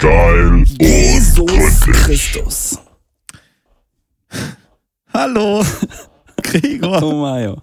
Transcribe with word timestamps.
Steil 0.00 0.62
Jesus. 0.80 1.80
Christus. 1.80 2.78
Hallo, 5.12 5.64
Gregor, 6.44 7.02
Oh 7.02 7.20
Mario. 7.20 7.60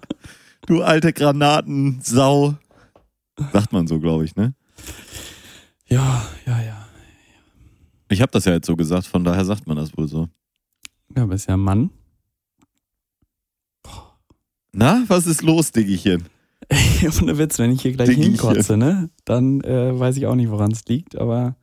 du 0.66 0.82
alte 0.82 1.14
Granatensau. 1.14 2.56
Sagt 3.54 3.72
man 3.72 3.86
so, 3.86 3.98
glaube 3.98 4.26
ich, 4.26 4.36
ne? 4.36 4.54
Ja, 5.86 6.26
ja, 6.44 6.60
ja. 6.62 6.86
Ich 8.10 8.20
habe 8.20 8.32
das 8.32 8.44
ja 8.44 8.52
jetzt 8.52 8.66
so 8.66 8.76
gesagt, 8.76 9.06
von 9.06 9.24
daher 9.24 9.46
sagt 9.46 9.66
man 9.66 9.78
das 9.78 9.96
wohl 9.96 10.06
so. 10.06 10.28
Ja, 11.16 11.24
bist 11.24 11.48
ja 11.48 11.54
ein 11.54 11.60
Mann. 11.60 11.88
Na, 14.72 15.04
was 15.08 15.26
ist 15.26 15.40
los, 15.40 15.72
Diggichen? 15.72 16.24
Ohne 17.22 17.38
Witz, 17.38 17.58
wenn 17.58 17.70
ich 17.72 17.80
hier 17.80 17.92
gleich 17.92 18.08
Dickchen. 18.10 18.24
hinkotze, 18.24 18.76
ne, 18.76 19.08
dann 19.24 19.62
äh, 19.62 19.98
weiß 19.98 20.18
ich 20.18 20.26
auch 20.26 20.34
nicht, 20.34 20.50
woran 20.50 20.72
es 20.72 20.84
liegt, 20.84 21.16
aber 21.16 21.56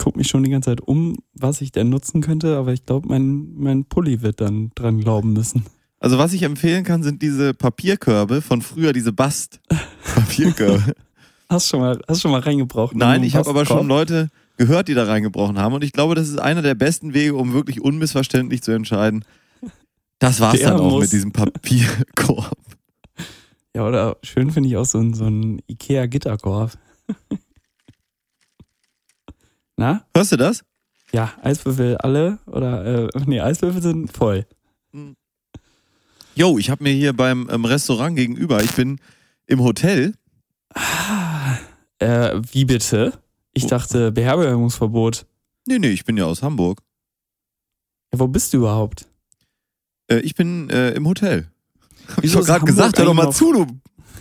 gucke 0.00 0.18
mich 0.18 0.28
schon 0.28 0.42
die 0.42 0.50
ganze 0.50 0.70
Zeit 0.70 0.80
um, 0.80 1.16
was 1.34 1.60
ich 1.60 1.72
denn 1.72 1.88
nutzen 1.90 2.20
könnte, 2.22 2.56
aber 2.56 2.72
ich 2.72 2.86
glaube, 2.86 3.08
mein, 3.08 3.54
mein 3.54 3.84
Pulli 3.84 4.22
wird 4.22 4.40
dann 4.40 4.72
dran 4.74 4.98
glauben 5.00 5.32
müssen. 5.32 5.64
Also, 5.98 6.16
was 6.16 6.32
ich 6.32 6.42
empfehlen 6.42 6.82
kann, 6.82 7.02
sind 7.02 7.20
diese 7.20 7.52
Papierkörbe 7.52 8.40
von 8.40 8.62
früher, 8.62 8.92
diese 8.94 9.12
Bast-Papierkörbe. 9.12 10.94
Hast 11.50 11.68
schon 11.68 11.80
mal, 11.80 12.00
hast 12.06 12.22
schon 12.22 12.30
mal 12.30 12.40
reingebraucht? 12.40 12.94
Nein, 12.94 13.22
in 13.22 13.26
ich 13.26 13.34
habe 13.34 13.50
aber 13.50 13.66
schon? 13.66 13.88
Leute 13.88 14.28
gehört, 14.56 14.86
die 14.86 14.94
da 14.94 15.02
reingebrochen 15.04 15.58
haben. 15.58 15.74
Und 15.74 15.82
ich 15.82 15.90
glaube, 15.90 16.14
das 16.14 16.28
ist 16.28 16.38
einer 16.38 16.62
der 16.62 16.76
besten 16.76 17.12
Wege, 17.12 17.34
um 17.34 17.52
wirklich 17.52 17.80
unmissverständlich 17.80 18.62
zu 18.62 18.70
entscheiden. 18.70 19.24
Das 20.20 20.38
war's 20.38 20.60
Der 20.60 20.70
dann 20.70 20.80
auch 20.80 20.92
muss- 20.92 21.02
mit 21.02 21.12
diesem 21.12 21.32
Papierkorb. 21.32 22.56
Ja, 23.74 23.84
oder 23.84 24.16
schön 24.22 24.52
finde 24.52 24.68
ich 24.68 24.76
auch 24.76 24.84
so 24.86 25.02
so 25.12 25.24
ein 25.24 25.60
Ikea-Gitterkorb. 25.68 26.78
Na? 29.80 30.04
Hörst 30.14 30.30
du 30.32 30.36
das? 30.36 30.62
Ja, 31.10 31.32
Eiswürfel 31.42 31.96
alle 31.96 32.38
oder, 32.44 33.06
äh, 33.06 33.08
nee, 33.24 33.40
Eiswürfel 33.40 33.80
sind 33.80 34.12
voll. 34.12 34.44
Jo, 36.34 36.58
ich 36.58 36.68
habe 36.68 36.84
mir 36.84 36.92
hier 36.92 37.14
beim 37.14 37.48
ähm, 37.50 37.64
Restaurant 37.64 38.14
gegenüber, 38.14 38.62
ich 38.62 38.72
bin 38.72 39.00
im 39.46 39.62
Hotel. 39.62 40.12
Äh, 41.98 42.42
wie 42.52 42.66
bitte? 42.66 43.14
Ich 43.54 43.64
Oh. 43.64 43.68
dachte 43.68 44.12
Beherbergungsverbot. 44.12 45.24
Nee, 45.66 45.78
nee, 45.78 45.88
ich 45.88 46.04
bin 46.04 46.18
ja 46.18 46.26
aus 46.26 46.42
Hamburg. 46.42 46.82
Ja, 48.12 48.20
wo 48.20 48.28
bist 48.28 48.52
du 48.52 48.58
überhaupt? 48.58 49.06
Äh, 50.08 50.18
ich 50.18 50.34
bin 50.34 50.68
äh, 50.68 50.90
im 50.90 51.08
Hotel. 51.08 51.48
Hab 52.14 52.22
ich 52.22 52.32
doch 52.32 52.44
gerade 52.44 52.66
gesagt, 52.66 52.98
hör 52.98 53.06
doch 53.06 53.14
mal 53.14 53.32
zu, 53.32 53.52
du. 53.54 53.66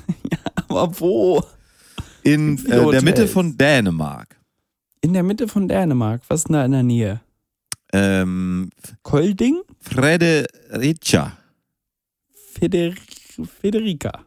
Aber 0.69 0.97
wo? 1.01 1.43
In 2.23 2.57
Viele 2.57 2.81
äh, 2.87 2.91
der 2.91 3.01
Mitte 3.03 3.27
von 3.27 3.57
Dänemark. 3.57 4.38
In 5.01 5.13
der 5.13 5.23
Mitte 5.23 5.47
von 5.47 5.67
Dänemark. 5.67 6.21
Was 6.27 6.41
ist 6.41 6.47
denn 6.49 6.53
da 6.53 6.65
in 6.65 6.71
der 6.71 6.83
Nähe? 6.83 7.21
Ähm, 7.93 8.69
Kolding? 9.01 9.61
Frederica. 9.79 11.37
Feder 12.53 12.91
Federica. 13.61 14.25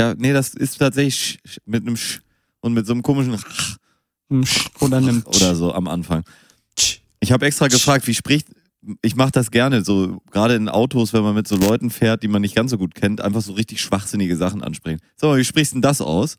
Ja, 0.00 0.14
nee, 0.14 0.32
das 0.32 0.54
ist 0.54 0.78
tatsächlich 0.78 1.14
sch, 1.14 1.38
sch, 1.44 1.58
mit 1.66 1.86
einem 1.86 1.96
Sch 1.96 2.20
und 2.60 2.72
mit 2.72 2.86
so 2.86 2.92
einem 2.92 3.02
komischen 3.02 3.36
Ch 3.36 3.76
Hm, 4.30 4.40
sch- 4.40 4.70
Oder 4.80 4.96
einem 4.96 5.22
oder 5.26 5.54
so 5.54 5.72
am 5.74 5.86
Anfang. 5.86 6.24
Tsch. 6.76 7.00
Ich 7.20 7.30
habe 7.30 7.44
extra 7.46 7.68
gefragt, 7.68 8.06
wie 8.06 8.14
spricht. 8.14 8.48
Ich 9.02 9.16
mache 9.16 9.30
das 9.32 9.50
gerne, 9.50 9.84
so 9.84 10.20
gerade 10.30 10.54
in 10.54 10.68
Autos, 10.68 11.12
wenn 11.12 11.22
man 11.22 11.34
mit 11.34 11.46
so 11.46 11.56
Leuten 11.56 11.90
fährt, 11.90 12.22
die 12.22 12.28
man 12.28 12.42
nicht 12.42 12.54
ganz 12.54 12.70
so 12.70 12.78
gut 12.78 12.94
kennt, 12.94 13.20
einfach 13.20 13.40
so 13.42 13.52
richtig 13.52 13.80
schwachsinnige 13.80 14.36
Sachen 14.36 14.62
ansprechen. 14.62 15.00
Sag 15.16 15.28
mal, 15.28 15.38
wie 15.38 15.44
sprichst 15.44 15.72
du 15.72 15.76
denn 15.76 15.82
das 15.82 16.00
aus? 16.00 16.36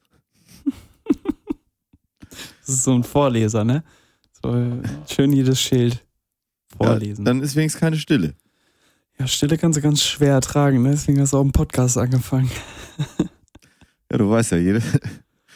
Das 2.65 2.75
ist 2.75 2.83
so 2.83 2.93
ein 2.93 3.03
Vorleser, 3.03 3.63
ne? 3.63 3.83
So 4.41 4.81
schön 5.07 5.31
jedes 5.31 5.59
Schild 5.59 6.03
vorlesen. 6.77 7.25
Ja, 7.25 7.31
dann 7.31 7.41
ist 7.41 7.55
wenigstens 7.55 7.79
keine 7.79 7.97
Stille. 7.97 8.33
Ja, 9.19 9.27
Stille 9.27 9.57
kannst 9.57 9.77
du 9.77 9.81
ganz 9.81 10.03
schwer 10.03 10.33
ertragen, 10.33 10.81
ne? 10.81 10.91
deswegen 10.91 11.21
hast 11.21 11.33
du 11.33 11.37
auch 11.37 11.41
einen 11.41 11.51
Podcast 11.51 11.97
angefangen. 11.97 12.49
Ja, 14.11 14.19
du 14.19 14.29
weißt 14.29 14.51
ja, 14.51 14.57
jede. 14.59 14.81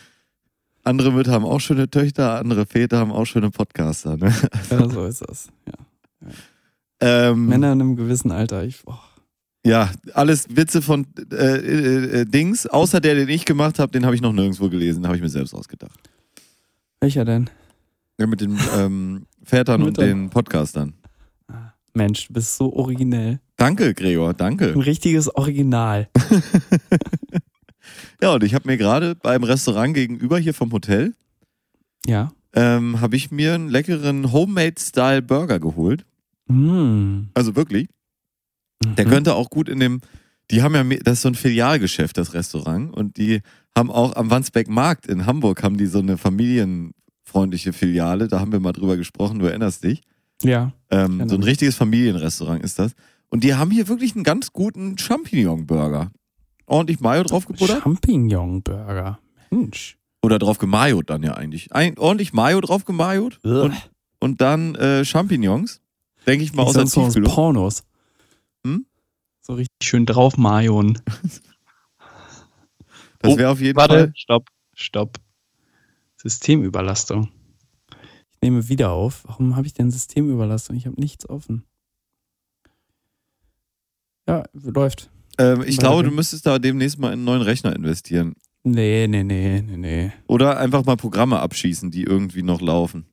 Andere 0.83 1.11
Mütter 1.11 1.31
haben 1.31 1.45
auch 1.45 1.59
schöne 1.59 1.89
Töchter, 1.89 2.39
andere 2.39 2.65
Väter 2.65 2.97
haben 2.97 3.11
auch 3.11 3.25
schöne 3.25 3.51
Podcaster. 3.51 4.17
Ne? 4.17 4.33
Ja, 4.71 4.89
so 4.89 5.05
ist 5.05 5.21
das. 5.21 5.49
Ja. 5.67 7.29
Ähm, 7.29 7.45
Männer 7.45 7.73
in 7.73 7.81
einem 7.81 7.95
gewissen 7.95 8.31
Alter. 8.31 8.63
Ich, 8.63 8.81
oh. 8.85 8.95
Ja, 9.65 9.91
alles 10.13 10.47
Witze 10.49 10.81
von 10.81 11.05
äh, 11.31 11.35
äh, 11.35 12.21
äh, 12.21 12.25
Dings, 12.25 12.65
außer 12.65 12.99
der, 12.99 13.15
den 13.15 13.29
ich 13.29 13.45
gemacht 13.45 13.77
habe, 13.77 13.91
den 13.91 14.05
habe 14.05 14.15
ich 14.15 14.21
noch 14.21 14.33
nirgendwo 14.33 14.67
gelesen, 14.67 15.05
habe 15.05 15.15
ich 15.15 15.21
mir 15.21 15.29
selbst 15.29 15.53
ausgedacht. 15.53 16.08
Welcher 17.01 17.25
denn? 17.25 17.49
Ja, 18.19 18.27
mit 18.27 18.41
den 18.41 18.57
ähm, 18.77 19.25
Vätern 19.43 19.83
und 19.83 19.97
den 19.97 20.29
Podcastern. 20.29 20.93
Ah, 21.47 21.73
Mensch, 21.93 22.27
du 22.27 22.33
bist 22.33 22.57
so 22.57 22.73
originell. 22.73 23.39
Danke, 23.55 23.93
Gregor, 23.93 24.31
Ein 24.31 24.37
danke. 24.37 24.75
richtiges 24.85 25.33
Original. 25.35 26.09
Ja, 28.21 28.33
und 28.33 28.43
ich 28.43 28.53
habe 28.53 28.67
mir 28.67 28.75
gerade 28.77 29.15
beim 29.15 29.43
Restaurant 29.43 29.93
gegenüber 29.93 30.37
hier 30.37 30.53
vom 30.53 30.73
Hotel, 30.73 31.13
Ja. 32.05 32.33
ähm, 32.53 32.99
habe 32.99 33.15
ich 33.15 33.31
mir 33.31 33.53
einen 33.55 33.69
leckeren 33.69 34.33
Homemade-Style-Burger 34.33 35.59
geholt. 35.59 36.05
Mm. 36.47 37.29
Also 37.33 37.55
wirklich. 37.55 37.87
Der 38.83 39.05
Mhm. 39.05 39.09
könnte 39.09 39.35
auch 39.35 39.49
gut 39.49 39.69
in 39.69 39.79
dem, 39.79 40.01
die 40.51 40.61
haben 40.61 40.75
ja, 40.75 40.83
das 40.83 41.13
ist 41.19 41.21
so 41.21 41.29
ein 41.29 41.35
Filialgeschäft, 41.35 42.17
das 42.17 42.33
Restaurant. 42.33 42.93
Und 42.93 43.15
die 43.17 43.41
haben 43.77 43.91
auch 43.91 44.15
am 44.15 44.29
Wandsbeck 44.29 44.69
Markt 44.69 45.07
in 45.07 45.25
Hamburg 45.25 45.63
haben 45.63 45.77
die 45.77 45.85
so 45.85 45.99
eine 45.99 46.17
familienfreundliche 46.17 47.73
Filiale. 47.73 48.27
Da 48.27 48.39
haben 48.39 48.51
wir 48.51 48.59
mal 48.59 48.73
drüber 48.73 48.97
gesprochen, 48.97 49.39
du 49.39 49.45
erinnerst 49.45 49.83
dich. 49.83 50.01
Ja. 50.43 50.73
Ähm, 50.89 51.27
so 51.27 51.35
ein 51.35 51.43
richtiges 51.43 51.75
Familienrestaurant 51.75 52.63
ist 52.63 52.79
das. 52.79 52.93
Und 53.29 53.43
die 53.43 53.55
haben 53.55 53.71
hier 53.71 53.87
wirklich 53.87 54.15
einen 54.15 54.23
ganz 54.23 54.51
guten 54.53 54.97
Champignon-Burger. 54.97 56.11
Ordentlich 56.65 56.99
Mayo 56.99 57.23
drauf 57.23 57.45
gebuttert. 57.45 57.83
Champignon-Burger. 57.83 59.19
Mensch. 59.49 59.97
Oder 60.21 60.39
drauf 60.39 60.57
gemayot 60.57 61.09
dann 61.09 61.23
ja 61.23 61.35
eigentlich. 61.35 61.71
Ein, 61.71 61.97
ordentlich 61.97 62.33
Mayo 62.33 62.61
drauf 62.61 62.85
gemayot. 62.85 63.39
Und, 63.43 63.73
und 64.19 64.41
dann 64.41 64.75
äh, 64.75 65.05
Champignons. 65.05 65.81
Denke 66.27 66.43
ich 66.43 66.53
mal 66.53 66.63
aus 66.63 66.73
der. 66.73 67.21
Pornos. 67.21 67.83
Hm? 68.65 68.85
So 69.41 69.53
richtig 69.53 69.75
schön 69.83 70.05
drauf 70.05 70.37
Mayon. 70.37 70.99
Das 73.19 73.33
Oh, 73.33 73.37
wäre 73.37 73.51
auf 73.51 73.61
jeden 73.61 73.75
Warte, 73.77 73.93
Fall. 73.95 74.11
stopp, 74.15 74.49
stopp. 74.73 75.17
Systemüberlastung. 76.17 77.29
Ich 78.31 78.41
nehme 78.41 78.67
wieder 78.69 78.91
auf. 78.91 79.23
Warum 79.25 79.55
habe 79.55 79.67
ich 79.67 79.73
denn 79.73 79.91
Systemüberlastung? 79.91 80.75
Ich 80.75 80.85
habe 80.85 80.99
nichts 80.99 81.27
offen. 81.29 81.63
Ja, 84.27 84.43
läuft. 84.53 85.09
Ähm, 85.37 85.63
ich 85.65 85.77
glaube, 85.77 86.03
du 86.03 86.11
müsstest 86.11 86.45
da 86.45 86.59
demnächst 86.59 86.99
mal 86.99 87.07
in 87.07 87.13
einen 87.13 87.23
neuen 87.25 87.41
Rechner 87.41 87.75
investieren. 87.75 88.35
Nee, 88.63 89.07
nee, 89.07 89.23
nee, 89.23 89.61
nee, 89.61 89.77
nee. 89.77 90.11
Oder 90.27 90.57
einfach 90.57 90.85
mal 90.85 90.97
Programme 90.97 91.39
abschießen, 91.39 91.91
die 91.91 92.03
irgendwie 92.03 92.43
noch 92.43 92.61
laufen. 92.61 93.05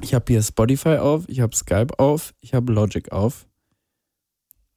Ich 0.00 0.14
habe 0.14 0.24
hier 0.28 0.42
Spotify 0.42 0.98
auf, 0.98 1.24
ich 1.28 1.40
habe 1.40 1.54
Skype 1.56 1.98
auf, 1.98 2.34
ich 2.40 2.54
habe 2.54 2.72
Logic 2.72 3.10
auf. 3.12 3.46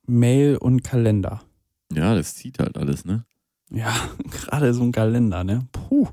Mail 0.07 0.57
und 0.57 0.83
Kalender. 0.83 1.43
Ja, 1.93 2.15
das 2.15 2.35
zieht 2.35 2.59
halt 2.59 2.77
alles, 2.77 3.05
ne? 3.05 3.25
Ja, 3.71 3.93
gerade 4.31 4.73
so 4.73 4.83
ein 4.83 4.91
Kalender, 4.91 5.43
ne? 5.43 5.67
Puh. 5.71 6.07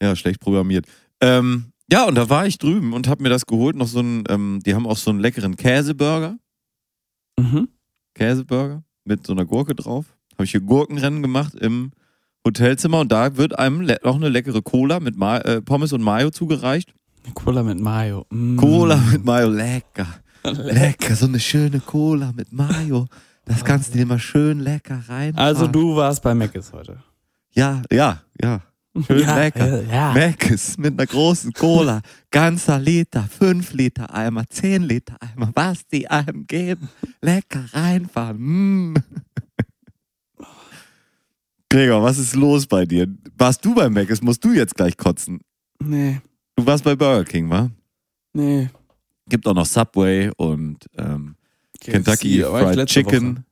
Ja, 0.00 0.14
schlecht 0.14 0.40
programmiert. 0.40 0.86
Ähm, 1.20 1.72
ja, 1.90 2.06
und 2.06 2.14
da 2.14 2.28
war 2.28 2.46
ich 2.46 2.58
drüben 2.58 2.92
und 2.92 3.08
habe 3.08 3.22
mir 3.22 3.30
das 3.30 3.46
geholt. 3.46 3.76
Noch 3.76 3.88
so 3.88 4.00
einen, 4.00 4.24
ähm, 4.28 4.60
die 4.64 4.74
haben 4.74 4.86
auch 4.86 4.96
so 4.96 5.10
einen 5.10 5.20
leckeren 5.20 5.56
Käseburger. 5.56 6.38
Mhm. 7.38 7.68
Käseburger 8.14 8.84
mit 9.04 9.26
so 9.26 9.32
einer 9.32 9.44
Gurke 9.44 9.74
drauf. 9.74 10.06
Habe 10.34 10.44
ich 10.44 10.52
hier 10.52 10.60
Gurkenrennen 10.60 11.22
gemacht 11.22 11.54
im 11.54 11.90
Hotelzimmer 12.46 13.00
und 13.00 13.10
da 13.10 13.36
wird 13.36 13.58
einem 13.58 13.86
noch 14.04 14.16
eine 14.16 14.28
leckere 14.28 14.62
Cola 14.62 15.00
mit 15.00 15.16
Ma 15.16 15.38
äh, 15.38 15.60
Pommes 15.60 15.92
und 15.92 16.02
Mayo 16.02 16.30
zugereicht. 16.30 16.94
Cola 17.34 17.62
mit 17.62 17.80
Mayo. 17.80 18.26
Mm. 18.30 18.56
Cola 18.56 18.96
mit 18.96 19.24
Mayo, 19.24 19.48
lecker. 19.48 20.06
Lecker, 20.44 21.16
so 21.16 21.26
eine 21.26 21.40
schöne 21.40 21.80
Cola 21.80 22.32
mit 22.32 22.52
Mayo. 22.52 23.06
Das 23.48 23.64
kannst 23.64 23.92
du 23.94 23.98
dir 23.98 24.06
mal 24.06 24.18
schön 24.18 24.60
lecker 24.60 25.02
rein. 25.08 25.34
Also 25.36 25.66
du 25.66 25.96
warst 25.96 26.22
bei 26.22 26.34
Mc's 26.34 26.72
heute. 26.72 27.02
Ja, 27.52 27.82
ja, 27.90 28.22
ja. 28.40 28.60
Schön 29.06 29.20
ja, 29.20 29.36
lecker. 29.38 29.82
Ja. 29.84 30.12
Macis 30.12 30.76
mit 30.78 30.94
einer 30.98 31.06
großen 31.06 31.52
Cola. 31.52 32.00
Ganzer 32.30 32.78
Liter, 32.78 33.22
5 33.24 33.72
Liter 33.72 34.12
Eimer, 34.12 34.44
10 34.48 34.82
Liter 34.82 35.16
Eimer. 35.20 35.50
Was 35.54 35.86
die 35.86 36.08
einem 36.08 36.46
geben. 36.46 36.88
Lecker 37.22 37.64
reinfahren. 37.72 38.38
Mm. 38.38 38.94
Gregor, 41.70 42.02
was 42.02 42.18
ist 42.18 42.34
los 42.34 42.66
bei 42.66 42.86
dir? 42.86 43.06
Warst 43.36 43.64
du 43.64 43.74
bei 43.74 43.88
Macis? 43.88 44.22
Musst 44.22 44.42
du 44.44 44.52
jetzt 44.52 44.74
gleich 44.74 44.96
kotzen? 44.96 45.40
Nee, 45.82 46.20
Du 46.56 46.66
warst 46.66 46.82
bei 46.82 46.96
Burger 46.96 47.24
King, 47.24 47.48
wa? 47.50 47.70
nee. 48.32 48.68
Gibt 49.28 49.46
auch 49.46 49.54
noch 49.54 49.66
Subway 49.66 50.30
und 50.38 50.86
ähm, 50.96 51.36
Kentucky 51.80 52.42
war 52.42 52.70
ich 52.70 52.76
Fried 52.76 52.88
Chicken. 52.88 53.36
Woche. 53.36 53.44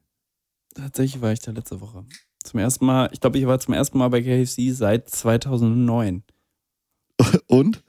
Tatsächlich 0.74 1.22
war 1.22 1.32
ich 1.32 1.40
da 1.40 1.52
letzte 1.52 1.80
Woche. 1.80 2.04
Zum 2.42 2.60
ersten 2.60 2.86
Mal, 2.86 3.08
ich 3.12 3.20
glaube, 3.20 3.38
ich 3.38 3.46
war 3.46 3.58
zum 3.58 3.74
ersten 3.74 3.98
Mal 3.98 4.08
bei 4.08 4.22
KFC 4.22 4.72
seit 4.72 5.08
2009. 5.08 6.22
Und? 7.46 7.82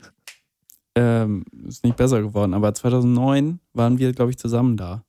ähm, 0.98 1.46
ist 1.68 1.84
nicht 1.84 1.96
besser 1.96 2.22
geworden, 2.22 2.56
aber 2.56 2.74
2009 2.74 3.60
waren 3.74 4.00
wir, 4.00 4.14
glaube 4.14 4.32
ich, 4.32 4.38
zusammen 4.38 4.78
da. 4.78 5.06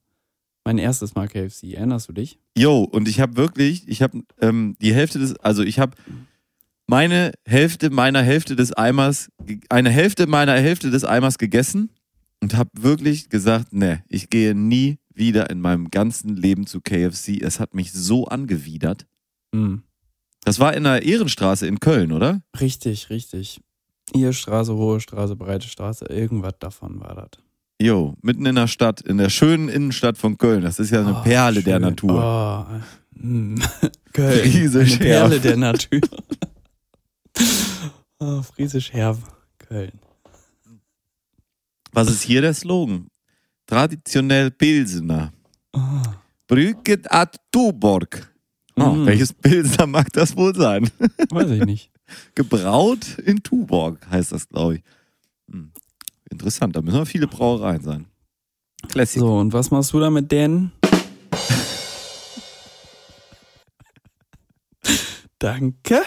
Mein 0.63 0.77
erstes 0.77 1.15
Mal 1.15 1.27
KFC, 1.27 1.73
erinnerst 1.73 2.09
du 2.09 2.13
dich? 2.13 2.37
Jo, 2.55 2.83
und 2.83 3.07
ich 3.07 3.19
habe 3.19 3.37
wirklich, 3.37 3.87
ich 3.87 4.03
habe 4.03 4.21
ähm, 4.39 4.75
die 4.81 4.93
Hälfte 4.93 5.17
des, 5.17 5.35
also 5.37 5.63
ich 5.63 5.79
habe 5.79 5.93
meine 6.85 7.31
Hälfte 7.43 7.89
meiner 7.89 8.21
Hälfte 8.21 8.55
des 8.55 8.71
Eimers, 8.73 9.31
eine 9.69 9.89
Hälfte 9.89 10.27
meiner 10.27 10.53
Hälfte 10.53 10.91
des 10.91 11.05
Eimers 11.05 11.39
gegessen 11.39 11.89
und 12.39 12.55
habe 12.55 12.69
wirklich 12.77 13.29
gesagt, 13.29 13.73
ne, 13.73 14.03
ich 14.09 14.29
gehe 14.29 14.53
nie 14.53 14.98
wieder 15.19 15.49
in 15.51 15.61
meinem 15.61 15.91
ganzen 15.91 16.35
Leben 16.35 16.65
zu 16.65 16.81
KFC. 16.81 17.39
Es 17.41 17.59
hat 17.59 17.73
mich 17.75 17.91
so 17.91 18.25
angewidert. 18.25 19.05
Mhm. 19.53 19.83
Das 20.45 20.59
war 20.59 20.73
in 20.73 20.85
der 20.85 21.03
Ehrenstraße 21.03 21.67
in 21.67 21.79
Köln, 21.79 22.11
oder? 22.11 22.41
Richtig, 22.59 23.09
richtig. 23.11 23.61
Ihr 24.15 24.33
Straße, 24.33 24.73
Hohe 24.73 24.99
Straße, 24.99 25.35
Breite 25.35 25.67
Straße, 25.67 26.05
irgendwas 26.05 26.53
davon 26.59 26.99
war 26.99 27.13
das. 27.13 27.43
Jo, 27.81 28.15
mitten 28.21 28.45
in 28.45 28.55
der 28.55 28.67
Stadt, 28.67 29.01
in 29.01 29.17
der 29.17 29.29
schönen 29.29 29.69
Innenstadt 29.69 30.17
von 30.17 30.37
Köln. 30.37 30.63
Das 30.63 30.79
ist 30.79 30.89
ja 30.89 31.01
eine 31.01 31.19
Oh, 31.19 31.23
Perle 31.23 31.61
der 31.61 31.73
schön. 31.75 31.81
Natur. 31.81 32.65
Oh, 32.67 33.19
mm. 33.21 33.55
Köln. 34.13 34.39
Friesisch 34.51 34.93
Eine 34.95 34.99
Perle 34.99 35.33
herb. 35.35 35.43
der 35.43 35.57
Natur. 35.57 36.01
oh, 38.19 38.41
Friesisch 38.55 38.91
herb. 38.93 39.17
Köln. 39.59 39.91
Was 41.91 42.09
ist 42.09 42.23
hier 42.23 42.41
der 42.41 42.53
Slogan? 42.53 43.07
Traditionell 43.69 44.49
Pilsener. 44.49 45.31
Oh. 45.73 45.79
Brücket 46.47 47.05
ad 47.11 47.37
Tuborg. 47.51 48.33
Oh, 48.75 48.93
Mm. 48.95 49.05
Welches 49.05 49.31
Pilsner 49.33 49.85
mag 49.85 50.11
das 50.13 50.35
wohl 50.35 50.55
sein? 50.55 50.89
Weiß 51.29 51.51
ich 51.51 51.63
nicht. 51.65 51.91
Gebraut 52.35 53.19
in 53.19 53.43
Tuborg 53.43 53.99
heißt 54.09 54.31
das, 54.31 54.49
glaube 54.49 54.77
ich. 54.77 54.81
Hm. 55.51 55.71
Interessant, 56.31 56.75
da 56.75 56.81
müssen 56.81 56.97
wir 56.97 57.05
viele 57.05 57.27
Brauereien 57.27 57.83
sein. 57.83 58.07
Classic. 58.87 59.19
So, 59.19 59.37
und 59.37 59.53
was 59.53 59.69
machst 59.69 59.93
du 59.93 59.99
da 59.99 60.09
mit 60.09 60.31
denen? 60.31 60.71
Danke. 65.37 66.01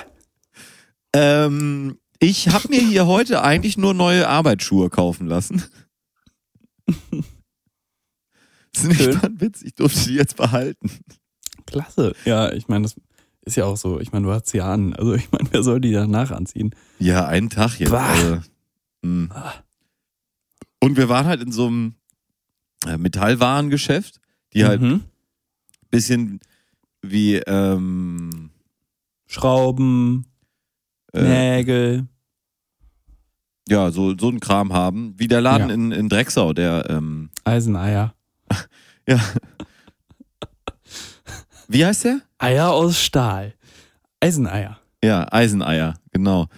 Ähm, 1.12 2.00
ich 2.19 2.49
habe 2.49 2.69
mir 2.70 2.81
hier 2.81 3.06
heute 3.06 3.43
eigentlich 3.43 3.76
nur 3.76 3.94
neue 3.94 4.29
Arbeitsschuhe 4.29 4.91
kaufen 4.91 5.29
lassen. 5.29 5.62
Das 8.72 8.82
ist 8.84 8.88
nicht 8.88 9.02
Schön. 9.02 9.14
mal 9.16 9.24
ein 9.24 9.40
Witz, 9.40 9.62
ich 9.62 9.74
durfte 9.74 10.08
die 10.08 10.14
jetzt 10.14 10.36
behalten. 10.36 10.90
Klasse. 11.66 12.14
Ja, 12.24 12.52
ich 12.52 12.69
meine, 12.69 12.82
das 12.84 12.96
ist 13.42 13.56
ja 13.56 13.64
auch 13.64 13.76
so. 13.76 14.00
Ich 14.00 14.12
meine, 14.12 14.26
du 14.26 14.32
hast 14.32 14.46
sie 14.48 14.58
ja 14.58 14.72
an. 14.72 14.94
Also 14.94 15.14
ich 15.14 15.30
meine, 15.32 15.48
wer 15.52 15.62
soll 15.62 15.80
die 15.80 15.92
danach 15.92 16.30
anziehen? 16.30 16.74
Ja, 16.98 17.26
einen 17.26 17.50
Tag 17.50 17.78
jetzt. 17.78 17.92
Also, 17.92 18.40
hm. 19.04 19.30
Und 20.80 20.96
wir 20.96 21.08
waren 21.08 21.26
halt 21.26 21.42
in 21.42 21.52
so 21.52 21.66
einem 21.66 21.94
äh, 22.86 22.96
Metallwarengeschäft, 22.96 24.20
die 24.54 24.64
halt 24.64 24.80
Mhm. 24.80 25.02
bisschen 25.90 26.40
wie 27.02 27.36
ähm, 27.36 28.50
Schrauben, 29.26 30.26
äh, 31.12 31.22
Nägel. 31.56 32.06
ja 33.68 33.90
so 33.90 34.16
so 34.18 34.28
ein 34.28 34.40
Kram 34.40 34.72
haben, 34.72 35.14
wie 35.18 35.28
der 35.28 35.40
Laden 35.40 35.68
Ja. 35.68 35.75
in, 35.75 35.92
in 35.92 36.08
Drexau, 36.08 36.52
der 36.52 36.88
ähm, 36.90 37.30
Eiseneier. 37.44 38.14
Ja 39.08 39.20
wie 41.72 41.87
heißt 41.87 42.04
der? 42.04 42.20
Eier 42.38 42.70
aus 42.70 43.00
Stahl. 43.00 43.54
Eiseneier. 44.20 44.78
Ja, 45.02 45.26
Eiseneier, 45.32 45.94
genau. 46.12 46.49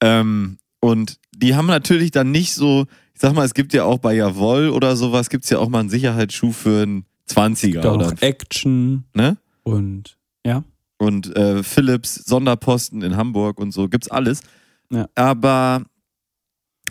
Ähm, 0.00 0.58
und 0.80 1.18
die 1.32 1.54
haben 1.54 1.66
natürlich 1.66 2.10
dann 2.10 2.32
nicht 2.32 2.54
so, 2.54 2.86
ich 3.14 3.20
sag 3.20 3.34
mal, 3.34 3.44
es 3.44 3.54
gibt 3.54 3.72
ja 3.72 3.84
auch 3.84 3.98
bei 3.98 4.14
Jawoll 4.14 4.68
oder 4.70 4.96
sowas, 4.96 5.30
gibt's 5.30 5.48
ja 5.50 5.58
auch 5.58 5.68
mal 5.68 5.80
einen 5.80 5.90
Sicherheitsschuh 5.90 6.52
für 6.52 6.82
einen 6.82 7.06
20er 7.30 7.80
Da 7.80 7.94
oder 7.94 8.12
Action 8.20 9.04
ne? 9.14 9.38
und 9.62 10.18
ja. 10.44 10.64
und 10.98 11.34
äh, 11.36 11.62
Philips 11.62 12.16
Sonderposten 12.16 13.02
in 13.02 13.16
Hamburg 13.16 13.58
und 13.60 13.70
so, 13.70 13.88
gibt's 13.88 14.10
alles. 14.10 14.42
Ja. 14.90 15.06
Aber 15.14 15.84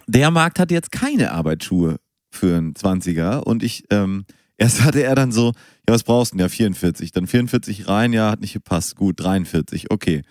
der 0.07 0.31
Markt 0.31 0.57
hat 0.57 0.71
jetzt 0.71 0.91
keine 0.91 1.33
Arbeitsschuhe 1.33 1.97
für 2.31 2.57
einen 2.57 2.73
20er 2.73 3.39
und 3.39 3.61
ich, 3.61 3.83
ähm, 3.91 4.25
erst 4.57 4.83
hatte 4.83 5.03
er 5.03 5.15
dann 5.15 5.31
so, 5.31 5.53
ja, 5.87 5.93
was 5.93 6.03
brauchst 6.03 6.33
du 6.33 6.37
denn? 6.37 6.45
Ja, 6.45 6.49
44. 6.49 7.11
Dann 7.11 7.27
44 7.27 7.87
rein, 7.87 8.13
ja, 8.13 8.31
hat 8.31 8.41
nicht 8.41 8.53
gepasst. 8.53 8.95
Gut, 8.95 9.19
43, 9.19 9.91
okay. 9.91 10.21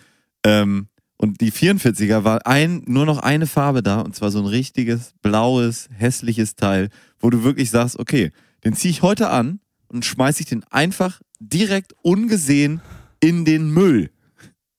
Ähm, 0.44 0.88
und 1.16 1.40
die 1.40 1.52
44er 1.52 2.24
war 2.24 2.46
ein, 2.46 2.82
nur 2.86 3.06
noch 3.06 3.19
eine 3.19 3.46
Farbe 3.46 3.82
da 3.82 4.00
und 4.00 4.16
zwar 4.16 4.32
so 4.32 4.40
ein 4.40 4.46
richtiges, 4.46 5.14
blaues, 5.22 5.88
hässliches 5.96 6.56
Teil, 6.56 6.88
wo 7.20 7.30
du 7.30 7.44
wirklich 7.44 7.70
sagst, 7.70 7.98
okay, 7.98 8.32
den 8.64 8.74
ziehe 8.74 8.90
ich 8.90 9.02
heute 9.02 9.30
an 9.30 9.60
und 9.86 10.04
schmeiß 10.04 10.40
ich 10.40 10.46
den 10.46 10.64
einfach 10.70 11.20
direkt 11.38 11.94
ungesehen 12.02 12.80
in 13.20 13.44
den 13.44 13.70
Müll. 13.70 14.10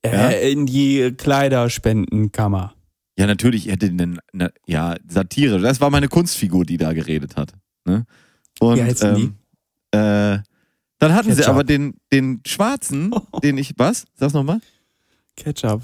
Ja? 0.06 0.30
Äh, 0.30 0.52
in 0.52 0.66
die 0.66 1.14
Kleiderspendenkammer. 1.18 2.76
Ja, 3.18 3.28
natürlich 3.28 3.68
hätte 3.68 3.92
den, 3.92 4.20
ja, 4.66 4.96
Satire. 5.08 5.60
Das 5.60 5.80
war 5.80 5.92
meine 5.92 6.08
Kunstfigur, 6.08 6.66
die 6.66 6.78
da 6.78 6.94
geredet 6.94 7.38
hat. 7.38 7.54
Ne? 7.86 8.06
Und, 8.72 8.78
Wie 8.78 8.84
heißen 8.84 9.16
die? 9.16 9.24
ähm, 9.92 10.36
äh, 10.36 10.40
dann 11.00 11.14
hatten 11.14 11.30
sie 11.32 11.36
Ketchup. 11.38 11.50
aber 11.54 11.64
den, 11.64 11.96
den 12.12 12.42
schwarzen, 12.46 13.14
den 13.44 13.58
ich, 13.58 13.74
was? 13.78 14.06
Sag's 14.16 14.34
nochmal. 14.34 14.60
Ketchup. 15.36 15.84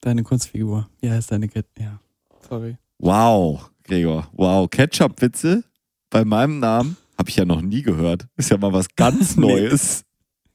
Deine 0.00 0.22
Kunstfigur. 0.22 0.88
Wie 1.00 1.10
heißt 1.10 1.30
deine 1.30 1.48
Ketchup? 1.48 1.70
Ja. 1.78 2.00
Sorry. 2.48 2.76
Wow, 2.98 3.70
Gregor. 3.84 4.28
Wow, 4.32 4.68
Ketchup-Witze 4.70 5.64
bei 6.10 6.24
meinem 6.24 6.58
Namen 6.58 6.96
habe 7.16 7.30
ich 7.30 7.36
ja 7.36 7.44
noch 7.44 7.60
nie 7.60 7.82
gehört. 7.82 8.26
Ist 8.36 8.50
ja 8.50 8.56
mal 8.56 8.72
was 8.72 8.88
ganz. 8.96 9.36
Neues. 9.36 10.04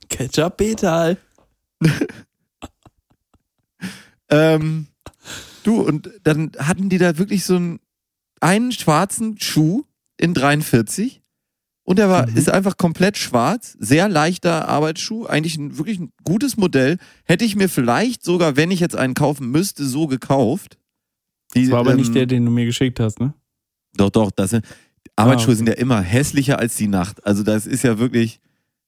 Ketchup 0.09 0.57
Betal. 0.57 1.17
Ähm, 4.29 4.87
du, 5.63 5.81
und 5.81 6.09
dann 6.23 6.51
hatten 6.57 6.89
die 6.89 6.97
da 6.97 7.17
wirklich 7.19 7.45
so 7.45 7.55
einen, 7.55 7.79
einen 8.39 8.71
schwarzen 8.71 9.39
Schuh 9.39 9.83
in 10.17 10.33
43 10.33 11.21
und 11.83 11.99
der 11.99 12.09
war, 12.09 12.29
Mhm. 12.29 12.37
ist 12.37 12.49
einfach 12.49 12.77
komplett 12.77 13.17
schwarz, 13.17 13.75
sehr 13.79 14.07
leichter 14.09 14.67
Arbeitsschuh, 14.67 15.25
eigentlich 15.25 15.57
ein, 15.57 15.77
wirklich 15.77 15.99
ein 15.99 16.11
gutes 16.23 16.57
Modell. 16.57 16.97
Hätte 17.25 17.45
ich 17.45 17.55
mir 17.55 17.69
vielleicht 17.69 18.23
sogar, 18.23 18.55
wenn 18.55 18.71
ich 18.71 18.79
jetzt 18.79 18.95
einen 18.95 19.13
kaufen 19.13 19.49
müsste, 19.51 19.85
so 19.85 20.07
gekauft. 20.07 20.77
Die, 21.55 21.63
Das 21.63 21.71
war 21.71 21.79
aber 21.81 21.91
ähm, 21.91 21.97
nicht 21.97 22.15
der, 22.15 22.25
den 22.25 22.45
du 22.45 22.51
mir 22.51 22.65
geschickt 22.65 22.99
hast, 22.99 23.19
ne? 23.19 23.33
Doch, 23.95 24.09
doch, 24.09 24.31
das 24.31 24.49
sind, 24.51 24.65
Arbeitsschuhe 25.15 25.49
okay. 25.51 25.57
sind 25.57 25.67
ja 25.67 25.73
immer 25.73 26.01
hässlicher 26.01 26.57
als 26.57 26.75
die 26.77 26.87
Nacht. 26.87 27.25
Also 27.25 27.43
das 27.43 27.67
ist 27.67 27.83
ja 27.83 27.99
wirklich, 27.99 28.39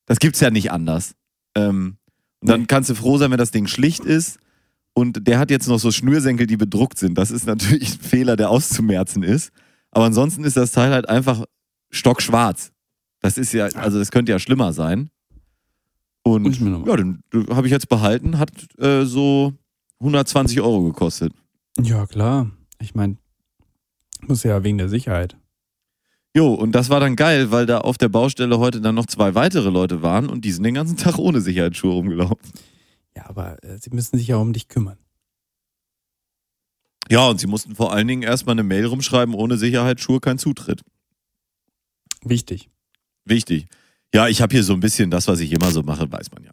das 0.08 0.18
gibt's 0.20 0.40
ja 0.40 0.50
nicht 0.50 0.72
anders. 0.72 1.14
Ähm, 1.56 1.98
und 2.42 2.50
dann 2.50 2.62
Nee. 2.62 2.66
kannst 2.68 2.90
du 2.90 2.96
froh 2.96 3.18
sein, 3.18 3.30
wenn 3.32 3.38
das 3.38 3.52
Ding 3.52 3.68
schlicht 3.68 4.04
ist. 4.06 4.40
Und 4.94 5.28
der 5.28 5.38
hat 5.40 5.52
jetzt 5.52 5.68
noch 5.68 5.78
so 5.80 5.92
Schnürsenkel, 5.92 6.48
die 6.48 6.58
bedruckt 6.58 6.98
sind. 6.98 7.18
Das 7.18 7.30
ist 7.30 7.46
natürlich 7.46 7.96
ein 7.96 8.00
Fehler, 8.00 8.36
der 8.38 8.50
auszumerzen 8.50 9.24
ist. 9.24 9.52
Aber 9.92 10.06
ansonsten 10.06 10.44
ist 10.46 10.56
das 10.58 10.72
Teil 10.72 10.92
halt 10.92 11.10
einfach 11.10 11.44
stockschwarz. 11.92 12.72
Das 13.26 13.40
ist 13.40 13.54
ja, 13.54 13.66
also 13.66 13.98
das 13.98 14.12
könnte 14.12 14.32
ja 14.32 14.38
schlimmer 14.38 14.72
sein. 14.72 15.10
Und 16.22 16.62
mal- 16.62 16.88
ja, 16.88 16.96
den, 16.96 17.24
den 17.34 17.48
habe 17.56 17.66
ich 17.66 17.72
jetzt 17.72 17.90
behalten, 17.90 18.38
hat 18.38 18.52
äh, 18.80 19.04
so 19.04 19.52
120 20.00 20.62
Euro 20.62 20.84
gekostet. 20.84 21.34
Ja, 21.82 22.06
klar. 22.06 22.52
Ich 22.80 22.94
meine, 22.94 23.18
muss 24.22 24.44
ja 24.44 24.64
wegen 24.64 24.78
der 24.78 24.90
Sicherheit. 24.90 25.38
Jo, 26.36 26.54
und 26.54 26.74
das 26.74 26.90
war 26.92 27.00
dann 27.00 27.16
geil, 27.16 27.50
weil 27.50 27.66
da 27.66 27.80
auf 27.80 27.98
der 27.98 28.10
Baustelle 28.10 28.60
heute 28.60 28.80
dann 28.80 28.94
noch 28.94 29.08
zwei 29.08 29.34
weitere 29.34 29.70
Leute 29.72 30.04
waren 30.04 30.30
und 30.30 30.46
die 30.46 30.52
sind 30.52 30.64
den 30.64 30.76
ganzen 30.76 30.98
Tag 31.06 31.18
ohne 31.18 31.42
Sicherheitsschuhe 31.42 31.94
rumgelaufen. 31.94 32.38
Ja, 33.16 33.28
aber 33.28 33.64
äh, 33.64 33.80
sie 33.80 33.90
müssen 33.90 34.18
sich 34.20 34.28
ja 34.28 34.36
um 34.38 34.54
dich 34.54 34.68
kümmern. 34.68 35.00
Ja, 37.10 37.28
und 37.28 37.40
sie 37.40 37.48
mussten 37.48 37.74
vor 37.76 37.92
allen 37.92 38.08
Dingen 38.08 38.22
erstmal 38.22 38.54
eine 38.54 38.64
Mail 38.64 38.86
rumschreiben, 38.86 39.34
ohne 39.34 39.58
Sicherheitsschuhe 39.58 40.20
kein 40.20 40.38
Zutritt. 40.38 40.82
Wichtig. 42.24 42.70
Wichtig. 43.26 43.66
Ja, 44.14 44.28
ich 44.28 44.42
habe 44.42 44.54
hier 44.54 44.64
so 44.64 44.74
ein 44.74 44.80
bisschen 44.80 45.12
das, 45.12 45.28
was 45.28 45.40
ich 45.40 45.52
immer 45.52 45.72
so 45.72 45.84
mache, 45.84 46.10
weiß 46.12 46.32
man 46.32 46.44
ja. 46.44 46.52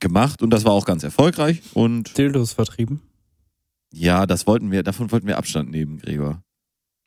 Gemacht 0.00 0.42
und 0.42 0.50
das 0.50 0.64
war 0.64 0.72
auch 0.72 0.84
ganz 0.84 1.02
erfolgreich 1.02 1.62
und 1.72 2.16
Dildos 2.18 2.52
vertrieben. 2.52 3.00
ja, 3.92 4.26
das 4.26 4.46
wollten 4.46 4.70
wir, 4.70 4.82
davon 4.82 5.10
wollten 5.10 5.26
wir 5.26 5.38
Abstand 5.38 5.70
nehmen, 5.70 5.98
Gregor. 5.98 6.42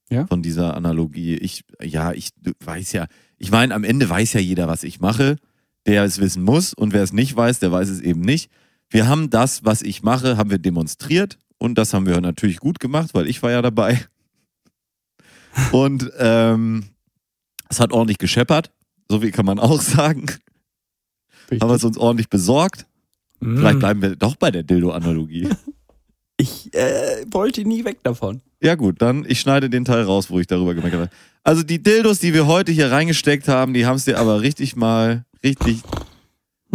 Ja? 0.10 0.26
Von 0.28 0.42
dieser 0.42 0.76
Analogie. 0.76 1.36
Ich, 1.36 1.64
ja, 1.82 2.14
ich 2.14 2.30
weiß 2.64 2.94
ja, 2.94 3.08
ich 3.38 3.52
meine, 3.52 3.76
am 3.76 3.84
Ende 3.84 4.10
weiß 4.10 4.34
ja 4.34 4.40
jeder, 4.40 4.68
was 4.68 4.84
ich 4.84 5.00
mache, 5.00 5.36
der 5.86 6.04
es 6.04 6.20
wissen 6.20 6.44
muss 6.44 6.74
und 6.74 6.94
wer 6.94 7.04
es 7.04 7.14
nicht 7.14 7.36
weiß, 7.36 7.60
der 7.60 7.72
weiß 7.72 7.90
es 7.90 8.02
eben 8.02 8.22
nicht. 8.22 8.50
Wir 8.90 9.08
haben 9.08 9.30
das, 9.30 9.66
was 9.66 9.82
ich 9.82 10.02
mache, 10.02 10.38
haben 10.38 10.50
wir 10.50 10.60
demonstriert 10.60 11.38
und 11.58 11.78
das 11.78 11.94
haben 11.94 12.06
wir 12.06 12.20
natürlich 12.22 12.58
gut 12.60 12.80
gemacht, 12.80 13.14
weil 13.14 13.28
ich 13.28 13.44
war 13.44 13.52
ja 13.52 13.62
dabei. 13.62 14.00
Und 15.72 16.12
ähm, 16.20 16.86
es 17.70 17.80
hat 17.80 17.92
ordentlich 17.92 18.18
gescheppert, 18.18 18.72
so 19.10 19.22
wie 19.22 19.32
kann 19.32 19.46
man 19.46 19.60
auch 19.60 19.82
sagen. 19.96 20.26
Wichtig. 21.50 21.62
Haben 21.62 21.70
wir 21.70 21.76
es 21.76 21.84
uns 21.84 21.98
ordentlich 21.98 22.30
besorgt. 22.30 22.86
Mm. 23.40 23.58
Vielleicht 23.58 23.80
bleiben 23.80 24.02
wir 24.02 24.16
doch 24.16 24.36
bei 24.36 24.52
der 24.52 24.64
Dildo-Analogie. 24.64 25.50
Ich 26.40 26.72
äh, 26.76 27.26
wollte 27.32 27.66
nie 27.66 27.84
weg 27.84 28.04
davon. 28.04 28.42
Ja 28.62 28.76
gut, 28.76 29.02
dann 29.02 29.26
ich 29.28 29.40
schneide 29.40 29.72
den 29.72 29.86
Teil 29.86 30.04
raus, 30.04 30.30
wo 30.30 30.40
ich 30.40 30.46
darüber 30.46 30.76
gemeckert 30.76 31.00
habe. 31.00 31.10
Also 31.44 31.64
die 31.64 31.82
Dildos, 31.82 32.20
die 32.20 32.32
wir 32.36 32.46
heute 32.46 32.72
hier 32.72 32.92
reingesteckt 32.92 33.48
haben, 33.48 33.74
die 33.74 33.88
haben 33.88 33.96
es 33.96 34.06
dir 34.06 34.20
aber 34.20 34.42
richtig 34.42 34.76
mal, 34.76 35.26
richtig, 35.44 35.82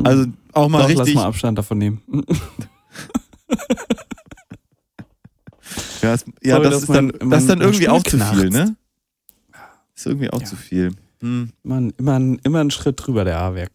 also 0.02 0.26
auch 0.52 0.68
mal 0.68 0.82
Doch, 0.82 0.88
lass 0.90 0.98
richtig, 0.98 1.14
mal 1.14 1.26
Abstand 1.26 1.58
davon 1.58 1.78
nehmen. 1.78 2.02
ja, 6.02 6.14
es, 6.14 6.24
ja 6.42 6.56
Sorry, 6.56 6.68
das, 6.70 6.80
ist 6.82 6.88
dann, 6.88 7.12
mein- 7.20 7.30
das 7.30 7.42
ist 7.42 7.48
dann 7.50 7.60
irgendwie 7.60 7.88
auch 7.88 8.02
zu 8.02 8.18
viel, 8.18 8.50
ne? 8.50 8.74
Ist 10.02 10.06
irgendwie 10.12 10.30
auch 10.30 10.40
Ja. 10.40 10.46
zu 10.46 10.56
viel. 10.56 10.90
Hm. 11.20 11.50
Man, 11.62 11.90
immer, 11.98 12.18
ein- 12.18 12.40
immer 12.44 12.60
einen 12.60 12.70
Schritt 12.70 12.96
drüber, 13.04 13.24
der 13.24 13.38
A-Werk. 13.38 13.70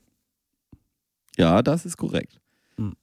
Ja, 1.38 1.62
das 1.62 1.86
ist 1.86 1.98
korrekt. 1.98 2.39
Hm. 2.77 2.93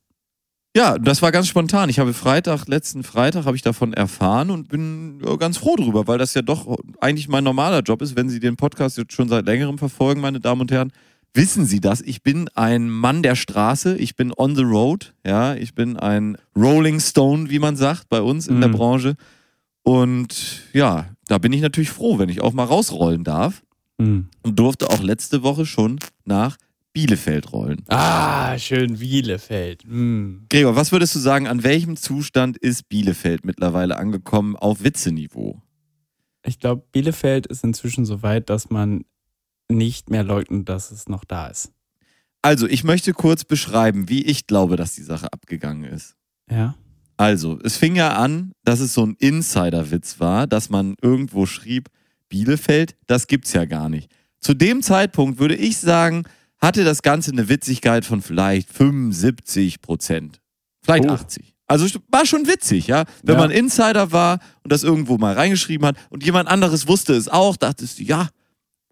Ja, 0.76 0.98
das 0.98 1.22
war 1.22 1.30
ganz 1.32 1.46
spontan. 1.48 1.88
Ich 1.88 1.98
habe 1.98 2.12
Freitag, 2.12 2.66
letzten 2.66 3.02
Freitag, 3.04 3.46
habe 3.46 3.56
ich 3.56 3.62
davon 3.62 3.92
erfahren 3.92 4.50
und 4.50 4.68
bin 4.68 5.20
ganz 5.38 5.56
froh 5.58 5.76
drüber, 5.76 6.06
weil 6.06 6.18
das 6.18 6.34
ja 6.34 6.42
doch 6.42 6.76
eigentlich 7.00 7.28
mein 7.28 7.44
normaler 7.44 7.80
Job 7.80 8.02
ist. 8.02 8.16
Wenn 8.16 8.28
Sie 8.28 8.40
den 8.40 8.56
Podcast 8.56 8.98
jetzt 8.98 9.12
schon 9.12 9.28
seit 9.28 9.46
längerem 9.46 9.78
verfolgen, 9.78 10.20
meine 10.20 10.40
Damen 10.40 10.62
und 10.62 10.72
Herren, 10.72 10.92
wissen 11.32 11.64
Sie 11.64 11.80
das. 11.80 12.00
Ich 12.00 12.22
bin 12.22 12.48
ein 12.54 12.90
Mann 12.90 13.22
der 13.22 13.36
Straße. 13.36 13.96
Ich 13.98 14.16
bin 14.16 14.32
on 14.36 14.56
the 14.56 14.62
road. 14.64 15.14
Ja, 15.24 15.54
ich 15.54 15.74
bin 15.74 15.96
ein 15.96 16.36
Rolling 16.56 16.98
Stone, 17.00 17.50
wie 17.50 17.58
man 17.60 17.76
sagt, 17.76 18.08
bei 18.08 18.20
uns 18.20 18.48
in 18.48 18.60
der 18.60 18.68
Mhm. 18.68 18.74
Branche. 18.74 19.16
Und 19.82 20.62
ja, 20.72 21.06
da 21.26 21.38
bin 21.38 21.52
ich 21.52 21.60
natürlich 21.60 21.90
froh, 21.90 22.18
wenn 22.18 22.28
ich 22.28 22.40
auch 22.40 22.52
mal 22.52 22.64
rausrollen 22.64 23.24
darf. 23.24 23.62
Hm. 24.00 24.28
Und 24.42 24.58
durfte 24.58 24.90
auch 24.90 25.02
letzte 25.02 25.42
Woche 25.42 25.66
schon 25.66 26.00
nach 26.24 26.56
Bielefeld 26.92 27.52
rollen. 27.52 27.82
Ah, 27.88 28.56
schön 28.58 28.98
Bielefeld. 28.98 29.82
Hm. 29.82 30.46
Gregor, 30.48 30.76
was 30.76 30.92
würdest 30.92 31.14
du 31.14 31.18
sagen, 31.18 31.46
an 31.48 31.62
welchem 31.62 31.96
Zustand 31.96 32.56
ist 32.56 32.88
Bielefeld 32.88 33.44
mittlerweile 33.44 33.96
angekommen 33.96 34.56
auf 34.56 34.84
Witzeniveau? 34.84 35.60
Ich 36.44 36.60
glaube, 36.60 36.84
Bielefeld 36.92 37.46
ist 37.46 37.64
inzwischen 37.64 38.04
so 38.04 38.22
weit, 38.22 38.48
dass 38.48 38.70
man 38.70 39.04
nicht 39.68 40.10
mehr 40.10 40.22
leugnet, 40.22 40.68
dass 40.68 40.90
es 40.90 41.08
noch 41.08 41.24
da 41.24 41.48
ist. 41.48 41.72
Also, 42.42 42.68
ich 42.68 42.84
möchte 42.84 43.12
kurz 43.12 43.44
beschreiben, 43.44 44.08
wie 44.08 44.22
ich 44.22 44.46
glaube, 44.46 44.76
dass 44.76 44.94
die 44.94 45.02
Sache 45.02 45.32
abgegangen 45.32 45.84
ist. 45.84 46.14
Ja. 46.50 46.74
Also, 47.16 47.58
es 47.62 47.76
fing 47.76 47.94
ja 47.96 48.14
an, 48.16 48.52
dass 48.64 48.80
es 48.80 48.94
so 48.94 49.04
ein 49.06 49.14
Insider-Witz 49.18 50.18
war, 50.20 50.46
dass 50.46 50.68
man 50.70 50.96
irgendwo 51.00 51.46
schrieb, 51.46 51.88
Bielefeld, 52.28 52.96
das 53.06 53.26
gibt's 53.28 53.52
ja 53.52 53.64
gar 53.66 53.88
nicht. 53.88 54.10
Zu 54.40 54.54
dem 54.54 54.82
Zeitpunkt 54.82 55.38
würde 55.38 55.54
ich 55.54 55.78
sagen, 55.78 56.24
hatte 56.60 56.82
das 56.84 57.02
Ganze 57.02 57.30
eine 57.30 57.48
Witzigkeit 57.48 58.04
von 58.04 58.20
vielleicht 58.22 58.72
75 58.72 59.80
Prozent. 59.80 60.40
Vielleicht 60.82 61.04
Oh. 61.04 61.10
80. 61.12 61.54
Also 61.66 61.86
war 62.10 62.26
schon 62.26 62.46
witzig, 62.46 62.88
ja. 62.88 63.04
Wenn 63.22 63.36
Ja. 63.36 63.40
man 63.40 63.50
Insider 63.50 64.12
war 64.12 64.38
und 64.64 64.72
das 64.72 64.82
irgendwo 64.82 65.16
mal 65.16 65.34
reingeschrieben 65.34 65.86
hat 65.86 65.96
und 66.10 66.24
jemand 66.24 66.48
anderes 66.48 66.88
wusste 66.88 67.14
es 67.14 67.28
auch, 67.28 67.56
dachtest 67.56 67.98
du, 68.00 68.02
ja, 68.02 68.28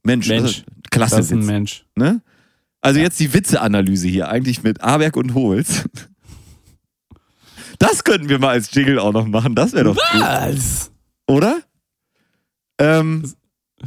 Mensch, 0.05 0.29
Mensch, 0.29 0.65
das 0.65 0.91
klasse 0.91 1.17
Das 1.17 1.27
ist 1.27 1.33
ein 1.33 1.41
Witz. 1.41 1.47
Mensch. 1.47 1.85
Ne? 1.97 2.23
Also 2.81 2.99
jetzt 2.99 3.21
die 3.21 3.33
Witzeanalyse 3.35 4.09
hier, 4.09 4.29
eigentlich 4.29 4.63
mit 4.63 4.81
Aberg 4.81 5.17
und 5.17 5.35
Holz. 5.35 5.85
Das 7.83 8.05
könnten 8.05 8.29
wir 8.29 8.39
mal 8.39 8.51
als 8.51 8.73
Jingle 8.75 8.99
auch 8.99 9.13
noch 9.13 9.27
machen, 9.27 9.55
das 9.55 9.73
wäre 9.73 9.85
doch 9.85 9.97
gut, 9.97 10.21
Was? 10.21 10.91
oder? 11.27 11.61
Ähm, 12.79 13.33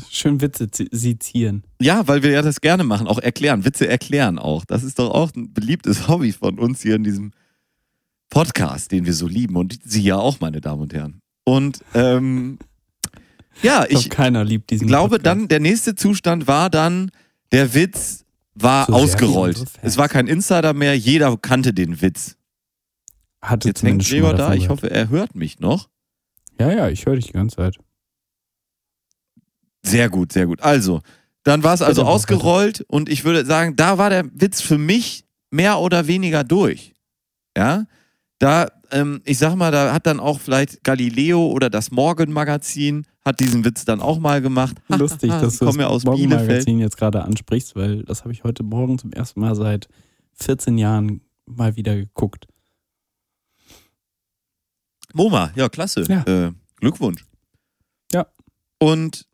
Schön 0.10 0.42
Witze 0.42 0.70
zi- 0.70 0.90
sezieren. 0.92 1.64
ja, 1.82 2.06
weil 2.08 2.22
wir 2.22 2.32
ja 2.32 2.42
das 2.42 2.60
gerne 2.60 2.84
machen, 2.84 3.08
auch 3.08 3.20
erklären, 3.20 3.64
Witze 3.64 3.88
erklären 3.88 4.38
auch. 4.40 4.66
Das 4.66 4.84
ist 4.84 5.00
doch 5.00 5.12
auch 5.12 5.32
ein 5.36 5.54
beliebtes 5.54 6.08
Hobby 6.10 6.34
von 6.34 6.60
uns 6.60 6.82
hier 6.82 6.96
in 6.96 7.04
diesem 7.06 7.32
Podcast, 8.30 8.92
den 8.92 9.06
wir 9.06 9.14
so 9.14 9.28
lieben 9.28 9.56
und 9.56 9.80
Sie 9.86 10.02
ja 10.02 10.18
auch, 10.18 10.40
meine 10.42 10.60
Damen 10.60 10.82
und 10.82 10.94
Herren. 10.94 11.22
Und 11.46 11.80
ähm, 11.94 12.60
ja, 13.62 13.84
Ich 13.84 13.90
glaube, 13.92 14.04
ich 14.04 14.10
keiner 14.10 14.44
liebt 14.44 14.70
diesen 14.72 14.88
glaube 14.88 15.18
Podcast. 15.18 15.26
dann, 15.26 15.48
der 15.48 15.60
nächste 15.62 15.96
Zustand 15.96 16.48
war 16.48 16.70
dann, 16.70 17.12
der 17.54 17.74
Witz 17.74 18.26
war 18.56 18.88
So 18.88 18.94
ausgerollt. 18.94 19.64
Es 19.82 19.98
war 19.98 20.10
kein 20.10 20.28
Insider 20.28 20.74
mehr, 20.74 20.98
jeder 20.98 21.38
kannte 21.38 21.74
den 21.74 22.02
Witz. 22.02 22.36
Hatte 23.50 23.68
Jetzt 23.68 23.84
hängt 23.84 24.04
Gregor 24.08 24.34
da, 24.34 24.54
ich 24.54 24.70
hoffe, 24.70 24.90
er 24.90 25.10
hört 25.10 25.36
mich 25.36 25.60
noch. 25.60 25.90
Ja, 26.60 26.72
ja, 26.72 26.90
ich 26.90 27.06
höre 27.06 27.16
dich 27.16 27.28
die 27.28 27.34
ganze 27.34 27.58
Zeit. 27.58 27.78
Sehr 29.84 30.10
gut, 30.10 30.32
sehr 30.32 30.48
gut. 30.48 30.62
Also, 30.62 31.02
dann 31.44 31.64
war 31.64 31.74
es 31.74 31.82
also 31.82 32.02
Bitte, 32.02 32.12
ausgerollt 32.12 32.82
und 32.88 33.08
ich 33.08 33.24
würde 33.24 33.46
sagen, 33.46 33.76
da 33.76 33.98
war 33.98 34.10
der 34.10 34.26
Witz 34.34 34.62
für 34.62 34.80
mich 34.80 35.26
mehr 35.52 35.80
oder 35.80 36.08
weniger 36.08 36.44
durch. 36.44 36.94
Ja, 37.56 37.86
da, 38.40 38.68
ähm, 38.92 39.22
ich 39.26 39.38
sag 39.38 39.56
mal, 39.56 39.72
da 39.72 39.94
hat 39.94 40.08
dann 40.08 40.20
auch 40.20 40.40
vielleicht 40.40 40.84
Galileo 40.84 41.46
oder 41.48 41.70
das 41.70 41.92
Morgenmagazin 41.92 43.06
hat 43.24 43.40
diesen 43.40 43.64
Witz 43.64 43.86
dann 43.86 44.02
auch 44.02 44.20
mal 44.20 44.42
gemacht. 44.42 44.76
Lustig, 44.88 45.30
dass 45.30 45.60
du 45.60 45.66
das 45.66 45.76
ja 45.78 45.88
aus 45.88 46.04
Bielefeld. 46.04 46.30
Morgenmagazin 46.30 46.80
jetzt 46.80 46.98
gerade 46.98 47.24
ansprichst, 47.24 47.76
weil 47.76 48.04
das 48.04 48.22
habe 48.22 48.34
ich 48.34 48.44
heute 48.44 48.64
Morgen 48.64 48.98
zum 48.98 49.12
ersten 49.14 49.40
Mal 49.40 49.56
seit 49.56 49.88
14 50.34 50.78
Jahren 50.78 51.22
mal 51.46 51.76
wieder 51.76 51.96
geguckt. 51.96 52.48
MoMA, 55.16 55.52
ja, 55.56 55.70
klasse. 55.70 56.04
Ja. 56.08 56.24
Äh, 56.24 56.52
Glückwunsch. 56.80 57.26
Ja. 58.12 58.28
Und 58.80 59.26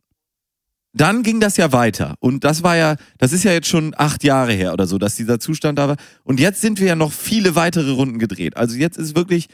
dann 0.94 1.22
ging 1.22 1.40
das 1.40 1.56
ja 1.56 1.72
weiter. 1.72 2.14
Und 2.20 2.44
das 2.44 2.62
war 2.62 2.76
ja, 2.76 2.96
das 3.18 3.32
ist 3.32 3.44
ja 3.44 3.52
jetzt 3.52 3.68
schon 3.68 3.94
acht 3.96 4.24
Jahre 4.24 4.52
her 4.52 4.72
oder 4.72 4.86
so, 4.86 4.98
dass 4.98 5.16
dieser 5.16 5.40
Zustand 5.40 5.78
da 5.78 5.88
war. 5.88 5.96
Und 6.22 6.38
jetzt 6.38 6.60
sind 6.60 6.78
wir 6.78 6.86
ja 6.86 6.96
noch 6.96 7.12
viele 7.12 7.54
weitere 7.54 7.90
Runden 7.92 8.18
gedreht. 8.18 8.56
Also 8.56 8.76
jetzt 8.76 8.98
ist 8.98 9.16
wirklich, 9.16 9.48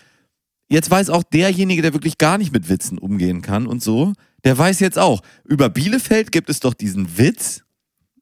jetzt 0.68 0.90
weiß 0.90 1.11
auch 1.11 1.23
derjenige, 1.23 1.80
der 1.80 1.92
wirklich 1.92 2.18
gar 2.18 2.38
nicht 2.38 2.52
mit 2.52 2.68
Witzen 2.68 2.99
umgehen 2.99 3.40
kann 3.40 3.66
und 3.66 3.82
so, 3.82 4.12
der 4.44 4.58
weiß 4.58 4.80
jetzt 4.80 4.99
auch, 4.99 5.23
über 5.44 5.68
Bielefeld 5.68 6.32
gibt 6.32 6.50
es 6.50 6.61
doch 6.61 6.75
diesen 6.75 7.18
Witz, 7.18 7.62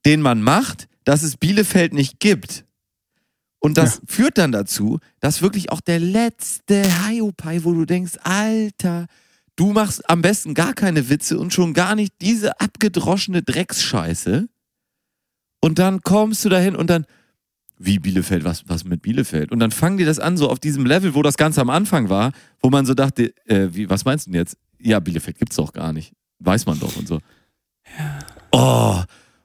den 0.04 0.20
man 0.20 0.42
macht, 0.42 0.88
dass 1.04 1.22
es 1.22 1.36
Bielefeld 1.36 1.92
nicht 1.92 2.20
gibt. 2.20 2.65
Und 3.58 3.78
das 3.78 4.00
führt 4.06 4.38
dann 4.38 4.52
dazu, 4.52 4.98
dass 5.20 5.42
wirklich 5.42 5.70
auch 5.70 5.80
der 5.80 5.98
letzte 5.98 6.84
Hiopai, 7.06 7.60
wo 7.64 7.72
du 7.72 7.84
denkst, 7.84 8.12
Alter, 8.22 9.06
du 9.56 9.72
machst 9.72 10.08
am 10.08 10.22
besten 10.22 10.54
gar 10.54 10.72
keine 10.74 11.08
Witze 11.08 11.38
und 11.38 11.52
schon 11.52 11.74
gar 11.74 11.94
nicht 11.96 12.12
diese 12.20 12.60
abgedroschene 12.60 13.42
Drecksscheiße. 13.42 14.48
Und 15.60 15.78
dann 15.78 16.02
kommst 16.02 16.44
du 16.44 16.48
dahin 16.48 16.76
und 16.76 16.88
dann, 16.90 17.06
wie 17.78 17.98
Bielefeld, 17.98 18.44
was, 18.44 18.68
was 18.68 18.84
mit 18.84 19.02
Bielefeld? 19.02 19.50
Und 19.50 19.58
dann 19.58 19.70
fangen 19.72 19.96
die 19.98 20.04
das 20.04 20.18
an, 20.20 20.36
so 20.36 20.48
auf 20.48 20.60
diesem 20.60 20.86
Level, 20.86 21.14
wo 21.14 21.22
das 21.22 21.36
ganz 21.36 21.58
am 21.58 21.70
Anfang 21.70 22.08
war, 22.08 22.32
wo 22.62 22.70
man 22.70 22.86
so 22.86 22.94
dachte, 22.94 23.34
äh, 23.46 23.68
wie, 23.72 23.90
was 23.90 24.04
meinst 24.04 24.26
du 24.26 24.30
denn 24.30 24.40
jetzt? 24.40 24.56
Ja, 24.78 25.00
Bielefeld 25.00 25.38
gibt's 25.38 25.56
doch 25.56 25.72
gar 25.72 25.92
nicht. 25.92 26.12
Weiß 26.38 26.66
man 26.66 26.78
doch 26.78 26.96
und 26.96 27.08
so. 27.08 27.18
Oh. 28.52 29.02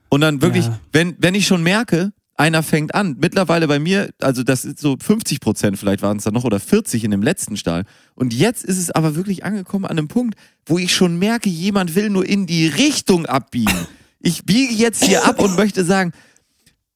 Und 0.09 0.21
dann 0.21 0.41
wirklich, 0.41 0.65
Ja. 0.65 0.79
wenn, 0.91 1.15
wenn 1.19 1.35
ich 1.35 1.47
schon 1.47 1.63
merke, 1.63 2.11
einer 2.41 2.63
fängt 2.63 2.93
an. 2.95 3.17
Mittlerweile 3.19 3.67
bei 3.67 3.79
mir, 3.79 4.09
also 4.19 4.43
das 4.43 4.65
ist 4.65 4.79
so 4.79 4.97
50 4.99 5.39
Prozent 5.39 5.77
vielleicht 5.77 6.01
waren 6.01 6.17
es 6.17 6.23
da 6.23 6.31
noch 6.31 6.43
oder 6.43 6.59
40 6.59 7.03
in 7.03 7.11
dem 7.11 7.21
letzten 7.21 7.55
Stall. 7.55 7.83
Und 8.15 8.33
jetzt 8.33 8.63
ist 8.65 8.77
es 8.77 8.89
aber 8.91 9.15
wirklich 9.15 9.45
angekommen 9.45 9.85
an 9.85 9.97
einem 9.97 10.07
Punkt, 10.07 10.35
wo 10.65 10.77
ich 10.77 10.93
schon 10.93 11.17
merke, 11.19 11.49
jemand 11.49 11.95
will 11.95 12.09
nur 12.09 12.25
in 12.25 12.47
die 12.47 12.67
Richtung 12.67 13.25
abbiegen. 13.27 13.87
Ich 14.19 14.43
biege 14.45 14.73
jetzt 14.73 15.03
hier 15.03 15.25
ab 15.25 15.39
und 15.39 15.55
möchte 15.55 15.83
sagen, 15.85 16.11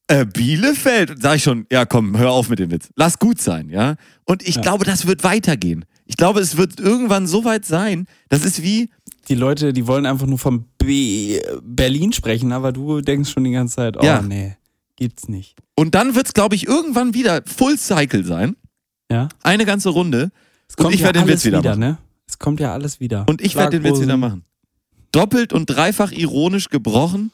äh, 0.08 0.26
Bielefeld, 0.26 1.22
sag 1.22 1.38
ich 1.38 1.44
schon, 1.44 1.66
ja 1.72 1.86
komm, 1.86 2.18
hör 2.18 2.32
auf 2.32 2.50
mit 2.50 2.60
dem 2.60 2.70
Witz. 2.72 2.90
Lass 2.96 3.18
gut 3.18 3.42
sein, 3.42 3.70
ja. 3.70 3.96
Und 4.26 4.48
ich 4.48 4.56
Ja. 4.56 4.62
glaube, 4.62 4.86
das 4.86 5.08
wird 5.08 5.24
weitergehen. 5.24 5.86
Ich 6.06 6.18
glaube, 6.18 6.40
es 6.40 6.58
wird 6.58 6.80
irgendwann 6.80 7.26
so 7.26 7.44
weit 7.46 7.66
sein, 7.66 8.06
das 8.30 8.44
ist 8.44 8.62
wie, 8.62 8.90
Die 9.28 9.34
Leute, 9.36 9.74
die 9.74 9.88
wollen 9.88 10.06
einfach 10.06 10.28
nur 10.28 10.38
vom 10.38 10.66
B 10.78 11.40
Berlin 11.64 12.14
sprechen, 12.14 12.52
aber 12.52 12.72
du 12.72 13.02
denkst 13.02 13.32
schon 13.32 13.44
die 13.44 13.52
ganze 13.52 13.78
Zeit, 13.78 13.98
oh 14.00 14.06
Ja. 14.06 14.22
nee, 14.22 14.56
gibt's 14.96 15.28
nicht. 15.28 15.56
und 15.76 15.94
dann 15.96 16.16
wird 16.16 16.28
es, 16.28 16.34
glaube 16.34 16.56
ich, 16.56 16.68
irgendwann 16.68 17.14
wieder 17.14 17.42
Full 17.46 17.78
Cycle 17.78 18.24
sein. 18.26 18.56
Ja? 19.12 19.30
Eine 19.44 19.66
ganze 19.66 19.90
Runde. 19.90 20.32
Es 20.68 20.76
Und 20.84 20.94
ich 20.94 21.02
ja 21.02 21.08
werde 21.08 21.20
den 21.20 21.28
Witz 21.28 21.46
wieder 21.46 21.62
machen. 21.62 21.80
ne? 21.80 21.98
Es 22.28 22.40
kommt 22.40 22.60
ja 22.60 22.74
alles 22.74 23.00
wieder. 23.00 23.26
Und 23.30 23.42
ich 23.42 23.56
werde 23.56 23.80
den 23.80 23.84
Witz 23.84 24.02
wieder 24.02 24.18
machen. 24.18 24.44
Doppelt 25.12 25.54
und 25.54 25.68
dreifach 25.68 26.12
ironisch 26.12 26.70
gebrochen. 26.70 27.32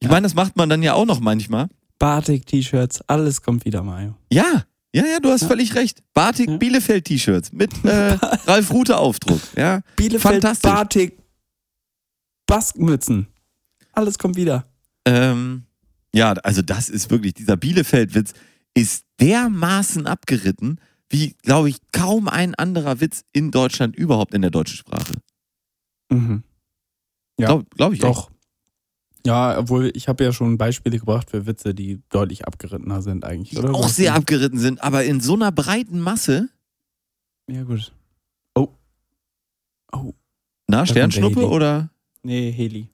Ich 0.00 0.06
Ja. 0.06 0.12
meine, 0.12 0.24
das 0.26 0.34
macht 0.34 0.56
man 0.56 0.68
dann 0.68 0.82
ja 0.82 0.92
auch 0.94 1.06
noch 1.06 1.20
manchmal. 1.20 1.68
Batik-T-Shirts, 1.98 3.00
alles 3.08 3.42
kommt 3.42 3.64
wieder, 3.64 3.82
Mario. 3.82 4.14
Ja, 4.30 4.64
ja, 4.94 5.04
ja, 5.06 5.18
du 5.20 5.30
hast 5.30 5.42
Ja. 5.42 5.48
völlig 5.48 5.74
recht. 5.74 6.02
Batik 6.14 6.48
Ja. 6.50 6.56
Bielefeld 6.58 7.06
T-Shirts 7.06 7.52
mit 7.52 7.72
äh, 7.84 8.12
Ralf 8.46 8.70
Rute 8.70 8.98
Aufdruck. 8.98 9.40
Ja, 9.56 9.80
Bielefeld, 9.96 10.34
Fantastisch. 10.42 10.70
Batik, 10.70 11.18
Baskmützen. 12.46 13.26
Alles 13.92 14.18
kommt 14.18 14.36
wieder. 14.36 14.64
ähm, 15.06 15.64
ja, 16.18 16.32
also 16.32 16.62
das 16.62 16.88
ist 16.88 17.10
wirklich 17.10 17.34
dieser 17.34 17.56
Bielefeld-Witz 17.56 18.32
ist 18.74 19.04
dermaßen 19.20 20.06
abgeritten, 20.06 20.80
wie 21.08 21.34
glaube 21.42 21.70
ich 21.70 21.78
kaum 21.92 22.28
ein 22.28 22.54
anderer 22.54 23.00
Witz 23.00 23.24
in 23.32 23.50
Deutschland 23.50 23.96
überhaupt 23.96 24.34
in 24.34 24.42
der 24.42 24.50
deutschen 24.50 24.76
Sprache. 24.76 25.14
Mhm. 26.10 26.42
Ja, 27.40 27.46
Glaube 27.46 27.66
glaub 27.76 27.92
ich. 27.92 28.00
echt. 28.02 28.08
Doch. 28.08 28.30
Ja, 29.26 29.58
obwohl 29.58 29.90
ich 29.94 30.08
habe 30.08 30.24
ja 30.24 30.32
schon 30.32 30.58
Beispiele 30.58 30.98
gebracht 30.98 31.30
für 31.30 31.46
Witze, 31.46 31.74
die 31.74 32.00
deutlich 32.08 32.46
abgerittener 32.46 33.02
sind 33.02 33.24
eigentlich, 33.24 33.50
Die 33.50 33.58
oder? 33.58 33.74
auch 33.74 33.88
sehr 33.88 34.14
abgeritten 34.14 34.58
sind, 34.58 34.82
aber 34.82 35.04
in 35.04 35.20
so 35.20 35.34
einer 35.34 35.52
breiten 35.52 36.00
Masse. 36.00 36.48
Ja, 37.50 37.62
gut. 37.64 37.92
Oh. 38.54 38.68
Oh. 39.92 40.14
Na, 40.68 40.86
Sternschnuppe 40.86 41.48
oder 41.48 41.90
Nee, 42.22 42.52
Heli. 42.52 42.88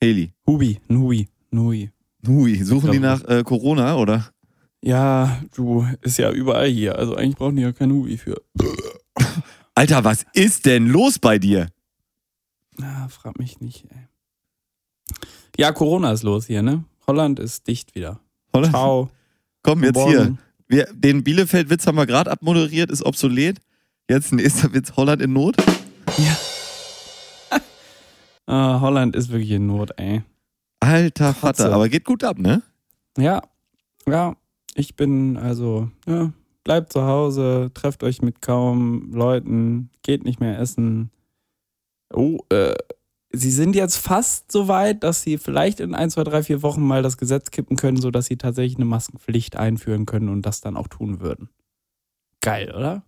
Heli? 0.00 0.32
Hubi, 0.46 0.80
ein 0.88 0.98
Hubi, 0.98 1.28
ein 1.52 1.58
Hui. 1.58 1.90
Hui, 2.26 2.62
suchen 2.64 2.92
die 2.92 2.98
nach 2.98 3.24
äh, 3.24 3.42
Corona 3.44 3.96
oder? 3.96 4.30
Ja, 4.80 5.40
du, 5.54 5.86
ist 6.02 6.18
ja 6.18 6.30
überall 6.30 6.68
hier. 6.68 6.98
Also 6.98 7.14
eigentlich 7.14 7.36
brauchen 7.36 7.56
die 7.56 7.62
ja 7.62 7.72
kein 7.72 7.90
Hubi 7.90 8.16
für. 8.16 8.40
Alter, 9.74 10.04
was 10.04 10.24
ist 10.34 10.66
denn 10.66 10.86
los 10.88 11.18
bei 11.18 11.38
dir? 11.38 11.68
Na, 12.76 13.08
frag 13.08 13.38
mich 13.38 13.60
nicht, 13.60 13.84
ey. 13.90 14.08
Ja, 15.56 15.72
Corona 15.72 16.12
ist 16.12 16.22
los 16.22 16.46
hier, 16.46 16.62
ne? 16.62 16.84
Holland 17.06 17.40
ist 17.40 17.66
dicht 17.66 17.94
wieder. 17.94 18.20
Holland? 18.52 18.72
Ciao. 18.72 19.10
Komm, 19.62 19.82
jetzt 19.82 19.96
Morgen. 19.96 20.10
hier. 20.12 20.38
Wir, 20.68 20.88
den 20.92 21.24
Bielefeld-Witz 21.24 21.86
haben 21.86 21.96
wir 21.96 22.06
gerade 22.06 22.30
abmoderiert, 22.30 22.90
ist 22.90 23.04
obsolet. 23.04 23.58
Jetzt 24.08 24.32
nächster 24.32 24.72
Witz, 24.72 24.92
Holland 24.96 25.22
in 25.22 25.32
Not. 25.32 25.56
Ah, 28.50 28.80
Holland 28.80 29.14
ist 29.14 29.28
wirklich 29.28 29.50
in 29.50 29.66
Not, 29.66 29.90
ey. 29.98 30.22
Alter 30.80 31.34
Vater, 31.34 31.64
Kotze. 31.64 31.74
aber 31.74 31.88
geht 31.88 32.04
gut 32.04 32.24
ab, 32.24 32.38
ne? 32.38 32.62
Ja, 33.16 33.42
ja, 34.06 34.36
ich 34.74 34.96
bin 34.96 35.36
also, 35.36 35.90
ja, 36.06 36.32
bleibt 36.64 36.92
zu 36.92 37.02
Hause, 37.02 37.70
trefft 37.74 38.02
euch 38.04 38.22
mit 38.22 38.42
kaum 38.42 39.12
Leuten, 39.12 39.90
geht 40.02 40.24
nicht 40.24 40.40
mehr 40.40 40.58
essen. 40.58 41.10
Oh, 42.12 42.38
äh, 42.50 42.74
sie 43.32 43.50
sind 43.50 43.74
jetzt 43.74 43.96
fast 43.96 44.50
so 44.52 44.68
weit, 44.68 45.02
dass 45.02 45.22
sie 45.22 45.38
vielleicht 45.38 45.80
in 45.80 45.94
ein, 45.94 46.10
zwei, 46.10 46.24
drei, 46.24 46.42
vier 46.42 46.62
Wochen 46.62 46.86
mal 46.86 47.02
das 47.02 47.18
Gesetz 47.18 47.50
kippen 47.50 47.76
können, 47.76 48.00
sodass 48.00 48.26
sie 48.26 48.36
tatsächlich 48.36 48.76
eine 48.76 48.84
Maskenpflicht 48.84 49.56
einführen 49.56 50.06
können 50.06 50.28
und 50.28 50.42
das 50.42 50.60
dann 50.60 50.76
auch 50.76 50.88
tun 50.88 51.20
würden. 51.20 51.48
Geil, 52.40 52.72
oder? 52.74 53.04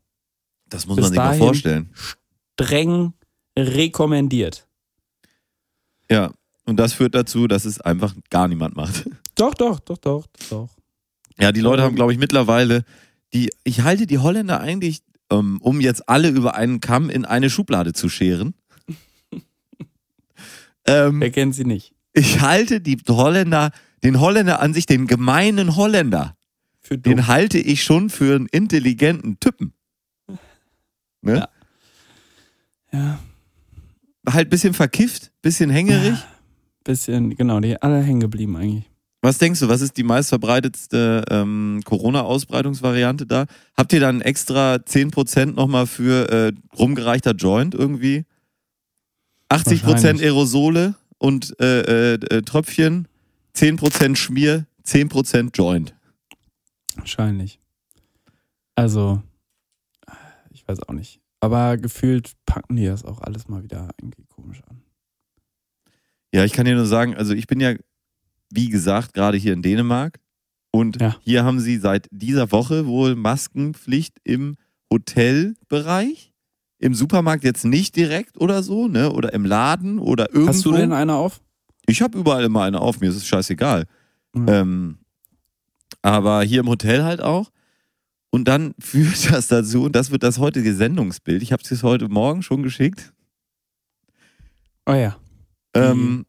Das 0.69 0.87
muss 0.87 0.97
Bis 0.97 1.05
man 1.05 1.12
sich 1.12 1.19
mal 1.19 1.39
vorstellen. 1.39 1.95
Streng 2.59 3.15
rekommendiert. 3.57 4.69
Ja, 6.11 6.33
und 6.67 6.76
das 6.76 6.93
führt 6.93 7.14
dazu, 7.14 7.47
dass 7.47 7.64
es 7.64 7.81
einfach 7.81 8.14
gar 8.31 8.49
niemand 8.49 8.76
macht. 8.76 9.09
Doch, 9.37 9.55
doch, 9.55 9.81
doch, 9.81 9.97
doch, 9.97 10.26
doch. 10.50 10.69
Ja, 11.38 11.50
die 11.52 11.61
Leute 11.62 11.83
haben, 11.83 11.95
glaube 11.95 12.12
ich, 12.12 12.19
mittlerweile 12.19 12.85
die, 13.33 13.50
ich 13.64 13.81
halte 13.83 14.07
die 14.07 14.19
Holländer 14.19 14.61
eigentlich, 14.61 15.02
ähm, 15.31 15.59
um 15.62 15.81
jetzt 15.81 16.09
alle 16.11 16.29
über 16.29 16.57
einen 16.57 16.81
Kamm 16.81 17.09
in 17.09 17.25
eine 17.25 17.49
Schublade 17.49 17.95
zu 17.95 18.11
scheren. 18.11 18.55
ähm, 20.85 21.21
Wer 21.21 21.31
kennt 21.31 21.55
sie 21.55 21.64
nicht? 21.64 21.95
ich 22.12 22.40
halte 22.40 22.81
die 22.83 22.99
Holländer, 23.09 23.71
den 24.02 24.21
Holländer 24.21 24.61
an 24.61 24.75
sich, 24.75 24.85
den 24.85 25.07
gemeinen 25.07 25.76
Holländer, 25.76 26.37
Für 26.81 26.99
dumm. 26.99 27.14
den 27.14 27.26
halte 27.29 27.59
ich 27.59 27.83
schon 27.85 28.11
für 28.11 28.35
einen 28.35 28.47
intelligenten 28.47 29.38
Typen. 29.40 29.73
Ne? 31.23 31.37
Ja. 31.37 31.49
Ja. 32.93 33.21
Halt 34.29 34.50
bisschen 34.50 34.75
verkifft, 34.75 35.33
bisschen 35.40 35.71
hängerig. 35.71 36.19
Bisschen, 36.90 37.37
genau, 37.37 37.61
die 37.61 37.80
alle 37.80 38.02
hängen 38.02 38.18
geblieben 38.18 38.56
eigentlich. 38.56 38.90
Was 39.23 39.38
denkst 39.38 39.61
du, 39.61 39.68
was 39.68 39.80
ist 39.80 39.97
die 39.97 40.02
meistverbreitetste 40.02 41.25
ähm, 41.30 41.82
Corona-Ausbreitungsvariante 41.85 43.26
da? 43.26 43.47
Habt 43.76 43.92
ihr 43.92 44.00
dann 44.00 44.20
extra 44.20 44.75
10% 44.75 45.52
nochmal 45.52 45.87
für 45.87 46.28
äh, 46.28 46.52
rumgereichter 46.76 47.30
Joint 47.30 47.76
irgendwie? 47.76 48.25
80% 49.50 49.87
Wahrscheinlich. 49.87 50.25
Aerosole 50.25 50.97
und 51.18 51.54
äh, 51.61 52.14
äh, 52.14 52.14
äh, 52.14 52.42
Tröpfchen, 52.42 53.06
10% 53.54 54.16
Schmier, 54.16 54.66
10% 54.85 55.56
Joint. 55.56 55.94
Wahrscheinlich. 56.97 57.61
Also, 58.75 59.23
ich 60.50 60.66
weiß 60.66 60.82
auch 60.88 60.94
nicht. 60.94 61.20
Aber 61.38 61.76
gefühlt 61.76 62.32
packen 62.47 62.75
die 62.75 62.87
das 62.87 63.04
auch 63.04 63.21
alles 63.21 63.47
mal 63.47 63.62
wieder 63.62 63.91
irgendwie 64.00 64.25
komisch 64.25 64.60
an. 64.69 64.79
Ja, 66.32 66.45
ich 66.45 66.52
kann 66.52 66.64
dir 66.64 66.75
nur 66.76 66.86
sagen, 66.86 67.16
also 67.16 67.34
ich 67.34 67.47
bin 67.47 67.60
ja, 67.60 67.75
wie 68.50 68.69
gesagt, 68.69 69.14
gerade 69.14 69.36
hier 69.36 69.52
in 69.52 69.62
Dänemark 69.62 70.19
und 70.71 71.00
Ja. 71.00 71.16
hier 71.23 71.45
haben 71.45 71.60
sie 71.60 71.78
seit 71.78 72.06
dieser 72.10 72.52
Woche 72.52 72.86
wohl 72.86 73.16
Maskenpflicht 73.16 74.16
im 74.25 74.56
Hotelbereich. 74.93 76.32
Im 76.78 76.95
Supermarkt 76.95 77.45
jetzt 77.45 77.64
nicht 77.64 77.95
direkt 77.95 78.40
oder 78.40 78.62
so, 78.62 78.88
ne? 78.88 79.12
Oder 79.12 79.34
im 79.34 79.45
Laden 79.45 79.99
oder 79.99 80.30
irgendwo. 80.30 80.49
Hast 80.49 80.64
du 80.64 80.73
denn 80.73 80.93
eine 80.93 81.14
auf? 81.14 81.43
Ich 81.86 82.00
habe 82.00 82.16
überall 82.16 82.45
immer 82.45 82.62
eine 82.62 82.80
auf, 82.80 83.00
mir 83.00 83.10
ist 83.10 83.16
es 83.16 83.26
scheißegal. 83.26 83.86
Mhm. 84.32 84.47
Ähm, 84.49 84.99
aber 86.00 86.43
hier 86.43 86.60
im 86.60 86.69
Hotel 86.69 87.02
halt 87.04 87.21
auch. 87.21 87.50
Und 88.30 88.49
dann 88.49 88.75
führt 88.80 89.30
das 89.30 89.49
dazu, 89.49 89.82
und 89.84 89.95
das 89.97 90.10
wird 90.10 90.23
das 90.23 90.38
heutige 90.38 90.75
Sendungsbild. 90.75 91.43
Ich 91.43 91.52
habe 91.52 91.62
es 91.69 91.82
heute 91.82 92.08
Morgen 92.08 92.43
schon 92.43 92.62
geschickt. 92.62 93.12
Oh 94.86 94.95
ja. 94.95 95.16
Ähm, 95.75 96.26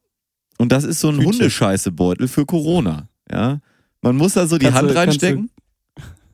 und 0.58 0.72
das 0.72 0.84
ist 0.84 1.00
so 1.00 1.10
ein. 1.10 1.24
Hundescheißebeutel 1.24 2.28
für 2.28 2.46
Corona. 2.46 3.10
Ja. 3.32 3.60
Man 4.02 4.16
muss 4.18 4.34
da 4.34 4.48
so 4.48 4.58
die 4.58 4.66
Kannst 4.66 4.80
Hand 4.80 4.90
du- 4.92 4.96
reinstecken. 4.96 5.50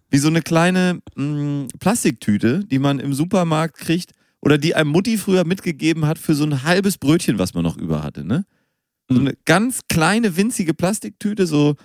Wie 0.10 0.17
so 0.20 0.30
eine 0.30 0.41
kleine 0.41 1.02
mh, 1.15 1.67
Plastiktüte, 1.80 2.63
die 2.65 2.80
man 2.80 3.00
im 3.00 3.13
Supermarkt 3.13 3.76
kriegt 3.78 4.12
oder 4.39 4.58
die 4.58 4.74
einem 4.74 4.89
Mutti 4.91 5.17
früher 5.17 5.46
mitgegeben 5.46 6.06
hat 6.06 6.17
für 6.17 6.34
so 6.34 6.46
ein 6.46 6.63
halbes 6.63 6.98
Brötchen, 6.98 7.39
was 7.39 7.54
man 7.54 7.63
noch 7.63 7.76
über 7.78 8.04
hatte. 8.04 8.24
Ne? 8.24 8.46
So 9.10 9.15
Mhm. 9.20 9.28
eine 9.28 9.38
ganz 9.43 9.82
kleine, 9.89 10.38
winzige 10.38 10.74
Plastiktüte, 10.74 11.46
so 11.46 11.76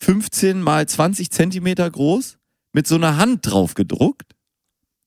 15 0.00 0.62
mal 0.62 0.86
20 0.88 1.30
Zentimeter 1.30 1.90
groß, 1.90 2.38
mit 2.72 2.86
so 2.86 2.94
einer 2.94 3.18
Hand 3.18 3.40
drauf 3.50 3.74
gedruckt. 3.74 4.32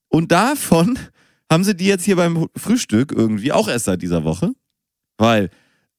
Und 0.07 0.31
davon 0.31 0.97
haben 1.51 1.63
sie 1.63 1.75
die 1.75 1.85
jetzt 1.85 2.05
hier 2.05 2.17
beim 2.17 2.49
Frühstück 2.55 3.11
irgendwie 3.11 3.51
auch 3.51 3.67
erst 3.67 3.85
seit 3.85 4.01
dieser 4.03 4.23
Woche. 4.23 4.51
Weil 5.19 5.51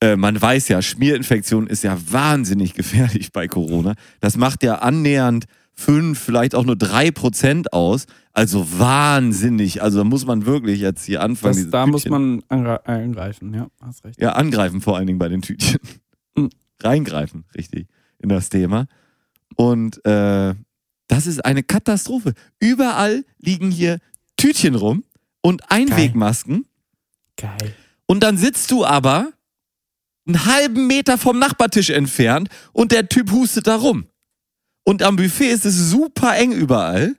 äh, 0.02 0.16
man 0.16 0.40
weiß 0.40 0.66
ja, 0.68 0.82
Schmierinfektion 0.82 1.68
ist 1.68 1.84
ja 1.84 1.96
wahnsinnig 2.10 2.74
gefährlich 2.80 3.30
bei 3.32 3.46
Corona. 3.46 3.94
Das 4.18 4.36
macht 4.36 4.64
ja 4.64 4.76
annähernd 4.76 5.44
fünf, 5.74 6.18
vielleicht 6.18 6.54
auch 6.56 6.64
nur 6.64 6.74
drei 6.76 7.10
Prozent 7.12 7.72
aus. 7.72 8.06
Also 8.32 8.66
wahnsinnig. 8.78 9.82
Also 9.82 9.98
da 9.98 10.04
muss 10.04 10.24
man 10.26 10.46
wirklich 10.46 10.80
jetzt 10.80 11.04
hier 11.04 11.22
anfangen. 11.22 11.54
Das, 11.62 11.70
da 11.70 11.86
muss 11.86 12.02
Tütchen- 12.04 12.10
man 12.10 12.42
angre- 12.48 12.86
eingreifen, 12.86 13.54
ja, 13.54 13.68
hast 13.80 14.04
recht. 14.04 14.20
ja, 14.20 14.32
angreifen 14.32 14.80
vor 14.80 14.96
allen 14.96 15.06
Dingen 15.06 15.18
bei 15.18 15.28
den 15.28 15.42
Tütchen. 15.42 15.78
Mhm. 16.36 16.50
Reingreifen, 16.82 17.44
richtig, 17.56 17.88
in 18.18 18.28
das 18.30 18.48
Thema. 18.48 18.86
Und 19.56 20.02
äh, 20.06 20.54
das 21.08 21.26
ist 21.26 21.44
eine 21.44 21.62
Katastrophe. 21.62 22.32
Überall 22.58 23.24
liegen 23.38 23.70
hier 23.70 23.98
Tütchen 24.38 24.74
rum 24.76 25.04
und 25.42 25.70
Einwegmasken. 25.70 26.64
Geil. 27.36 27.74
Und 28.10 28.24
dann 28.24 28.36
sitzt 28.36 28.72
du 28.72 28.84
aber 28.84 29.32
einen 30.26 30.44
halben 30.44 30.88
Meter 30.88 31.16
vom 31.16 31.38
Nachbartisch 31.38 31.90
entfernt 31.90 32.48
und 32.72 32.90
der 32.90 33.08
Typ 33.08 33.30
hustet 33.30 33.68
da 33.68 33.76
rum. 33.76 34.06
Und 34.82 35.04
am 35.04 35.14
Buffet 35.14 35.50
ist 35.52 35.64
es 35.64 35.90
super 35.90 36.36
eng 36.36 36.50
überall. 36.50 37.14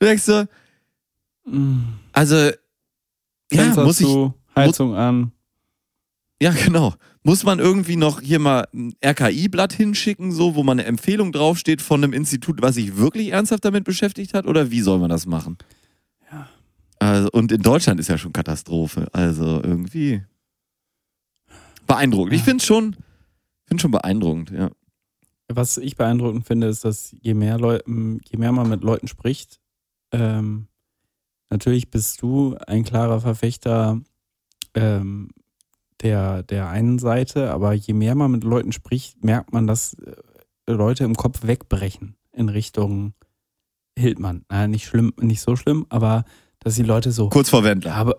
Du 0.00 0.06
denkst 0.06 0.24
so, 0.24 0.46
Mhm. 1.44 1.94
also, 2.12 2.50
ja, 3.52 3.74
muss 3.76 4.00
ich, 4.00 4.06
zu, 4.08 4.34
Heizung 4.56 4.96
an. 4.96 5.30
Ja, 6.42 6.50
genau. 6.50 6.94
Muss 7.22 7.44
man 7.44 7.60
irgendwie 7.60 7.94
noch 7.94 8.20
hier 8.20 8.40
mal 8.40 8.66
ein 8.74 8.94
RKI-Blatt 9.00 9.74
hinschicken, 9.74 10.32
so, 10.32 10.56
wo 10.56 10.64
man 10.64 10.80
eine 10.80 10.88
Empfehlung 10.88 11.30
draufsteht 11.30 11.82
von 11.82 12.02
einem 12.02 12.14
Institut, 12.14 12.60
was 12.62 12.74
sich 12.74 12.96
wirklich 12.96 13.28
ernsthaft 13.28 13.64
damit 13.64 13.84
beschäftigt 13.84 14.34
hat? 14.34 14.44
Oder 14.46 14.72
wie 14.72 14.80
soll 14.80 14.98
man 14.98 15.10
das 15.10 15.24
machen? 15.24 15.56
Also, 16.98 17.28
und 17.32 17.52
in 17.52 17.62
Deutschland 17.62 18.00
ist 18.00 18.08
ja 18.08 18.18
schon 18.18 18.32
Katastrophe. 18.32 19.08
Also 19.12 19.62
irgendwie 19.62 20.22
beeindruckend. 21.86 22.34
Ich 22.34 22.42
finde 22.42 22.64
schon, 22.64 22.96
finde 23.66 23.82
schon 23.82 23.90
beeindruckend, 23.90 24.50
ja. 24.50 24.70
Was 25.50 25.78
ich 25.78 25.96
beeindruckend 25.96 26.46
finde, 26.46 26.66
ist, 26.66 26.84
dass 26.84 27.16
je 27.22 27.32
mehr, 27.34 27.58
Leu 27.58 27.78
je 27.86 28.38
mehr 28.38 28.52
man 28.52 28.68
mit 28.68 28.84
Leuten 28.84 29.08
spricht, 29.08 29.60
ähm, 30.12 30.68
natürlich 31.48 31.90
bist 31.90 32.20
du 32.20 32.56
ein 32.66 32.84
klarer 32.84 33.20
Verfechter 33.20 34.00
ähm, 34.74 35.30
der, 36.02 36.42
der 36.42 36.68
einen 36.68 36.98
Seite, 36.98 37.50
aber 37.50 37.72
je 37.72 37.94
mehr 37.94 38.14
man 38.14 38.30
mit 38.30 38.44
Leuten 38.44 38.72
spricht, 38.72 39.24
merkt 39.24 39.52
man, 39.52 39.66
dass 39.66 39.94
äh, 39.94 40.16
Leute 40.66 41.04
im 41.04 41.16
Kopf 41.16 41.46
wegbrechen 41.46 42.16
in 42.32 42.50
Richtung 42.50 43.14
Hildmann. 43.98 44.44
Na, 44.50 44.68
nicht 44.68 44.86
schlimm, 44.86 45.12
nicht 45.18 45.40
so 45.40 45.56
schlimm, 45.56 45.86
aber 45.88 46.24
dass 46.60 46.74
die 46.74 46.82
Leute 46.82 47.12
so, 47.12 47.28
Kurz 47.28 47.50
vor 47.50 47.64
Wendler. 47.64 47.94
aber 47.94 48.16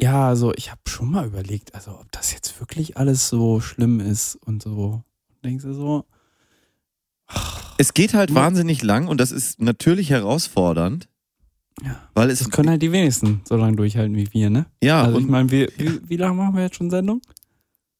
ja, 0.00 0.28
also 0.28 0.52
ich 0.54 0.70
habe 0.70 0.80
schon 0.88 1.10
mal 1.10 1.26
überlegt, 1.26 1.74
also 1.74 1.92
ob 1.92 2.10
das 2.12 2.32
jetzt 2.32 2.58
wirklich 2.60 2.96
alles 2.96 3.28
so 3.28 3.60
schlimm 3.60 4.00
ist 4.00 4.36
und 4.36 4.62
so. 4.62 5.02
Denkst 5.44 5.64
du 5.64 5.72
so? 5.72 6.04
Es 7.78 7.94
geht 7.94 8.14
halt 8.14 8.30
Ja. 8.30 8.36
wahnsinnig 8.36 8.82
lang 8.82 9.08
und 9.08 9.20
das 9.20 9.32
ist 9.32 9.60
natürlich 9.60 10.10
herausfordernd, 10.10 11.08
Ja. 11.82 12.00
weil 12.14 12.30
es 12.30 12.40
Das 12.40 12.50
können 12.50 12.70
halt 12.70 12.82
die 12.82 12.92
wenigsten 12.92 13.40
so 13.44 13.56
lange 13.56 13.76
durchhalten 13.76 14.14
wie 14.16 14.32
wir, 14.32 14.50
ne? 14.50 14.66
ja 14.82 15.02
Also 15.02 15.18
ich 15.18 15.26
meine, 15.26 15.50
wir, 15.50 15.68
wie, 15.76 16.00
wie 16.08 16.16
lange 16.16 16.34
machen 16.34 16.54
wir 16.56 16.62
jetzt 16.64 16.76
schon 16.76 16.90
Sendung? 16.90 17.20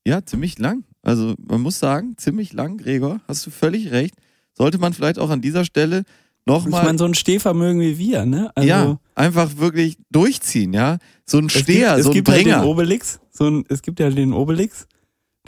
Ja, 0.07 0.25
ziemlich 0.25 0.59
lang. 0.59 0.85
Also 1.03 1.35
man 1.39 1.61
muss 1.61 1.79
sagen, 1.79 2.17
ziemlich 2.19 2.53
lang, 2.53 2.79
Gregor, 2.79 3.21
hast 3.27 3.47
du 3.47 3.51
völlig 3.51 3.91
recht. 3.91 4.15
Sollte 4.53 4.79
man 4.79 4.93
vielleicht 4.93 5.19
auch 5.19 5.31
an 5.31 5.41
dieser 5.41 5.65
Stelle 5.65 6.05
Ich 6.47 6.53
nochmal, 6.53 6.85
meine, 6.85 6.99
so 6.99 7.07
ein 7.07 7.15
Stehvermögen 7.15 7.81
wie 7.81 7.97
wir, 7.99 8.27
ne? 8.27 8.51
Also, 8.55 8.69
ja, 8.69 8.99
einfach 9.15 9.57
wirklich 9.57 9.97
durchziehen, 10.11 10.73
ja. 10.75 10.99
So 11.25 11.39
ein 11.39 11.47
es 11.47 11.53
Steher, 11.53 11.97
gibt, 11.97 11.99
es 11.99 12.05
so 12.05 12.11
ein 12.11 12.15
gibt 12.15 12.29
halt 12.29 12.43
Bringer. 12.43 12.61
den 12.61 12.69
Obelix, 12.69 13.21
so 13.31 13.49
ein, 13.49 13.65
es 13.69 13.81
gibt 13.83 13.99
ja 13.99 14.11
den 14.11 14.33
Obelix, 14.33 14.87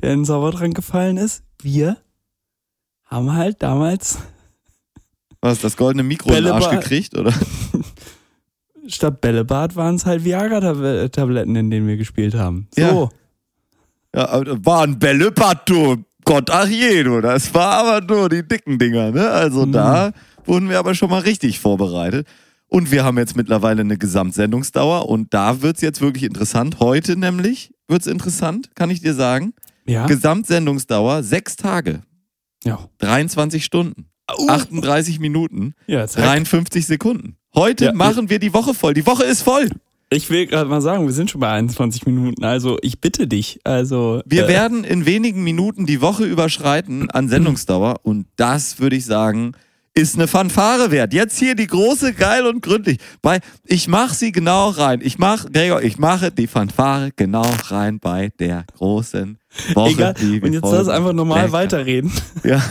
der 0.01 0.13
in 0.13 0.21
den 0.21 0.25
Sauertrank 0.25 0.75
gefallen 0.75 1.19
ist. 1.19 1.43
Wir 1.61 1.99
haben 3.05 3.35
halt 3.35 3.63
damals 3.63 4.19
Was, 5.41 5.61
das 5.61 5.77
goldene 5.77 6.03
Mikro 6.03 6.31
in 6.31 6.45
den 6.45 6.53
Arsch 6.53 6.71
gekriegt, 6.71 7.17
oder? 7.17 7.33
statt 8.89 9.21
Bällebad 9.21 9.77
waren 9.77 9.97
es 9.97 10.07
halt 10.07 10.25
Viagra-Tabletten, 10.25 11.57
in 11.57 11.71
denen 11.71 11.87
wir 11.87 11.97
gespielt 11.97 12.35
haben. 12.35 12.69
So. 12.75 12.81
Ja. 12.81 13.09
Ja, 14.15 14.43
war 14.65 14.83
ein 14.85 14.99
Bällebad, 14.99 15.69
du. 15.69 15.97
Gott, 16.27 16.51
ach 16.51 16.69
je, 16.69 17.03
du. 17.05 17.21
Das 17.23 17.55
war 17.55 17.79
aber 17.87 18.01
nur 18.05 18.29
die 18.29 18.47
dicken 18.47 18.79
Dinger, 18.79 19.13
ne? 19.13 19.31
Also 19.31 19.65
Mhm. 19.65 19.73
da 19.73 20.13
wurden 20.45 20.69
wir 20.69 20.79
aber 20.79 20.95
schon 20.95 21.09
mal 21.09 21.21
richtig 21.21 21.59
vorbereitet. 21.61 22.27
Und 22.69 22.91
wir 22.91 23.05
haben 23.05 23.17
jetzt 23.17 23.37
mittlerweile 23.37 23.81
eine 23.83 23.97
Gesamtsendungsdauer 23.97 25.09
und 25.09 25.33
da 25.33 25.63
wird's 25.63 25.81
jetzt 25.83 26.01
wirklich 26.01 26.25
interessant. 26.25 26.81
Heute 26.81 27.17
nämlich 27.17 27.73
wird's 27.89 28.09
interessant, 28.09 28.75
kann 28.75 28.91
ich 28.91 29.01
dir 29.01 29.15
sagen. 29.15 29.55
Ja. 29.87 30.07
Gesamtsendungsdauer 30.07 31.23
sechs 31.23 31.55
Tage, 31.57 32.03
ja. 32.65 32.81
23 32.99 33.65
Stunden, 33.65 34.07
Uh. 34.37 34.49
38 34.49 35.21
Minuten, 35.21 35.75
ja 35.87 36.09
zack. 36.09 36.25
53 36.25 36.85
Sekunden. 36.85 37.37
Heute 37.55 37.85
Ja, 37.87 37.93
machen 37.93 38.29
wir 38.29 38.41
die 38.41 38.53
Woche 38.53 38.75
voll. 38.75 38.93
Die 38.95 39.07
Woche 39.07 39.23
ist 39.23 39.43
voll. 39.43 39.69
Ich 40.09 40.31
will 40.31 40.47
gerade 40.47 40.71
mal 40.71 40.81
sagen, 40.81 41.05
wir 41.05 41.13
sind 41.13 41.31
schon 41.31 41.41
bei 41.41 41.51
21 41.51 42.07
Minuten. 42.07 42.45
Also 42.45 42.79
ich 42.83 43.01
bitte 43.01 43.27
dich. 43.27 43.59
Also 43.65 44.23
Wir 44.25 44.45
äh, 44.45 44.49
werden 44.49 44.85
in 44.85 45.05
wenigen 45.05 45.43
Minuten 45.43 45.85
die 45.85 46.01
Woche 46.01 46.25
überschreiten 46.25 47.11
an 47.11 47.29
Sendungsdauer 47.29 47.97
und 48.05 48.27
das 48.37 48.79
würde 48.79 48.97
ich 48.97 49.05
sagen, 49.05 49.53
ist 49.95 50.15
eine 50.15 50.29
Fanfare 50.29 50.91
wert. 50.91 51.15
Jetzt 51.15 51.39
hier 51.39 51.55
die 51.55 51.67
große, 51.67 52.13
geil 52.13 52.47
und 52.47 52.61
gründlich. 52.61 52.99
Bei, 53.23 53.41
ich 53.65 53.89
mache 53.89 54.15
sie 54.15 54.31
genau 54.31 54.69
rein. 54.69 55.01
Ich 55.03 55.19
mache, 55.19 55.51
Gregor, 55.51 55.83
ich 55.83 55.99
mache 55.99 56.31
die 56.31 56.47
Fanfare 56.47 57.11
genau 57.17 57.47
rein 57.69 57.99
bei 57.99 58.31
der 58.39 58.65
großen 58.77 59.39
Woche. 59.73 59.91
Egal. 59.91 60.15
Und 60.43 60.53
jetzt 60.53 60.71
lass 60.71 60.89
einfach 60.89 61.15
normal 61.15 61.41
Lecker. 61.41 61.53
weiterreden. 61.53 62.13
Ja. 62.45 62.63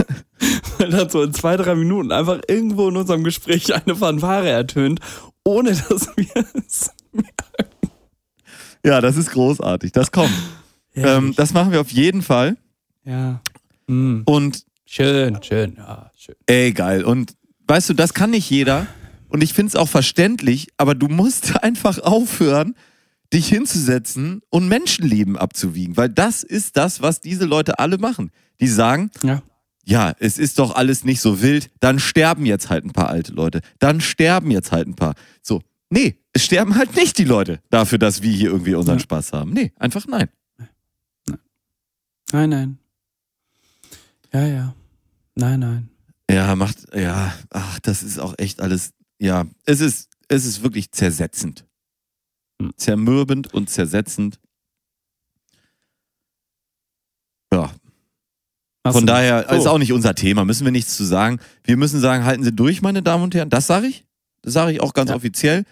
Weil 0.77 0.89
dann 0.89 1.09
so 1.09 1.23
in 1.23 1.33
zwei, 1.33 1.57
drei 1.57 1.75
Minuten 1.75 2.11
einfach 2.11 2.39
irgendwo 2.47 2.87
in 2.87 2.95
unserem 2.95 3.23
Gespräch 3.23 3.73
eine 3.73 3.95
Fanfare 3.95 4.47
ertönt, 4.47 4.99
ohne 5.43 5.71
dass 5.71 6.09
wir 6.15 6.45
es. 6.53 6.91
ja, 8.85 9.01
das 9.01 9.17
ist 9.17 9.31
großartig. 9.31 9.91
Das 9.91 10.11
kommt. 10.11 10.31
ähm, 10.95 11.33
das 11.35 11.53
machen 11.53 11.71
wir 11.71 11.81
auf 11.81 11.91
jeden 11.91 12.21
Fall. 12.21 12.57
ja. 13.03 13.41
Hm. 13.87 14.23
Und 14.25 14.65
Schön, 14.87 15.41
schön, 15.43 15.75
ja, 15.77 16.11
schön. 16.15 16.35
Ey, 16.45 16.71
geil. 16.71 17.03
Und 17.03 17.33
weißt 17.67 17.89
du, 17.89 17.93
das 17.93 18.13
kann 18.13 18.29
nicht 18.31 18.49
jeder. 18.49 18.87
Und 19.29 19.43
ich 19.43 19.53
finde 19.53 19.69
es 19.69 19.75
auch 19.75 19.89
verständlich, 19.89 20.67
aber 20.77 20.95
du 20.95 21.07
musst 21.07 21.55
einfach 21.63 21.99
aufhören, 21.99 22.75
dich 23.33 23.47
hinzusetzen 23.47 24.41
und 24.49 24.67
Menschenleben 24.69 25.37
abzuwiegen. 25.37 25.97
Weil 25.97 26.09
das 26.09 26.43
ist 26.43 26.77
das, 26.77 27.01
was 27.01 27.19
diese 27.19 27.45
Leute 27.45 27.79
alle 27.79 27.97
machen. 27.97 28.31
Die 28.61 28.67
sagen, 28.67 29.09
Ja. 29.23 29.41
ja, 29.83 30.13
es 30.19 30.37
ist 30.37 30.59
doch 30.59 30.75
alles 30.75 31.03
nicht 31.03 31.19
so 31.19 31.41
wild, 31.41 31.69
dann 31.79 31.99
sterben 31.99 32.45
jetzt 32.45 32.69
halt 32.69 32.85
ein 32.85 32.93
paar 32.93 33.09
alte 33.09 33.33
Leute. 33.33 33.61
Dann 33.79 34.01
sterben 34.01 34.51
jetzt 34.51 34.71
halt 34.71 34.87
ein 34.87 34.95
paar. 34.95 35.15
So, 35.41 35.61
nee, 35.89 36.15
es 36.35 36.43
sterben 36.43 36.75
halt 36.75 36.95
nicht 36.95 37.17
die 37.17 37.23
Leute 37.23 37.61
dafür, 37.69 37.97
dass 37.97 38.21
wir 38.21 38.31
hier 38.31 38.49
irgendwie 38.51 38.75
unseren 38.75 38.97
Ja. 38.97 39.03
Spaß 39.03 39.31
haben. 39.33 39.51
Nee, 39.53 39.71
einfach 39.77 40.05
nein. 40.07 40.29
Nein, 42.31 42.49
nein. 42.49 42.77
Ja, 44.33 44.45
ja. 44.45 44.75
Nein, 45.35 45.59
nein. 45.61 45.89
Ja, 46.29 46.55
macht, 46.55 46.93
ja, 46.93 47.33
ach, 47.51 47.79
das 47.79 48.03
ist 48.03 48.19
auch 48.19 48.33
echt 48.37 48.59
alles, 48.61 48.91
ja, 49.19 49.45
es 49.65 49.79
ist, 49.79 50.09
es 50.27 50.45
ist 50.45 50.61
wirklich 50.63 50.91
zersetzend. 50.91 51.65
Hm. 52.61 52.73
Zermürbend 52.77 53.53
und 53.53 53.69
zersetzend. 53.69 54.39
Ja, 57.53 57.71
Hast 58.83 58.93
von 58.95 59.05
du- 59.05 59.13
daher 59.13 59.45
So. 59.49 59.55
ist 59.55 59.67
auch 59.67 59.77
nicht 59.77 59.93
unser 59.93 60.15
Thema, 60.15 60.43
müssen 60.45 60.65
wir 60.65 60.71
nichts 60.71 60.97
zu 60.97 61.05
sagen. 61.05 61.39
Wir 61.63 61.77
müssen 61.77 61.99
sagen, 62.01 62.25
halten 62.25 62.43
Sie 62.43 62.51
durch, 62.51 62.81
meine 62.81 63.01
Damen 63.03 63.23
und 63.23 63.35
Herren. 63.35 63.49
Das 63.49 63.67
sage 63.67 63.87
ich. 63.87 64.03
Das 64.41 64.53
sage 64.53 64.71
ich 64.73 64.81
auch 64.81 64.93
ganz 64.93 65.11
Ja. 65.11 65.15
offiziell. 65.15 65.63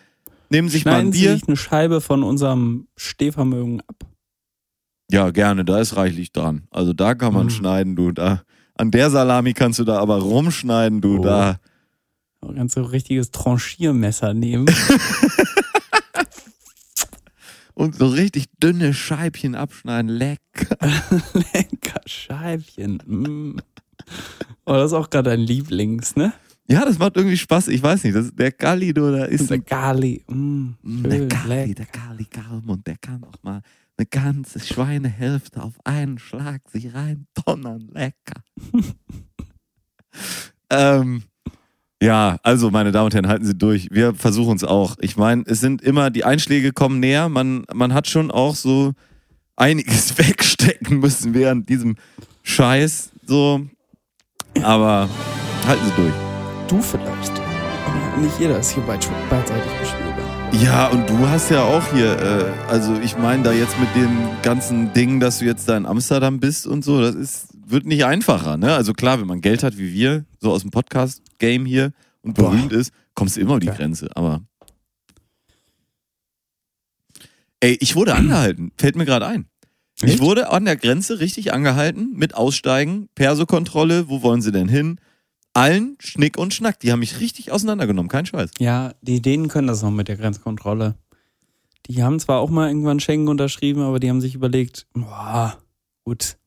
Nehmen 0.54 0.70
Sie 0.70 0.78
sich 0.78 0.86
mal 0.86 1.00
ein 1.00 1.12
Sie 1.12 1.22
Bier. 1.22 1.34
sich 1.34 1.48
eine 1.48 1.58
Scheibe 1.58 2.00
von 2.00 2.22
unserem 2.24 2.88
Stehvermögen 2.96 3.82
ab. 3.88 4.06
Ja, 5.12 5.32
gerne, 5.32 5.66
da 5.66 5.80
ist 5.80 5.96
reichlich 5.98 6.32
dran. 6.32 6.68
Also 6.70 6.94
da 6.94 7.16
kann 7.16 7.34
man 7.34 7.48
Mhm. 7.48 7.50
schneiden, 7.52 7.96
du. 7.96 8.12
Da, 8.12 8.44
an 8.76 8.92
der 8.92 9.10
Salami 9.10 9.54
kannst 9.54 9.80
du 9.80 9.84
da 9.84 9.98
aber 9.98 10.18
rumschneiden, 10.20 11.02
du. 11.02 11.18
Oh. 11.20 11.24
Da. 11.24 11.60
Ein 12.42 12.56
ganz 12.56 12.74
so 12.76 12.84
richtiges 12.84 13.32
Tranchiermesser 13.32 14.34
nehmen. 14.36 14.68
Und 17.76 17.96
so 17.96 18.06
richtig 18.08 18.46
dünne 18.62 18.94
Scheibchen 18.94 19.56
abschneiden. 19.56 20.10
Lecker. 20.12 20.78
Lecker 21.54 22.02
Scheibchen. 22.06 23.02
Mm. 23.06 23.58
Oh, 24.66 24.74
das 24.74 24.92
ist 24.92 24.94
auch 24.94 25.10
gerade 25.10 25.32
dein 25.32 25.40
Lieblings, 25.40 26.16
ne? 26.16 26.34
Ja, 26.74 26.86
das 26.86 26.98
macht 26.98 27.16
irgendwie 27.18 27.38
Spaß. 27.38 27.68
Ich 27.68 27.84
weiß 27.84 28.04
nicht, 28.04 28.16
das 28.16 28.26
ist 28.26 28.40
der 28.40 28.52
Galli, 28.52 28.94
du, 28.96 29.12
da 29.12 29.26
ist 29.26 29.48
Der 29.48 29.60
Gali. 29.60 30.24
Mm, 30.28 30.70
der 30.84 31.18
schön, 31.18 31.30
lecker. 31.48 31.74
der 31.76 31.86
Galli 31.86 32.26
Galmund, 32.32 32.88
der 32.88 32.98
kann 32.98 33.24
auch 33.24 33.44
mal 33.44 33.62
eine 33.96 34.08
ganze 34.08 34.60
Schweinehälfte 34.60 35.62
auf 35.62 35.74
einen 35.84 36.18
Schlag 36.18 36.62
sich 36.72 36.96
rein 36.96 37.28
donnern. 37.46 37.90
Lecker. 37.94 38.42
ähm, 40.72 41.22
ja, 42.02 42.38
also 42.42 42.72
meine 42.72 42.92
Damen 42.92 43.06
und 43.06 43.14
Herren, 43.14 43.28
halten 43.28 43.46
Sie 43.46 43.56
durch. 43.56 43.90
Wir 43.92 44.16
versuchen 44.16 44.56
es 44.56 44.64
auch. 44.64 44.96
Ich 45.00 45.16
meine, 45.16 45.44
es 45.46 45.60
sind 45.60 45.84
immer, 45.84 46.10
die 46.10 46.26
Einschläge 46.26 46.74
kommen 46.74 47.00
näher. 47.00 47.30
Man, 47.30 47.66
man 47.72 47.94
hat 47.94 48.08
schon 48.08 48.32
auch 48.32 48.56
so 48.56 48.94
einiges 49.56 50.18
wegstecken 50.18 51.00
müssen 51.00 51.36
während 51.36 51.70
diesem 51.70 51.98
Scheiß. 52.42 53.12
So. 53.28 53.62
Aber 54.64 55.08
halten 55.68 55.86
Sie 55.86 56.02
durch. 56.02 56.33
Du 56.68 56.82
vielleicht. 56.82 57.32
Aber 57.86 58.18
nicht 58.22 58.40
jeder 58.40 58.60
ist 58.60 58.72
hier 58.72 58.84
beid 58.84 59.08
beidseitig 59.30 59.72
beschwerde. 59.80 60.24
Ja, 60.64 60.88
und 60.88 61.10
du 61.10 61.28
hast 61.28 61.50
ja 61.50 61.64
auch 61.64 61.84
hier, 61.94 62.18
äh, 62.20 62.70
also 62.70 63.00
ich 63.00 63.18
meine 63.18 63.44
da 63.44 63.52
jetzt 63.52 63.78
mit 63.80 63.90
dem 63.96 64.30
ganzen 64.44 64.94
Ding, 64.94 65.20
dass 65.20 65.40
du 65.40 65.46
jetzt 65.46 65.68
da 65.68 65.76
in 65.76 65.86
Amsterdam 65.86 66.40
bist 66.40 66.68
und 66.68 66.86
so, 66.86 67.02
das 67.02 67.16
ist, 67.16 67.48
wird 67.66 67.86
nicht 67.86 68.06
einfacher, 68.06 68.58
ne? 68.58 68.76
Also 68.76 68.94
klar, 68.94 69.20
wenn 69.20 69.28
man 69.28 69.42
Geld 69.42 69.64
hat 69.64 69.78
wie 69.78 69.92
wir, 69.92 70.26
so 70.40 70.52
aus 70.52 70.62
dem 70.62 70.70
Podcast-Game 70.70 71.66
hier 71.66 71.92
und 72.22 72.36
Boah. 72.36 72.52
berühmt 72.52 72.72
ist, 72.72 72.94
kommst 73.16 73.36
du 73.36 73.42
immer 73.42 73.56
um 73.56 73.60
die. 73.60 73.68
Grenze, 73.68 74.10
aber. 74.16 74.42
Ey, 77.60 77.78
ich 77.80 77.96
wurde 77.96 78.14
angehalten, 78.14 78.72
fällt 78.78 78.96
mir 78.96 79.06
gerade 79.06 79.26
ein. 79.26 79.48
Ich 79.98 80.14
Echt? 80.14 80.20
wurde 80.22 80.52
an 80.52 80.66
der 80.66 80.76
Grenze 80.76 81.20
richtig 81.20 81.52
angehalten 81.52 82.14
mit 82.16 82.36
Aussteigen, 82.36 83.10
Perso-Kontrolle, 83.16 84.08
wo 84.08 84.22
wollen 84.22 84.42
sie 84.42 84.52
denn 84.52 84.70
hin? 84.70 85.00
Allen 85.54 85.98
Schnick 86.00 86.38
und 86.38 86.54
Schnack, 86.54 86.80
die 86.80 86.92
haben 86.92 87.00
mich 87.00 87.20
richtig 87.20 87.52
auseinandergenommen, 87.52 88.10
kein 88.10 88.26
Scheiß. 88.26 88.52
Ja, 88.60 88.94
die 89.02 89.22
Dänen 89.22 89.48
können 89.50 89.68
das 89.68 89.82
noch 89.84 89.92
mit 89.92 90.08
der 90.08 90.18
Grenzkontrolle. 90.18 90.96
Die 91.88 92.02
haben 92.04 92.20
zwar 92.20 92.40
auch 92.40 92.50
mal 92.50 92.70
irgendwann 92.70 93.00
Schengen 93.00 93.28
unterschrieben, 93.28 93.82
aber 93.82 94.00
die 94.00 94.10
haben 94.10 94.22
sich 94.22 94.34
überlegt, 94.36 94.88
boah, 94.94 95.58
gut, 96.06 96.38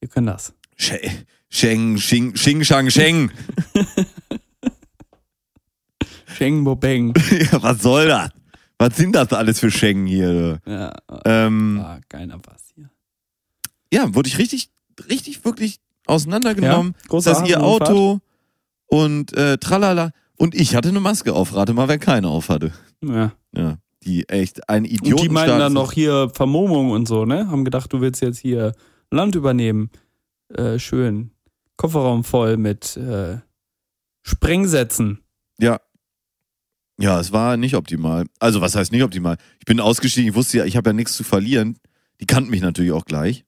wir 0.00 0.08
können 0.08 0.26
das. 0.28 0.52
Sch- 0.78 1.10
Scheng, 1.48 1.96
Sching, 1.98 2.36
Sching, 2.36 2.62
Shang, 2.64 2.90
Scheng. 2.90 3.30
Schengen, 6.26 6.64
Bobeng. 6.64 7.14
ja, 7.52 7.62
was 7.62 7.82
soll 7.82 8.08
das? 8.08 8.30
Was 8.78 8.94
sind 8.96 9.14
das 9.16 9.32
alles 9.32 9.58
für 9.58 9.70
Schengen 9.70 10.06
hier? 10.06 10.60
Ja, 10.66 10.92
Ähm, 11.24 11.78
war 11.78 12.00
keiner 12.08 12.38
was 12.44 12.72
hier. 12.74 12.90
ja, 13.92 14.14
wurde 14.14 14.28
ich 14.28 14.36
richtig, 14.38 14.68
richtig, 15.08 15.44
wirklich 15.46 15.80
auseinandergenommen. 16.06 16.94
große 17.08 17.30
das 17.30 17.42
ist 17.42 17.48
ihr. 17.48 17.62
Auto 17.62 18.20
und 18.86 19.32
äh, 19.36 19.58
tralala. 19.58 20.10
Und 20.36 20.54
ich 20.54 20.74
hatte 20.76 20.90
eine 20.90 21.00
Maske 21.00 21.32
auf. 21.34 21.54
Rate 21.54 21.72
mal, 21.72 21.88
wer 21.88 21.98
keine 21.98 22.28
auf 22.28 22.48
hatte. 22.48 22.72
Ja. 23.02 23.32
Ja, 23.54 23.78
die 24.04 24.28
echt 24.28 24.68
ein 24.68 24.84
Und 24.84 24.90
Idiot. 24.92 25.22
die 25.22 25.28
meinten 25.28 25.58
dann 25.58 25.72
noch 25.72 25.92
hier 25.92 26.30
Vermummung 26.34 26.90
und 26.90 27.08
so, 27.08 27.24
ne? 27.24 27.48
Haben 27.48 27.64
gedacht, 27.64 27.92
du 27.92 28.00
willst 28.00 28.20
jetzt 28.20 28.38
hier 28.38 28.72
Land 29.10 29.34
übernehmen. 29.34 29.90
Äh, 30.52 30.78
schön. 30.78 31.30
Kofferraum 31.76 32.22
voll 32.24 32.56
mit 32.56 32.96
äh, 32.96 33.38
Sprengsätzen. 34.22 35.20
Ja. 35.58 35.80
Ja, 36.98 37.20
es 37.20 37.32
war 37.32 37.56
nicht 37.56 37.76
optimal. 37.76 38.24
Also, 38.38 38.60
was 38.60 38.74
heißt 38.74 38.90
nicht 38.92 39.02
optimal? 39.02 39.36
Ich 39.58 39.66
bin 39.66 39.80
ausgestiegen, 39.80 40.30
ich 40.30 40.34
wusste 40.34 40.58
ja, 40.58 40.64
ich 40.64 40.76
habe 40.76 40.90
ja 40.90 40.94
nichts 40.94 41.14
zu 41.14 41.24
verlieren. 41.24 41.78
Die 42.20 42.26
kannten 42.26 42.50
mich 42.50 42.62
natürlich 42.62 42.92
auch 42.92 43.04
gleich. 43.04 43.44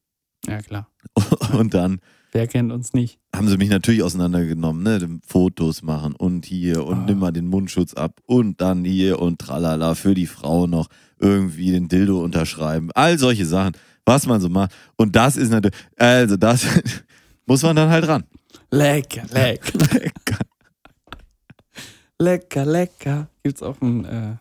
Ja, 0.46 0.60
klar. 0.60 0.90
Und 1.52 1.72
dann 1.72 2.00
Wer 2.32 2.46
kennt 2.46 2.72
uns 2.72 2.92
nicht? 2.92 3.18
haben 3.34 3.48
sie 3.48 3.56
mich 3.56 3.68
natürlich 3.70 4.02
auseinandergenommen, 4.02 4.82
ne? 4.82 5.20
Fotos 5.26 5.82
machen 5.82 6.14
und 6.16 6.44
hier 6.44 6.84
und 6.84 6.98
Ah. 6.98 7.04
nimm 7.06 7.18
mal 7.20 7.30
den 7.30 7.46
Mundschutz 7.46 7.94
ab 7.94 8.20
und 8.26 8.60
dann 8.60 8.84
hier 8.84 9.20
und 9.20 9.38
tralala 9.38 9.94
für 9.94 10.14
die 10.14 10.26
Frau 10.26 10.66
noch 10.66 10.88
irgendwie 11.20 11.70
den 11.70 11.88
Dildo 11.88 12.22
unterschreiben. 12.22 12.90
All 12.94 13.18
solche 13.18 13.46
Sachen, 13.46 13.72
was 14.04 14.26
man 14.26 14.40
so 14.40 14.48
macht. 14.48 14.72
Und 14.96 15.14
das 15.14 15.36
ist 15.36 15.50
natürlich, 15.50 15.76
also 15.96 16.36
das 16.36 16.66
muss 17.46 17.62
man 17.62 17.76
dann 17.76 17.90
halt 17.90 18.08
ran. 18.08 18.24
Lecker, 18.70 19.22
lecker. 19.32 19.78
Lecker. 19.94 20.38
Lecker, 22.20 22.64
lecker. 22.66 23.28
Gibt's 23.44 23.62
auch 23.62 23.80
ein 23.80 24.04
äh, 24.04 24.36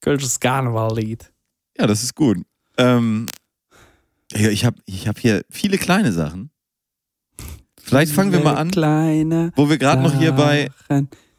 kölsches 0.00 0.38
Karnevallied. 0.38 1.32
Ja, 1.76 1.86
das 1.88 2.02
ist 2.04 2.14
gut. 2.14 2.38
Ähm, 2.78 3.26
ich 4.32 4.64
habe 4.64 4.76
ich 4.86 5.08
hab 5.08 5.18
hier 5.18 5.42
viele 5.50 5.76
kleine 5.78 6.12
Sachen. 6.12 6.50
Vielleicht 7.84 8.12
fangen 8.12 8.32
wir 8.32 8.40
mal 8.40 8.54
an, 8.54 8.70
wo 9.56 9.68
wir 9.68 9.76
gerade 9.76 10.02
noch 10.02 10.18
hier 10.18 10.32
bei, 10.32 10.70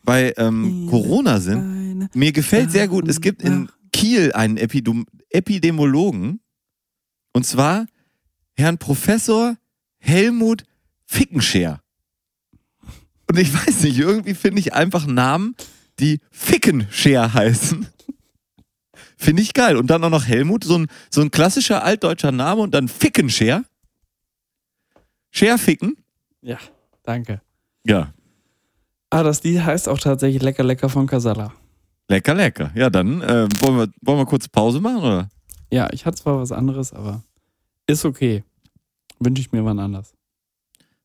bei 0.03 0.31
ähm, 0.37 0.87
Corona 0.89 1.39
sind. 1.39 2.13
Mir 2.13 2.31
gefällt 2.31 2.71
sehr 2.71 2.87
gut, 2.87 3.07
es 3.07 3.19
gibt 3.19 3.41
in 3.41 3.67
Kiel 3.91 4.31
einen 4.33 4.57
Epidem 4.57 5.07
Epidemiologen. 5.31 6.39
Und 7.33 7.45
zwar 7.47 7.87
Herrn 8.53 8.77
Professor 8.77 9.57
Helmut 9.97 10.63
Fickenscher. 11.05 11.81
Und 13.27 13.39
ich 13.39 13.51
weiß 13.51 13.81
nicht, 13.81 13.97
irgendwie 13.97 14.35
finde 14.35 14.59
ich 14.59 14.73
einfach 14.73 15.07
Namen, 15.07 15.55
die 15.99 16.19
Fickenscher 16.29 17.33
heißen. 17.33 17.87
Finde 19.17 19.41
ich 19.41 19.53
geil. 19.55 19.77
Und 19.77 19.87
dann 19.87 20.03
auch 20.03 20.11
noch 20.11 20.27
Helmut, 20.27 20.63
so 20.63 20.77
ein, 20.77 20.87
so 21.09 21.21
ein 21.21 21.31
klassischer 21.31 21.83
altdeutscher 21.83 22.31
Name 22.31 22.61
und 22.61 22.71
dann 22.75 22.87
Fickenscher. 22.87 23.65
Scherficken. 25.31 25.97
Ja, 26.45 26.59
danke. 27.01 27.41
Ja. 27.87 28.13
Ah, 29.09 29.23
das 29.23 29.43
Lied 29.43 29.63
heißt 29.63 29.89
auch 29.89 29.97
tatsächlich 29.97 30.43
Lecker, 30.43 30.63
lecker 30.63 30.89
von 30.89 31.07
Casala. 31.07 31.51
Lecker, 32.07 32.35
lecker. 32.35 32.71
Ja, 32.75 32.91
dann 32.91 33.21
äh, 33.21 33.47
wollen, 33.59 33.77
wir, 33.77 33.87
wollen 34.01 34.19
wir 34.19 34.25
kurz 34.27 34.47
Pause 34.47 34.79
machen, 34.79 34.97
oder? 34.97 35.29
Ja, 35.71 35.91
ich 35.91 36.05
hatte 36.05 36.21
zwar 36.21 36.39
was 36.39 36.51
anderes, 36.51 36.93
aber 36.93 37.23
ist 37.87 38.05
okay. 38.05 38.43
Wünsche 39.19 39.41
ich 39.41 39.51
mir 39.51 39.65
wann 39.65 39.79
anders. 39.79 40.13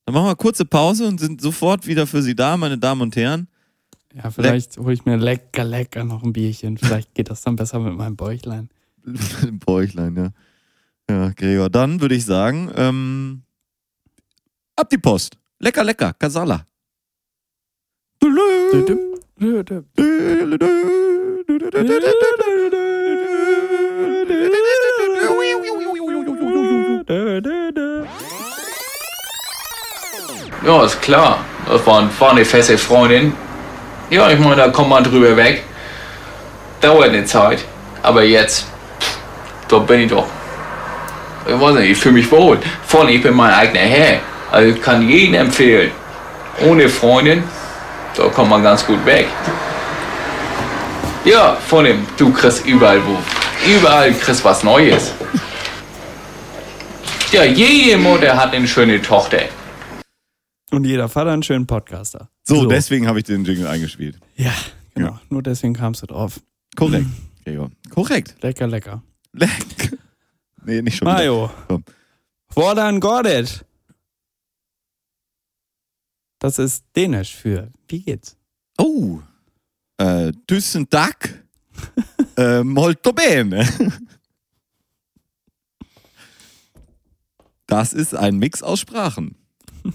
Dann 0.04 0.14
machen 0.14 0.26
wir 0.26 0.36
kurze 0.36 0.66
Pause 0.66 1.06
und 1.06 1.18
sind 1.18 1.40
sofort 1.40 1.86
wieder 1.86 2.06
für 2.06 2.20
Sie 2.20 2.34
da, 2.34 2.58
meine 2.58 2.76
Damen 2.76 3.00
und 3.00 3.16
Herren. 3.16 3.48
Ja, 4.12 4.30
vielleicht 4.30 4.76
hole 4.76 4.92
ich 4.92 5.06
mir 5.06 5.16
lecker, 5.16 5.64
lecker 5.64 6.04
noch 6.04 6.22
ein 6.22 6.34
Bierchen. 6.34 6.76
Vielleicht 6.76 7.14
geht 7.14 7.30
das 7.30 7.40
dann 7.40 7.56
besser 7.56 7.78
mit 7.78 7.94
meinem 7.94 8.16
Bäuchlein. 8.16 8.68
Bäuchlein, 9.64 10.16
ja. 10.16 10.30
Ja, 11.08 11.30
Gregor. 11.30 11.70
Dann 11.70 12.00
würde 12.02 12.14
ich 12.14 12.26
sagen, 12.26 12.70
ähm, 12.76 13.42
ab 14.80 14.88
die 14.88 14.98
Post. 14.98 15.36
Lecker, 15.58 15.84
lecker. 15.84 16.14
Dü-dü. 18.72 18.96
Ja, 30.66 30.84
ist 30.84 31.00
klar. 31.02 31.44
Das 31.66 31.86
war, 31.86 32.08
war 32.18 32.30
eine 32.30 32.44
feste 32.44 32.78
Freundin. 32.78 33.32
Ja, 34.10 34.30
ich 34.30 34.38
meine, 34.38 34.56
da 34.56 34.68
kommt 34.68 34.88
man 34.88 35.04
drüber 35.04 35.36
weg. 35.36 35.64
Dauert 36.80 37.10
eine 37.10 37.24
Zeit. 37.24 37.64
Aber 38.02 38.22
jetzt, 38.22 38.66
da 39.68 39.78
bin 39.78 40.00
ich 40.00 40.10
doch. 40.10 40.26
Ich 41.46 41.60
weiß 41.60 41.74
nicht, 41.76 41.90
ich 41.90 41.98
fühle 41.98 42.14
mich 42.14 42.30
wohl. 42.30 42.58
Vor 42.86 43.00
allem, 43.00 43.10
ich 43.10 43.22
bin 43.22 43.34
mein 43.34 43.52
eigener 43.52 43.80
Herr. 43.80 44.20
Also 44.50 44.74
ich 44.74 44.82
kann 44.82 45.08
jeden 45.08 45.34
empfehlen. 45.34 45.90
Ohne 46.66 46.88
Freundin, 46.88 47.44
da 48.16 48.28
kommt 48.28 48.50
man 48.50 48.62
ganz 48.62 48.84
gut 48.84 49.04
weg. 49.06 49.26
Ja, 51.24 51.56
vor 51.66 51.80
allem, 51.80 52.06
du 52.16 52.32
kriegst 52.32 52.66
überall 52.66 53.00
wo. 53.06 53.18
Überall 53.70 54.12
kriegst 54.12 54.44
was 54.44 54.64
Neues. 54.64 55.12
Ja, 57.30 57.44
jede 57.44 57.96
Mutter 57.98 58.36
hat 58.36 58.52
eine 58.54 58.66
schöne 58.66 59.00
Tochter. 59.00 59.42
Und 60.70 60.84
jeder 60.84 61.08
Vater 61.08 61.30
einen 61.30 61.42
schönen 61.42 61.66
Podcaster. 61.66 62.28
So, 62.42 62.64
deswegen 62.66 63.06
habe 63.06 63.18
ich 63.18 63.24
den 63.24 63.44
Jingle 63.44 63.66
eingespielt. 63.66 64.18
Ja, 64.36 64.52
genau. 64.94 65.10
Ja. 65.10 65.20
Nur 65.28 65.42
deswegen 65.42 65.74
kamst 65.74 66.02
du 66.02 66.06
drauf. 66.06 66.40
Korrekt, 66.76 67.06
Gregor. 67.44 67.70
Korrekt. 67.90 68.36
Lecker, 68.42 68.66
lecker. 68.66 69.02
Leck. 69.32 69.50
Nee, 70.64 70.82
nicht 70.82 70.96
schon 70.98 71.08
wieder. 71.08 71.18
Mayo. 71.18 71.50
Komm. 71.68 71.84
Hvordan 72.54 73.00
går 73.00 73.22
det? 73.22 73.64
Das 76.40 76.58
ist 76.58 76.84
Dänisch 76.96 77.36
für 77.36 77.70
wie 77.86 78.00
geht's? 78.02 78.36
Oh. 78.78 79.20
Äh, 79.98 80.32
tusen 80.46 80.88
Dank. 80.90 81.44
äh, 82.36 82.64
molto 82.64 83.12
bene. 83.12 83.68
Das 87.66 87.92
ist 87.92 88.14
ein 88.14 88.38
Mix 88.38 88.62
aus 88.62 88.80
Sprachen. 88.80 89.36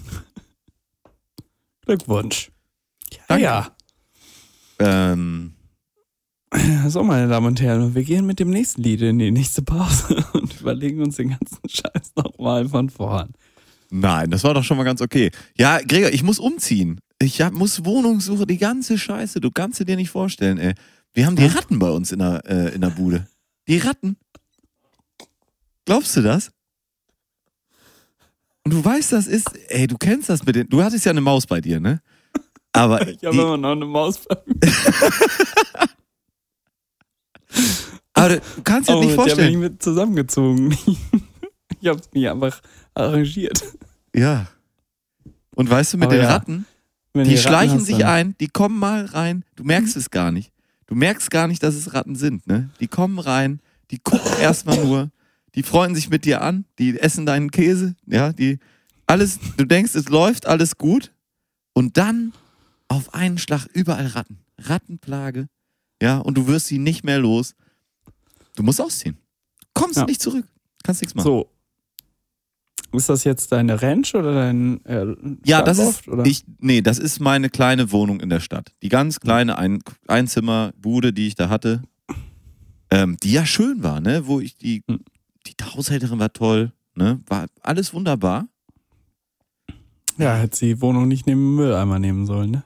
Glückwunsch. 1.84 2.50
Ja, 3.12 3.18
Danke. 3.28 3.44
ja. 3.44 3.76
Ähm, 4.78 5.52
So, 6.88 7.02
meine 7.02 7.28
Damen 7.28 7.48
und 7.48 7.60
Herren, 7.60 7.94
wir 7.94 8.04
gehen 8.04 8.24
mit 8.24 8.38
dem 8.38 8.50
nächsten 8.50 8.82
Lied 8.82 9.02
in 9.02 9.18
die 9.18 9.30
nächste 9.32 9.62
Pause 9.62 10.24
und 10.32 10.60
überlegen 10.60 11.02
uns 11.02 11.16
den 11.16 11.30
ganzen 11.30 11.68
Scheiß 11.68 12.12
nochmal 12.16 12.68
von 12.68 12.88
vorn. 12.88 13.32
Nein, 13.90 14.30
das 14.30 14.44
war 14.44 14.54
doch 14.54 14.64
schon 14.64 14.76
mal 14.76 14.84
ganz 14.84 15.00
okay. 15.00 15.30
Ja, 15.56 15.78
Gregor, 15.80 16.10
ich 16.10 16.22
muss 16.22 16.38
umziehen. 16.38 17.00
Ich 17.20 17.40
hab, 17.40 17.52
muss 17.52 17.84
Wohnungssuche, 17.84 18.46
die 18.46 18.58
ganze 18.58 18.98
Scheiße. 18.98 19.40
Du 19.40 19.50
kannst 19.50 19.80
dir 19.86 19.96
nicht 19.96 20.10
vorstellen, 20.10 20.58
ey. 20.58 20.74
Wir 21.14 21.24
haben 21.26 21.36
die 21.36 21.46
Ratten 21.46 21.78
bei 21.78 21.88
uns 21.90 22.12
in 22.12 22.18
der, 22.18 22.42
äh, 22.46 22.74
in 22.74 22.82
der 22.82 22.90
Bude. 22.90 23.26
Die 23.68 23.78
Ratten. 23.78 24.16
Glaubst 25.86 26.14
du 26.16 26.20
das? 26.22 26.50
Und 28.64 28.72
du 28.74 28.84
weißt, 28.84 29.12
das 29.12 29.26
ist, 29.26 29.48
ey, 29.68 29.86
du 29.86 29.96
kennst 29.96 30.28
das 30.28 30.44
mit 30.44 30.56
den, 30.56 30.68
du 30.68 30.82
hattest 30.82 31.04
ja 31.06 31.10
eine 31.12 31.20
Maus 31.22 31.46
bei 31.46 31.60
dir, 31.60 31.80
ne? 31.80 32.02
Aber 32.72 33.00
Ich 33.08 33.24
habe 33.24 33.34
immer 33.34 33.56
noch 33.56 33.72
eine 33.72 33.86
Maus 33.86 34.18
bei 34.18 34.36
mir. 34.44 34.60
aber 38.12 38.36
du 38.36 38.62
kannst 38.64 38.88
dir 38.88 38.96
Oh, 38.96 39.00
nicht 39.00 39.16
mit 39.16 39.18
der 39.18 39.22
bin 39.24 39.26
ich 39.26 39.34
vorstellen. 39.36 39.60
mit 39.60 39.82
zusammengezogen. 39.82 40.76
Ich 41.80 41.88
habe 41.88 42.00
es 42.00 42.08
mir 42.14 42.32
einfach 42.32 42.60
arrangiert. 42.96 43.62
Ja. 44.14 44.46
Und 45.54 45.68
weißt 45.70 45.92
du, 45.94 45.98
mit 45.98 46.06
Aber 46.06 46.14
den 46.16 46.22
ja, 46.24 46.30
Ratten, 46.30 46.66
Wenn 47.12 47.24
die 47.28 47.34
Ratten 47.34 47.42
schleichen 47.48 47.78
hast, 47.78 47.86
sich 47.86 47.98
dann- 47.98 48.08
ein, 48.08 48.34
die 48.40 48.48
kommen 48.48 48.78
mal 48.78 49.04
rein, 49.06 49.44
du 49.56 49.64
merkst 49.64 49.96
es 49.96 50.10
gar 50.10 50.30
nicht. 50.32 50.52
Du 50.86 50.94
merkst 50.94 51.30
gar 51.30 51.48
nicht, 51.48 51.62
dass 51.62 51.74
es 51.74 51.94
Ratten 51.94 52.14
sind, 52.14 52.46
ne? 52.46 52.70
Die 52.80 52.86
kommen 52.88 53.18
rein, 53.18 53.60
die 53.90 53.98
gucken 53.98 54.30
erstmal 54.40 54.78
nur, 54.84 55.10
die 55.54 55.62
freuen 55.62 55.94
sich 55.94 56.10
mit 56.10 56.24
dir 56.24 56.42
an, 56.42 56.64
die 56.78 56.98
essen 57.00 57.26
deinen 57.26 57.50
Käse, 57.50 57.96
ja, 58.06 58.32
die 58.32 58.58
alles, 59.06 59.38
du 59.56 59.64
denkst, 59.64 59.94
es 59.94 60.08
läuft 60.08 60.46
alles 60.46 60.76
gut 60.78 61.12
und 61.72 61.96
dann 61.96 62.32
auf 62.88 63.14
einen 63.14 63.38
Schlag 63.38 63.66
überall 63.72 64.06
Ratten. 64.06 64.38
Rattenplage, 64.58 65.48
ja, 66.00 66.18
und 66.18 66.36
du 66.38 66.46
wirst 66.46 66.66
sie 66.66 66.78
nicht 66.78 67.04
mehr 67.04 67.18
los. 67.18 67.54
Du 68.54 68.62
musst 68.62 68.80
ausziehen. 68.80 69.16
Kommst 69.74 69.96
Ja. 69.98 70.04
nicht 70.06 70.22
zurück. 70.22 70.46
Kannst 70.82 71.02
nichts 71.02 71.14
machen. 71.14 71.26
So. 71.26 71.50
Ist 72.92 73.08
das 73.08 73.24
jetzt 73.24 73.52
deine 73.52 73.82
Ranch 73.82 74.14
oder 74.14 74.32
dein 74.34 74.84
äh, 74.86 75.06
Ja, 75.44 75.62
das 75.62 75.78
ist, 75.78 76.08
oder? 76.08 76.24
ich, 76.24 76.44
nee, 76.60 76.80
das 76.80 76.98
ist 76.98 77.20
meine 77.20 77.50
kleine 77.50 77.92
Wohnung 77.92 78.20
in 78.20 78.30
der 78.30 78.40
Stadt. 78.40 78.72
Die 78.82 78.88
ganz 78.88 79.20
kleine 79.20 79.58
Ein 79.58 79.80
Einzimmerbude, 80.06 81.12
die 81.12 81.26
ich 81.26 81.34
da 81.34 81.48
hatte, 81.48 81.82
ähm, 82.90 83.16
die 83.22 83.32
ja 83.32 83.44
schön 83.44 83.82
war, 83.82 84.00
ne, 84.00 84.26
wo 84.26 84.40
ich 84.40 84.56
die, 84.56 84.82
Hm. 84.88 85.00
die 85.46 85.54
Haushälterin 85.62 86.18
war 86.18 86.32
toll, 86.32 86.72
ne, 86.94 87.20
war 87.26 87.46
alles 87.62 87.92
wunderbar. 87.92 88.46
Ja, 90.18 90.36
hätte 90.36 90.56
sie 90.56 90.66
die 90.74 90.80
Wohnung 90.80 91.08
nicht 91.08 91.26
neben 91.26 91.40
dem 91.40 91.56
Mülleimer 91.56 91.98
nehmen 91.98 92.24
sollen, 92.26 92.50
ne? 92.50 92.64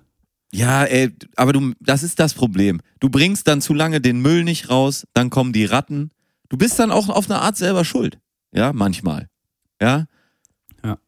Ja, 0.53 0.85
ey, 0.85 1.11
aber 1.37 1.53
du, 1.53 1.73
das 1.81 2.03
ist 2.03 2.19
das 2.19 2.35
Problem. 2.35 2.81
Du 2.99 3.09
bringst 3.09 3.47
dann 3.49 3.61
zu 3.61 3.73
lange 3.73 4.01
den 4.01 4.21
Müll 4.21 4.43
nicht 4.45 4.69
raus, 4.69 5.07
dann 5.15 5.31
kommen 5.31 5.53
die 5.53 5.65
Ratten. 5.65 6.11
Du 6.49 6.57
bist 6.57 6.79
dann 6.79 6.91
auch 6.91 7.09
auf 7.09 7.31
eine 7.31 7.41
Art 7.41 7.57
selber 7.57 7.85
schuld. 7.85 8.19
Ja, 8.53 8.73
manchmal. 8.73 9.29
Ja? 9.81 10.07
Ja. 10.85 10.99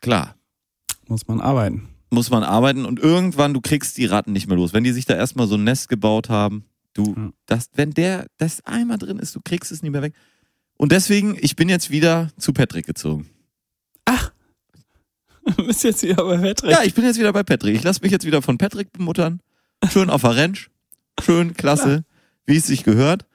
Klar. 0.00 0.36
Muss 1.06 1.26
man 1.28 1.40
arbeiten. 1.40 1.88
muss 2.10 2.30
man 2.30 2.42
arbeiten 2.44 2.84
und 2.86 3.00
irgendwann 3.00 3.54
du 3.54 3.60
kriegst 3.60 3.98
die 3.98 4.06
Ratten 4.06 4.32
nicht 4.32 4.46
mehr 4.46 4.56
los. 4.56 4.72
Wenn 4.72 4.84
die 4.84 4.92
sich 4.92 5.04
da 5.04 5.14
erstmal 5.16 5.46
so 5.48 5.56
ein 5.56 5.64
Nest 5.64 5.88
gebaut 5.88 6.28
haben, 6.28 6.64
du, 6.94 7.14
Ja. 7.16 7.30
das, 7.46 7.70
wenn 7.74 7.90
der 7.90 8.26
das 8.38 8.64
einmal 8.64 8.98
drin 8.98 9.18
ist, 9.18 9.34
du 9.34 9.40
kriegst 9.44 9.72
es 9.72 9.82
nicht 9.82 9.90
mehr 9.92 10.02
weg. 10.02 10.14
Und 10.76 10.92
deswegen, 10.92 11.36
ich 11.40 11.56
bin 11.56 11.68
jetzt 11.68 11.90
wieder 11.90 12.30
zu 12.38 12.52
Patrick 12.52 12.86
gezogen. 12.86 13.28
Du 15.56 15.66
bist 15.66 15.84
jetzt 15.84 16.02
wieder 16.02 16.24
bei 16.24 16.38
Patrick. 16.38 16.70
Ja, 16.70 16.82
ich 16.84 16.94
bin 16.94 17.04
jetzt 17.04 17.18
wieder 17.18 17.32
bei 17.32 17.42
Patrick. 17.42 17.76
Ich 17.76 17.82
lasse 17.82 18.00
mich 18.02 18.10
jetzt 18.10 18.24
wieder 18.24 18.40
von 18.40 18.56
Patrick 18.56 18.92
bemuttern. 18.92 19.40
Schön 19.90 20.08
auf 20.08 20.22
der 20.22 20.36
Ranch. 20.36 20.70
Schön, 21.22 21.52
klasse, 21.54 22.04
wie 22.46 22.56
es 22.56 22.66
sich 22.66 22.82
gehört. 22.82 23.26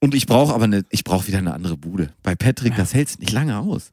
Und 0.00 0.14
ich 0.14 0.26
brauche 0.26 0.52
aber 0.54 0.64
eine, 0.64 0.84
ich 0.90 1.02
brauche 1.02 1.26
wieder 1.28 1.38
eine 1.38 1.54
andere 1.54 1.78
Bude. 1.78 2.12
Bei 2.22 2.34
Patrick, 2.34 2.76
das 2.76 2.92
hält's 2.92 3.18
nicht 3.18 3.32
lange 3.32 3.58
aus. 3.58 3.92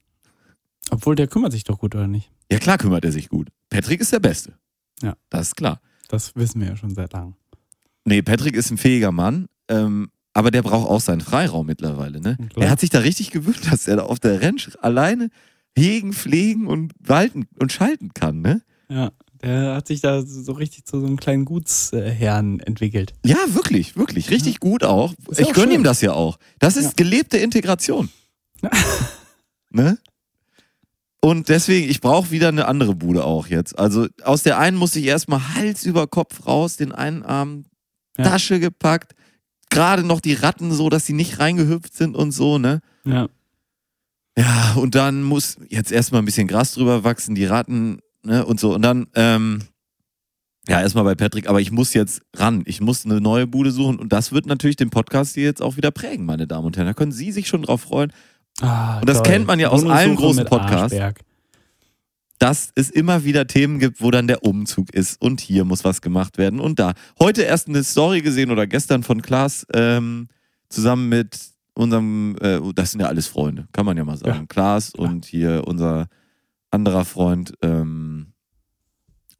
Obwohl, 0.91 1.15
der 1.15 1.27
kümmert 1.27 1.51
sich 1.51 1.63
doch 1.63 1.79
gut, 1.79 1.95
oder 1.95 2.07
nicht? 2.07 2.31
Ja, 2.51 2.59
klar 2.59 2.77
kümmert 2.77 3.03
er 3.05 3.11
sich 3.11 3.29
gut. 3.29 3.49
Patrick 3.69 3.99
ist 4.01 4.11
der 4.13 4.19
Beste. 4.19 4.53
Ja. 5.01 5.15
Das 5.29 5.47
ist 5.47 5.55
klar. 5.55 5.81
Das 6.07 6.35
wissen 6.35 6.61
wir 6.61 6.69
ja 6.69 6.75
schon 6.75 6.93
seit 6.93 7.13
langem. 7.13 7.35
Nee, 8.05 8.21
Patrick 8.21 8.55
ist 8.55 8.71
ein 8.71 8.77
fähiger 8.77 9.11
Mann, 9.11 9.47
ähm, 9.67 10.09
aber 10.33 10.49
der 10.51 10.61
braucht 10.61 10.89
auch 10.89 11.01
seinen 11.01 11.19
Freiraum 11.21 11.65
mittlerweile. 11.65 12.21
Ne? 12.21 12.37
Er 12.55 12.69
hat 12.69 12.79
sich 12.79 12.89
da 12.89 12.99
richtig 12.99 13.31
gewöhnt, 13.31 13.69
dass 13.71 13.87
er 13.87 13.97
da 13.97 14.03
auf 14.03 14.19
der 14.19 14.41
Ranch 14.41 14.69
alleine 14.81 15.29
hegen, 15.77 16.13
pflegen 16.13 16.67
und 16.67 16.93
walten 16.99 17.47
und 17.59 17.71
schalten 17.73 18.11
kann. 18.13 18.41
Ne? 18.41 18.61
Ja, 18.89 19.11
Der 19.43 19.75
hat 19.75 19.87
sich 19.87 19.99
da 20.01 20.21
so 20.25 20.53
richtig 20.53 20.85
zu 20.85 20.99
so 21.01 21.05
einem 21.05 21.17
kleinen 21.17 21.43
Gutsherrn 21.45 22.59
entwickelt. 22.61 23.13
Ja, 23.25 23.35
wirklich, 23.49 23.95
wirklich. 23.97 24.29
Richtig 24.31 24.59
gut 24.61 24.83
auch. 24.83 25.13
Ist 25.29 25.39
ja 25.39 25.43
Ich 25.45 25.51
auch 25.51 25.53
gönne 25.53 25.71
schön. 25.73 25.81
ihm 25.81 25.83
das 25.83 26.01
ja 26.01 26.13
auch. 26.13 26.37
Das 26.59 26.77
ist 26.77 26.85
Ja. 26.85 26.91
gelebte 26.95 27.37
Integration. 27.37 28.09
Ja. 28.61 28.69
ne? 29.69 29.97
Und 31.21 31.49
deswegen, 31.49 31.89
ich 31.89 31.99
brauche 31.99 32.31
wieder 32.31 32.49
eine 32.49 32.67
andere 32.67 32.95
Bude 32.95 33.23
auch 33.23 33.47
jetzt. 33.47 33.77
Also 33.77 34.07
aus 34.23 34.43
der 34.43 34.59
einen 34.59 34.77
musste 34.77 34.99
ich 34.99 35.05
erstmal 35.05 35.55
Hals 35.55 35.85
über 35.85 36.07
Kopf 36.07 36.45
raus, 36.45 36.77
den 36.77 36.91
einen 36.91 37.23
Arm 37.23 37.65
Ja. 38.17 38.25
Tasche 38.25 38.59
gepackt, 38.59 39.13
gerade 39.69 40.03
noch 40.03 40.21
die 40.21 40.33
Ratten 40.33 40.71
so, 40.71 40.89
dass 40.89 41.05
sie 41.05 41.13
nicht 41.13 41.39
reingehüpft 41.39 41.95
sind 41.95 42.15
und 42.15 42.31
so, 42.31 42.57
ne? 42.57 42.81
Ja. 43.05 43.27
Ja, 44.37 44.73
und 44.75 44.93
dann 44.93 45.23
muss 45.23 45.57
jetzt 45.69 45.91
erstmal 45.91 46.21
ein 46.21 46.25
bisschen 46.25 46.47
Gras 46.47 46.73
drüber 46.73 47.03
wachsen, 47.03 47.33
die 47.33 47.45
Ratten, 47.45 47.99
ne, 48.23 48.45
und 48.45 48.59
so. 48.59 48.75
Und 48.75 48.83
dann, 48.83 49.07
ähm, 49.15 49.63
ja, 50.67 50.79
erstmal 50.81 51.03
bei 51.05 51.15
Patrick, 51.15 51.47
aber 51.49 51.61
ich 51.61 51.71
muss 51.71 51.93
jetzt 51.95 52.21
ran. 52.35 52.61
Ich 52.65 52.79
muss 52.79 53.05
eine 53.05 53.19
neue 53.21 53.47
Bude 53.47 53.71
suchen 53.71 53.97
und 53.97 54.13
das 54.13 54.31
wird 54.31 54.45
natürlich 54.45 54.75
den 54.75 54.89
Podcast 54.91 55.33
hier 55.33 55.45
jetzt 55.45 55.61
auch 55.61 55.77
wieder 55.77 55.91
prägen, 55.91 56.25
meine 56.25 56.45
Damen 56.45 56.67
und 56.67 56.77
Herren. 56.77 56.87
Da 56.87 56.93
können 56.93 57.11
Sie 57.11 57.31
sich 57.31 57.47
schon 57.47 57.63
drauf 57.63 57.81
freuen, 57.81 58.11
Ah, 58.61 58.99
Und 58.99 59.09
das 59.09 59.17
toll. 59.17 59.25
kennt 59.31 59.47
man 59.47 59.59
ja 59.59 59.69
aus 59.69 59.81
Wohnungssuche 59.81 59.99
allen 59.99 60.15
großen 60.15 60.45
Podcasts. 60.45 60.93
Arschberg. 60.93 61.19
dass 62.39 62.71
es 62.75 62.89
immer 62.89 63.23
wieder 63.23 63.47
Themen 63.47 63.79
gibt, 63.79 64.01
wo 64.01 64.11
dann 64.11 64.27
der 64.27 64.43
Umzug 64.43 64.91
ist 64.93 65.19
und 65.21 65.41
hier 65.41 65.63
muss 65.65 65.83
was 65.83 66.01
gemacht 66.01 66.37
werden 66.37 66.59
und 66.59 66.79
da. 66.79 66.93
Heute 67.19 67.41
erst 67.43 67.67
eine 67.67 67.83
Story 67.83 68.21
gesehen 68.21 68.51
oder 68.51 68.67
gestern 68.67 69.01
von 69.03 69.21
Klaas 69.21 69.65
ähm, 69.73 70.27
zusammen 70.69 71.09
mit 71.09 71.39
unserem, 71.73 72.35
äh, 72.41 72.59
das 72.75 72.91
sind 72.91 73.01
ja 73.01 73.07
alles 73.07 73.27
Freunde, 73.27 73.67
kann 73.71 73.85
man 73.85 73.97
ja 73.97 74.05
mal 74.05 74.17
sagen. 74.17 74.39
Ja, 74.41 74.45
Klaas 74.47 74.93
klar. 74.93 75.07
und 75.09 75.25
hier 75.25 75.63
unser 75.67 76.07
anderer 76.71 77.05
Freund, 77.05 77.53
ähm, 77.61 78.33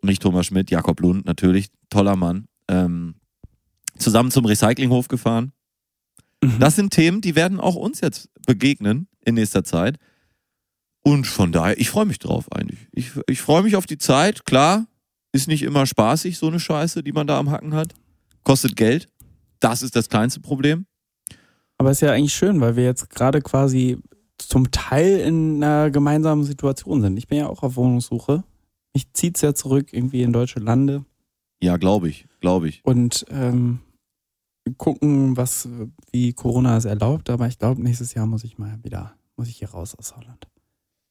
nicht 0.02 0.22
Thomas 0.22 0.46
Schmidt, 0.48 0.70
Jakob 0.72 1.00
Lund 1.00 1.26
natürlich, 1.26 1.70
toller 1.90 2.16
Mann, 2.16 2.48
ähm, 2.68 3.16
zusammen 3.98 4.32
zum 4.32 4.46
Recyclinghof 4.46 5.08
gefahren. 5.08 5.52
Mhm. 6.44 6.60
Das 6.60 6.76
sind 6.76 6.92
Themen, 6.92 7.22
die 7.22 7.36
werden 7.36 7.60
auch 7.60 7.76
uns 7.76 8.02
jetzt 8.02 8.30
begegnen 8.46 9.08
in 9.26 9.36
nächster 9.36 9.64
Zeit. 9.64 9.98
Und 11.04 11.26
von 11.26 11.52
daher, 11.52 11.80
ich 11.80 11.90
freue 11.90 12.06
mich 12.06 12.20
drauf 12.20 12.52
eigentlich. 12.52 12.80
Ich, 12.92 13.12
ich 13.28 13.42
freue 13.42 13.64
mich 13.64 13.76
auf 13.76 13.86
die 13.86 13.98
Zeit. 13.98 14.46
Klar, 14.46 14.88
ist 15.32 15.48
nicht 15.48 15.64
immer 15.64 15.86
spaßig, 15.86 16.38
so 16.38 16.48
eine 16.48 16.60
Scheiße, 16.60 17.02
die 17.04 17.14
man 17.14 17.28
da 17.28 17.40
am 17.40 17.50
Hacken 17.50 17.74
hat. 17.74 17.94
Kostet 18.44 18.76
Geld. 18.76 19.08
Das 19.60 19.82
ist 19.82 19.96
das 19.96 20.10
kleinste 20.10 20.40
Problem. 20.42 20.86
Aber 21.78 21.92
ist 21.92 22.02
ja 22.02 22.12
eigentlich 22.12 22.34
schön, 22.34 22.60
weil 22.60 22.76
wir 22.76 22.84
jetzt 22.84 23.10
gerade 23.10 23.42
quasi 23.42 23.98
zum 24.38 24.70
Teil 24.72 25.20
in 25.20 25.64
einer 25.64 25.90
gemeinsamen 25.92 26.44
Situation 26.44 27.02
sind. 27.02 27.18
Ich 27.18 27.28
bin 27.28 27.38
ja 27.40 27.48
auch 27.48 27.64
auf 27.64 27.76
Wohnungssuche. 27.76 28.44
Mich 28.94 29.12
zieht's 29.14 29.42
ja 29.42 29.54
zurück 29.54 29.94
irgendwie 29.94 30.22
in 30.24 30.34
deutsche 30.34 30.60
Lande 30.60 31.06
Ja, 31.62 31.78
glaube 31.78 32.10
ich, 32.10 32.26
glaube 32.42 32.68
ich. 32.70 32.82
und 32.84 33.26
ähm, 33.30 33.80
gucken, 34.72 35.38
was 35.38 35.68
wie 36.12 36.34
Corona 36.34 36.78
es 36.78 36.86
erlaubt. 36.86 37.30
Aber 37.30 37.48
ich 37.48 37.58
glaube, 37.60 37.82
nächstes 37.82 38.14
Jahr 38.14 38.26
muss 38.26 38.44
ich 38.44 38.58
mal 38.58 38.80
wieder, 38.84 39.14
muss 39.36 39.48
ich 39.48 39.58
hier 39.58 39.70
raus 39.70 39.96
aus 39.96 40.16
Holland. 40.16 40.48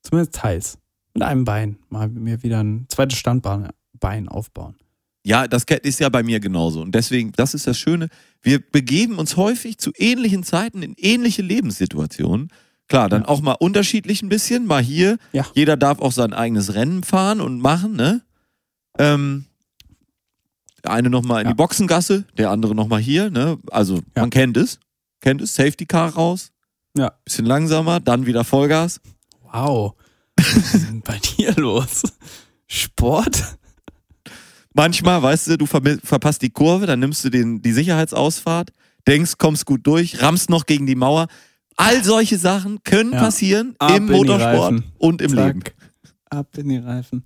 Zumindest 0.03 0.35
teils. 0.35 0.79
Mit 1.14 1.23
einem 1.23 1.45
Bein. 1.45 1.79
Mal 1.88 2.09
mir 2.09 2.42
wieder 2.42 2.62
ein 2.62 2.87
zweites 2.88 3.19
Standbein 3.19 3.69
Bein 3.99 4.29
aufbauen. 4.29 4.77
Ja, 5.25 5.49
das 5.49 5.64
ist 5.83 5.99
ja 5.99 6.09
bei 6.09 6.23
mir 6.23 6.38
genauso. 6.38 6.83
Und 6.83 6.95
deswegen, 6.95 7.33
das 7.33 7.55
ist 7.55 7.66
das 7.66 7.79
Schöne. 7.79 8.09
Wir 8.42 8.61
begeben 8.61 9.19
uns 9.19 9.37
häufig 9.37 9.79
zu 9.79 9.90
ähnlichen 9.97 10.45
Zeiten 10.45 10.83
in 10.83 10.95
ähnliche 10.99 11.42
Lebenssituationen. 11.42 12.53
Klar, 12.88 13.09
dann 13.09 13.23
Ja. 13.23 13.29
auch 13.29 13.40
mal 13.40 13.55
unterschiedlich 13.59 14.23
ein 14.23 14.29
bisschen. 14.29 14.66
Mal 14.66 14.83
hier. 14.83 15.19
Ja. 15.33 15.45
Jeder 15.55 15.77
darf 15.77 15.99
auch 16.01 16.12
sein 16.12 16.33
eigenes 16.33 16.75
Rennen 16.75 17.03
fahren 17.03 17.40
und 17.40 17.61
machen, 17.61 17.97
ne? 17.97 18.23
Ähm, 18.99 19.47
der 20.87 20.92
eine 20.94 21.11
nochmal 21.11 21.40
in 21.42 21.49
Ja. 21.49 21.53
die 21.53 21.57
Boxengasse, 21.57 22.25
der 22.38 22.51
andere 22.51 22.75
nochmal 22.75 23.01
hier, 23.01 23.29
ne? 23.31 23.59
Also, 23.70 23.96
Ja. 23.96 24.22
man 24.22 24.31
kennt 24.31 24.57
es. 24.57 24.79
Kennt 25.20 25.40
es. 25.42 25.55
Safety 25.55 25.85
Car 25.87 26.14
raus. 26.14 26.53
Ja. 26.96 27.12
Bisschen 27.25 27.44
langsamer, 27.46 27.99
dann 28.01 28.25
wieder 28.27 28.44
Vollgas. 28.44 29.01
Wow. 29.53 29.94
Was 30.37 30.75
ist 30.75 30.88
denn 30.88 31.01
bei 31.03 31.18
dir 31.18 31.53
los? 31.57 32.03
Sport? 32.68 33.57
Manchmal, 34.75 35.22
weißt 35.22 35.49
du, 35.49 35.59
du 35.59 35.64
vermi- 35.64 35.99
verpasst 36.05 36.42
die 36.42 36.51
Kurve, 36.51 36.87
dann 36.87 37.01
nimmst 37.01 37.25
du 37.25 37.31
den, 37.31 37.62
die 37.62 37.72
Sicherheitsausfahrt, 37.72 38.70
denkst, 39.09 39.38
kommst 39.38 39.64
gut 39.66 39.87
durch, 39.87 40.20
rammst 40.22 40.51
noch 40.51 40.66
gegen 40.66 40.87
die 40.87 40.94
Mauer. 40.94 41.27
All 41.77 42.05
solche 42.05 42.38
Sachen 42.38 42.83
können 42.85 43.12
Ja. 43.12 43.20
passieren 43.20 43.75
Ab 43.79 43.96
im 43.96 44.07
Motorsport 44.07 44.83
und 44.99 45.22
im 45.22 45.35
Zack. 45.35 45.46
Leben. 45.46 45.62
Ab 46.31 46.57
in 46.59 46.68
die 46.68 46.77
Reifen. 46.79 47.22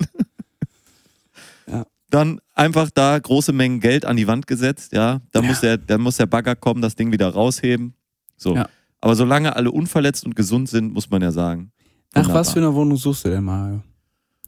Dann 2.10 2.40
einfach 2.54 2.90
da 2.90 3.18
große 3.18 3.52
Mengen 3.52 3.80
Geld 3.80 4.04
an 4.04 4.16
die 4.16 4.26
Wand 4.26 4.46
gesetzt, 4.46 4.92
ja. 4.92 5.20
Dann, 5.32 5.44
Ja. 5.44 5.50
Muss, 5.50 5.60
der, 5.60 5.78
dann 5.78 6.00
muss 6.00 6.16
der 6.16 6.26
Bagger 6.26 6.56
kommen, 6.56 6.82
das 6.82 6.96
Ding 6.96 7.12
wieder 7.12 7.28
rausheben. 7.28 7.94
So. 8.36 8.56
Ja. 8.56 8.68
Aber 9.00 9.14
solange 9.16 9.56
alle 9.56 9.70
unverletzt 9.70 10.24
und 10.26 10.36
gesund 10.36 10.68
sind, 10.68 10.92
muss 10.92 11.08
man 11.10 11.22
ja 11.22 11.30
sagen. 11.32 11.72
Nach 12.12 12.22
wunderbar. 12.22 12.40
was 12.40 12.52
für 12.52 12.58
einer 12.58 12.74
Wohnung 12.74 12.96
suchst 12.98 13.24
du 13.24 13.30
denn, 13.30 13.44
Mario? 13.44 13.82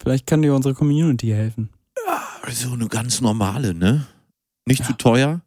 Vielleicht 0.00 0.26
kann 0.26 0.42
dir 0.42 0.54
unsere 0.54 0.74
Community 0.74 1.28
helfen. 1.28 1.70
So 2.50 2.72
eine 2.72 2.88
ganz 2.88 3.20
normale, 3.20 3.72
ne? 3.72 4.06
Nicht 4.66 4.80
Ja. 4.80 4.86
zu 4.86 4.92
teuer. 4.94 5.40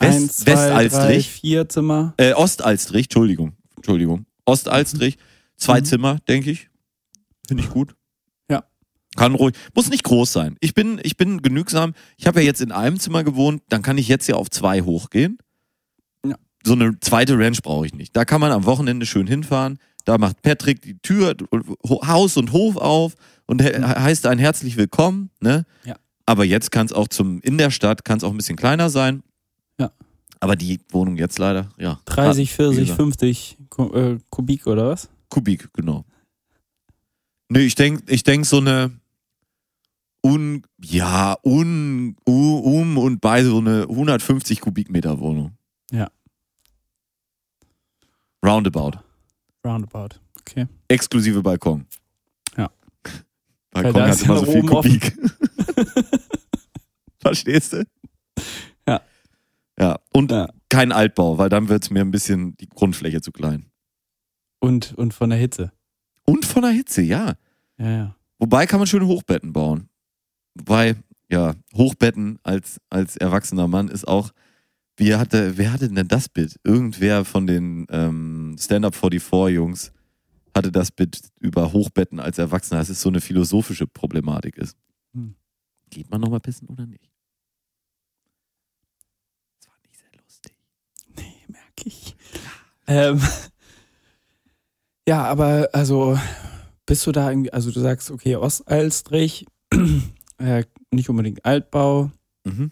West, 0.00 0.40
zwei, 0.40 0.52
drei, 0.54 0.84
Westalstrich. 0.84 1.30
vier 1.30 1.68
Zimmer. 1.68 2.12
Äh, 2.18 2.34
Ostalstrich, 2.34 3.06
Entschuldigung. 3.06 3.52
Entschuldigung. 3.76 4.26
Ostalstrich. 4.44 5.16
Zwei 5.56 5.80
Mhm. 5.80 5.84
Zimmer, 5.86 6.18
denke 6.28 6.50
ich. 6.50 6.68
Finde 7.48 7.62
ich 7.62 7.70
gut. 7.70 7.94
Kann 9.16 9.34
ruhig. 9.34 9.54
Muss 9.74 9.90
nicht 9.90 10.04
groß 10.04 10.32
sein. 10.32 10.56
Ich 10.60 10.74
bin, 10.74 11.00
ich 11.02 11.16
bin 11.16 11.42
genügsam. 11.42 11.94
Ich 12.16 12.26
habe 12.26 12.40
ja 12.40 12.46
jetzt 12.46 12.60
in 12.60 12.72
einem 12.72 12.98
Zimmer 13.00 13.24
gewohnt, 13.24 13.62
dann 13.68 13.82
kann 13.82 13.98
ich 13.98 14.08
jetzt 14.08 14.26
ja 14.28 14.36
auf 14.36 14.50
zwei 14.50 14.82
hochgehen. 14.82 15.38
Ja. 16.24 16.36
So 16.64 16.72
eine 16.74 16.98
zweite 17.00 17.38
Ranch 17.38 17.62
brauche 17.62 17.86
ich 17.86 17.94
nicht. 17.94 18.14
Da 18.16 18.24
kann 18.24 18.40
man 18.40 18.52
am 18.52 18.64
Wochenende 18.66 19.06
schön 19.06 19.26
hinfahren. 19.26 19.78
Da 20.04 20.18
macht 20.18 20.40
Patrick 20.42 20.82
die 20.82 20.98
Tür, 20.98 21.34
Haus 21.88 22.36
und 22.36 22.52
Hof 22.52 22.76
auf 22.76 23.14
und 23.46 23.60
he 23.60 23.68
heißt 23.70 24.26
einen 24.26 24.38
herzlich 24.38 24.76
willkommen. 24.76 25.30
Ne? 25.40 25.64
Ja. 25.84 25.96
Aber 26.26 26.44
jetzt 26.44 26.70
kann 26.70 26.86
es 26.86 26.92
auch 26.92 27.08
zum, 27.08 27.40
in 27.40 27.58
der 27.58 27.70
Stadt 27.70 28.04
kann 28.04 28.18
es 28.18 28.24
auch 28.24 28.30
ein 28.30 28.36
bisschen 28.36 28.56
kleiner 28.56 28.88
sein. 28.90 29.22
Ja. 29.80 29.90
Aber 30.38 30.54
die 30.54 30.78
Wohnung 30.90 31.16
jetzt 31.16 31.38
leider, 31.38 31.70
ja. 31.78 32.00
30, 32.04 32.50
wie 32.50 32.54
40, 32.54 32.80
gesagt. 32.82 32.96
50 32.96 33.58
Ku- 33.70 33.92
äh, 33.94 34.18
Kubik 34.30 34.66
oder 34.66 34.88
was? 34.90 35.08
Kubik, 35.28 35.68
genau. 35.72 36.04
Nee, 37.48 37.60
ich 37.60 37.74
denk, 37.74 38.02
ich 38.08 38.22
denk 38.24 38.44
so 38.46 38.58
eine 38.58 38.90
un, 40.26 40.62
ja, 40.82 41.36
un, 41.44 42.16
um 42.24 42.98
und 42.98 43.20
bei 43.20 43.44
so 43.44 43.58
eine 43.58 43.82
150 43.82 44.60
Kubikmeter 44.60 45.20
Wohnung. 45.20 45.56
Ja. 45.92 46.08
Roundabout. 48.44 48.98
Roundabout. 49.64 50.16
Okay. 50.40 50.66
Exklusive 50.88 51.42
Balkon. 51.42 51.86
Ja. 52.56 52.70
Balkon 53.70 53.94
Weil 53.94 54.10
hat 54.10 54.22
immer 54.22 54.38
so 54.38 54.46
viel. 54.46 54.62
Kubik. 54.66 55.16
Verstehst 57.18 57.72
du? 57.72 57.84
Ja. 58.88 59.00
Ja, 59.78 59.98
und 60.12 60.30
Ja. 60.32 60.48
kein 60.68 60.92
Altbau, 60.92 61.38
weil 61.38 61.48
dann 61.48 61.68
wird's 61.68 61.90
mir 61.90 62.00
ein 62.00 62.10
bisschen 62.10 62.56
die 62.56 62.68
Grundfläche 62.68 63.20
zu 63.20 63.30
klein. 63.30 63.70
Und, 64.60 64.94
und 64.94 65.14
von 65.14 65.30
der 65.30 65.38
Hitze. 65.38 65.72
Und 66.24 66.44
von 66.44 66.62
der 66.62 66.72
Hitze, 66.72 67.02
ja. 67.02 67.34
Ja, 67.78 67.90
ja. 67.90 68.16
Wobei 68.38 68.66
kann 68.66 68.80
man 68.80 68.86
schöne 68.86 69.06
Hochbetten 69.06 69.52
bauen. 69.52 69.88
Wobei, 70.56 70.96
ja, 71.28 71.54
Hochbetten 71.74 72.38
als, 72.42 72.80
als 72.88 73.16
erwachsener 73.16 73.68
Mann 73.68 73.88
ist 73.88 74.06
auch, 74.06 74.32
wie 74.96 75.14
hatte, 75.14 75.58
wer 75.58 75.72
hatte 75.72 75.90
denn 75.90 76.08
das 76.08 76.28
Bit? 76.28 76.58
Irgendwer 76.64 77.24
von 77.24 77.46
den 77.46 77.86
ähm, 77.90 78.56
Stand-Up 78.58 78.94
44 78.94 79.54
Jungs 79.54 79.92
hatte 80.56 80.72
das 80.72 80.90
Bit 80.90 81.20
über 81.38 81.72
Hochbetten 81.72 82.18
als 82.18 82.38
Erwachsener, 82.38 82.80
dass 82.80 82.88
es 82.88 83.02
so 83.02 83.10
eine 83.10 83.20
philosophische 83.20 83.86
Problematik 83.86 84.56
ist. 84.56 84.76
Hm. 85.12 85.34
Geht 85.90 86.10
man 86.10 86.20
nochmal 86.20 86.40
pissen 86.40 86.68
oder 86.68 86.86
nicht? 86.86 87.10
Das 89.58 89.68
war 89.68 89.76
nicht 89.82 89.98
sehr 89.98 90.08
lustig. 90.22 90.52
Nee, 91.14 91.44
merke 91.48 91.84
ich. 91.84 92.16
Ähm, 92.86 93.20
ja, 95.06 95.24
aber 95.24 95.68
also 95.72 96.18
bist 96.86 97.06
du 97.06 97.12
da 97.12 97.28
irgendwie, 97.28 97.52
also 97.52 97.70
du 97.70 97.80
sagst, 97.80 98.10
okay, 98.10 98.36
Ostalstrich, 98.36 99.46
äh, 100.38 100.64
nicht 100.90 101.08
unbedingt 101.08 101.44
Altbau, 101.44 102.10
Mhm. 102.44 102.70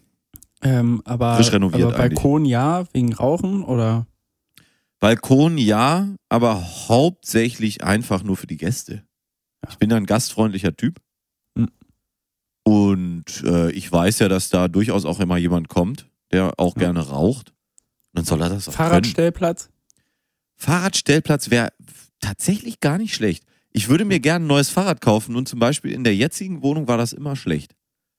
ähm, 0.62 1.02
aber, 1.04 1.36
Frisch 1.36 1.52
renoviert 1.52 1.82
aber 1.88 1.96
Balkon 1.96 2.44
ja, 2.44 2.84
wegen 2.92 3.12
Rauchen 3.12 3.62
oder? 3.64 4.06
Balkon 5.00 5.58
ja, 5.58 6.14
aber 6.28 6.62
hauptsächlich 6.88 7.84
einfach 7.84 8.22
nur 8.22 8.36
für 8.36 8.46
die 8.46 8.56
Gäste. 8.56 9.04
Ja. 9.64 9.70
Ich 9.70 9.78
bin 9.78 9.90
ja 9.90 9.96
ein 9.96 10.06
gastfreundlicher 10.06 10.76
Typ. 10.76 11.00
Hm. 11.58 11.68
Und 12.62 13.42
äh, 13.44 13.70
ich 13.72 13.90
weiß 13.90 14.20
ja, 14.20 14.28
dass 14.28 14.48
da 14.48 14.68
durchaus 14.68 15.04
auch 15.04 15.20
immer 15.20 15.36
jemand 15.36 15.68
kommt, 15.68 16.08
der 16.32 16.58
auch 16.58 16.76
Ja. 16.76 16.80
gerne 16.84 17.08
raucht. 17.08 17.52
Dann 18.12 18.24
soll 18.24 18.40
er 18.40 18.48
das 18.48 18.68
auch 18.68 18.74
können. 18.74 18.88
Fahrradstellplatz? 18.88 19.68
Fahrradstellplatz 20.56 21.50
wäre 21.50 21.72
tatsächlich 22.20 22.80
gar 22.80 22.96
nicht 22.98 23.14
schlecht. 23.14 23.44
Ich 23.76 23.88
würde 23.88 24.04
mir 24.04 24.20
gerne 24.20 24.44
ein 24.44 24.48
neues 24.48 24.70
Fahrrad 24.70 25.00
kaufen 25.00 25.34
und 25.34 25.48
zum 25.48 25.58
Beispiel 25.58 25.90
in 25.92 26.04
der 26.04 26.14
jetzigen 26.14 26.62
Wohnung 26.62 26.86
war 26.86 26.96
das 26.96 27.12
immer 27.12 27.34
schlecht. 27.34 27.74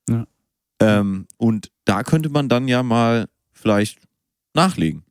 Ja. 0.08 0.26
Ähm, 0.80 1.26
und 1.38 1.72
da 1.86 2.02
könnte 2.02 2.28
man 2.28 2.48
dann 2.50 2.68
ja 2.68 2.82
mal 2.82 3.26
vielleicht 3.52 3.98
nachlegen. 4.54 5.04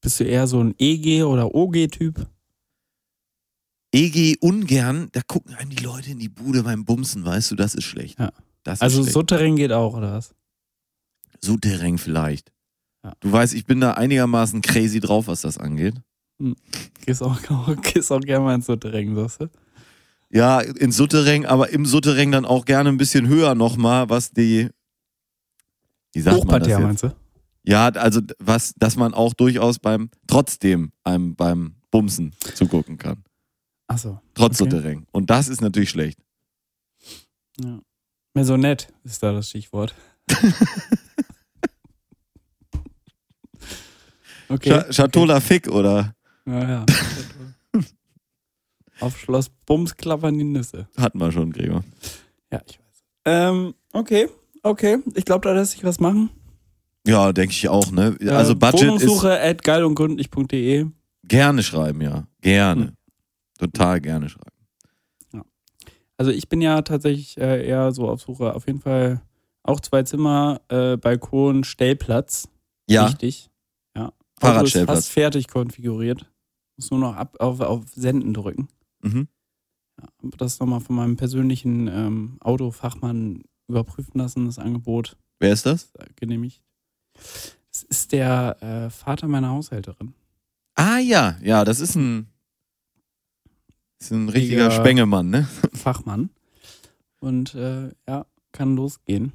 Bist 0.00 0.18
du 0.18 0.24
eher 0.24 0.46
so 0.46 0.60
ein 0.64 0.74
EG- 0.78 1.24
oder 1.24 1.54
OG-Typ? 1.54 2.26
EG 3.94 4.38
ungern, 4.40 5.10
da 5.12 5.20
gucken 5.20 5.54
einem 5.54 5.68
die 5.70 5.82
Leute 5.84 6.10
in 6.10 6.18
die 6.18 6.30
Bude 6.30 6.62
beim 6.62 6.86
Bumsen, 6.86 7.24
weißt 7.26 7.50
du, 7.50 7.56
das 7.56 7.74
ist 7.74 7.84
schlecht. 7.84 8.18
Ja. 8.18 8.32
Das 8.62 8.78
ist 8.78 8.82
Also 8.82 9.02
schlecht. 9.02 9.12
Souterrain 9.12 9.56
geht 9.56 9.72
auch, 9.72 9.94
oder 9.94 10.14
was? 10.14 10.34
Souterrain 11.42 11.98
vielleicht. 11.98 12.50
Ja. 13.04 13.12
Du 13.20 13.30
weißt, 13.30 13.52
ich 13.52 13.66
bin 13.66 13.80
da 13.80 13.92
einigermaßen 13.92 14.62
crazy 14.62 15.00
drauf, 15.00 15.26
was 15.26 15.42
das 15.42 15.58
angeht. 15.58 15.96
Gehst 17.04 17.22
auch, 17.22 17.38
gehst 17.82 18.10
auch 18.10 18.20
gerne 18.20 18.44
mal 18.44 18.54
ins 18.54 18.66
Souterrain, 18.66 19.14
sagst 19.14 19.42
du? 19.42 19.50
Ja, 20.32 20.60
in 20.60 20.92
Souterrain, 20.92 21.44
aber 21.44 21.68
im 21.70 21.84
Souterrain 21.84 22.32
dann 22.32 22.46
auch 22.46 22.64
gerne 22.64 22.88
ein 22.88 22.96
bisschen 22.96 23.28
höher 23.28 23.54
nochmal, 23.54 24.08
was 24.08 24.30
die. 24.30 24.70
Wie 26.14 26.20
sagt 26.20 26.44
man 26.44 26.60
das 26.60 26.68
jetzt? 26.68 26.80
meinst 26.80 27.02
du? 27.02 27.14
Ja, 27.64 27.88
also 27.90 28.20
was, 28.38 28.74
dass 28.76 28.96
man 28.96 29.14
auch 29.14 29.34
durchaus 29.34 29.78
beim 29.78 30.10
trotzdem 30.26 30.92
einem 31.04 31.36
beim 31.36 31.76
Bumsen 31.90 32.34
zugucken 32.54 32.96
kann. 32.98 33.22
Achso. 33.86 34.20
Trotz 34.34 34.60
Okay. 34.60 34.70
Souterrain. 34.70 35.06
Und 35.12 35.28
das 35.30 35.48
ist 35.48 35.60
natürlich 35.60 35.90
schlecht. 35.90 36.18
Ja. 37.62 37.78
Maisonette 38.34 38.86
ist 39.04 39.22
da 39.22 39.32
das 39.32 39.50
Stichwort. 39.50 39.94
okay. 44.48 44.70
Cha 44.70 44.84
Chateau 44.90 45.26
Lafik 45.26 45.68
oder 45.68 46.14
Ja, 46.46 46.68
ja. 46.68 46.86
Auf 49.02 49.18
Schloss 49.18 49.48
Bums 49.66 49.96
klappern 49.96 50.38
die 50.38 50.44
Nüsse. 50.44 50.88
hatten 50.96 51.18
wir 51.18 51.32
schon, 51.32 51.52
Gregor. 51.52 51.84
Ja, 52.52 52.60
ich 52.66 52.78
weiß. 52.78 53.04
Ähm, 53.24 53.74
okay, 53.92 54.28
okay. 54.62 54.98
Ich 55.14 55.24
glaube, 55.24 55.48
da 55.48 55.54
lässt 55.54 55.72
sich 55.72 55.84
was 55.84 56.00
machen. 56.00 56.30
Ja, 57.06 57.32
denke 57.32 57.52
ich 57.52 57.68
auch, 57.68 57.90
ne? 57.90 58.16
Also 58.28 58.52
äh, 58.52 58.54
Budget 58.54 58.80
ist 58.80 58.86
Wohnungssuche 58.86 59.40
at 59.40 59.64
geilundgründlich.de. 59.64 60.86
gerne 61.24 61.62
schreiben, 61.62 62.00
ja. 62.00 62.28
Gerne. 62.40 62.86
Hm. 62.86 62.92
Total 63.58 64.00
gerne 64.00 64.28
schreiben. 64.28 64.52
Also 66.18 66.30
ich 66.30 66.48
bin 66.48 66.60
ja 66.60 66.82
tatsächlich 66.82 67.36
äh, 67.36 67.66
eher 67.66 67.90
so 67.90 68.08
auf 68.08 68.20
Suche. 68.20 68.54
Auf 68.54 68.68
jeden 68.68 68.78
Fall 68.80 69.20
auch 69.64 69.80
zwei 69.80 70.04
Zimmer, 70.04 70.60
äh, 70.68 70.96
Balkon, 70.96 71.64
Stellplatz. 71.64 72.48
Ja, 72.88 73.08
Wichtig. 73.08 73.50
Ja. 73.96 74.04
Auto 74.04 74.14
ist 74.14 74.40
Fahrradstellplatz. 74.40 74.98
fast 74.98 75.10
fertig 75.10 75.48
konfiguriert. 75.48 76.30
Muss 76.76 76.92
nur 76.92 77.00
noch 77.00 77.16
ab, 77.16 77.36
auf, 77.40 77.60
auf 77.60 77.82
Senden 77.92 78.34
drücken. 78.34 78.68
Mhm. 79.02 79.28
Ja, 80.00 80.08
das 80.38 80.58
nochmal 80.58 80.80
von 80.80 80.96
meinem 80.96 81.16
persönlichen 81.16 81.86
ähm, 81.88 82.36
Autofachmann 82.40 83.42
überprüfen 83.68 84.18
lassen, 84.18 84.46
das 84.46 84.58
Angebot 84.58 85.16
Wer 85.38 85.52
ist 85.52 85.66
das? 85.66 85.92
äh, 85.94 86.06
genehmigt. 86.16 86.62
Das 87.14 87.82
ist 87.88 88.12
der 88.12 88.56
äh, 88.62 88.90
Vater 88.90 89.28
meiner 89.28 89.50
Haushälterin. 89.50 90.14
Ah 90.74 90.98
ja, 90.98 91.36
ja, 91.42 91.64
das 91.64 91.80
ist 91.80 91.94
ein, 91.96 92.26
ist 93.98 94.10
ein 94.10 94.28
richtiger 94.28 94.66
Richtiger- 94.68 94.82
Spengemann, 94.82 95.30
ne? 95.30 95.48
Fachmann. 95.74 96.30
Und 97.20 97.54
äh, 97.54 97.90
ja, 98.08 98.26
kann 98.52 98.74
losgehen. 98.76 99.32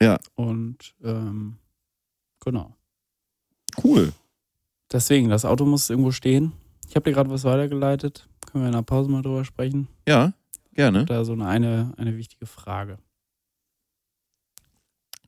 Ja. 0.00 0.18
Und 0.34 0.94
ähm, 1.02 1.56
genau. 2.40 2.74
Cool. 3.82 4.12
Deswegen, 4.92 5.28
das 5.28 5.44
Auto 5.44 5.64
muss 5.66 5.90
irgendwo 5.90 6.12
stehen. 6.12 6.52
Ich 6.88 6.94
habe 6.96 7.04
dir 7.10 7.14
gerade 7.14 7.30
was 7.30 7.44
weitergeleitet. 7.44 8.28
Können 8.50 8.64
wir 8.64 8.68
in 8.68 8.74
der 8.74 8.82
Pause 8.82 9.10
mal 9.10 9.22
drüber 9.22 9.44
sprechen? 9.44 9.88
Ja, 10.08 10.32
gerne. 10.74 11.04
Da 11.04 11.24
so 11.24 11.32
eine, 11.32 11.46
eine, 11.46 11.92
eine 11.96 12.16
wichtige 12.16 12.46
Frage. 12.46 12.98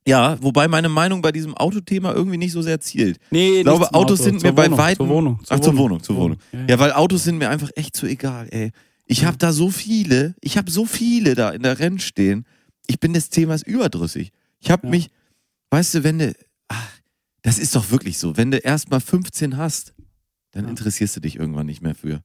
Ja, 0.07 0.41
wobei 0.41 0.67
meine 0.67 0.89
Meinung 0.89 1.21
bei 1.21 1.31
diesem 1.31 1.55
Autothema 1.55 2.13
irgendwie 2.13 2.37
nicht 2.37 2.53
so 2.53 2.61
sehr 2.61 2.79
zielt. 2.79 3.19
Nee, 3.29 3.57
Ich 3.59 3.63
glaube, 3.63 3.93
Autos 3.93 4.19
Auto, 4.19 4.23
sind 4.23 4.39
zur 4.39 4.49
mir 4.49 4.55
bei 4.55 4.65
Wohnung, 4.65 4.77
Weitem- 4.79 4.97
Zur 4.97 5.09
Wohnung. 5.09 5.39
Ach, 5.49 5.59
zur 5.59 5.77
Wohnung, 5.77 6.01
zur 6.01 6.15
Wohnung. 6.15 6.37
Ja, 6.51 6.59
ja. 6.61 6.65
Ja, 6.69 6.79
weil 6.79 6.93
Autos 6.93 7.23
sind 7.25 7.37
mir 7.37 7.49
einfach 7.49 7.69
echt 7.75 7.95
zu 7.95 8.07
egal, 8.07 8.47
ey. 8.51 8.71
Ich 9.05 9.25
habe 9.25 9.37
da 9.37 9.51
so 9.51 9.69
viele, 9.69 10.35
ich 10.41 10.57
habe 10.57 10.71
so 10.71 10.85
viele 10.85 11.35
da 11.35 11.49
in 11.51 11.63
der 11.63 11.79
Renn 11.79 11.99
stehen. 11.99 12.45
Ich 12.87 12.99
bin 12.99 13.13
des 13.13 13.29
Themas 13.29 13.61
überdrüssig. 13.61 14.31
Ich 14.59 14.71
habe 14.71 14.87
Ja. 14.87 14.91
mich, 14.91 15.09
weißt 15.69 15.95
du, 15.95 16.03
wenn 16.03 16.19
du, 16.19 16.33
ach, 16.69 16.87
das 17.43 17.59
ist 17.59 17.75
doch 17.75 17.91
wirklich 17.91 18.17
so, 18.17 18.35
wenn 18.37 18.49
du 18.51 18.57
erst 18.57 18.89
mal 18.89 18.99
15 18.99 19.57
hast, 19.57 19.93
dann 20.51 20.65
Ja. 20.65 20.69
interessierst 20.69 21.15
du 21.15 21.19
dich 21.19 21.35
irgendwann 21.37 21.65
nicht 21.65 21.81
mehr 21.81 21.95
für. 21.95 22.23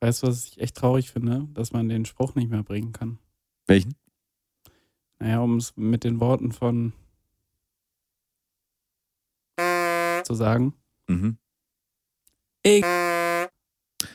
Weißt 0.00 0.22
du, 0.22 0.26
was 0.26 0.44
ich 0.46 0.60
echt 0.60 0.76
traurig 0.76 1.10
finde? 1.10 1.48
Dass 1.54 1.72
man 1.72 1.88
den 1.88 2.04
Spruch 2.04 2.34
nicht 2.34 2.50
mehr 2.50 2.62
bringen 2.62 2.92
kann. 2.92 3.18
Welchen? 3.66 3.94
Naja, 5.18 5.40
um 5.40 5.56
es 5.56 5.74
mit 5.76 6.04
den 6.04 6.20
Worten 6.20 6.52
von 6.52 6.92
zu 10.24 10.34
sagen. 10.34 10.74
Mhm. 11.08 11.38
Ich 12.62 12.82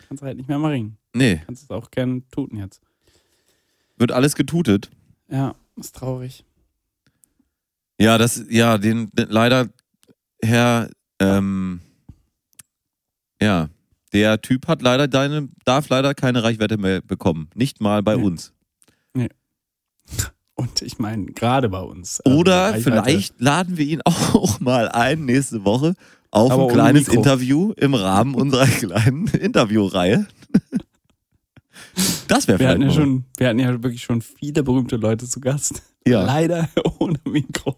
kannst 0.08 0.22
halt 0.22 0.38
nicht 0.38 0.48
mehr 0.50 0.60
mal 0.60 0.72
ringen. 0.72 0.98
Nee, 1.14 1.42
Kannst 1.46 1.64
es 1.64 1.72
auch 1.72 1.89
gern 1.92 2.28
tuten 2.30 2.58
jetzt. 2.58 2.82
wird 3.98 4.12
alles 4.12 4.36
getutet. 4.36 4.89
Ja, 5.30 5.56
ist 5.78 5.96
traurig. 5.96 6.44
Ja, 8.00 8.18
das, 8.18 8.44
ja, 8.50 8.78
den, 8.78 9.10
den 9.12 9.30
leider, 9.30 9.70
Herr, 10.42 10.89
ähm, 11.20 11.82
ja, 13.42 13.70
der 14.14 14.42
Typ 14.42 14.68
hat 14.68 14.82
leider 14.82 15.08
deine, 15.08 15.50
darf 15.66 15.89
leider 15.89 16.14
keine 16.14 16.44
Reichweite 16.44 16.78
mehr 16.78 17.02
bekommen. 17.02 17.50
Nicht 17.56 17.82
mal 17.82 18.04
bei 18.04 18.16
Nee. 18.16 18.24
uns. 18.24 18.54
Und 20.56 20.82
ich 20.84 21.00
meine, 21.00 21.26
gerade 21.28 21.70
bei 21.70 21.80
uns. 21.80 22.22
ähm, 22.26 22.36
Oder 22.36 22.76
vielleicht 22.76 23.39
laden 23.42 23.78
wir 23.78 23.86
ihn 23.86 24.02
auch 24.06 24.60
mal 24.60 24.89
ein 24.89 25.26
nächste 25.26 25.66
Woche 25.66 25.96
auf 26.30 26.52
Aber 26.52 26.68
ein 26.68 26.74
kleines. 26.74 27.08
Interview 27.08 27.72
im 27.78 27.94
Rahmen 27.96 28.36
unserer 28.36 28.68
kleinen 28.68 29.28
Interviewreihe. 29.28 30.28
Das 32.28 32.48
wäre 32.48 32.60
Wir 32.60 32.70
vielleicht 32.70 32.70
hatten, 32.70 32.82
ja 32.84 32.92
schon, 32.92 33.26
wir 33.38 33.48
hatten 33.50 33.60
ja 33.60 33.84
wirklich 33.84 34.04
schon 34.04 34.22
viele 34.22 34.64
berühmte 34.64 34.98
Leute 34.98 35.28
zu 35.28 35.39
Gast. 35.42 35.82
Ja. 36.08 36.24
Leider 36.24 36.70
ohne 37.00 37.20
Mikro. 37.28 37.76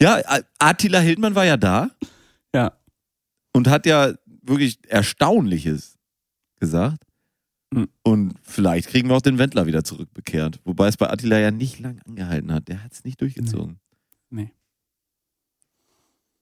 ja, 0.00 0.18
Attila 0.58 0.98
Hildmann 1.00 1.34
war 1.34 1.44
ja 1.44 1.56
da 1.56 1.90
Ja. 2.54 2.72
und 3.52 3.68
hat 3.68 3.86
ja 3.86 4.12
wirklich 4.48 4.78
Erstaunliches 4.88 5.96
gesagt. 6.56 7.04
Hm. 7.74 7.88
Und 8.02 8.34
vielleicht 8.42 8.88
kriegen 8.88 9.08
wir 9.08 9.16
auch 9.16 9.22
den 9.22 9.38
Wendler 9.38 9.66
wieder 9.66 9.84
zurückbekehrt. 9.84 10.60
Wobei 10.64 10.88
es 10.88 10.96
bei 10.96 11.10
Attila 11.10 11.38
ja 11.38 11.50
nicht 11.50 11.80
lang 11.80 12.00
angehalten 12.06 12.52
hat. 12.52 12.68
Der 12.68 12.82
hat 12.82 12.92
es 12.92 13.04
nicht 13.04 13.20
durchgezogen. 13.20 13.78
Nee. 14.30 14.52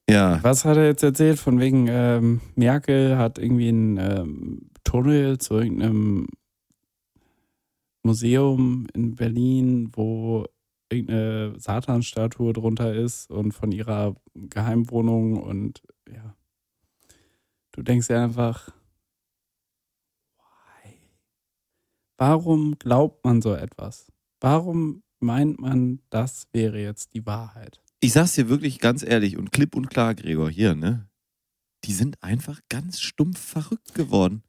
Ja, 0.09 0.43
Was 0.43 0.65
hat 0.65 0.77
er 0.77 0.85
jetzt 0.85 1.03
erzählt? 1.03 1.39
Von 1.39 1.59
wegen, 1.59 1.87
ähm, 1.89 2.41
Merkel 2.55 3.17
hat 3.17 3.39
irgendwie 3.39 3.69
einen 3.69 3.97
ähm, 3.97 4.69
Tunnel 4.83 5.39
zu 5.39 5.55
irgendeinem 5.55 6.27
Museum 8.03 8.85
in 8.93 9.15
Berlin, 9.15 9.89
wo 9.93 10.45
irgendeine 10.91 11.59
Satanstatue 11.59 12.53
drunter 12.53 12.93
ist 12.93 13.31
und 13.31 13.53
von 13.53 13.71
ihrer 13.71 14.15
Geheimwohnung 14.35 15.41
und 15.41 15.81
ja. 16.07 16.35
Du 17.75 17.83
denkst 17.83 18.07
dir 18.07 18.21
einfach, 18.21 18.69
why? 20.37 20.93
Warum 22.17 22.77
glaubt 22.79 23.25
man 23.25 23.41
so 23.41 23.53
etwas? 23.53 24.11
Warum 24.39 25.03
meint 25.19 25.59
man, 25.59 25.99
das 26.09 26.47
wäre 26.53 26.79
jetzt 26.79 27.13
die 27.13 27.25
Wahrheit? 27.25 27.81
ich 28.05 28.13
sag's 28.13 28.33
dir 28.33 28.49
wirklich 28.49 28.79
ganz 28.79 29.03
ehrlich 29.03 29.35
und 29.35 29.51
klipp 29.51 29.75
und 29.75 29.89
klar, 29.89 30.15
Gregor, 30.15 30.49
hier, 30.49 30.75
ne? 30.75 31.09
Die 31.83 31.93
sind 31.93 32.21
einfach 32.23 32.61
ganz 32.69 33.01
stumpf 33.01 33.39
verrückt 33.39 33.93
geworden. 33.93 34.43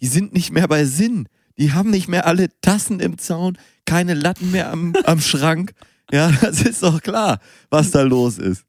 Die 0.00 0.06
sind 0.06 0.32
nicht 0.32 0.50
mehr 0.50 0.66
bei 0.66 0.84
Sinn. 0.84 1.28
Die 1.58 1.72
haben 1.72 1.90
nicht 1.90 2.08
mehr 2.08 2.26
alle 2.26 2.48
Tassen 2.60 3.00
im 3.00 3.18
Zaun, 3.18 3.58
keine 3.84 4.14
Latten 4.14 4.50
mehr 4.50 4.70
am, 4.70 4.94
am 5.04 5.20
Schrank. 5.20 5.72
Ja, 6.10 6.30
das 6.30 6.62
ist 6.62 6.82
doch 6.82 7.02
klar, 7.02 7.38
was 7.70 7.90
da 7.90 8.02
los 8.02 8.38
ist. 8.38 8.64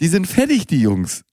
Die 0.00 0.08
sind 0.08 0.26
fertig, 0.26 0.66
die 0.66 0.80
Jungs. 0.80 1.24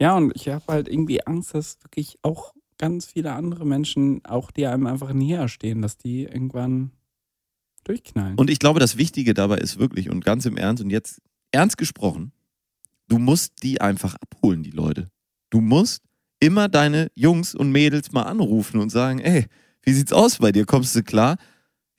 Ja, 0.00 0.16
und 0.16 0.32
ich 0.34 0.48
habe 0.48 0.64
halt 0.66 0.88
irgendwie 0.88 1.24
Angst, 1.26 1.54
dass 1.54 1.78
wirklich 1.82 2.18
auch 2.22 2.54
ganz 2.78 3.04
viele 3.04 3.32
andere 3.32 3.66
Menschen, 3.66 4.24
auch 4.24 4.50
die 4.50 4.66
einem 4.66 4.86
einfach 4.86 5.12
näher 5.12 5.48
stehen, 5.48 5.82
dass 5.82 5.98
die 5.98 6.22
irgendwann 6.24 6.92
durchknallen. 7.84 8.38
Und 8.38 8.48
ich 8.48 8.58
glaube, 8.58 8.80
das 8.80 8.96
Wichtige 8.96 9.34
dabei 9.34 9.58
ist 9.58 9.78
wirklich, 9.78 10.10
und 10.10 10.24
ganz 10.24 10.46
im 10.46 10.56
Ernst, 10.56 10.82
und 10.82 10.90
jetzt 10.90 11.20
ernst 11.52 11.76
gesprochen, 11.76 12.32
du 13.08 13.18
musst 13.18 13.62
die 13.62 13.82
einfach 13.82 14.14
abholen, 14.14 14.62
die 14.62 14.70
Leute. 14.70 15.10
Du 15.50 15.60
musst 15.60 16.02
immer 16.40 16.68
deine 16.68 17.10
Jungs 17.14 17.54
und 17.54 17.70
Mädels 17.70 18.12
mal 18.12 18.22
anrufen 18.22 18.80
und 18.80 18.88
sagen, 18.88 19.18
ey, 19.18 19.46
wie 19.82 19.92
sieht's 19.92 20.12
aus 20.14 20.38
bei 20.38 20.52
dir? 20.52 20.64
Kommst 20.64 20.96
du 20.96 21.02
klar? 21.02 21.36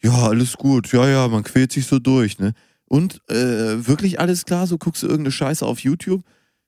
Ja, 0.02 0.28
alles 0.28 0.54
gut. 0.58 0.92
Ja, 0.92 1.08
ja, 1.08 1.28
man 1.28 1.44
quält 1.44 1.72
sich 1.72 1.86
so 1.86 2.00
durch, 2.00 2.40
ne? 2.40 2.54
Und 2.86 3.22
äh, 3.30 3.88
wirklich 3.88 4.20
alles 4.20 4.46
klar, 4.46 4.66
so 4.66 4.78
guckst 4.80 5.04
du 5.04 5.08
irgendeine 5.08 5.32
Scheiße 5.32 5.66
auf 5.66 5.80
YouTube? 5.80 6.24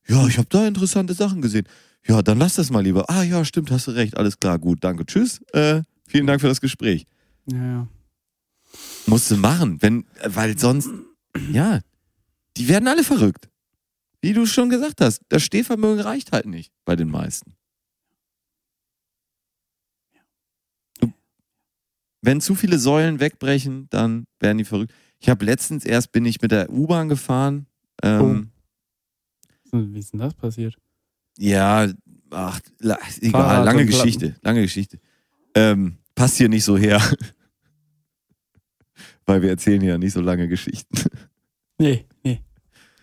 Ja, 0.07 0.27
ich 0.27 0.37
habe 0.37 0.47
da 0.49 0.67
interessante 0.67 1.13
Sachen 1.13 1.41
gesehen. 1.41 1.67
Ja, 2.05 2.21
dann 2.21 2.37
lass 2.37 2.55
das 2.55 2.69
mal 2.69 2.81
lieber. 2.81 3.09
Ah 3.09 3.23
ja, 3.23 3.45
stimmt, 3.45 3.71
hast 3.71 3.87
du 3.87 3.91
recht. 3.91 4.17
Alles 4.17 4.37
klar, 4.37 4.59
gut, 4.59 4.83
danke. 4.83 5.05
Tschüss. 5.05 5.41
Äh, 5.53 5.83
vielen 6.07 6.27
Dank 6.27 6.41
für 6.41 6.47
das 6.47 6.59
Gespräch. 6.61 7.05
ja, 7.45 7.57
ja. 7.57 7.87
Musst 9.05 9.29
du 9.29 9.37
machen, 9.37 9.81
wenn, 9.81 10.05
weil 10.25 10.57
sonst, 10.57 10.89
ja, 11.51 11.79
die 12.57 12.67
werden 12.67 12.87
alle 12.87 13.03
verrückt. 13.03 13.49
Wie 14.21 14.33
du 14.33 14.45
schon 14.45 14.69
gesagt 14.69 15.01
hast, 15.01 15.21
das 15.29 15.43
Stehvermögen 15.43 15.99
reicht 15.99 16.31
halt 16.31 16.45
nicht 16.45 16.71
bei 16.85 16.95
den 16.95 17.09
meisten. 17.09 17.55
Wenn 22.21 22.39
zu 22.39 22.55
viele 22.55 22.79
Säulen 22.79 23.19
wegbrechen, 23.19 23.87
dann 23.89 24.25
werden 24.39 24.57
die 24.57 24.63
verrückt. 24.63 24.93
Ich 25.19 25.27
habe 25.27 25.43
letztens 25.43 25.83
erst 25.83 26.13
bin 26.13 26.23
ich 26.23 26.41
mit 26.41 26.51
der 26.51 26.69
U-Bahn 26.69 27.09
gefahren. 27.09 27.67
Ähm, 28.01 28.52
Wie 29.73 29.99
ist 29.99 30.13
denn 30.13 30.19
das 30.19 30.33
passiert? 30.35 30.77
Ja, 31.37 31.87
ach, 32.29 32.59
la- 32.79 32.99
egal, 33.21 33.31
Fahrrad 33.41 33.65
lange 33.65 33.85
Platten. 33.85 34.03
Geschichte, 34.03 34.35
lange 34.43 34.61
Geschichte. 34.61 34.99
Ähm, 35.55 35.97
passt 36.15 36.37
hier 36.37 36.47
nicht 36.47 36.63
so 36.63 36.77
her. 36.77 37.01
Weil 39.25 39.41
wir 39.41 39.49
erzählen 39.49 39.81
ja 39.81 39.97
nicht 39.97 40.13
so 40.13 40.21
lange 40.21 40.47
Geschichten. 40.47 40.95
Nee, 41.79 42.05
nee. 42.23 42.39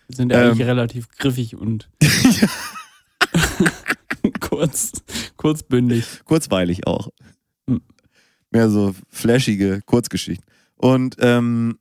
Wir 0.07 0.15
sind 0.15 0.33
eigentlich 0.33 0.61
Ähm. 0.61 0.65
relativ 0.65 1.09
griffig 1.09 1.55
und 1.57 1.89
kurz, 4.39 4.93
kurzbündig. 5.35 6.21
Kurzweilig 6.23 6.87
auch. 6.87 7.09
Hm. 7.67 7.81
Mehr 8.49 8.69
so 8.69 8.95
flashige 9.09 9.81
Kurzgeschichten. 9.85 10.45
Und 10.75 11.17
ähm, 11.19 11.77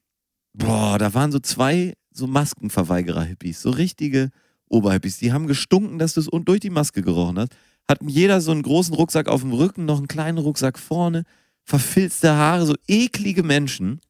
boah, 0.53 0.99
da 0.99 1.15
waren 1.15 1.31
so 1.33 1.39
zwei 1.39 1.95
so 2.13 2.27
Maskenverweigerer-Hippies, 2.27 3.63
so 3.63 3.71
richtige 3.71 4.31
Oberhippies. 4.71 5.19
Die 5.19 5.33
haben 5.33 5.47
gestunken, 5.47 5.99
dass 5.99 6.15
du 6.15 6.21
es 6.21 6.29
durch 6.31 6.61
die 6.61 6.71
Maske 6.71 7.03
gerochen 7.03 7.39
hast. 7.39 7.53
Hatten 7.89 8.09
jeder 8.09 8.41
so 8.41 8.53
einen 8.53 8.63
großen 8.63 8.95
Rucksack 8.95 9.29
auf 9.29 9.43
dem 9.43 9.53
Rücken, 9.53 9.85
noch 9.85 9.99
einen 9.99 10.09
kleinen 10.09 10.39
Rucksack 10.39 10.79
vorne, 10.79 11.25
verfilzte 11.65 12.33
Haare, 12.33 12.67
so 12.67 12.75
eklige 12.87 13.43
Menschen, 13.43 14.01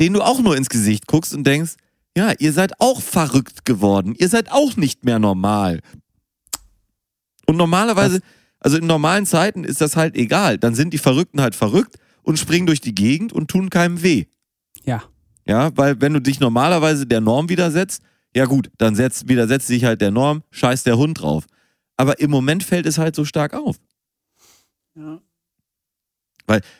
denen 0.00 0.14
du 0.14 0.22
auch 0.22 0.40
nur 0.40 0.56
ins 0.56 0.68
Gesicht 0.68 1.06
guckst 1.06 1.34
und 1.34 1.46
denkst, 1.46 1.74
ja, 2.16 2.32
ihr 2.38 2.52
seid 2.52 2.80
auch 2.80 3.02
verrückt 3.02 3.66
geworden. 3.66 4.14
Ihr 4.18 4.28
seid 4.28 4.50
auch 4.50 4.76
nicht 4.76 5.04
mehr 5.04 5.18
normal. 5.18 5.80
Und 7.46 7.56
normalerweise, 7.56 8.20
also 8.58 8.78
in 8.78 8.86
normalen 8.86 9.26
Zeiten 9.26 9.64
ist 9.64 9.82
das 9.82 9.96
halt 9.96 10.16
egal. 10.16 10.56
Dann 10.56 10.74
sind 10.74 10.94
die 10.94 10.98
Verrückten 10.98 11.42
halt 11.42 11.54
verrückt 11.54 11.98
und 12.22 12.38
springen 12.38 12.66
durch 12.66 12.80
die 12.80 12.94
Gegend 12.94 13.34
und 13.34 13.48
tun 13.48 13.68
keinem 13.68 14.02
weh. 14.02 14.24
Ja. 14.84 15.02
Ja, 15.46 15.76
weil 15.76 16.00
wenn 16.00 16.14
du 16.14 16.20
dich 16.20 16.40
normalerweise 16.40 17.06
der 17.06 17.20
Norm 17.20 17.48
widersetzt, 17.50 18.02
ja 18.36 18.44
gut, 18.44 18.70
dann 18.76 18.94
setzt, 18.94 19.28
widersetzt 19.30 19.66
sich 19.66 19.84
halt 19.84 20.02
der 20.02 20.10
Norm, 20.10 20.42
scheiß 20.50 20.84
der 20.84 20.98
Hund 20.98 21.22
drauf. 21.22 21.46
Aber 21.96 22.20
im 22.20 22.30
Moment 22.30 22.62
fällt 22.62 22.84
es 22.84 22.98
halt 22.98 23.16
so 23.16 23.24
stark 23.24 23.54
auf. 23.54 23.76
ja. 24.94 25.20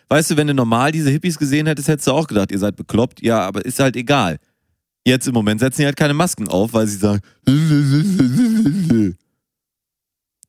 Weißt 0.09 0.31
du, 0.31 0.37
wenn 0.37 0.47
du 0.49 0.55
normal 0.55 0.93
diese 0.93 1.11
Hippies 1.11 1.39
gesehen 1.39 1.67
hättest, 1.67 1.89
hättest 1.89 2.07
du 2.09 2.13
auch 2.13 2.27
gedacht, 2.27 2.53
ihr 2.53 2.59
seid 2.59 2.77
bekloppt. 2.77 3.23
Ja, 3.23 3.41
aber 3.41 3.65
ist 3.65 3.81
halt 3.81 3.97
egal. 3.97 4.37
Jetzt 5.07 5.27
im 5.27 5.33
Moment 5.33 5.61
setzen 5.61 5.81
die 5.81 5.87
halt 5.87 5.97
keine 5.97 6.13
Masken 6.15 6.47
auf, 6.47 6.75
weil 6.75 6.87
sie 6.87 6.99
sagen, 6.99 7.21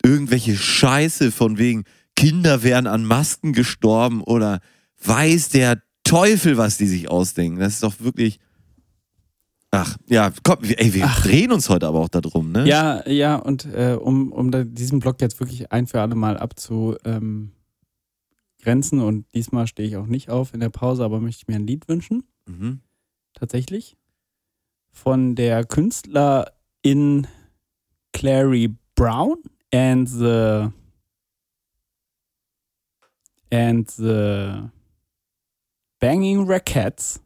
irgendwelche 0.03 0.57
Scheiße 0.57 1.31
von 1.31 1.57
wegen, 1.57 1.85
Kinder 2.17 2.63
wären 2.63 2.85
an 2.85 3.05
Masken 3.05 3.53
gestorben 3.53 4.21
oder 4.21 4.59
weiß 5.03 5.49
der 5.49 5.81
Teufel, 6.03 6.57
was 6.57 6.77
die 6.77 6.87
sich 6.87 7.09
ausdenken. 7.09 7.59
Das 7.59 7.75
ist 7.75 7.83
doch 7.83 7.95
wirklich. 7.99 8.39
Ach, 9.71 9.97
ja, 10.07 10.31
komm, 10.43 10.57
wir- 10.61 10.79
ey, 10.79 10.93
wir 10.93 11.05
Ach. 11.05 11.21
drehen 11.23 11.51
uns 11.51 11.69
heute 11.69 11.87
aber 11.87 11.99
auch 11.99 12.07
darum, 12.09 12.51
ne? 12.51 12.65
Ja, 12.67 13.07
ja, 13.07 13.35
und 13.35 13.65
äh, 13.65 13.97
um, 13.99 14.31
um 14.31 14.49
da 14.49 14.63
diesen 14.63 14.99
Block 14.99 15.19
jetzt 15.21 15.39
wirklich 15.41 15.71
ein 15.71 15.87
für 15.87 15.99
alle 16.01 16.15
Mal 16.15 16.37
abzugrenzen 16.37 17.51
und 19.01 19.25
diesmal 19.35 19.67
stehe 19.67 19.87
ich 19.87 19.97
auch 19.97 20.05
nicht 20.07 20.29
auf 20.29 20.53
in 20.53 20.61
der 20.61 20.69
Pause, 20.69 21.03
aber 21.03 21.19
möchte 21.19 21.41
ich 21.43 21.47
mir 21.47 21.55
ein 21.55 21.67
Lied 21.67 21.87
wünschen, 21.89 22.23
Mhm. 22.47 22.79
tatsächlich. 23.33 23.97
Von 24.89 25.35
der 25.35 25.65
Künstlerin 25.65 27.27
Clary 28.13 28.73
Brown 28.95 29.35
and 29.73 30.09
the 30.09 30.69
and 33.51 33.89
the 33.91 34.69
Banging 35.99 36.47
Rackets 36.47 37.21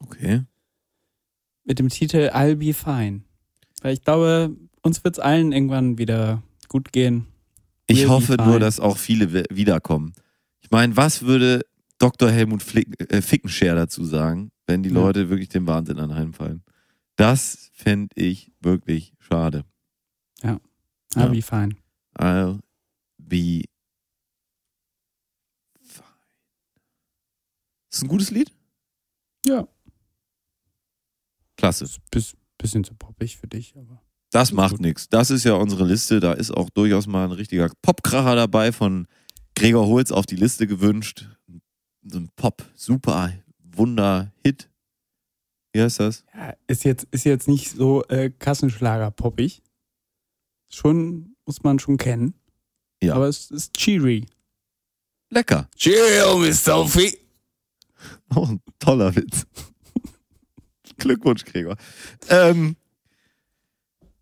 Okay. 0.00 0.42
Mit 1.64 1.78
dem 1.78 1.88
Titel 1.88 2.30
I'll 2.32 2.56
Be 2.56 2.74
Fine. 2.74 3.22
Weil 3.82 3.94
ich 3.94 4.02
glaube, 4.02 4.56
uns 4.82 5.02
wird 5.04 5.16
es 5.16 5.18
allen 5.20 5.52
irgendwann 5.52 5.98
wieder 5.98 6.42
gut 6.68 6.92
gehen. 6.92 7.26
Ich 7.86 7.98
Will 7.98 8.04
be 8.04 8.10
hoffe 8.10 8.36
nur, 8.38 8.58
dass 8.60 8.80
auch 8.80 8.96
viele 8.96 9.32
wi- 9.32 9.44
wiederkommen. 9.50 10.12
Ich 10.60 10.70
meine, 10.70 10.96
was 10.96 11.22
würde 11.22 11.60
Dr. 11.98 12.30
Helmut 12.30 12.62
Flick, 12.62 12.88
äh, 13.12 13.20
Fickenscher 13.22 13.74
dazu 13.74 14.04
sagen, 14.04 14.50
wenn 14.66 14.82
die 14.82 14.88
Ja. 14.90 14.94
Leute 14.96 15.28
wirklich 15.30 15.48
dem 15.50 15.66
Wahnsinn 15.66 15.98
anheimfallen? 15.98 16.62
Das 17.16 17.70
fände 17.74 18.08
ich 18.16 18.50
wirklich 18.60 19.12
schade. 19.18 19.64
I'll 20.42 20.58
Ja. 21.16 21.26
Be 21.28 21.42
Fine. 21.42 21.76
I'll 22.18 22.58
be 23.18 23.62
fine. 25.80 26.04
Ist 27.92 28.02
ein 28.02 28.08
gutes 28.08 28.30
Lied? 28.30 28.52
Ja. 29.46 29.68
Klasse. 31.64 31.84
Ist 31.84 32.00
bis, 32.10 32.36
bisschen 32.58 32.84
zu 32.84 32.94
poppig 32.94 33.38
für 33.38 33.48
dich, 33.48 33.74
aber. 33.76 34.02
Das 34.30 34.52
macht 34.52 34.80
nichts. 34.80 35.08
Das 35.08 35.30
ist 35.30 35.44
ja 35.44 35.54
unsere 35.54 35.86
Liste. 35.86 36.20
Da 36.20 36.32
ist 36.32 36.50
auch 36.50 36.68
durchaus 36.70 37.06
mal 37.06 37.24
ein 37.24 37.32
richtiger 37.32 37.70
Popkracher 37.82 38.34
dabei 38.34 38.72
von 38.72 39.06
Gregor 39.54 39.86
Holz 39.86 40.10
auf 40.10 40.26
die 40.26 40.36
Liste 40.36 40.66
gewünscht. 40.66 41.28
So 42.02 42.18
ein 42.18 42.28
Pop, 42.36 42.64
super, 42.74 43.32
Wunder, 43.62 44.32
Hit. 44.44 44.68
Wie 45.72 45.80
heißt 45.80 46.00
das? 46.00 46.24
Ja, 46.34 46.54
ist 46.66 46.84
jetzt, 46.84 47.06
ist 47.12 47.24
jetzt 47.24 47.48
nicht 47.48 47.70
so 47.70 48.04
äh, 48.08 48.30
Kassenschlager 48.30 49.10
poppig. 49.10 49.62
Schon, 50.68 51.34
muss 51.46 51.62
man 51.62 51.78
schon 51.78 51.96
kennen. 51.96 52.34
Ja. 53.02 53.14
Aber 53.14 53.28
es 53.28 53.50
ist 53.50 53.72
cheery. 53.74 54.26
Lecker. 55.30 55.68
Cheerio, 55.76 56.38
Miss 56.38 56.62
Sophie. 56.62 57.16
Auch 58.30 58.50
ein 58.50 58.60
toller 58.78 59.14
Witz. 59.16 59.46
Glückwunsch, 60.98 61.44
Gregor. 61.44 61.76
Ähm, 62.28 62.76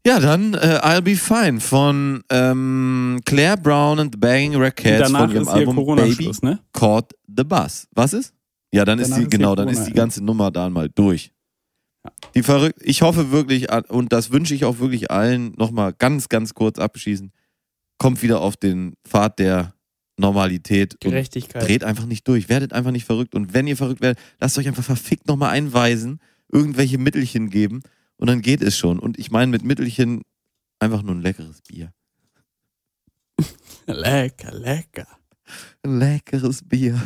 ja, 0.04 0.18
dann 0.18 0.54
äh, 0.54 0.80
I'll 0.82 1.00
Be 1.00 1.14
Fine 1.14 1.60
von 1.60 2.24
ähm, 2.28 3.20
Claire 3.24 3.56
Brown 3.56 4.00
and 4.00 4.14
the 4.14 4.18
Banging 4.18 4.56
Rackets 4.56 4.98
Danach 4.98 5.20
von 5.20 5.30
ihrem 5.30 5.48
Album 5.48 5.76
Baby 5.76 5.86
Corona-Schluss, 5.86 6.42
ne? 6.42 6.58
Caught 6.72 7.12
the 7.28 7.44
Bus. 7.44 7.86
Was 7.92 8.12
ist? 8.12 8.34
Ja, 8.72 8.84
dann 8.84 8.98
ist 8.98 9.14
die, 9.14 9.28
genau, 9.28 9.54
dann 9.54 9.68
ist 9.68 9.84
die 9.84 9.92
ganze 9.92 10.24
Nummer 10.24 10.50
dann 10.50 10.72
mal 10.72 10.88
durch. 10.88 11.30
Ja. 12.04 12.10
Die 12.34 12.42
verrückt, 12.42 12.80
ich 12.82 13.02
hoffe 13.02 13.30
wirklich, 13.30 13.70
und 13.90 14.12
das 14.12 14.32
wünsche 14.32 14.54
ich 14.54 14.64
auch 14.64 14.80
wirklich 14.80 15.10
allen, 15.10 15.52
nochmal 15.56 15.92
ganz, 15.92 16.28
ganz 16.28 16.54
kurz 16.54 16.78
abschließen, 16.78 17.30
kommt 17.98 18.22
wieder 18.22 18.40
auf 18.40 18.56
den 18.56 18.94
Pfad 19.06 19.38
der 19.38 19.74
Normalität 20.16 20.94
und 20.94 21.10
Gerechtigkeit. 21.10 21.66
dreht 21.66 21.84
einfach 21.84 22.06
nicht 22.06 22.26
durch, 22.26 22.48
werdet 22.48 22.72
einfach 22.72 22.90
nicht 22.90 23.04
verrückt 23.04 23.34
und 23.34 23.54
wenn 23.54 23.66
ihr 23.66 23.76
verrückt 23.76 24.00
werdet, 24.00 24.18
lasst 24.40 24.58
euch 24.58 24.66
einfach 24.66 24.82
verfickt 24.82 25.28
nochmal 25.28 25.50
einweisen, 25.50 26.18
irgendwelche 26.52 26.98
Mittelchen 26.98 27.50
geben 27.50 27.82
und 28.16 28.28
dann 28.28 28.42
geht 28.42 28.62
es 28.62 28.76
schon. 28.76 28.98
Und 28.98 29.18
ich 29.18 29.30
meine 29.30 29.50
mit 29.50 29.64
Mittelchen 29.64 30.22
einfach 30.78 31.02
nur 31.02 31.14
ein 31.14 31.22
leckeres 31.22 31.62
Bier. 31.62 31.92
Lecker, 33.86 34.52
lecker. 34.52 35.08
Ein 35.82 35.98
leckeres 35.98 36.62
Bier. 36.62 37.00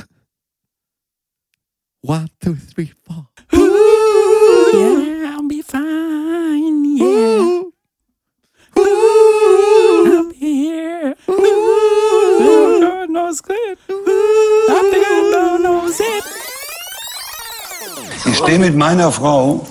One, 2.03 2.29
two, 2.41 2.57
three, 2.75 2.93
four. 3.05 3.31
Yeah, 4.73 5.37
I'll 5.39 5.49
be 5.49 5.63
fine. 5.63 6.85
Yeah, 6.99 7.56
stehe 18.47 18.61
mit 18.61 18.77
meiner 18.77 19.11
Frau 19.11 19.67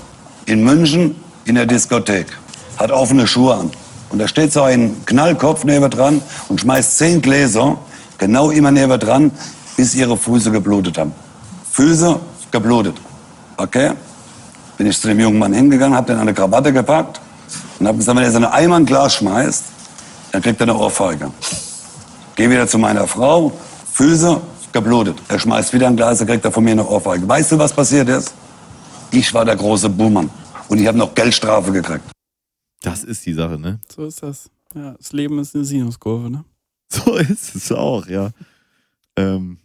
in 0.48 0.62
München 0.62 1.16
in 1.46 1.56
der 1.56 1.66
Diskothek, 1.66 2.28
hat 2.76 2.92
offene 2.92 3.26
Schuhe 3.26 3.56
an. 3.56 3.72
Und 4.10 4.20
da 4.20 4.28
steht 4.28 4.52
so 4.52 4.64
ein 4.64 4.98
Knallkopf 5.06 5.64
neben 5.64 5.90
dran 5.90 6.22
und 6.50 6.60
schmeißt 6.60 6.98
zehn 6.98 7.22
Gläser 7.22 7.78
genau 8.18 8.50
immer 8.52 8.72
neben 8.72 9.00
dran, 9.00 9.32
bis 9.78 9.96
ihre 9.96 10.18
Füße 10.18 10.52
geblutet 10.52 10.98
haben. 10.98 11.14
Füße 11.72 12.20
geblutet. 12.52 12.98
Okay? 13.56 13.92
Bin 14.78 14.88
ich 14.88 15.00
zu 15.00 15.08
dem 15.08 15.22
jungen 15.22 15.40
Mann 15.40 15.54
hingegangen, 15.54 15.96
hab 15.98 16.08
den 16.08 16.18
eine 16.18 16.34
Krawatte 16.34 16.74
gepackt 16.74 17.22
und 17.80 17.88
hab 17.88 17.96
gesagt, 17.96 18.18
wenn 18.18 18.26
er 18.26 18.32
so 18.32 18.38
eine 18.38 18.52
Eimer 18.52 18.76
ein 18.76 18.86
Glas 18.86 19.14
schmeißt, 19.14 19.64
dann 20.34 20.42
kriegt 20.42 20.60
er 20.60 20.68
eine 20.68 20.78
Ohrfeige. 20.78 21.32
Geh 22.36 22.50
wieder 22.50 22.68
zu 22.68 22.78
meiner 22.78 23.08
Frau, 23.08 23.54
Füße 23.94 24.42
geblutet. 24.74 25.22
Er 25.30 25.40
schmeißt 25.40 25.72
wieder 25.72 25.88
ein 25.88 25.96
Glas, 25.96 26.18
dann 26.18 26.28
kriegt 26.28 26.44
er 26.44 26.52
von 26.52 26.66
mir 26.66 26.72
eine 26.72 26.86
Ohrfeige. 26.86 27.26
Weißt 27.26 27.54
du, 27.54 27.58
was 27.58 27.72
passiert 27.72 28.10
ist? 28.10 28.34
Ich 29.16 29.34
war 29.34 29.46
der 29.46 29.56
große 29.56 29.90
Buhmann 29.90 30.30
und 30.68 30.78
ich 30.78 30.88
habe 30.88 30.98
noch 30.98 31.16
Geldstrafe 31.16 31.72
gekriegt. 31.72 32.04
Das 32.82 33.06
ist 33.06 33.26
die 33.26 33.32
Sache, 33.32 33.58
ne? 33.58 33.80
So 33.88 34.06
ist 34.06 34.22
das. 34.22 34.52
Ja, 34.74 34.92
das 34.92 35.14
Leben 35.14 35.40
ist 35.40 35.56
eine 35.56 35.64
Sinuskurve, 35.64 36.30
ne? 36.30 36.44
So 36.90 37.16
ist 37.16 37.56
es 37.56 37.72
auch, 37.72 38.06
ja. 38.08 38.32
Ähm, 39.16 39.58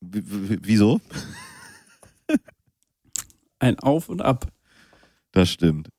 Wieso? 0.00 1.02
Ein 3.58 3.78
Auf 3.80 4.08
und 4.08 4.22
Ab. 4.22 4.50
Das 5.32 5.50
stimmt. 5.50 5.90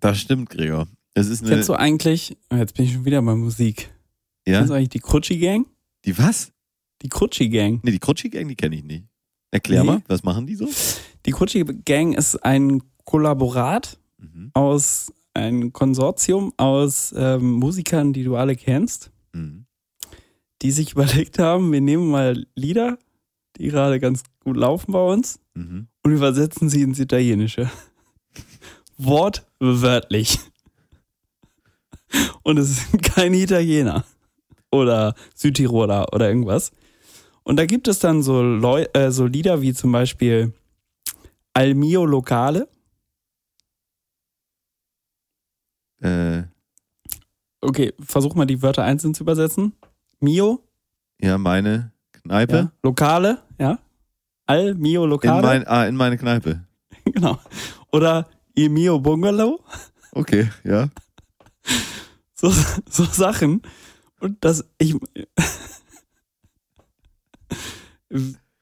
Das 0.00 0.20
stimmt, 0.20 0.50
Gregor. 0.50 0.86
Es 1.14 1.28
ist 1.28 1.40
eine. 1.42 1.52
Kennst 1.52 1.70
du 1.70 1.74
eigentlich, 1.74 2.36
oh, 2.50 2.56
jetzt 2.56 2.74
bin 2.74 2.84
ich 2.84 2.92
schon 2.92 3.06
wieder 3.06 3.22
bei 3.22 3.34
Musik. 3.34 3.90
ja? 4.46 4.58
Kennst 4.58 4.70
du 4.70 4.74
eigentlich 4.74 4.90
die 4.90 5.00
Krutschi 5.00 5.38
Gang? 5.38 5.66
Die 6.04 6.18
was? 6.18 6.52
Die 7.00 7.08
Krutschi 7.08 7.48
Gang. 7.48 7.80
Nee, 7.82 7.92
die 7.92 7.98
Krutschi 7.98 8.28
Gang, 8.28 8.48
die 8.48 8.54
kenne 8.54 8.76
ich 8.76 8.84
nicht. 8.84 9.06
Erklär 9.50 9.82
Nee. 9.82 9.86
mal, 9.86 10.02
was 10.08 10.22
machen 10.22 10.46
die 10.46 10.54
so? 10.56 10.68
Die 11.24 11.30
Krutschi 11.30 11.64
Gang 11.84 12.14
ist 12.16 12.36
ein 12.44 12.82
Kollaborat 13.04 13.98
Mhm. 14.18 14.50
aus 14.54 15.12
ein 15.34 15.72
Konsortium 15.72 16.52
aus 16.56 17.14
ähm, 17.16 17.52
Musikern, 17.52 18.12
die 18.12 18.24
du 18.24 18.36
alle 18.36 18.56
kennst, 18.56 19.10
Mhm. 19.32 19.66
die 20.62 20.70
sich 20.70 20.92
überlegt 21.26 21.38
haben, 21.38 21.70
wir 21.72 21.80
nehmen 21.80 22.08
mal 22.10 22.46
Lieder, 22.54 22.98
die 23.56 23.68
gerade 23.68 24.00
ganz 24.00 24.22
gut 24.40 24.56
laufen 24.56 24.92
bei 24.92 25.00
uns 25.06 25.38
Mhm. 25.54 25.88
und 26.02 26.12
übersetzen 26.12 26.68
sie 26.68 26.82
ins 26.82 26.98
Italienische. 26.98 27.70
Wortwörtlich. 28.98 30.38
Und 32.42 32.58
es 32.58 32.76
sind 32.90 33.02
keine 33.14 33.36
Italiener 33.36 34.04
oder 34.70 35.14
Südtiroler 35.34 36.06
oder 36.12 36.28
irgendwas. 36.28 36.72
Und 37.46 37.56
da 37.58 37.64
gibt 37.64 37.86
es 37.86 38.00
dann 38.00 38.24
so, 38.24 38.42
Leu 38.42 38.86
äh, 38.92 39.12
so 39.12 39.24
Lieder 39.26 39.62
wie 39.62 39.72
zum 39.72 39.92
Beispiel 39.92 40.52
Al 41.54 41.74
mio 41.74 42.04
locale. 42.04 42.68
Äh, 46.00 46.42
Okay, 47.60 47.94
versuch 48.00 48.34
mal 48.34 48.46
die 48.46 48.62
Wörter 48.62 48.82
einzeln 48.82 49.14
zu 49.14 49.22
übersetzen. 49.22 49.72
Mio, 50.20 50.60
ja, 51.20 51.38
meine 51.38 51.92
Kneipe. 52.12 52.56
ja. 52.56 52.72
Lokale, 52.82 53.42
ja. 53.58 53.78
Al 54.46 54.74
mio 54.74 55.04
In, 55.04 55.10
locale. 55.10 55.42
mein, 55.42 55.66
ah, 55.68 55.86
in 55.86 55.94
meine 55.96 56.16
Kneipe. 56.18 56.64
genau. 57.04 57.38
Oder 57.92 58.28
Il 58.54 58.70
mio 58.70 58.98
bungalow. 58.98 59.60
Okay, 60.12 60.50
ja. 60.64 60.88
so, 62.34 62.50
so 62.90 63.04
Sachen. 63.04 63.62
Und 64.20 64.44
das, 64.44 64.64
ich. 64.78 64.96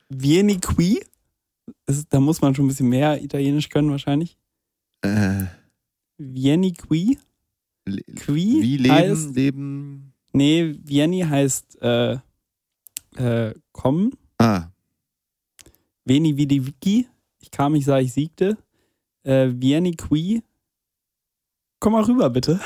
Vieni 0.08 0.58
qui. 0.60 1.04
Da 2.10 2.20
muss 2.20 2.40
man 2.40 2.54
schon 2.54 2.66
ein 2.66 2.68
bisschen 2.68 2.88
mehr 2.88 3.22
Italienisch 3.22 3.68
können, 3.68 3.90
wahrscheinlich. 3.90 4.36
Äh, 5.02 5.44
Vieni 6.18 6.72
qui. 6.72 7.18
le- 7.86 8.02
Qui 8.02 8.62
wie 8.62 8.76
leben, 8.76 8.94
heißt- 8.94 9.34
leben. 9.34 10.12
Nee, 10.32 10.76
Vieni 10.84 11.20
heißt 11.20 11.80
äh, 11.82 12.18
äh, 13.16 13.54
kommen. 13.72 14.12
Ah, 14.38 14.68
Veni 16.04 16.36
vidi 16.36 16.66
vici. 16.66 17.08
Ich 17.40 17.50
kam, 17.50 17.74
ich 17.74 17.84
sah, 17.84 17.98
ich 18.00 18.12
siegte. 18.12 18.58
Äh, 19.22 19.50
Vieni 19.54 19.92
qui. 19.92 20.42
Komm 21.80 21.92
mal 21.94 22.02
rüber, 22.04 22.28
bitte. 22.30 22.60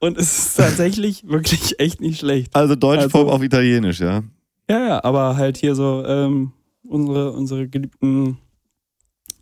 Und 0.00 0.16
es 0.18 0.38
ist 0.48 0.54
tatsächlich 0.56 1.24
wirklich 1.28 1.78
echt 1.80 2.00
nicht 2.00 2.20
schlecht. 2.20 2.54
also 2.54 2.74
Deutschpop 2.76 3.22
Also- 3.22 3.30
auf 3.32 3.42
Italienisch, 3.42 4.00
ja. 4.00 4.22
Ja, 4.70 4.86
ja, 4.86 5.04
aber 5.04 5.36
halt 5.36 5.56
hier 5.56 5.74
so 5.74 6.04
ähm, 6.06 6.52
unsere, 6.84 7.32
unsere 7.32 7.68
geliebten 7.68 8.36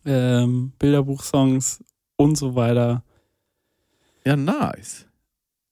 ähm, 0.04 0.72
Bilderbuchsongs 0.78 1.82
und 2.16 2.36
so 2.38 2.54
weiter 2.54 3.02
Ja, 4.24 4.36
nice. 4.36 5.07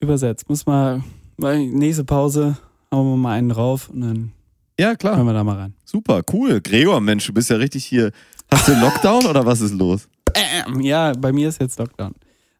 übersetzt. 0.01 0.49
Muss 0.49 0.67
mal, 0.67 1.03
mal 1.37 1.59
nächste 1.65 2.05
Pause 2.05 2.57
hauen 2.93 3.11
wir 3.13 3.17
mal 3.17 3.33
einen 3.35 3.49
drauf 3.51 3.89
und 3.91 4.01
dann 4.01 4.33
Ja, 4.79 4.89
hören 4.89 4.99
klar. 4.99 5.25
wir 5.25 5.33
da 5.33 5.45
mal 5.45 5.57
rein. 5.57 5.75
Super, 5.85 6.23
cool. 6.33 6.61
Gregor, 6.61 7.01
Mensch, 7.01 7.27
du 7.27 7.33
bist 7.33 7.49
ja 7.51 7.57
richtig 7.57 7.85
hier. 7.85 8.11
Hast 8.51 8.67
du 8.69 8.73
Lockdown 8.81 9.27
oder 9.27 9.47
was 9.47 9.61
ist 9.61 9.73
los? 9.75 10.09
Bam! 10.25 10.81
Ja, 10.81 11.13
bei 11.17 11.33
mir 11.33 11.49
ist 11.49 11.61
jetzt 11.61 11.79
Lockdown. 11.79 12.15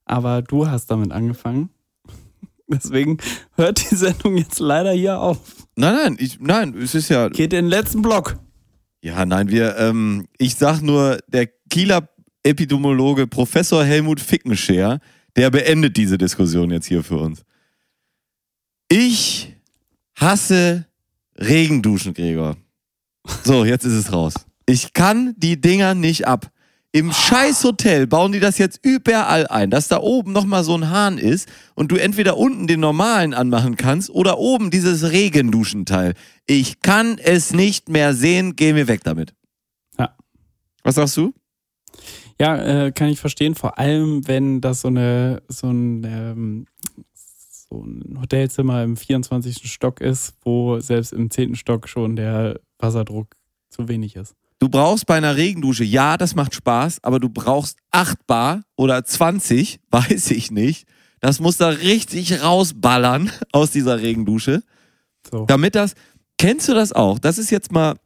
Aber 0.05 0.43
du 0.43 0.69
hast 0.69 0.87
damit 0.91 1.11
angefangen. 1.13 1.71
Deswegen 2.67 3.19
hört 3.57 3.91
die 3.91 3.95
Sendung 3.95 4.37
jetzt 4.37 4.59
leider 4.59 4.93
hier 4.93 5.21
auf. 5.21 5.39
Nein, 5.77 5.95
nein, 5.95 6.17
ich, 6.19 6.41
nein, 6.41 6.75
es 6.77 6.95
ist 6.95 7.09
ja. 7.09 7.29
Geht 7.29 7.53
in 7.53 7.65
den 7.65 7.69
letzten 7.69 8.03
Block. 8.03 8.39
Ja, 9.03 9.27
nein, 9.27 9.49
wir, 9.49 9.77
ähm, 9.77 10.27
ich 10.39 10.55
sag 10.55 10.81
nur, 10.81 11.19
der 11.29 11.49
Kieler 11.69 12.09
Epidemiologe 12.43 13.27
Professor 13.27 13.85
Helmut 13.85 14.21
Fickenscher, 14.21 15.01
der 15.37 15.51
beendet 15.51 15.97
diese 15.97 16.17
Diskussion 16.17 16.71
jetzt 16.71 16.87
hier 16.87 17.03
für 17.03 17.19
uns. 17.19 17.43
Ich 18.89 19.55
hasse 20.17 20.87
Regenduschen, 21.37 22.15
Gregor. 22.15 22.57
So, 23.45 23.65
jetzt 23.65 23.85
ist 23.85 23.95
es 23.95 24.13
raus. 24.13 24.35
Ich 24.67 24.93
kann 24.93 25.35
die 25.37 25.61
Dinger 25.61 25.95
nicht 25.95 26.27
ab. 26.27 26.51
Im 26.95 27.11
scheiß 27.11 27.65
Hotel 27.65 28.07
bauen 28.07 28.31
die 28.31 28.39
das 28.39 28.57
jetzt 28.57 28.79
überall 28.85 29.49
ein, 29.49 29.69
dass 29.69 29.89
da 29.89 29.99
oben 29.99 30.31
nochmal 30.31 30.63
so 30.63 30.77
ein 30.77 30.91
Hahn 30.91 31.19
ist 31.19 31.49
und 31.75 31.91
du 31.91 31.97
entweder 31.97 32.37
unten 32.37 32.69
den 32.69 32.79
normalen 32.79 33.35
anmachen 33.35 33.77
kannst 33.77 34.11
oder 34.11 34.39
oben 34.39 34.71
dieses 34.71 35.11
Regenduschenteil. 35.11 36.15
Ich 36.47 36.83
kann 36.83 37.19
es 37.19 37.53
nicht 37.53 37.89
mehr 37.89 38.15
sehen, 38.15 38.55
geh 38.55 38.73
mir 38.73 38.87
weg 38.87 39.01
damit. 39.03 39.35
Ja. 39.99 40.17
Was 40.85 40.95
sagst 40.95 41.17
du? 41.17 41.35
Ja, 42.41 42.85
äh, 42.87 42.93
kann 42.93 43.09
ich 43.09 43.19
verstehen. 43.19 43.57
Vor 43.57 43.77
allem, 43.77 44.29
wenn 44.29 44.61
das 44.61 44.83
so 44.83 44.87
eine 44.89 45.43
so 45.49 45.67
ein, 45.67 46.05
ähm, 46.05 46.67
so 47.13 47.83
ein 47.83 48.21
Hotelzimmer 48.21 48.85
im 48.85 48.97
24. 48.97 49.69
Stock 49.69 50.01
ist, 50.01 50.35
wo 50.45 50.79
selbst 50.79 51.13
im 51.13 51.29
10. 51.29 51.57
Stock 51.57 51.89
schon 51.89 52.15
der 52.15 52.61
Wasserdruck 52.79 53.35
zu 53.69 53.89
wenig 53.89 54.15
ist. 54.15 54.37
Du 54.59 54.69
brauchst 54.69 55.07
bei 55.07 55.17
einer 55.17 55.37
Regendusche, 55.37 55.85
ja, 55.85 56.17
das 56.17 56.35
macht 56.35 56.55
Spaß, 56.55 56.99
aber 57.03 57.21
du 57.21 57.29
brauchst 57.29 57.79
8 57.91 58.27
Bar 58.27 58.63
oder 58.77 59.05
20, 59.05 59.81
weiß 59.91 60.31
ich 60.31 60.51
nicht. 60.51 60.87
Das 61.21 61.41
muss 61.41 61.57
da 61.57 61.69
richtig 61.69 62.43
rausballern 62.43 63.31
aus 63.53 63.71
dieser 63.71 64.01
Regendusche. 64.01 64.63
So. 65.31 65.47
Damit 65.47 65.75
das, 65.75 65.95
kennst 66.39 66.69
du 66.69 66.75
das 66.75 66.93
auch? 66.93 67.19
Das 67.19 67.39
ist 67.39 67.51
jetzt 67.51 67.73
mal 67.73 67.97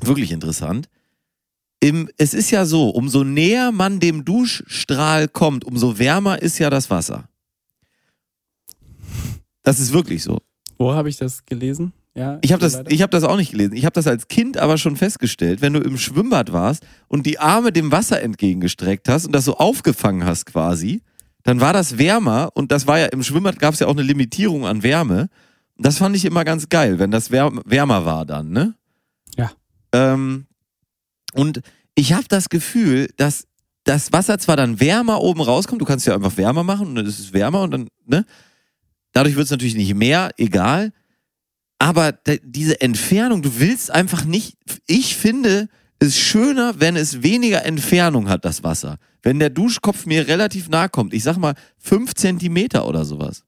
wirklich 0.00 0.32
interessant. 0.32 0.88
Im, 1.80 2.08
es 2.16 2.34
ist 2.34 2.52
ja 2.52 2.64
so, 2.64 2.90
umso 2.90 3.24
näher 3.24 3.72
man 3.72 3.98
dem 3.98 4.24
Duschstrahl 4.24 5.26
kommt, 5.26 5.64
umso 5.64 5.98
wärmer 5.98 6.40
ist 6.40 6.58
ja 6.58 6.70
das 6.70 6.90
Wasser. 6.90 7.28
Das 9.64 9.80
ist 9.80 9.92
wirklich 9.92 10.22
so. 10.22 10.38
Wo 10.78 10.92
habe 10.92 11.08
ich 11.08 11.16
das 11.16 11.44
gelesen? 11.44 11.92
Ja, 12.14 12.38
Ich 12.42 12.52
habe 12.52 12.60
das, 12.60 12.82
ich 12.88 13.00
hab 13.00 13.10
das 13.10 13.24
auch 13.24 13.36
nicht 13.36 13.52
gelesen. 13.52 13.74
Ich 13.74 13.86
habe 13.86 13.94
das 13.94 14.06
als 14.06 14.28
Kind 14.28 14.58
aber 14.58 14.76
schon 14.76 14.96
festgestellt. 14.96 15.62
Wenn 15.62 15.72
du 15.72 15.80
im 15.80 15.96
Schwimmbad 15.96 16.52
warst 16.52 16.84
und 17.08 17.24
die 17.24 17.38
Arme 17.38 17.72
dem 17.72 17.90
Wasser 17.90 18.20
entgegengestreckt 18.20 19.08
hast 19.08 19.24
und 19.24 19.32
das 19.32 19.46
so 19.46 19.56
aufgefangen 19.56 20.24
hast 20.24 20.44
quasi, 20.46 21.02
dann 21.42 21.60
war 21.60 21.72
das 21.72 21.96
wärmer 21.98 22.50
und 22.54 22.70
das 22.70 22.86
war 22.86 22.98
ja, 22.98 23.06
im 23.06 23.22
Schwimmbad 23.22 23.58
gab 23.58 23.74
es 23.74 23.80
ja 23.80 23.86
auch 23.86 23.92
eine 23.92 24.02
Limitierung 24.02 24.66
an 24.66 24.82
Wärme. 24.82 25.28
Das 25.78 25.98
fand 25.98 26.14
ich 26.14 26.24
immer 26.24 26.44
ganz 26.44 26.68
geil, 26.68 26.98
wenn 26.98 27.10
das 27.10 27.30
wär, 27.30 27.50
wärmer 27.64 28.04
war 28.04 28.26
dann, 28.26 28.50
ne? 28.50 28.74
Ja. 29.36 29.50
Ähm, 29.92 30.46
und 31.32 31.62
ich 31.94 32.12
habe 32.12 32.26
das 32.28 32.50
Gefühl, 32.50 33.08
dass 33.16 33.46
das 33.84 34.12
Wasser 34.12 34.38
zwar 34.38 34.56
dann 34.56 34.80
wärmer 34.80 35.20
oben 35.22 35.40
rauskommt, 35.40 35.80
du 35.80 35.86
kannst 35.86 36.06
ja 36.06 36.14
einfach 36.14 36.36
wärmer 36.36 36.62
machen 36.62 36.88
und 36.88 36.94
dann 36.94 37.06
ist 37.06 37.18
es 37.18 37.32
wärmer 37.32 37.62
und 37.62 37.70
dann, 37.72 37.88
ne? 38.04 38.24
Dadurch 39.12 39.34
wird 39.34 39.46
es 39.46 39.50
natürlich 39.50 39.74
nicht 39.74 39.94
mehr, 39.94 40.30
egal. 40.36 40.92
Aber 41.82 42.12
diese 42.44 42.80
Entfernung, 42.80 43.42
du 43.42 43.58
willst 43.58 43.90
einfach 43.90 44.24
nicht, 44.24 44.56
ich 44.86 45.16
finde 45.16 45.68
es 45.98 46.16
schöner, 46.16 46.78
wenn 46.78 46.94
es 46.94 47.24
weniger 47.24 47.64
Entfernung 47.64 48.28
hat, 48.28 48.44
das 48.44 48.62
Wasser. 48.62 48.98
Wenn 49.20 49.40
der 49.40 49.50
Duschkopf 49.50 50.06
mir 50.06 50.28
relativ 50.28 50.68
nah 50.68 50.86
kommt, 50.86 51.12
ich 51.12 51.24
sag 51.24 51.38
mal 51.38 51.54
fünf 51.78 52.14
Zentimeter 52.14 52.86
oder 52.86 53.04
sowas. 53.04 53.42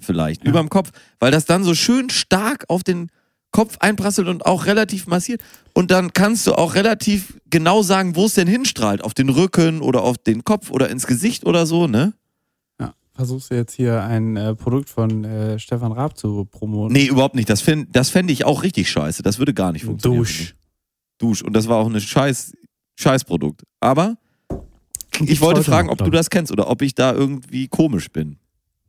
Vielleicht, 0.00 0.44
Ja. 0.44 0.48
überm 0.48 0.70
Kopf, 0.70 0.90
weil 1.18 1.30
das 1.30 1.44
dann 1.44 1.64
so 1.64 1.74
schön 1.74 2.08
stark 2.08 2.64
auf 2.68 2.82
den 2.82 3.10
Kopf 3.50 3.76
einprasselt 3.80 4.28
und 4.28 4.46
auch 4.46 4.64
relativ 4.64 5.06
massiert. 5.06 5.42
Und 5.74 5.90
dann 5.90 6.14
kannst 6.14 6.46
du 6.46 6.54
auch 6.54 6.74
relativ 6.76 7.38
genau 7.50 7.82
sagen, 7.82 8.16
wo 8.16 8.24
es 8.24 8.32
denn 8.34 8.48
hinstrahlt. 8.48 9.04
Auf 9.04 9.12
den 9.12 9.28
Rücken 9.28 9.82
oder 9.82 10.00
auf 10.00 10.16
den 10.16 10.44
Kopf 10.44 10.70
oder 10.70 10.88
ins 10.88 11.06
Gesicht 11.06 11.44
oder 11.44 11.66
so, 11.66 11.88
ne? 11.88 12.14
Versuchst 13.16 13.50
du 13.50 13.54
jetzt 13.54 13.72
hier 13.72 14.02
ein 14.02 14.36
äh, 14.36 14.54
Produkt 14.54 14.90
von 14.90 15.24
äh, 15.24 15.58
Stefan 15.58 15.92
Raab 15.92 16.18
zu 16.18 16.44
promoten? 16.44 16.92
Nee, 16.92 17.06
überhaupt 17.06 17.34
nicht. 17.34 17.48
Das 17.48 17.62
fände 17.62 17.88
das 17.90 18.10
fänd 18.10 18.30
ich 18.30 18.44
auch 18.44 18.62
richtig 18.62 18.90
scheiße. 18.90 19.22
Das 19.22 19.38
würde 19.38 19.54
gar 19.54 19.72
nicht 19.72 19.86
funktionieren. 19.86 20.22
Dusch. 20.22 20.54
Dusch. 21.16 21.42
Und 21.42 21.54
das 21.54 21.66
war 21.66 21.78
auch 21.78 21.88
ein 21.88 21.98
scheiß, 21.98 22.52
Scheißprodukt. 22.96 23.62
Aber 23.80 24.18
ich 25.24 25.40
wollte 25.40 25.60
heute 25.60 25.70
fragen, 25.70 25.88
ob 25.88 25.96
du 25.96 26.04
ich. 26.04 26.10
das 26.10 26.28
kennst 26.28 26.52
oder 26.52 26.68
ob 26.68 26.82
ich 26.82 26.94
da 26.94 27.14
irgendwie 27.14 27.68
komisch 27.68 28.10
bin. 28.10 28.36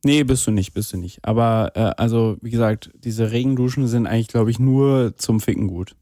Nee, 0.03 0.23
bist 0.25 0.45
du 0.45 0.51
nicht, 0.51 0.73
bist 0.73 0.91
du 0.91 0.97
nicht. 0.97 1.23
Aber 1.23 1.71
äh, 1.75 1.91
also, 1.97 2.36
wie 2.41 2.51
gesagt, 2.51 2.91
diese 2.95 3.32
Regenduschen 3.32 3.88
sind 3.88 4.07
eigentlich, 4.07 4.28
glaube 4.28 4.51
ich, 4.51 4.59
nur 4.59 5.15
zum 5.15 5.39
Ficken 5.39 5.67
gut. 5.67 5.95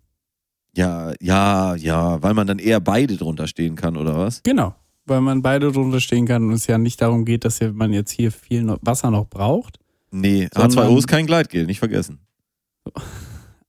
Ja, 0.75 1.13
ja, 1.21 1.75
ja, 1.75 2.21
weil 2.23 2.33
man 2.33 2.47
dann 2.47 2.59
eher 2.59 2.79
beide 2.79 3.17
drunter 3.17 3.47
stehen 3.47 3.75
kann, 3.75 3.95
oder 3.95 4.17
was? 4.17 4.41
Genau. 4.41 4.73
Weil 5.05 5.21
man 5.21 5.41
beide 5.41 5.71
drunter 5.71 5.99
stehen 5.99 6.25
kann 6.25 6.43
und 6.47 6.53
es 6.53 6.65
ja 6.67 6.77
nicht 6.77 6.99
darum 7.01 7.25
geht, 7.25 7.45
dass 7.45 7.59
man 7.61 7.93
jetzt 7.93 8.11
hier 8.11 8.31
viel 8.31 8.67
Wasser 8.81 9.11
noch 9.11 9.27
braucht, 9.27 9.79
Nee, 10.11 10.47
Sondern- 10.53 10.87
H2O 10.87 10.97
ist 10.97 11.07
kein 11.07 11.25
Gleitgel, 11.25 11.65
nicht 11.65 11.79
vergessen. 11.79 12.19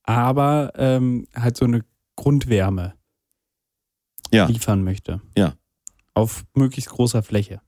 aber 0.03 0.71
ähm, 0.75 1.27
halt 1.35 1.57
so 1.57 1.65
eine 1.65 1.83
Grundwärme 2.15 2.93
Ja. 4.31 4.45
liefern 4.47 4.83
möchte. 4.83 5.21
Ja. 5.37 5.55
Auf 6.13 6.45
möglichst 6.55 6.89
großer 6.89 7.21
Fläche. 7.23 7.61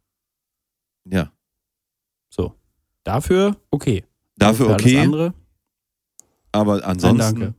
Ja. 1.05 1.32
So. 2.30 2.55
Dafür 3.03 3.57
okay. 3.70 4.03
Dafür 4.38 4.67
Für 4.67 4.74
alles 4.76 4.86
okay, 4.86 4.99
andere, 4.99 5.34
aber 6.51 6.84
ansonsten. 6.86 7.55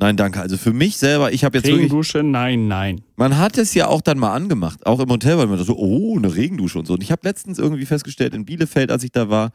Nein, 0.00 0.16
danke. 0.16 0.40
Also 0.40 0.56
für 0.56 0.72
mich 0.72 0.96
selber, 0.96 1.32
ich 1.32 1.44
habe 1.44 1.58
jetzt 1.58 1.66
wirklich. 1.66 1.86
Regendusche, 1.86 2.22
nein, 2.22 2.68
nein. 2.68 3.02
Man 3.16 3.36
hat 3.36 3.58
es 3.58 3.74
ja 3.74 3.88
auch 3.88 4.00
dann 4.00 4.18
mal 4.18 4.32
angemacht, 4.32 4.86
auch 4.86 5.00
im 5.00 5.08
Hotel, 5.08 5.38
weil 5.38 5.48
man 5.48 5.62
so, 5.62 5.76
oh, 5.76 6.16
eine 6.16 6.34
Regendusche 6.34 6.78
und 6.78 6.86
so. 6.86 6.94
Und 6.94 7.02
ich 7.02 7.10
habe 7.10 7.26
letztens 7.26 7.58
irgendwie 7.58 7.84
festgestellt, 7.84 8.32
in 8.32 8.44
Bielefeld, 8.44 8.92
als 8.92 9.02
ich 9.02 9.10
da 9.10 9.28
war, 9.28 9.50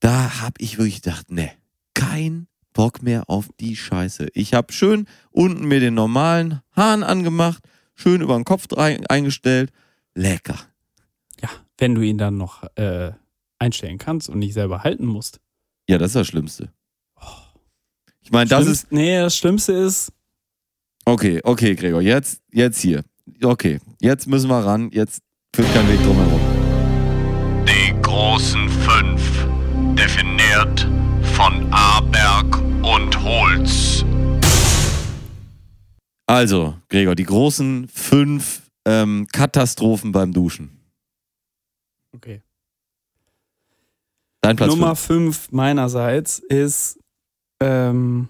da 0.00 0.40
habe 0.40 0.54
ich 0.58 0.78
wirklich 0.78 1.02
gedacht, 1.02 1.30
ne, 1.30 1.50
kein 1.92 2.46
Bock 2.72 3.02
mehr 3.02 3.28
auf 3.28 3.50
die 3.60 3.76
Scheiße. 3.76 4.28
Ich 4.32 4.54
habe 4.54 4.72
schön 4.72 5.06
unten 5.30 5.66
mir 5.66 5.80
den 5.80 5.94
normalen 5.94 6.62
Hahn 6.74 7.02
angemacht, 7.02 7.62
schön 7.94 8.22
über 8.22 8.34
den 8.36 8.44
Kopf 8.44 8.72
eingestellt. 8.72 9.70
Lecker. 10.14 10.58
Ja, 11.42 11.50
wenn 11.76 11.94
du 11.94 12.00
ihn 12.00 12.16
dann 12.16 12.38
noch 12.38 12.64
äh, 12.76 13.12
einstellen 13.58 13.98
kannst 13.98 14.30
und 14.30 14.38
nicht 14.38 14.54
selber 14.54 14.82
halten 14.82 15.06
musst. 15.06 15.40
Ja, 15.88 15.98
das 15.98 16.10
ist 16.10 16.16
das 16.16 16.26
Schlimmste. 16.26 16.72
Ich 18.22 18.30
meine, 18.30 18.48
das 18.48 18.66
ist. 18.66 18.92
Nee, 18.92 19.18
das 19.20 19.36
Schlimmste 19.36 19.72
ist, 19.72 20.12
Okay, 21.04 21.40
okay, 21.42 21.74
Gregor, 21.74 22.00
jetzt, 22.00 22.40
jetzt 22.52 22.80
hier. 22.80 23.02
Okay, 23.42 23.80
jetzt 24.00 24.28
müssen 24.28 24.48
wir 24.48 24.64
ran, 24.64 24.88
jetzt 24.92 25.20
führt 25.54 25.72
kein 25.74 25.88
Weg 25.88 26.00
drumherum. 26.04 26.40
Die 27.66 28.00
großen 28.02 28.68
fünf, 28.68 29.48
definiert 29.96 30.88
von 31.34 31.68
Aberg 31.72 32.56
und 32.84 33.20
Holz. 33.20 34.04
Also, 36.26 36.76
Gregor, 36.88 37.16
die 37.16 37.24
großen 37.24 37.88
fünf 37.88 38.62
ähm, 38.86 39.26
Katastrophen 39.32 40.12
beim 40.12 40.32
Duschen. 40.32 40.70
okay. 42.14 42.42
Dein 44.40 44.56
Platz 44.56 44.70
Nummer 44.70 44.94
fünf. 44.96 45.36
5 45.46 45.52
meinerseits 45.52 46.38
ist, 46.40 46.98
ähm, 47.62 48.28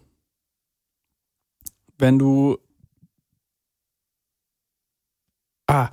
wenn 1.99 2.18
du. 2.18 2.59
Ah, 5.66 5.91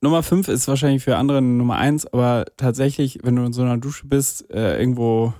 Nummer 0.00 0.22
5 0.22 0.48
ist 0.48 0.66
wahrscheinlich 0.68 1.04
für 1.04 1.16
andere 1.16 1.42
Nummer 1.42 1.76
1, 1.76 2.06
aber 2.06 2.46
tatsächlich, 2.56 3.18
wenn 3.22 3.36
du 3.36 3.44
in 3.44 3.52
so 3.52 3.62
einer 3.62 3.78
Dusche 3.78 4.06
bist, 4.06 4.50
äh, 4.50 4.78
irgendwo, 4.78 5.34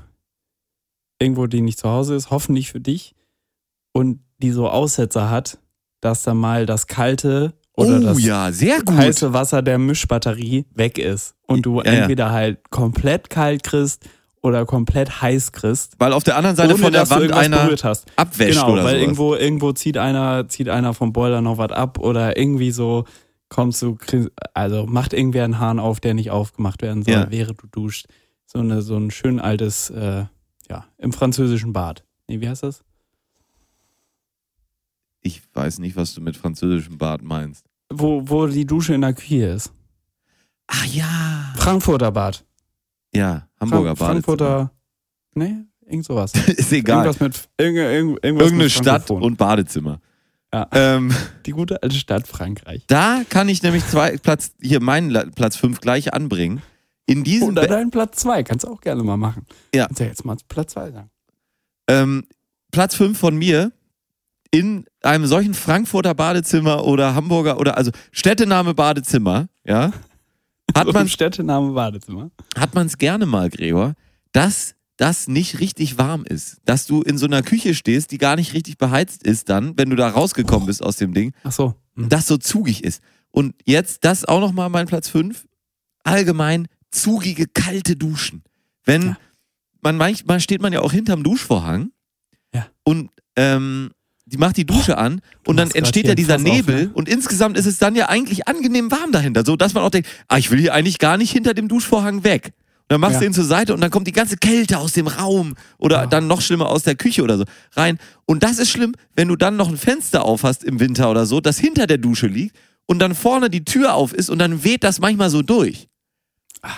irgendwo, 1.18 1.46
die 1.46 1.60
nicht 1.60 1.78
zu 1.78 1.88
Hause 1.88 2.14
ist, 2.14 2.30
hoffentlich 2.30 2.70
für 2.70 2.80
dich, 2.80 3.14
und 3.92 4.20
die 4.38 4.50
so 4.50 4.68
Aussetzer 4.68 5.30
hat, 5.30 5.58
dass 6.00 6.22
da 6.22 6.34
mal 6.34 6.66
das 6.66 6.86
kalte 6.86 7.54
oder 7.76 7.98
Oh 7.98 8.00
das 8.00 8.22
ja, 8.22 8.50
heiße 8.52 9.32
Wasser 9.32 9.62
der 9.62 9.78
Mischbatterie 9.78 10.66
weg 10.74 10.98
ist 10.98 11.34
und 11.46 11.62
du 11.62 11.80
Ja, 11.80 11.92
ja. 11.92 12.00
entweder 12.00 12.30
halt 12.30 12.70
komplett 12.70 13.30
kalt 13.30 13.62
kriegst 13.62 14.08
oder 14.42 14.66
komplett 14.66 15.20
heiß 15.22 15.52
kriegst. 15.52 15.94
Weil 15.98 16.12
auf 16.12 16.24
der 16.24 16.36
anderen 16.36 16.56
Seite 16.56 16.74
ohne 16.74 16.82
von 16.82 16.92
der 16.92 17.08
Wand 17.10 17.32
einer 17.32 17.70
abwäscht 18.16 18.52
genau, 18.60 18.72
oder 18.72 18.84
weil 18.84 18.92
sowas. 18.94 19.00
irgendwo 19.02 19.34
irgendwo 19.34 19.72
zieht 19.72 19.98
einer 19.98 20.48
zieht 20.48 20.68
einer 20.68 20.94
vom 20.94 21.12
Boiler 21.12 21.40
noch 21.40 21.58
was 21.58 21.72
ab 21.72 21.98
oder 21.98 22.36
irgendwie 22.36 22.70
so 22.70 23.04
kommst 23.48 23.82
du 23.82 23.96
also 24.54 24.86
macht 24.86 25.12
irgendwer 25.12 25.44
einen 25.44 25.58
Hahn 25.58 25.78
auf, 25.78 26.00
der 26.00 26.14
nicht 26.14 26.30
aufgemacht 26.30 26.82
werden 26.82 27.02
soll, 27.02 27.14
Ja. 27.14 27.30
während 27.30 27.62
du 27.62 27.66
duscht. 27.66 28.06
So 28.46 28.58
eine 28.60 28.82
so 28.82 28.96
ein 28.96 29.10
schön 29.10 29.40
altes 29.40 29.90
äh, 29.90 30.24
ja, 30.70 30.86
im 30.98 31.12
französischen 31.12 31.72
Bad. 31.72 32.04
Nee, 32.28 32.40
wie 32.40 32.48
heißt 32.48 32.62
das? 32.62 32.82
Ich 35.20 35.42
weiß 35.54 35.78
nicht, 35.80 35.96
was 35.96 36.14
du 36.14 36.20
mit 36.20 36.36
französischem 36.36 36.98
Bad 36.98 37.22
meinst. 37.22 37.64
Wo 37.92 38.22
wo 38.28 38.46
die 38.46 38.66
Dusche 38.66 38.94
in 38.94 39.00
der 39.00 39.14
Küche 39.14 39.46
ist. 39.46 39.72
Ach 40.66 40.84
ja. 40.84 41.54
Frankfurter 41.56 42.12
Bad. 42.12 42.44
Ja, 43.18 43.48
Hamburger 43.60 43.96
Frank 43.96 43.98
Bad. 43.98 44.08
Frankfurter 44.08 44.72
Nee, 45.34 45.56
irgend 45.86 46.04
sowas. 46.06 46.32
Ist 46.48 46.72
egal. 46.72 47.04
Irgendwas 47.06 47.20
mit 47.20 47.48
irgend, 47.58 47.78
irgend, 47.78 48.24
irgendwas 48.24 48.46
Irgendeine 48.46 48.62
mit 48.64 48.72
Stadt 48.72 49.10
und 49.10 49.36
Badezimmer. 49.36 50.00
Ja. 50.52 50.66
Ähm, 50.72 51.14
die 51.44 51.50
gute 51.50 51.82
alte 51.82 51.94
Stadt 51.96 52.26
Frankreich. 52.26 52.84
da 52.86 53.20
kann 53.28 53.48
ich 53.50 53.62
nämlich 53.62 53.86
zwei 53.86 54.16
Platz, 54.16 54.52
hier 54.60 54.80
meinen 54.80 55.10
La- 55.10 55.26
Platz 55.34 55.56
fünf 55.56 55.80
gleich 55.80 56.14
anbringen. 56.14 56.62
In 57.06 57.22
diesem 57.24 57.48
Oder 57.50 57.62
Be- 57.62 57.68
dein 57.68 57.90
Platz 57.90 58.18
2, 58.20 58.42
kannst 58.42 58.64
du 58.64 58.68
auch 58.70 58.80
gerne 58.80 59.02
mal 59.02 59.16
machen. 59.16 59.46
Ja. 59.74 59.86
Kannst 59.86 60.00
ja 60.00 60.06
jetzt 60.06 60.24
mal 60.24 60.36
Platz 60.48 60.72
2 60.72 60.90
sagen. 60.92 61.10
ähm, 61.88 62.24
Platz 62.70 62.94
5 62.96 63.18
von 63.18 63.36
mir 63.36 63.72
in 64.50 64.84
einem 65.02 65.26
solchen 65.26 65.54
Frankfurter 65.54 66.14
Badezimmer 66.14 66.84
oder 66.84 67.14
Hamburger 67.14 67.58
oder 67.60 67.76
also 67.76 67.90
Städtename 68.12 68.74
Badezimmer, 68.74 69.48
ja, 69.64 69.92
hat 70.76 70.92
man 70.92 71.08
Städtename 71.08 71.72
Badezimmer. 71.72 72.30
hat 72.56 72.74
man 72.74 72.86
es 72.86 72.98
gerne 72.98 73.26
mal, 73.26 73.50
Gregor, 73.50 73.94
dass 74.32 74.74
das 74.96 75.28
nicht 75.28 75.60
richtig 75.60 75.96
warm 75.98 76.24
ist, 76.24 76.58
dass 76.64 76.86
du 76.86 77.02
in 77.02 77.18
so 77.18 77.26
einer 77.26 77.42
Küche 77.42 77.74
stehst, 77.74 78.10
die 78.10 78.18
gar 78.18 78.34
nicht 78.36 78.52
richtig 78.54 78.78
beheizt 78.78 79.22
ist, 79.22 79.48
dann, 79.48 79.76
wenn 79.78 79.90
du 79.90 79.96
da 79.96 80.08
rausgekommen 80.08 80.66
bist 80.66 80.82
aus 80.82 80.96
dem 80.96 81.14
Ding, 81.14 81.32
Ach 81.44 81.52
so. 81.52 81.74
Hm. 81.96 82.08
das 82.08 82.26
so 82.26 82.36
zugig 82.36 82.82
ist. 82.84 83.02
Und 83.30 83.54
jetzt 83.64 84.04
das 84.04 84.24
auch 84.24 84.40
noch 84.40 84.52
mal 84.52 84.68
mein 84.68 84.86
Platz 84.86 85.08
5. 85.08 85.46
Allgemein 86.04 86.66
zugige 86.90 87.46
kalte 87.46 87.94
Duschen. 87.96 88.42
Wenn 88.84 89.02
Ja. 89.02 89.16
man 89.82 89.96
manchmal 89.96 90.40
steht 90.40 90.62
man 90.62 90.72
ja 90.72 90.80
auch 90.80 90.92
hinterm 90.92 91.22
Duschvorhang 91.22 91.90
Ja. 92.54 92.66
und 92.84 93.10
ähm, 93.36 93.90
die 94.28 94.36
macht 94.38 94.56
die 94.56 94.66
Dusche 94.66 94.98
an 94.98 95.20
und 95.46 95.56
dann 95.56 95.70
entsteht 95.70 96.06
ja 96.06 96.14
dieser 96.14 96.38
Fass 96.38 96.42
auf, 96.48 96.52
Nebel 96.56 96.84
ne? 96.86 96.90
und 96.94 97.08
insgesamt 97.08 97.56
ist 97.56 97.66
es 97.66 97.78
dann 97.78 97.94
ja 97.96 98.08
eigentlich 98.08 98.46
angenehm 98.46 98.90
warm 98.90 99.10
dahinter, 99.12 99.44
so 99.44 99.56
dass 99.56 99.74
man 99.74 99.82
auch 99.82 99.90
denkt, 99.90 100.08
ah, 100.28 100.36
ich 100.38 100.50
will 100.50 100.58
hier 100.60 100.74
eigentlich 100.74 100.98
gar 100.98 101.16
nicht 101.16 101.30
hinter 101.32 101.54
dem 101.54 101.68
Duschvorhang 101.68 102.24
weg. 102.24 102.52
Und 102.90 102.92
dann 102.94 103.00
machst 103.00 103.14
Ja. 103.14 103.20
du 103.20 103.26
ihn 103.26 103.32
zur 103.34 103.44
Seite 103.44 103.74
und 103.74 103.80
dann 103.80 103.90
kommt 103.90 104.06
die 104.06 104.12
ganze 104.12 104.36
Kälte 104.36 104.78
aus 104.78 104.92
dem 104.92 105.06
Raum 105.08 105.54
oder 105.78 105.96
Ja. 106.02 106.06
dann 106.06 106.26
noch 106.26 106.40
schlimmer 106.40 106.68
aus 106.68 106.82
der 106.84 106.94
Küche 106.94 107.22
oder 107.22 107.36
so 107.38 107.44
rein. 107.76 107.98
Und 108.26 108.42
das 108.42 108.58
ist 108.58 108.70
schlimm, 108.70 108.94
wenn 109.14 109.28
du 109.28 109.36
dann 109.36 109.56
noch 109.56 109.68
ein 109.68 109.76
Fenster 109.76 110.24
auf 110.24 110.42
hast 110.42 110.64
im 110.64 110.80
Winter 110.80 111.10
oder 111.10 111.26
so, 111.26 111.40
das 111.40 111.58
hinter 111.58 111.86
der 111.86 111.98
Dusche 111.98 112.26
liegt 112.26 112.56
und 112.86 112.98
dann 113.00 113.14
vorne 113.14 113.50
die 113.50 113.64
Tür 113.64 113.94
auf 113.94 114.12
ist 114.14 114.30
und 114.30 114.38
dann 114.38 114.64
weht 114.64 114.84
das 114.84 115.00
manchmal 115.00 115.28
so 115.30 115.42
durch. 115.42 115.88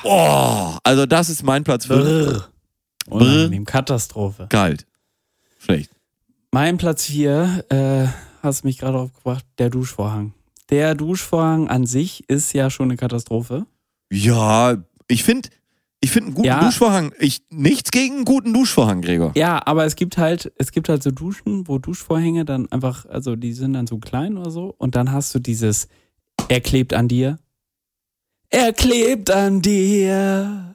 Oh, 0.04 0.76
also 0.84 1.06
das 1.06 1.30
ist 1.30 1.42
mein 1.42 1.64
Platz 1.64 1.86
5. 1.86 2.00
Brrr. 2.04 2.48
Unangenehm. 3.06 3.64
Katastrophe. 3.64 4.46
Kalt. 4.48 4.86
Schlecht. 5.58 5.90
Mein 6.52 6.78
Platz 6.78 7.04
4, 7.06 7.64
äh, 7.68 8.06
hast 8.42 8.64
mich 8.64 8.78
gerade 8.78 8.98
aufgebracht, 8.98 9.44
der 9.58 9.70
Duschvorhang. 9.70 10.34
Der 10.70 10.94
Duschvorhang 10.94 11.68
an 11.68 11.86
sich 11.86 12.28
ist 12.28 12.52
ja 12.52 12.70
schon 12.70 12.88
eine 12.90 12.96
Katastrophe. 12.96 13.66
Ja, 14.12 14.76
ich 15.08 15.22
finde 15.24 15.48
ich 16.02 16.10
find 16.10 16.26
einen 16.26 16.34
guten 16.34 16.46
Ja. 16.48 16.64
Duschvorhang. 16.64 17.12
Ich, 17.18 17.42
nichts 17.50 17.90
gegen 17.90 18.16
einen 18.16 18.24
guten 18.24 18.54
Duschvorhang, 18.54 19.02
Gregor. 19.02 19.32
Ja, 19.36 19.60
aber 19.66 19.84
es 19.84 19.96
gibt 19.96 20.16
halt, 20.16 20.50
es 20.56 20.72
gibt 20.72 20.88
halt 20.88 21.02
so 21.02 21.10
Duschen, 21.10 21.68
wo 21.68 21.78
Duschvorhänge 21.78 22.44
dann 22.44 22.70
einfach, 22.72 23.04
also 23.06 23.36
die 23.36 23.52
sind 23.52 23.74
dann 23.74 23.86
so 23.86 23.98
klein 23.98 24.38
oder 24.38 24.50
so 24.50 24.74
und 24.78 24.94
dann 24.96 25.12
hast 25.12 25.34
du 25.34 25.38
dieses, 25.38 25.88
er 26.48 26.60
klebt 26.60 26.94
an 26.94 27.06
dir. 27.06 27.38
Er 28.48 28.72
klebt 28.72 29.30
an 29.30 29.60
dir. 29.60 30.74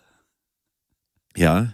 Ja. 1.35 1.73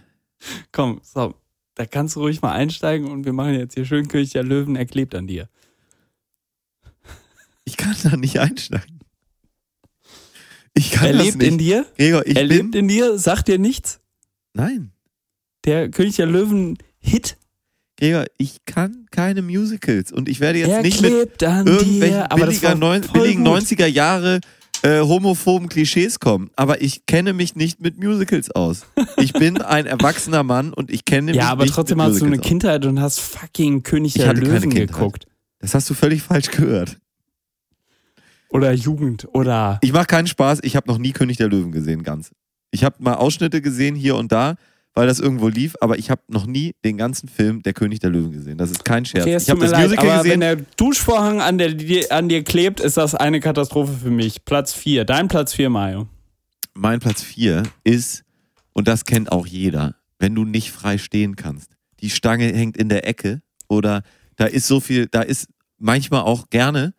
Komm, 0.72 1.00
so, 1.04 1.34
da 1.74 1.86
kannst 1.86 2.16
du 2.16 2.20
ruhig 2.20 2.42
mal 2.42 2.52
einsteigen 2.52 3.10
und 3.10 3.24
wir 3.24 3.32
machen 3.32 3.54
jetzt 3.54 3.74
hier 3.74 3.84
schön 3.84 4.08
König 4.08 4.30
der 4.30 4.42
Löwen, 4.42 4.76
er 4.76 4.86
klebt 4.86 5.14
an 5.14 5.26
dir. 5.26 5.48
Ich 7.64 7.76
kann 7.76 7.94
da 8.02 8.16
nicht 8.16 8.40
einsteigen. 8.40 9.00
Ich 10.74 10.90
kann 10.90 11.06
er 11.06 11.12
das 11.12 11.24
lebt 11.24 11.38
nicht. 11.38 11.48
in 11.48 11.58
dir, 11.58 11.86
Gregor, 11.96 12.26
ich 12.26 12.36
er 12.36 12.46
bin. 12.46 12.56
lebt 12.56 12.74
in 12.74 12.88
dir, 12.88 13.18
sagt 13.18 13.48
dir 13.48 13.58
nichts. 13.58 14.00
Nein. 14.54 14.92
Der 15.64 15.90
König 15.90 16.16
der 16.16 16.26
Löwen 16.26 16.78
Hit, 16.98 17.36
Gregor, 17.98 18.24
ich 18.36 18.64
kann 18.64 19.06
keine 19.10 19.42
Musicals 19.42 20.12
und 20.12 20.28
ich 20.28 20.40
werde 20.40 20.58
jetzt 20.58 20.70
er 20.70 20.82
nicht 20.82 21.02
mit 21.02 21.40
irgendwelchen 21.40 22.00
dir. 22.00 22.32
Aber 22.32 22.46
das 22.46 22.60
billiger 22.60 22.68
war 22.68 22.74
neun, 22.74 23.02
billigen 23.12 23.44
gut. 23.44 23.58
90er 23.58 23.86
Jahre 23.86 24.40
äh, 24.82 25.00
homophoben 25.00 25.68
Klischees 25.68 26.20
kommen. 26.20 26.50
Aber 26.56 26.82
ich 26.82 27.06
kenne 27.06 27.32
mich 27.32 27.56
nicht 27.56 27.80
mit 27.80 28.02
Musicals 28.02 28.50
aus. 28.50 28.86
Ich 29.16 29.32
bin 29.32 29.60
ein 29.60 29.86
erwachsener 29.86 30.42
Mann 30.42 30.72
und 30.72 30.90
ich 30.90 31.04
kenne 31.04 31.32
mich 31.32 31.36
Ja, 31.36 31.50
aber 31.50 31.64
nicht 31.64 31.74
trotzdem 31.74 31.98
mit 31.98 32.06
hast 32.06 32.20
du 32.20 32.24
eine 32.24 32.36
Musicals 32.36 32.44
aus. 32.44 32.48
Kindheit 32.48 32.86
und 32.86 33.00
hast 33.00 33.20
fucking 33.20 33.82
König 33.82 34.14
der 34.14 34.34
Löwen 34.34 34.70
geguckt. 34.70 35.26
Das 35.58 35.74
hast 35.74 35.88
du 35.88 35.94
völlig 35.94 36.22
falsch 36.22 36.50
gehört. 36.50 36.98
Oder 38.50 38.72
Jugend 38.72 39.26
oder 39.32 39.78
Ich 39.80 39.92
mache 39.92 40.06
keinen 40.06 40.26
Spaß, 40.26 40.60
ich 40.62 40.76
habe 40.76 40.88
noch 40.88 40.98
nie 40.98 41.12
König 41.12 41.38
der 41.38 41.48
Löwen 41.48 41.72
gesehen, 41.72 42.02
ganz. 42.02 42.32
Ich 42.70 42.84
habe 42.84 42.96
mal 42.98 43.14
Ausschnitte 43.14 43.62
gesehen 43.62 43.94
hier 43.94 44.16
und 44.16 44.30
da, 44.32 44.56
weil 44.94 45.06
das 45.06 45.20
irgendwo 45.20 45.48
lief, 45.48 45.74
aber 45.80 45.98
ich 45.98 46.10
habe 46.10 46.20
noch 46.28 46.46
nie 46.46 46.74
den 46.84 46.98
ganzen 46.98 47.28
Film 47.28 47.62
Der 47.62 47.72
König 47.72 48.00
der 48.00 48.10
Löwen 48.10 48.32
gesehen. 48.32 48.58
Das 48.58 48.70
ist 48.70 48.84
kein 48.84 49.04
Scherz. 49.04 49.24
Okay, 49.24 49.36
ich 49.36 49.50
habe 49.50 49.60
das 49.60 49.70
leid, 49.70 49.84
Musical 49.84 50.10
aber 50.10 50.24
wenn 50.24 50.40
gesehen. 50.40 50.40
der 50.40 50.56
Duschvorhang 50.76 51.40
an, 51.40 51.58
der, 51.58 51.74
an 52.10 52.28
dir 52.28 52.44
klebt, 52.44 52.80
ist 52.80 52.96
das 52.96 53.14
eine 53.14 53.40
Katastrophe 53.40 53.92
für 53.92 54.10
mich. 54.10 54.44
Platz 54.44 54.74
4. 54.74 55.04
Dein 55.04 55.28
Platz 55.28 55.54
4, 55.54 55.70
Mario. 55.70 56.08
Mein 56.74 57.00
Platz 57.00 57.22
4 57.22 57.62
ist, 57.84 58.24
und 58.72 58.88
das 58.88 59.04
kennt 59.04 59.32
auch 59.32 59.46
jeder, 59.46 59.96
wenn 60.18 60.34
du 60.34 60.44
nicht 60.44 60.70
frei 60.72 60.98
stehen 60.98 61.36
kannst. 61.36 61.76
Die 62.00 62.10
Stange 62.10 62.52
hängt 62.52 62.76
in 62.76 62.88
der 62.88 63.06
Ecke 63.08 63.42
oder 63.68 64.02
da 64.36 64.46
ist 64.46 64.66
so 64.66 64.80
viel, 64.80 65.06
da 65.06 65.22
ist 65.22 65.48
manchmal 65.78 66.22
auch 66.22 66.50
gerne 66.50 66.94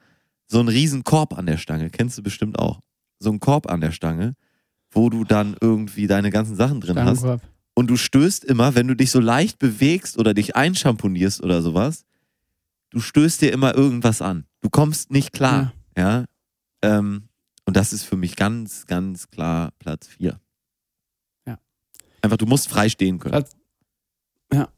so 0.48 0.60
ein 0.60 0.68
riesen 0.68 1.04
Korb 1.04 1.38
an 1.38 1.46
der 1.46 1.58
Stange. 1.58 1.90
Kennst 1.90 2.18
du 2.18 2.24
bestimmt 2.24 2.60
auch. 2.60 2.80
So 3.20 3.32
ein 3.32 3.40
Korb 3.40 3.70
an 3.70 3.82
der 3.82 3.92
Stange, 3.92 4.36
wo 4.92 5.10
du 5.10 5.24
dann 5.24 5.56
irgendwie 5.60 6.08
deine 6.08 6.30
ganzen 6.30 6.56
Sachen 6.56 6.82
drin 6.82 7.00
hast. 7.04 7.26
Und 7.76 7.88
du 7.90 7.98
stößt 7.98 8.44
immer, 8.46 8.76
wenn 8.76 8.88
du 8.88 8.96
dich 8.96 9.10
so 9.12 9.20
leicht 9.20 9.58
bewegst 9.60 10.18
oder 10.18 10.34
dich 10.34 10.56
einschamponierst 10.56 11.42
oder 11.44 11.62
sowas, 11.62 12.06
du 12.92 13.00
stößt 13.00 13.42
dir 13.42 13.52
immer 13.52 13.76
irgendwas 13.76 14.22
an. 14.22 14.46
Du 14.62 14.70
kommst 14.70 15.10
nicht 15.12 15.34
klar. 15.34 15.74
Ja. 15.98 16.26
Ähm, 16.84 17.30
und 17.66 17.76
das 17.78 17.94
ist 17.94 18.04
für 18.04 18.16
mich 18.18 18.36
ganz, 18.36 18.86
ganz 18.86 19.30
klar 19.32 19.72
Platz 19.80 20.08
4. 20.08 20.40
Ja. 21.48 21.60
Einfach, 22.22 22.38
du 22.38 22.46
musst 22.46 22.68
frei 22.70 22.90
stehen 22.90 23.20
können. 23.20 23.32
Platz- 23.32 23.56
Ja. 24.54 24.70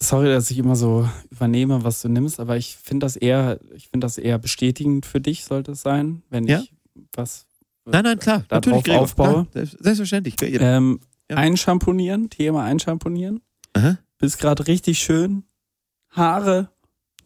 Sorry, 0.00 0.26
dass 0.28 0.50
ich 0.50 0.58
immer 0.58 0.76
so 0.76 1.08
übernehme, 1.30 1.84
was 1.84 2.02
du 2.02 2.08
nimmst, 2.08 2.38
aber 2.40 2.56
ich 2.58 2.76
finde 2.76 3.06
das 3.06 3.16
eher, 3.16 3.60
ich 3.74 3.88
finde 3.88 4.04
das 4.04 4.18
eher 4.18 4.38
bestätigend 4.38 5.06
für 5.06 5.20
dich, 5.20 5.44
sollte 5.44 5.72
es 5.72 5.80
sein, 5.82 6.22
wenn 6.28 6.46
Ja. 6.46 6.60
ich 6.60 6.74
was 7.14 7.46
Nein, 7.86 8.04
nein, 8.04 8.18
klar. 8.18 8.44
da 8.48 8.56
natürlich, 8.56 8.90
aufbaue. 8.90 9.32
Klar, 9.32 9.46
selbst- 9.52 9.78
selbstverständlich. 9.82 10.36
Ähm, 10.42 11.00
Ja. 11.30 11.36
Einschamponieren, 11.36 12.30
Thema 12.30 12.64
Einschamponieren. 12.64 13.40
Aha. 13.72 13.98
Bist 14.18 14.38
gerade 14.38 14.66
richtig 14.66 14.98
schön. 14.98 15.44
Haare, 16.10 16.68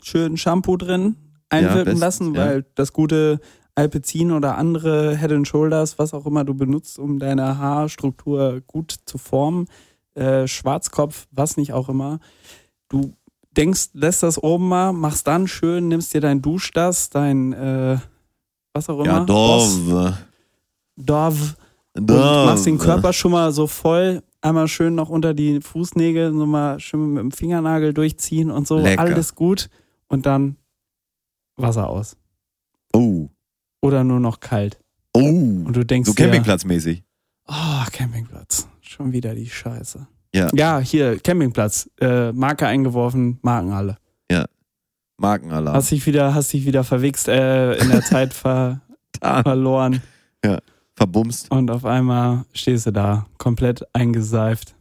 schön 0.02 0.36
Shampoo 0.36 0.76
drin, 0.76 1.16
einwirken 1.48 1.84
bestens, 1.84 2.00
lassen, 2.00 2.34
ja. 2.34 2.40
weil 2.40 2.66
das 2.74 2.92
gute 2.92 3.40
Alpecin 3.74 4.32
oder 4.32 4.56
andere 4.56 5.16
Head 5.16 5.32
and 5.32 5.46
Shoulders, 5.46 5.98
was 5.98 6.14
auch 6.14 6.26
immer 6.26 6.44
du 6.44 6.54
benutzt, 6.54 6.98
um 6.98 7.18
deine 7.18 7.58
Haarstruktur 7.58 8.60
gut 8.66 8.94
zu 9.04 9.18
formen, 9.18 9.68
äh, 10.14 10.48
Schwarzkopf, 10.48 11.28
was 11.30 11.56
nicht 11.56 11.72
auch 11.72 11.88
immer. 11.88 12.18
Du 12.88 13.12
denkst, 13.56 13.90
lässt 13.92 14.22
das 14.22 14.42
oben 14.42 14.68
mal, 14.68 14.92
machst 14.92 15.26
dann 15.26 15.46
schön, 15.46 15.88
nimmst 15.88 16.12
dir 16.14 16.20
dein 16.20 16.42
Duschdas, 16.42 17.10
dein 17.10 17.52
äh, 17.52 17.98
was 18.72 18.88
auch 18.88 19.00
immer, 19.00 19.18
Ja, 19.18 19.24
Dove. 19.24 20.18
Dove, 20.96 21.54
und 21.94 22.10
machst 22.10 22.66
den 22.66 22.78
Körper 22.78 23.12
schon 23.12 23.32
mal 23.32 23.52
so 23.52 23.66
voll, 23.66 24.22
einmal 24.40 24.68
schön 24.68 24.94
noch 24.94 25.08
unter 25.08 25.34
die 25.34 25.60
Fußnägel, 25.60 26.32
so 26.32 26.46
mal 26.46 26.78
schön 26.80 27.12
mit 27.14 27.22
dem 27.22 27.32
Fingernagel 27.32 27.92
durchziehen 27.92 28.50
und 28.50 28.66
so, 28.66 28.78
Lecker. 28.78 29.00
alles 29.00 29.34
gut 29.34 29.68
und 30.08 30.26
dann 30.26 30.56
Wasser 31.56 31.88
aus. 31.88 32.16
Oh. 32.92 33.28
Oder 33.82 34.04
nur 34.04 34.20
noch 34.20 34.40
kalt. 34.40 34.80
Oh. 35.12 35.20
Und 35.20 35.74
du 35.74 35.84
denkst 35.84 36.08
So 36.08 36.14
Campingplatzmäßig. 36.14 37.02
oh, 37.48 37.84
Campingplatz, 37.92 38.68
schon 38.80 39.12
wieder 39.12 39.34
die 39.34 39.48
Scheiße. 39.48 40.06
Ja. 40.34 40.50
Ja, 40.54 40.78
hier, 40.78 41.18
Campingplatz, 41.18 41.90
äh, 42.00 42.32
Marke 42.32 42.66
eingeworfen, 42.66 43.38
Marken 43.42 43.72
alle. 43.72 43.98
Markenalarm. 45.18 45.74
Hast 45.74 45.90
dich 45.90 46.06
wieder, 46.06 46.34
hast 46.34 46.52
dich 46.52 46.64
wieder 46.64 46.84
verwichst, 46.84 47.28
äh, 47.28 47.74
in 47.74 47.90
der 47.90 48.02
Zeit 48.02 48.32
ver 48.32 48.80
verloren 49.20 50.00
verbumst. 50.98 51.50
und 51.50 51.70
auf 51.70 51.84
einmal 51.84 52.44
stehst 52.52 52.86
du 52.86 52.92
da, 52.92 53.26
komplett 53.38 53.82
eingeseift. 53.94 54.74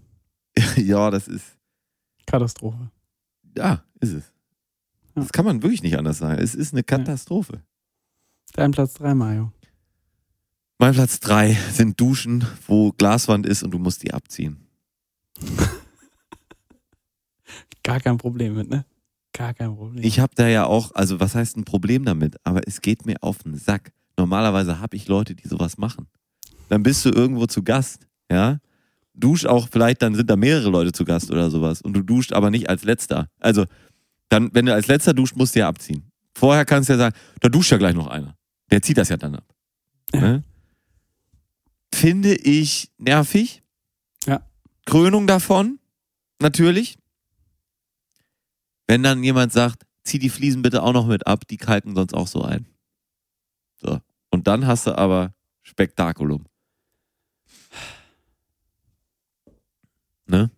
ja, 0.75 1.11
das 1.11 1.27
ist. 1.27 1.57
Katastrophe. 2.25 2.89
Ja, 3.55 3.83
ist 3.99 4.13
es. 4.13 4.33
Ja. 5.15 5.21
Das 5.21 5.31
kann 5.31 5.45
man 5.45 5.61
wirklich 5.61 5.83
nicht 5.83 5.97
anders 5.97 6.17
sagen. 6.17 6.41
Es 6.41 6.55
ist 6.55 6.73
eine 6.73 6.83
Katastrophe. 6.83 7.61
Dein 8.53 8.71
Platz 8.71 8.95
3, 8.95 9.13
Mario. 9.13 9.51
Mein 10.79 10.93
Platz 10.93 11.19
drei 11.19 11.53
sind 11.71 11.99
Duschen, 11.99 12.45
wo 12.67 12.91
Glaswand 12.91 13.47
ist 13.47 13.63
und 13.63 13.71
du 13.71 13.79
musst 13.79 14.03
die 14.03 14.13
abziehen. 14.13 14.67
Gar 17.83 17.99
kein 17.99 18.17
Problem 18.17 18.55
mit, 18.55 18.69
ne? 18.69 18.85
Gar 19.33 19.53
kein 19.55 19.75
Problem. 19.75 20.03
Ich 20.03 20.19
habe 20.19 20.33
da 20.35 20.47
ja 20.47 20.65
auch, 20.65 20.93
also 20.93 21.19
was 21.19 21.33
heißt 21.33 21.57
ein 21.57 21.65
Problem 21.65 22.05
damit? 22.05 22.37
Aber 22.43 22.67
es 22.67 22.81
geht 22.81 23.05
mir 23.05 23.17
auf 23.21 23.39
den 23.39 23.55
Sack. 23.55 23.91
Normalerweise 24.17 24.79
habe 24.79 24.95
ich 24.95 25.07
Leute, 25.07 25.35
die 25.35 25.47
sowas 25.47 25.77
machen. 25.77 26.07
Dann 26.69 26.83
bist 26.83 27.05
du 27.05 27.09
irgendwo 27.09 27.45
zu 27.45 27.63
Gast, 27.63 28.07
ja? 28.31 28.59
Dusch 29.13 29.45
auch, 29.45 29.67
vielleicht 29.71 30.01
dann 30.01 30.13
sind 30.15 30.29
da 30.29 30.35
mehrere 30.35 30.69
Leute 30.69 30.91
zu 30.91 31.03
Gast 31.05 31.31
oder 31.31 31.49
sowas. 31.49 31.81
Und 31.81 31.93
du 31.93 32.03
duscht 32.03 32.33
aber 32.33 32.51
nicht 32.51 32.69
als 32.69 32.83
letzter. 32.83 33.29
Also, 33.39 33.65
dann, 34.29 34.53
wenn 34.53 34.65
du 34.65 34.73
als 34.73 34.87
letzter 34.87 35.13
duscht, 35.13 35.35
musst 35.35 35.55
du 35.55 35.59
ja 35.59 35.67
abziehen. 35.67 36.11
Vorher 36.35 36.65
kannst 36.65 36.89
du 36.89 36.93
ja 36.93 36.99
sagen, 36.99 37.15
da 37.39 37.49
duscht 37.49 37.71
ja 37.71 37.77
gleich 37.77 37.95
noch 37.95 38.07
einer. 38.07 38.35
Der 38.69 38.81
zieht 38.81 38.97
das 38.97 39.09
ja 39.09 39.17
dann 39.17 39.35
ab. 39.35 39.55
Ja. 40.13 40.21
Ne? 40.21 40.43
Finde 41.93 42.35
ich 42.35 42.91
nervig. 42.97 43.63
Ja. 44.27 44.41
Krönung 44.85 45.25
davon, 45.25 45.79
natürlich. 46.39 46.97
Wenn 48.85 49.03
dann 49.03 49.23
jemand 49.23 49.51
sagt, 49.51 49.85
zieh 50.03 50.19
die 50.19 50.29
Fliesen 50.29 50.61
bitte 50.61 50.83
auch 50.83 50.93
noch 50.93 51.07
mit 51.07 51.25
ab, 51.25 51.47
die 51.47 51.57
kalken 51.57 51.95
sonst 51.95 52.13
auch 52.13 52.27
so 52.27 52.43
ein. 52.43 52.67
So. 53.77 53.99
Und 54.29 54.47
dann 54.47 54.65
hast 54.67 54.87
du 54.87 54.97
aber 54.97 55.33
Spektakulum. 55.63 56.45
Ne? 60.25 60.51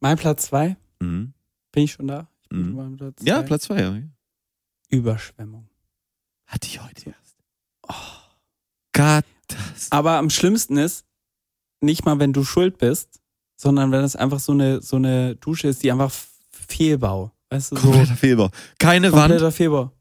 mein 0.00 0.16
Platz 0.18 0.46
2, 0.46 0.76
Mhm. 1.00 1.32
bin 1.70 1.84
ich 1.84 1.92
schon 1.92 2.08
da? 2.08 2.28
Ich 2.42 2.48
bin 2.48 2.72
Mhm. 2.72 2.76
schon 2.76 2.96
Platz 2.96 3.22
Ja. 3.22 3.42
Platz 3.42 3.62
zwei. 3.64 3.80
Ja. 3.80 4.02
Überschwemmung. 4.88 5.68
Hatte 6.46 6.66
ich 6.66 6.82
heute 6.82 7.10
erst. 7.10 7.36
Oh. 7.88 7.94
Katastrophe. 8.92 9.86
Aber 9.90 10.14
am 10.18 10.28
schlimmsten 10.28 10.76
ist, 10.76 11.06
nicht 11.80 12.04
mal 12.04 12.18
wenn 12.18 12.32
du 12.32 12.42
schuld 12.42 12.78
bist, 12.78 13.20
sondern 13.56 13.92
wenn 13.92 14.02
es 14.02 14.16
einfach 14.16 14.40
so 14.40 14.50
eine, 14.52 14.82
so 14.82 14.96
eine 14.96 15.36
Dusche 15.36 15.68
ist, 15.68 15.84
die 15.84 15.92
einfach 15.92 16.12
Fehlbau. 16.50 17.30
Weißt 17.50 17.70
du, 17.70 17.76
so 17.76 17.82
Kompletter 17.82 18.16
Fehlbau. 18.16 18.50
Keine 18.80 19.12
Wand. 19.12 19.20
kompletter 19.30 19.52
Fehlbau. 19.52 19.92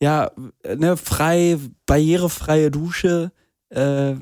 Ja, 0.00 0.30
ne, 0.76 0.96
frei, 0.96 1.58
barrierefreie 1.86 2.70
Dusche, 2.70 3.32
äh, 3.70 4.14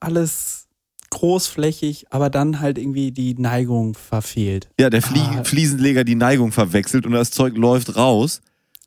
alles 0.00 0.66
großflächig, 1.10 2.06
aber 2.10 2.30
dann 2.30 2.60
halt 2.60 2.78
irgendwie 2.78 3.12
die 3.12 3.34
Neigung 3.34 3.94
verfehlt. 3.94 4.70
Ja, 4.78 4.90
der 4.90 5.02
Flie 5.02 5.20
Ah. 5.22 5.44
Fliesenleger 5.44 6.04
die 6.04 6.14
Neigung 6.14 6.52
verwechselt 6.52 7.04
und 7.04 7.12
das 7.12 7.30
Zeug 7.32 7.56
läuft 7.56 7.96
raus. 7.96 8.40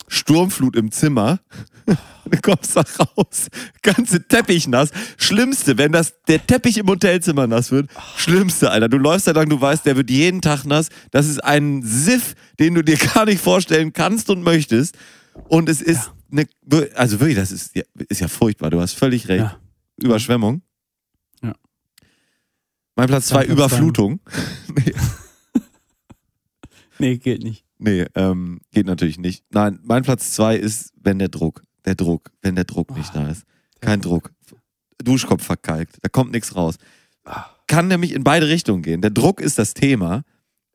Sturmflut 0.08 0.76
im 0.76 0.92
Zimmer. 0.92 1.40
Du 2.26 2.40
kommst 2.42 2.78
da 2.78 2.84
raus. 3.00 3.48
Ganze 3.82 4.26
Teppich 4.26 4.70
nass. 4.70 4.92
Schlimmste, 5.18 5.78
wenn 5.78 5.92
das, 5.92 6.14
der 6.30 6.48
Teppich 6.48 6.78
im 6.78 6.88
Hotelzimmer 6.88 7.48
nass 7.48 7.70
wird. 7.70 7.90
Schlimmste, 8.16 8.72
Alter. 8.72 8.88
Du 8.88 8.98
läufst 8.98 9.28
da 9.28 9.32
lang, 9.34 9.50
du 9.50 9.60
weißt, 9.60 9.86
der 9.86 9.98
wird 9.98 10.10
jeden 10.10 10.42
Tag 10.42 10.64
nass. 10.64 10.88
Das 11.12 11.28
ist 11.28 11.44
ein 11.44 11.84
Siff, 11.84 12.34
den 12.60 12.76
du 12.76 12.82
dir 12.82 12.96
gar 13.14 13.26
nicht 13.26 13.42
vorstellen 13.42 13.92
kannst 13.92 14.30
und 14.30 14.42
möchtest. 14.42 14.96
Und 15.50 15.68
es 15.68 15.82
ist 15.82 16.12
eine, 16.34 16.48
also 16.96 17.20
wirklich, 17.20 17.38
das 17.38 17.52
ist, 17.52 17.76
ja- 17.76 17.84
ist 18.10 18.20
ja 18.22 18.28
furchtbar. 18.28 18.70
Du 18.72 18.82
hast 18.82 18.94
völlig 18.94 19.28
recht. 19.30 19.44
Ja. 19.44 19.60
Überschwemmung. 19.98 20.62
Ja. 21.42 21.54
Mein 22.96 23.08
Platz 23.08 23.28
zwei, 23.28 23.46
Platz. 23.46 23.52
Überflutung. 23.52 24.20
Nee, 27.00 27.18
geht 27.18 27.44
nicht. 27.44 27.66
Nee, 27.80 28.06
ähm, 28.16 28.62
geht 28.72 28.86
natürlich 28.86 29.18
nicht. 29.18 29.44
Nein, 29.50 29.80
mein 29.84 30.04
Platz 30.04 30.32
zwei 30.32 30.56
ist, 30.56 30.94
wenn 31.02 31.20
der 31.20 31.30
Druck. 31.30 31.64
Der 31.86 31.96
Druck, 31.96 32.32
wenn 32.42 32.56
der 32.56 32.64
Druck 32.66 32.96
nicht 32.96 33.14
da 33.16 33.30
ist. 33.30 33.44
Kein 33.82 34.00
Druck. 34.00 34.32
Duschkopf 35.04 35.44
verkalkt. 35.44 35.98
Da 36.02 36.08
kommt 36.10 36.32
nichts 36.32 36.56
raus. 36.56 36.76
Kann 37.68 37.88
nämlich 37.88 38.14
in 38.14 38.24
beide 38.24 38.48
Richtungen 38.48 38.84
gehen. 38.84 39.02
Der 39.02 39.10
Druck 39.12 39.42
ist 39.42 39.58
das 39.58 39.74
Thema. 39.74 40.24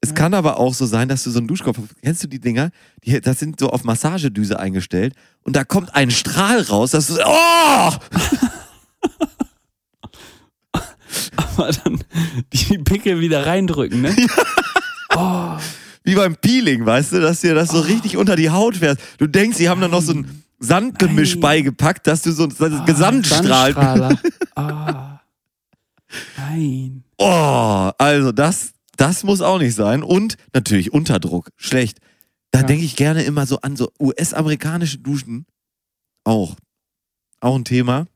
Es 0.01 0.15
kann 0.15 0.33
aber 0.33 0.59
auch 0.59 0.75
so 0.75 0.87
sein, 0.87 1.09
dass 1.09 1.25
du 1.25 1.31
so 1.31 1.39
einen 1.39 1.49
Duschkopf 1.49 1.79
hast. 1.79 2.01
Kennst 2.03 2.23
du 2.23 2.29
die 2.29 2.39
Dinger? 2.41 2.71
Die, 3.05 3.21
das 3.21 3.41
sind 3.41 3.59
so 3.59 3.71
auf 3.71 3.83
Massagedüse 3.85 4.59
eingestellt 4.59 5.15
und 5.43 5.57
da 5.57 5.65
kommt 5.65 5.95
ein 5.95 6.11
Strahl 6.11 6.63
raus, 6.63 6.93
dass 6.93 7.09
du 7.09 7.15
oh! 7.25 7.93
Aber 11.37 11.73
dann 11.73 12.05
die 12.53 12.79
Pickel 12.79 13.21
wieder 13.21 13.47
reindrücken, 13.47 14.03
ne? 14.03 14.15
Oh, 15.17 15.57
Wie 16.05 16.15
beim 16.15 16.37
Peeling, 16.37 16.85
weißt 16.85 17.13
du, 17.13 17.21
dass 17.21 17.41
dir 17.41 17.55
das 17.55 17.71
so 17.71 17.81
richtig 17.81 18.19
unter 18.19 18.37
die 18.37 18.51
Haut 18.51 18.77
fährt. 18.77 19.01
Du 19.17 19.27
denkst, 19.27 19.57
sie 19.57 19.69
haben 19.69 19.81
da 19.81 19.89
noch 19.89 20.03
so 20.03 20.13
ein 20.13 20.45
Sandgemisch 20.61 21.35
Nein. 21.35 21.41
beigepackt, 21.41 22.07
dass 22.07 22.23
du 22.23 22.31
so 22.31 22.45
ein 22.45 22.55
ah, 22.61 22.85
Gesandstrahl. 22.85 24.17
Ah. 24.55 25.21
Nein. 26.37 27.05
Oh, 27.17 27.91
also 27.99 28.33
das, 28.33 28.73
das 28.99 29.25
muss 29.25 29.41
auch 29.41 29.59
nicht 29.59 29.75
sein. 29.75 30.03
Und 30.03 30.37
natürlich 30.53 30.93
Unterdruck, 30.93 31.49
schlecht. 31.57 31.99
Da 32.51 32.61
Ja. 32.61 32.67
denke 32.67 32.85
ich 32.85 32.97
gerne 32.97 33.23
immer 33.23 33.47
so 33.47 33.61
an 33.61 33.77
so 33.77 33.91
US-amerikanische 33.99 34.99
Duschen. 34.99 35.47
Auch. 36.25 36.57
Auch 37.41 37.55
ein 37.57 37.65
Thema. 37.65 38.07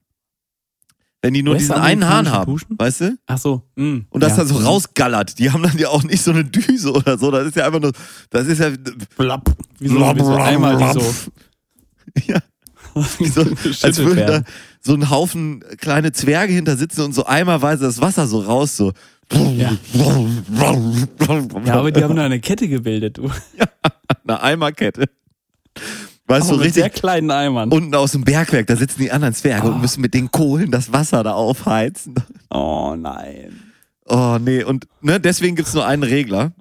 Wenn 1.25 1.35
die 1.35 1.43
nur 1.45 1.57
diesen 1.57 1.77
einen 1.77 2.09
Hahn 2.09 2.31
haben, 2.33 2.51
Duschen? 2.51 2.77
weißt 2.77 3.01
du? 3.03 3.19
Ach 3.27 3.39
so. 3.39 3.63
mm, 3.77 3.99
Und 4.11 4.23
das 4.23 4.33
ja. 4.33 4.39
dann 4.39 4.49
so 4.49 4.57
rausgallert. 4.57 5.39
Die 5.39 5.53
haben 5.53 5.63
dann 5.63 5.79
ja 5.79 5.89
auch 5.89 6.03
nicht 6.03 6.21
so 6.23 6.33
eine 6.33 6.45
Düse 6.45 6.93
oder 6.93 7.17
so. 7.17 7.31
Das 7.31 7.47
ist 7.47 7.55
ja 7.57 7.65
einfach 7.67 7.81
nur, 7.81 7.93
das 8.31 8.49
ist 8.49 8.59
ja, 8.59 8.71
Blapp. 9.17 9.55
Wie 9.79 9.87
so, 9.89 9.95
wie 10.01 10.21
so 10.25 10.35
einmal 10.35 10.77
die 10.79 11.01
so. 11.01 11.15
ja. 12.33 12.41
so, 12.95 13.43
als 13.87 13.99
würden 13.99 14.27
da 14.27 14.43
so 14.81 14.95
ein 14.95 15.11
Haufen 15.11 15.61
kleine 15.79 16.11
Zwerge 16.11 16.53
hinter 16.55 16.77
sitzen 16.77 17.03
und 17.03 17.13
so 17.15 17.25
eimerweise 17.25 17.85
das 17.85 18.01
Wasser 18.01 18.27
so 18.27 18.41
raus, 18.41 18.77
so. 18.77 18.93
Ja. 19.31 19.73
Ja, 21.65 21.75
aber 21.75 21.91
die 21.91 22.05
haben 22.05 22.17
da 22.17 22.25
eine 22.25 22.41
Kette 22.41 22.69
gebildet, 22.69 23.19
du. 23.19 23.31
Eine 24.25 24.43
Eimerkette. 24.43 25.07
Weißt 26.27 26.51
du, 26.51 26.55
so 26.55 26.61
mit 26.61 26.75
sehr 26.75 26.85
richtig 26.85 27.01
kleinen 27.01 27.31
Eimern. 27.31 27.71
unten 27.73 27.95
aus 27.95 28.13
dem 28.13 28.25
Bergwerk, 28.25 28.67
da 28.67 28.77
sitzen 28.77 29.01
die 29.01 29.11
anderen 29.11 29.35
Zwerge 29.35 29.69
und 29.69 29.81
müssen 29.81 30.01
mit 30.01 30.15
den 30.15 30.31
Kohlen 30.31 30.71
das 30.71 30.93
Wasser 30.93 31.23
da 31.23 31.33
aufheizen. 31.33 32.15
Oh 32.51 32.95
nein. 32.97 33.73
Oh 34.07 34.39
nee, 34.41 34.63
und 34.63 34.87
ne, 35.01 35.19
deswegen 35.21 35.57
gibt's 35.57 35.75
nur 35.75 35.87
einen 35.87 36.03
Regler. 36.03 36.53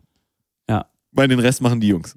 Ja. 0.70 0.86
Weil 1.12 1.28
den 1.28 1.40
Rest 1.40 1.62
machen 1.62 1.82
die 1.82 1.88
Jungs. 1.90 2.16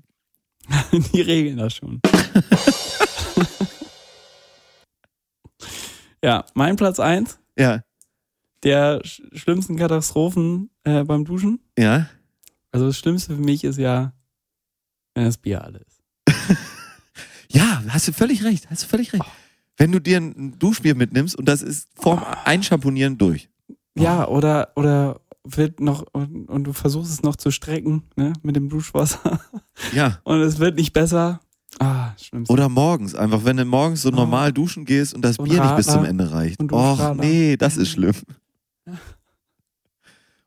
Die 1.13 1.21
regeln 1.21 1.59
das 1.59 1.75
schon. 1.75 2.01
ja, 6.25 6.45
mein 6.55 6.77
Platz 6.77 6.99
eins 6.99 7.39
Ja, 7.59 7.83
der 8.65 9.01
sch 9.05 9.23
schlimmsten 9.33 9.77
Katastrophen 9.77 10.71
äh, 10.85 11.05
beim 11.05 11.25
Duschen. 11.25 11.61
ja. 11.79 12.07
Also 12.73 12.87
das 12.87 12.99
Schlimmste 12.99 13.37
für 13.37 13.41
mich 13.41 13.63
ist 13.63 13.79
ja, 13.79 14.13
wenn 15.15 15.27
das 15.27 15.39
Bier 15.39 15.63
alle 15.63 15.79
ist. 15.79 16.03
Ja, 17.49 17.85
hast 17.89 18.09
du 18.09 18.13
völlig 18.13 18.43
recht, 18.43 18.69
hast 18.69 18.83
du 18.83 18.87
völlig 18.89 19.13
recht. 19.13 19.25
Wenn 19.77 19.93
du 19.93 20.01
dir 20.01 20.19
ein 20.19 20.59
Duschbier 20.59 20.97
mitnimmst 20.97 21.37
und 21.37 21.47
das 21.47 21.63
ist 21.63 21.89
vorm 21.95 22.25
Einschamponieren 22.45 23.17
durch. 23.17 23.49
Ja, 23.97 24.27
oder, 24.27 24.73
oder 24.75 25.21
wird 25.45 25.79
noch, 25.79 26.05
und, 26.13 26.49
und 26.49 26.65
du 26.65 26.73
versuchst 26.73 27.13
es 27.13 27.23
noch 27.23 27.37
zu 27.37 27.53
strecken, 27.53 28.03
ne, 28.17 28.33
mit 28.43 28.57
dem 28.57 28.69
Duschwasser. 28.69 29.39
Ja. 29.93 30.19
Und 30.25 30.41
es 30.41 30.59
wird 30.59 30.77
nicht 30.77 30.93
besser. 30.93 31.41
Ah, 31.79 32.11
schlimmste. 32.19 32.53
Oder 32.53 32.69
morgens, 32.69 33.15
einfach 33.15 33.45
wenn 33.45 33.57
du 33.59 33.65
morgens 33.65 34.03
so 34.03 34.11
normal 34.11 34.53
duschen 34.53 34.85
gehst 34.85 35.13
und 35.15 35.23
das 35.23 35.39
Und 35.39 35.49
Bier 35.49 35.61
nicht 35.63 35.77
bis 35.77 35.87
Radler. 35.89 36.01
zum 36.03 36.11
Ende 36.11 36.33
reicht. 36.33 36.73
Och, 36.73 37.15
nee, 37.17 37.57
das 37.57 37.77
ist 37.77 37.91
schlimm. 37.91 38.15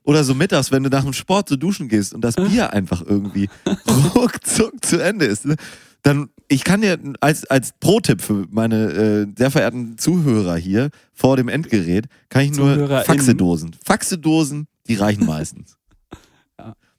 Oder 0.04 0.24
so 0.24 0.34
mittags, 0.34 0.72
wenn 0.72 0.84
du 0.84 0.90
nach 0.90 1.04
dem 1.04 1.14
Sport 1.14 1.50
so 1.50 1.58
duschen 1.58 1.90
gehst 1.90 2.14
und 2.14 2.22
das 2.22 2.36
Bier 2.36 2.72
einfach 2.72 3.02
irgendwie 3.06 3.50
ruckzuck 4.16 4.74
zu 4.86 5.04
Ende 5.04 5.26
ist. 5.26 5.46
ne? 5.46 5.56
Dann, 6.02 6.30
ich 6.48 6.64
kann 6.64 6.80
dir 6.80 6.98
als, 7.20 7.46
als 7.46 7.74
Pro-Tipp 7.82 8.22
für 8.22 8.46
meine 8.50 8.92
äh, 8.94 9.28
sehr 9.38 9.52
verehrten 9.52 9.98
Zuhörer 9.98 10.56
hier 10.56 10.92
vor 11.14 11.36
dem 11.36 11.50
Endgerät, 11.50 12.06
kann 12.30 12.44
ich 12.44 12.54
nur. 12.54 13.04
Faxedosen. 13.04 13.76
Faxedosen, 13.84 14.68
die 14.88 14.96
reichen 14.96 15.26
meistens. 15.26 15.78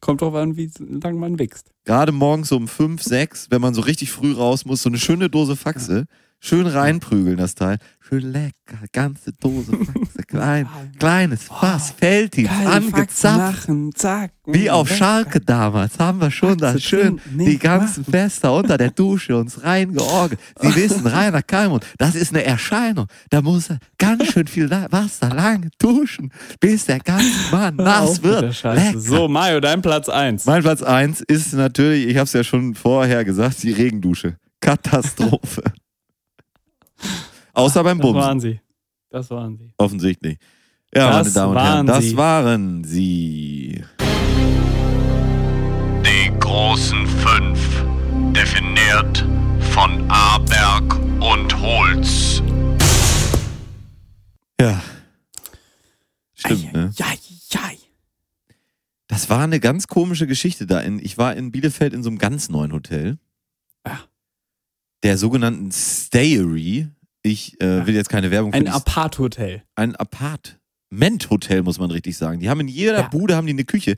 Kommt 0.00 0.20
drauf 0.20 0.34
an, 0.34 0.56
wie 0.56 0.70
lang 0.78 1.18
man 1.18 1.38
wächst. 1.38 1.72
Gerade 1.84 2.12
morgens 2.12 2.52
um 2.52 2.68
fünf, 2.68 3.02
sechs, 3.02 3.50
wenn 3.50 3.60
man 3.60 3.74
so 3.74 3.80
richtig 3.80 4.12
früh 4.12 4.32
raus 4.32 4.64
muss, 4.64 4.82
so 4.82 4.90
eine 4.90 4.98
schöne 4.98 5.28
Dose 5.30 5.56
Faxe, 5.56 6.04
schön 6.40 6.66
reinprügeln 6.66 7.36
das 7.36 7.54
Teil. 7.54 7.78
Schön 8.00 8.32
lecker, 8.32 8.78
ganze 8.92 9.32
Dose 9.34 9.72
Faxe, 9.76 10.22
klein, 10.26 10.66
kleines 10.98 11.42
Fass, 11.44 11.90
Felddienst, 11.90 12.50
angezapft. 12.64 13.68
Machen, 13.68 13.92
zack. 13.94 14.32
Wie 14.46 14.70
auf 14.70 14.88
Lecker. 14.88 14.98
Schalke 14.98 15.40
damals 15.40 15.98
haben 15.98 16.20
wir 16.20 16.30
schon 16.30 16.58
Faxe 16.58 16.74
da 16.74 16.78
schön 16.78 17.18
trinken, 17.18 17.38
die 17.44 17.58
ganzen 17.58 18.00
machen. 18.00 18.12
Fester 18.12 18.54
unter 18.54 18.78
der 18.78 18.90
Dusche 18.98 19.36
uns 19.36 19.62
reingeorgelt. 19.62 20.40
Sie 20.60 20.74
wissen, 20.74 21.06
Rainer 21.06 21.42
Kalmund, 21.42 21.84
das 21.98 22.14
ist 22.14 22.32
eine 22.32 22.44
Erscheinung. 22.44 23.08
Da 23.28 23.42
muss 23.42 23.68
er 23.68 23.78
ganz 23.98 24.32
schön 24.32 24.46
viel 24.46 24.70
Wasser 24.70 25.28
lange 25.28 25.68
duschen, 25.78 26.32
bis 26.60 26.86
der 26.86 27.00
ganze 27.00 27.50
Mann 27.52 27.76
nass 27.76 28.22
wird. 28.22 28.54
So, 28.96 29.28
Mario, 29.28 29.60
dein 29.60 29.82
Platz 29.82 30.08
eins. 30.08 30.46
Mein 30.46 30.62
Platz 30.62 30.82
eins 30.82 31.20
ist 31.20 31.52
natürlich, 31.52 32.06
ich 32.06 32.16
habe 32.16 32.24
es 32.24 32.32
ja 32.32 32.42
schon 32.42 32.74
vorher 32.74 33.24
gesagt, 33.24 33.62
die 33.62 33.72
Regendusche. 33.72 34.38
Katastrophe. 34.60 35.62
Außer 37.58 37.82
beim 37.82 37.98
Das 37.98 38.06
Bums, 38.06 38.16
waren 38.24 38.40
sie. 38.40 38.60
Das 39.10 39.30
waren 39.30 39.56
sie. 39.58 39.72
offensichtlich. 39.78 40.38
Ja, 40.94 41.10
Das 41.22 41.34
meine 41.34 41.34
Damen 41.34 41.50
und 41.50 41.56
Herren, 41.62 41.76
waren 41.76 41.86
das 41.86 42.04
sie. 42.04 42.16
waren 42.16 42.84
sie. 42.84 43.84
Die 46.06 46.38
großen 46.38 47.06
fünf, 47.06 47.84
definiert 48.32 49.26
von 49.72 50.08
Aberg 50.08 50.94
und 51.20 51.60
Holz. 51.60 52.42
Ja. 54.60 54.80
Stimmt, 56.34 56.72
ne? 56.72 56.92
Ja, 56.96 57.06
ja. 57.50 57.60
Das 59.08 59.30
war 59.30 59.40
eine 59.42 59.58
ganz 59.58 59.88
komische 59.88 60.26
Geschichte 60.28 60.66
da. 60.66 60.80
In, 60.80 60.98
ich 61.00 61.18
war 61.18 61.34
in 61.34 61.50
Bielefeld 61.50 61.92
in 61.92 62.02
so 62.04 62.10
einem 62.10 62.18
ganz 62.18 62.50
neuen 62.50 62.72
Hotel. 62.72 63.18
Ah. 63.82 63.98
Der 65.02 65.16
sogenannten 65.18 65.72
Stayery. 65.72 66.88
Ich 67.22 67.60
äh, 67.60 67.86
will 67.86 67.94
jetzt 67.94 68.08
keine 68.08 68.30
Werbung 68.30 68.52
für 68.52 68.58
Ein 68.58 68.68
Apart-Hotel. 68.68 69.62
ein 69.74 69.96
Apartment-Hotel, 69.96 71.62
muss 71.62 71.78
man 71.78 71.90
richtig 71.90 72.16
sagen. 72.16 72.40
Die 72.40 72.48
haben 72.48 72.60
in 72.60 72.68
jeder 72.68 72.98
Ja. 73.00 73.08
Bude 73.08 73.36
haben 73.36 73.46
die 73.46 73.52
eine 73.52 73.64
Küche. 73.64 73.96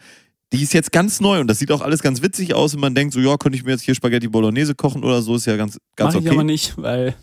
Die 0.53 0.63
ist 0.63 0.73
jetzt 0.73 0.91
ganz 0.91 1.21
neu 1.21 1.39
und 1.41 1.47
das 1.47 1.59
sieht 1.61 1.71
auch 1.71 1.81
alles 1.81 2.03
ganz 2.03 2.23
witzig 2.23 2.55
aus 2.55 2.75
und 2.75 2.81
man 2.81 2.95
denkt 2.95 3.15
so, 3.15 3.21
ja, 3.21 3.37
könnte 3.37 3.57
ich 3.57 3.65
mir 3.65 3.71
jetzt 3.71 3.83
hier 3.83 3.95
Spaghetti 3.95 4.27
Bolognese 4.27 4.75
kochen 4.75 5.05
oder 5.05 5.23
so, 5.23 5.37
ist 5.37 5.47
ja 5.47 5.57
ganz, 5.57 5.79
ganz 5.95 6.15
Mach 6.15 6.21
ich 6.21 6.27
aber 6.29 6.37
okay. 6.39 6.45
nicht, 6.47 6.77
weil 6.77 7.15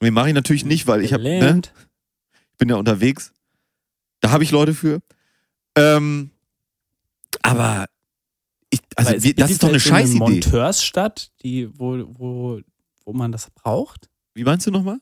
Nee, 0.00 0.10
mache 0.10 0.28
ich 0.28 0.34
natürlich 0.34 0.66
nicht, 0.66 0.86
weil 0.86 1.02
ich 1.02 1.14
hab, 1.14 1.22
ne, 1.22 1.62
ich 2.52 2.58
bin 2.58 2.68
ja 2.68 2.76
unterwegs. 2.76 3.32
Da 4.20 4.30
habe 4.32 4.44
ich 4.44 4.50
Leute 4.50 4.74
für. 4.74 5.00
Ähm, 5.76 6.30
aber 7.42 7.86
ich, 8.68 8.80
also 8.96 9.10
Aber 9.12 9.22
wir, 9.22 9.34
das 9.34 9.50
ist 9.50 9.62
doch 9.62 9.68
eine 9.70 9.78
so 9.78 9.88
Scheißidee. 9.88 10.18
Monteursstadt, 10.18 11.30
die, 11.42 11.68
wo, 11.78 12.04
wo, 12.18 12.60
wo 13.04 13.12
man 13.14 13.32
das 13.32 13.50
braucht. 13.50 14.10
Wie 14.34 14.44
meinst 14.44 14.66
du 14.66 14.70
nochmal? 14.70 14.98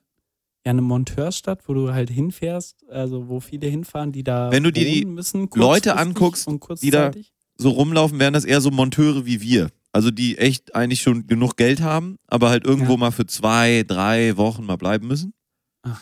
Ja, 0.65 0.71
eine 0.71 0.83
Monteursstadt, 0.83 1.69
wo 1.69 1.75
du 1.75 1.93
halt 1.93 2.09
hinfährst, 2.09 2.89
also 2.89 3.29
wo 3.29 3.41
viele 3.41 3.67
hinfahren, 3.67 4.13
die 4.13 4.23
da 4.23 4.53
Wenn 4.53 4.63
du 4.63 4.71
dir 4.73 4.85
die 4.85 5.05
müssen, 5.05 5.49
Leute 5.55 5.97
anguckst, 5.97 6.49
die 6.83 6.91
da-. 6.91 7.11
So 7.57 7.71
rumlaufen, 7.71 8.19
wären 8.19 8.33
das 8.33 8.45
eher 8.45 8.61
so 8.61 8.71
Monteure 8.71 9.27
wie 9.27 9.41
wir. 9.41 9.71
Also 9.93 10.11
die 10.11 10.39
echt 10.39 10.75
eigentlich 10.75 11.03
schon 11.03 11.27
genug 11.27 11.57
Geld 11.57 11.81
haben, 11.83 12.17
aber 12.27 12.49
halt 12.49 12.65
irgendwo 12.65 12.93
Ja. 12.93 12.99
mal 12.99 13.11
für 13.11 13.27
zwei, 13.27 13.85
drei 13.87 14.37
Wochen 14.37 14.65
mal 14.65 14.77
bleiben 14.77 15.07
müssen. 15.07 15.35
Ach. 15.83 16.01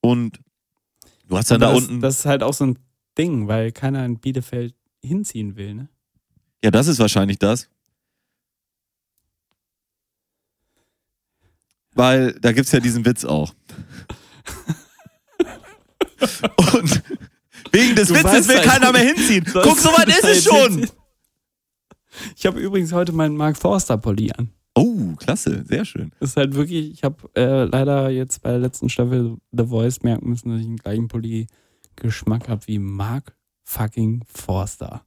Und 0.00 0.40
du 1.26 1.36
hast 1.38 1.50
dann 1.50 1.62
Aber 1.62 1.72
da 1.72 1.78
das, 1.78 1.88
unten. 1.88 2.00
Das 2.00 2.18
ist 2.18 2.26
halt 2.26 2.42
auch 2.42 2.52
so 2.52 2.66
ein 2.66 2.78
Ding, 3.16 3.48
weil 3.48 3.72
keiner 3.72 4.04
in 4.04 4.18
Bielefeld 4.18 4.74
hinziehen 5.02 5.56
will, 5.56 5.74
ne? 5.74 5.88
Ja, 6.62 6.70
das 6.70 6.86
ist 6.88 6.98
wahrscheinlich 6.98 7.38
das. 7.38 7.68
Weil 12.00 12.32
da 12.40 12.52
gibt's 12.52 12.72
ja 12.72 12.80
diesen 12.80 13.04
Witz 13.04 13.24
auch. 13.26 13.52
Und 16.74 17.02
wegen 17.72 17.94
des 17.94 18.08
Du 18.08 18.14
Witzes 18.14 18.48
will 18.48 18.56
halt- 18.56 18.64
keiner 18.66 18.92
mehr 18.92 19.02
hinziehen. 19.14 19.44
Guck, 19.52 19.78
so 19.78 19.90
weit 19.90 20.08
ist 20.08 20.22
halt 20.22 20.36
es 20.36 20.44
schon. 20.44 20.70
hinziehen? 20.78 20.90
Ich 22.36 22.46
habe 22.46 22.58
übrigens 22.60 22.92
heute 22.92 23.12
meinen 23.12 23.36
Mark 23.36 23.56
Forster 23.56 23.96
Pulli 23.98 24.30
an. 24.32 24.50
Oh, 24.74 25.14
klasse, 25.16 25.64
sehr 25.66 25.84
schön. 25.84 26.12
Das 26.20 26.30
ist 26.30 26.36
halt 26.36 26.54
wirklich, 26.54 26.90
ich 26.92 27.02
habe 27.04 27.16
äh, 27.34 27.64
leider 27.64 28.08
jetzt 28.10 28.42
bei 28.42 28.50
der 28.50 28.58
letzten 28.60 28.88
Staffel 28.88 29.36
The 29.52 29.66
Voice 29.66 30.02
merken 30.02 30.28
müssen, 30.30 30.50
dass 30.50 30.60
ich 30.60 30.66
den 30.66 30.76
gleichen 30.76 31.08
Pulli-Geschmack 31.08 32.48
habe 32.48 32.66
wie 32.66 32.78
Mark 32.78 33.34
fucking 33.64 34.24
Forster. 34.26 35.04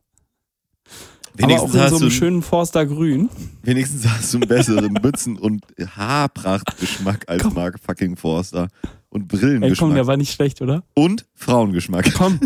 Aber 1.41 1.45
auch 1.45 1.49
Wenigstens 1.49 1.73
in 1.73 1.81
hast, 1.81 1.89
so 1.91 1.97
du, 1.97 2.03
einem 2.05 2.11
schönen 2.11 2.41
Forster 2.43 2.85
Grün. 2.85 3.29
wenigstens 3.63 4.07
hast 4.07 4.33
du 4.33 4.37
einen 4.37 4.47
besseren 4.47 4.93
Mützen- 4.93 5.37
und 5.39 5.63
Haarprachtgeschmack 5.83 7.27
als 7.27 7.41
Komm. 7.43 7.53
Mark 7.55 7.79
fucking 7.79 8.15
Forster. 8.15 8.67
Und 9.09 9.21
Ey, 9.23 9.27
komm, 9.27 9.39
Brillengeschmack. 9.39 9.93
der 9.95 10.07
war 10.07 10.17
nicht 10.17 10.31
schlecht, 10.33 10.61
oder? 10.61 10.83
und 10.93 11.25
Frauengeschmack. 11.33 12.13
Komm. 12.15 12.39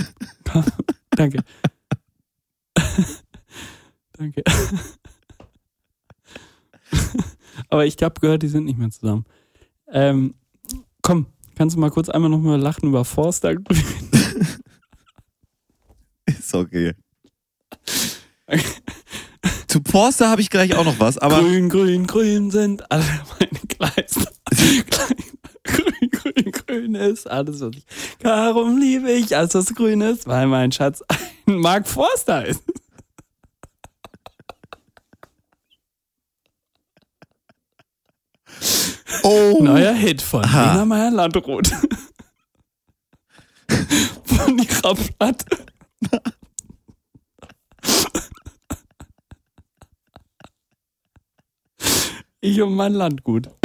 komm. 0.50 0.64
Danke. 1.12 1.44
Danke. 4.14 4.44
Aber 7.70 7.86
ich 7.86 8.02
habe 8.02 8.20
gehört, 8.20 8.44
die 8.44 8.48
sind 8.48 8.66
nicht 8.66 8.78
mehr 8.78 8.90
zusammen. 8.90 9.26
Ähm, 9.92 10.36
komm, 11.02 11.26
kannst 11.56 11.76
du 11.76 11.80
mal 11.80 11.90
kurz 11.92 12.08
einmal 12.10 12.30
nochmal 12.30 12.60
lachen 12.60 12.88
über 12.90 13.04
Forster 13.06 13.56
Grün? 13.56 13.82
Ist 16.26 16.54
okay. 16.54 16.94
Zu 19.68 19.82
Forster 19.90 20.30
habe 20.30 20.42
ich 20.42 20.50
gleich 20.50 20.76
auch 20.76 20.86
noch 20.86 21.00
was, 21.00 21.18
aber 21.18 21.40
grün, 21.42 21.70
grün, 21.70 22.08
grün 22.08 22.52
sind 22.52 22.90
alle 22.92 23.04
meine 23.40 23.60
Kleister. 23.68 24.32
grün, 25.64 26.10
grün, 26.12 26.52
grün 26.52 26.96
ist 26.96 27.30
alles, 27.30 27.60
was 27.60 27.72
ich. 27.76 27.86
Darum 28.20 28.78
liebe 28.78 29.12
ich 29.12 29.36
alles, 29.36 29.54
was 29.54 29.74
grün 29.76 30.02
ist, 30.02 30.28
weil 30.28 30.48
mein 30.48 30.72
Schatz 30.72 31.04
ein 31.46 31.58
Mark 31.58 31.88
Forster 31.88 32.46
ist. 32.46 32.64
oh, 39.24 39.60
Neuer 39.62 39.94
Hit 39.94 40.22
von 40.22 40.44
Aha. 40.44 40.72
Lena 40.74 40.86
Meyer 40.86 41.12
Landrut. 41.12 41.68
von 44.26 44.58
ihrer 44.58 44.96
Platte. 44.96 45.46
Ich 52.48 52.62
um 52.62 52.76
mein 52.76 52.94
Landgut. 52.94 53.50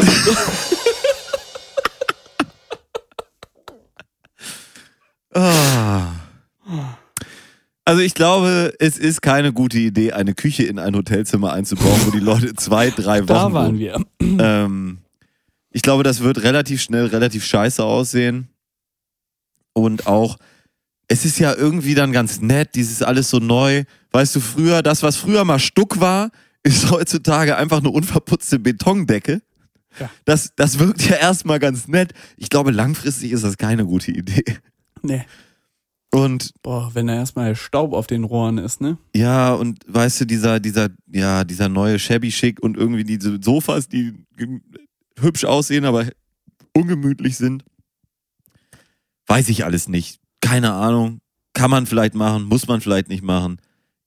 Ah. 5.34 6.12
Also 7.86 8.02
ich 8.02 8.12
glaube, 8.12 8.74
es 8.78 8.98
ist 8.98 9.22
keine 9.22 9.54
gute 9.54 9.78
Idee, 9.78 10.12
eine 10.12 10.34
Küche 10.34 10.64
in 10.64 10.78
ein 10.78 10.94
Hotelzimmer 10.94 11.54
einzubauen, 11.54 11.98
wo 12.04 12.10
die 12.10 12.18
Leute 12.18 12.52
zwei, 12.52 12.90
drei 12.90 13.20
Wochen. 13.22 13.28
Da 13.28 13.52
waren 13.54 13.78
wir. 13.78 14.04
Ähm, 14.20 14.98
ich 15.70 15.80
glaube, 15.80 16.02
das 16.02 16.20
wird 16.20 16.42
relativ 16.42 16.82
schnell 16.82 17.06
relativ 17.06 17.46
scheiße 17.46 17.82
aussehen. 17.82 18.48
Und 19.72 20.06
auch, 20.06 20.36
es 21.08 21.24
ist 21.24 21.38
ja 21.38 21.54
irgendwie 21.54 21.94
dann 21.94 22.12
ganz 22.12 22.42
nett, 22.42 22.74
dieses 22.74 23.02
alles 23.02 23.30
so 23.30 23.38
neu. 23.38 23.84
Weißt 24.10 24.36
du, 24.36 24.40
früher, 24.40 24.82
das, 24.82 25.02
was 25.02 25.16
früher 25.16 25.46
mal 25.46 25.60
Stuck 25.60 25.98
war, 25.98 26.30
ist 26.62 26.90
heutzutage 26.90 27.56
einfach 27.56 27.78
eine 27.78 27.90
unverputzte 27.90 28.58
Betondecke. 28.58 29.42
Ja. 29.98 30.10
Das, 30.24 30.54
das 30.56 30.78
wirkt 30.78 31.08
ja 31.08 31.16
erstmal 31.16 31.58
ganz 31.58 31.88
nett. 31.88 32.12
Ich 32.36 32.48
glaube, 32.48 32.70
langfristig 32.70 33.32
ist 33.32 33.44
das 33.44 33.58
keine 33.58 33.84
gute 33.84 34.10
Idee. 34.10 34.44
Nee. 35.02 35.24
Und 36.14 36.52
Boah, 36.62 36.90
wenn 36.94 37.06
da 37.06 37.14
erstmal 37.14 37.56
Staub 37.56 37.94
auf 37.94 38.06
den 38.06 38.24
Rohren 38.24 38.58
ist, 38.58 38.80
ne? 38.82 38.98
ja, 39.16 39.54
und 39.54 39.80
weißt 39.88 40.20
du, 40.20 40.26
dieser, 40.26 40.60
dieser, 40.60 40.90
ja, 41.10 41.42
dieser 41.44 41.70
neue 41.70 41.98
Shabby 41.98 42.28
Chic 42.28 42.62
und 42.62 42.76
irgendwie 42.76 43.04
diese 43.04 43.38
Sofas, 43.42 43.88
die 43.88 44.12
hübsch 45.18 45.44
aussehen, 45.44 45.86
aber 45.86 46.06
ungemütlich 46.74 47.38
sind. 47.38 47.64
Weiß 49.26 49.48
ich 49.48 49.64
alles 49.64 49.88
nicht. 49.88 50.20
Keine 50.40 50.72
Ahnung. 50.72 51.20
Kann 51.54 51.70
man 51.70 51.86
vielleicht 51.86 52.14
machen, 52.14 52.44
muss 52.44 52.66
man 52.66 52.80
vielleicht 52.80 53.08
nicht 53.08 53.22
machen. 53.22 53.58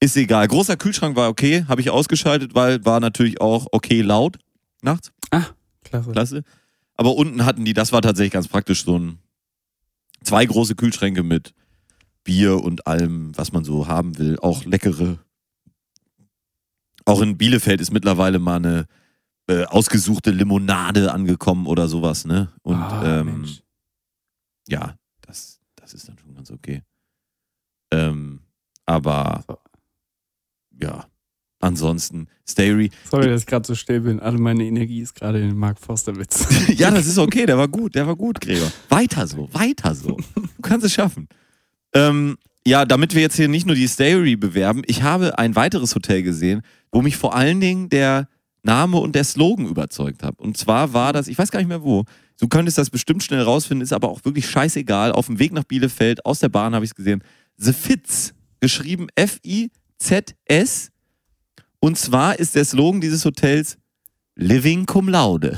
Ist 0.05 0.17
egal. 0.17 0.47
Großer 0.47 0.77
Kühlschrank 0.77 1.15
war 1.15 1.29
okay, 1.29 1.65
habe 1.67 1.81
ich 1.81 1.89
ausgeschaltet, 1.89 2.53
weil 2.53 2.85
war 2.85 2.99
natürlich 2.99 3.41
auch 3.41 3.65
okay 3.71 4.03
laut 4.03 4.37
nachts. 4.83 5.11
Klasse. 5.83 6.11
Klasse. 6.11 6.43
Aber 6.93 7.15
unten 7.15 7.43
hatten 7.43 7.65
die, 7.65 7.73
das 7.73 7.91
war 7.91 8.03
tatsächlich 8.03 8.33
ganz 8.33 8.47
praktisch, 8.47 8.85
so 8.85 8.99
ein 8.99 9.17
zwei 10.21 10.45
große 10.45 10.75
Kühlschränke 10.75 11.23
mit 11.23 11.55
Bier 12.23 12.63
und 12.63 12.85
allem, 12.85 13.35
was 13.35 13.51
man 13.51 13.63
so 13.63 13.87
haben 13.87 14.19
will. 14.19 14.37
Auch 14.39 14.63
leckere. 14.65 15.17
Auch 17.05 17.21
in 17.21 17.39
Bielefeld 17.39 17.81
ist 17.81 17.91
mittlerweile 17.91 18.37
mal 18.37 18.57
eine 18.57 18.85
äh, 19.47 19.63
ausgesuchte 19.65 20.29
Limonade 20.29 21.11
angekommen 21.11 21.65
oder 21.65 21.87
sowas, 21.87 22.25
ne? 22.25 22.51
Und 22.61 22.75
Ah, 22.75 23.21
ähm, 23.21 23.47
ja, 24.67 24.93
das, 25.21 25.59
das 25.75 25.95
ist 25.95 26.07
dann 26.07 26.19
schon 26.19 26.35
ganz 26.35 26.51
okay. 26.51 26.83
Ähm, 27.89 28.41
aber. 28.85 29.43
Ja, 30.81 31.05
ansonsten, 31.59 32.27
Stary, 32.47 32.91
Sorry, 33.09 33.27
dass 33.27 33.41
ich 33.41 33.47
gerade 33.47 33.65
so 33.65 33.75
still 33.75 34.01
bin. 34.01 34.19
Alle 34.19 34.37
meine 34.37 34.63
Energie 34.63 35.01
ist 35.01 35.15
gerade 35.15 35.39
in 35.39 35.49
den 35.49 35.57
Mark 35.57 35.79
Forster-Witz. 35.79 36.47
ja, 36.77 36.91
das 36.91 37.07
ist 37.07 37.17
okay, 37.17 37.45
der 37.45 37.57
war 37.57 37.67
gut, 37.67 37.95
der 37.95 38.07
war 38.07 38.15
gut, 38.15 38.39
Gregor. 38.41 38.71
Weiter 38.89 39.27
so, 39.27 39.49
weiter 39.53 39.95
so. 39.95 40.17
Du 40.35 40.61
kannst 40.61 40.85
es 40.85 40.93
schaffen. 40.93 41.27
Ähm, 41.93 42.37
ja, 42.67 42.85
damit 42.85 43.13
wir 43.13 43.21
jetzt 43.21 43.35
hier 43.35 43.47
nicht 43.47 43.65
nur 43.65 43.75
die 43.75 43.87
Stayry 43.87 44.35
bewerben, 44.35 44.81
ich 44.85 45.03
habe 45.03 45.37
ein 45.37 45.55
weiteres 45.55 45.93
Hotel 45.95 46.23
gesehen, 46.23 46.61
wo 46.91 47.01
mich 47.01 47.17
vor 47.17 47.35
allen 47.35 47.59
Dingen 47.59 47.89
der 47.89 48.27
Name 48.63 48.97
und 48.97 49.13
der 49.13 49.23
Slogan 49.23 49.67
überzeugt 49.67 50.23
hat. 50.23 50.39
Und 50.39 50.57
zwar 50.57 50.93
war 50.93 51.13
das, 51.13 51.27
ich 51.27 51.37
weiß 51.37 51.51
gar 51.51 51.59
nicht 51.59 51.67
mehr 51.67 51.83
wo, 51.83 52.05
du 52.39 52.47
könntest 52.47 52.77
das 52.77 52.89
bestimmt 52.89 53.23
schnell 53.23 53.41
rausfinden, 53.41 53.83
ist 53.83 53.93
aber 53.93 54.09
auch 54.09 54.25
wirklich 54.25 54.49
scheißegal. 54.49 55.11
Auf 55.11 55.27
dem 55.27 55.37
Weg 55.37 55.53
nach 55.53 55.63
Bielefeld, 55.63 56.25
aus 56.25 56.39
der 56.39 56.49
Bahn 56.49 56.73
habe 56.73 56.83
ich 56.83 56.91
es 56.91 56.95
gesehen. 56.95 57.23
The 57.57 57.73
Fitz, 57.73 58.33
geschrieben 58.59 59.07
F-I-Z-S. 60.05 60.91
Und 61.79 61.97
zwar 61.97 62.37
ist 62.39 62.55
der 62.55 62.65
Slogan 62.65 63.01
dieses 63.01 63.25
Hotels 63.25 63.77
Living 64.35 64.85
cum 64.85 65.09
laude. 65.09 65.57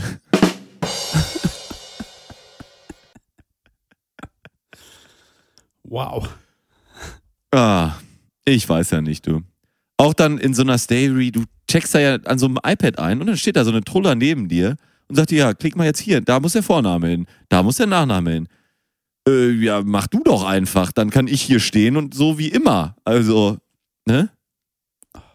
Wow. 5.83 6.29
Ah, 7.51 7.93
ich 8.45 8.67
weiß 8.67 8.91
ja 8.91 9.01
nicht, 9.01 9.25
du. 9.25 9.41
Auch 9.97 10.13
dann 10.13 10.37
in 10.37 10.53
so 10.53 10.61
einer 10.61 10.77
Stayry, 10.77 11.31
du 11.31 11.45
checkst 11.69 11.95
da 11.95 11.99
ja 11.99 12.15
an 12.25 12.37
so 12.37 12.45
einem 12.45 12.59
iPad 12.63 12.99
ein 12.99 13.21
und 13.21 13.27
dann 13.27 13.37
steht 13.37 13.55
da 13.55 13.63
so 13.63 13.71
eine 13.71 13.83
Truller 13.83 14.13
neben 14.13 14.47
dir 14.47 14.75
und 15.07 15.15
sagt 15.15 15.31
dir, 15.31 15.37
ja, 15.37 15.53
klick 15.53 15.75
mal 15.75 15.85
jetzt 15.85 15.99
hier, 15.99 16.21
da 16.21 16.39
muss 16.39 16.53
der 16.53 16.63
Vorname 16.63 17.07
hin, 17.07 17.25
da 17.49 17.63
muss 17.63 17.77
der 17.77 17.87
Nachname 17.87 18.31
hin. 18.31 18.47
Äh, 19.27 19.51
ja, 19.51 19.81
mach 19.83 20.07
du 20.07 20.21
doch 20.23 20.43
einfach, 20.43 20.91
dann 20.91 21.09
kann 21.09 21.27
ich 21.27 21.41
hier 21.41 21.59
stehen 21.59 21.97
und 21.97 22.13
so 22.13 22.37
wie 22.37 22.49
immer. 22.49 22.95
Also, 23.05 23.57
ne? 24.05 24.29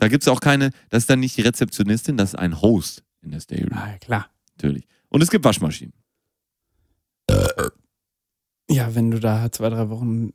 Da 0.02 0.08
gibt's 0.08 0.26
auch 0.26 0.40
keine, 0.40 0.70
das 0.90 1.04
ist 1.04 1.10
dann 1.10 1.20
nicht 1.20 1.36
die 1.36 1.42
Rezeptionistin, 1.42 2.16
das 2.16 2.30
ist 2.30 2.34
ein 2.34 2.60
Host 2.60 3.04
in 3.22 3.30
der 3.30 3.38
Stayry, 3.38 3.68
Ah, 3.70 3.96
klar. 4.00 4.28
natürlich. 4.56 4.88
Und 5.10 5.22
es 5.22 5.30
gibt 5.30 5.44
Waschmaschinen. 5.44 5.92
Ja, 8.68 8.92
wenn 8.96 9.12
du 9.12 9.20
da 9.20 9.52
zwei, 9.52 9.68
drei 9.68 9.88
Wochen 9.90 10.32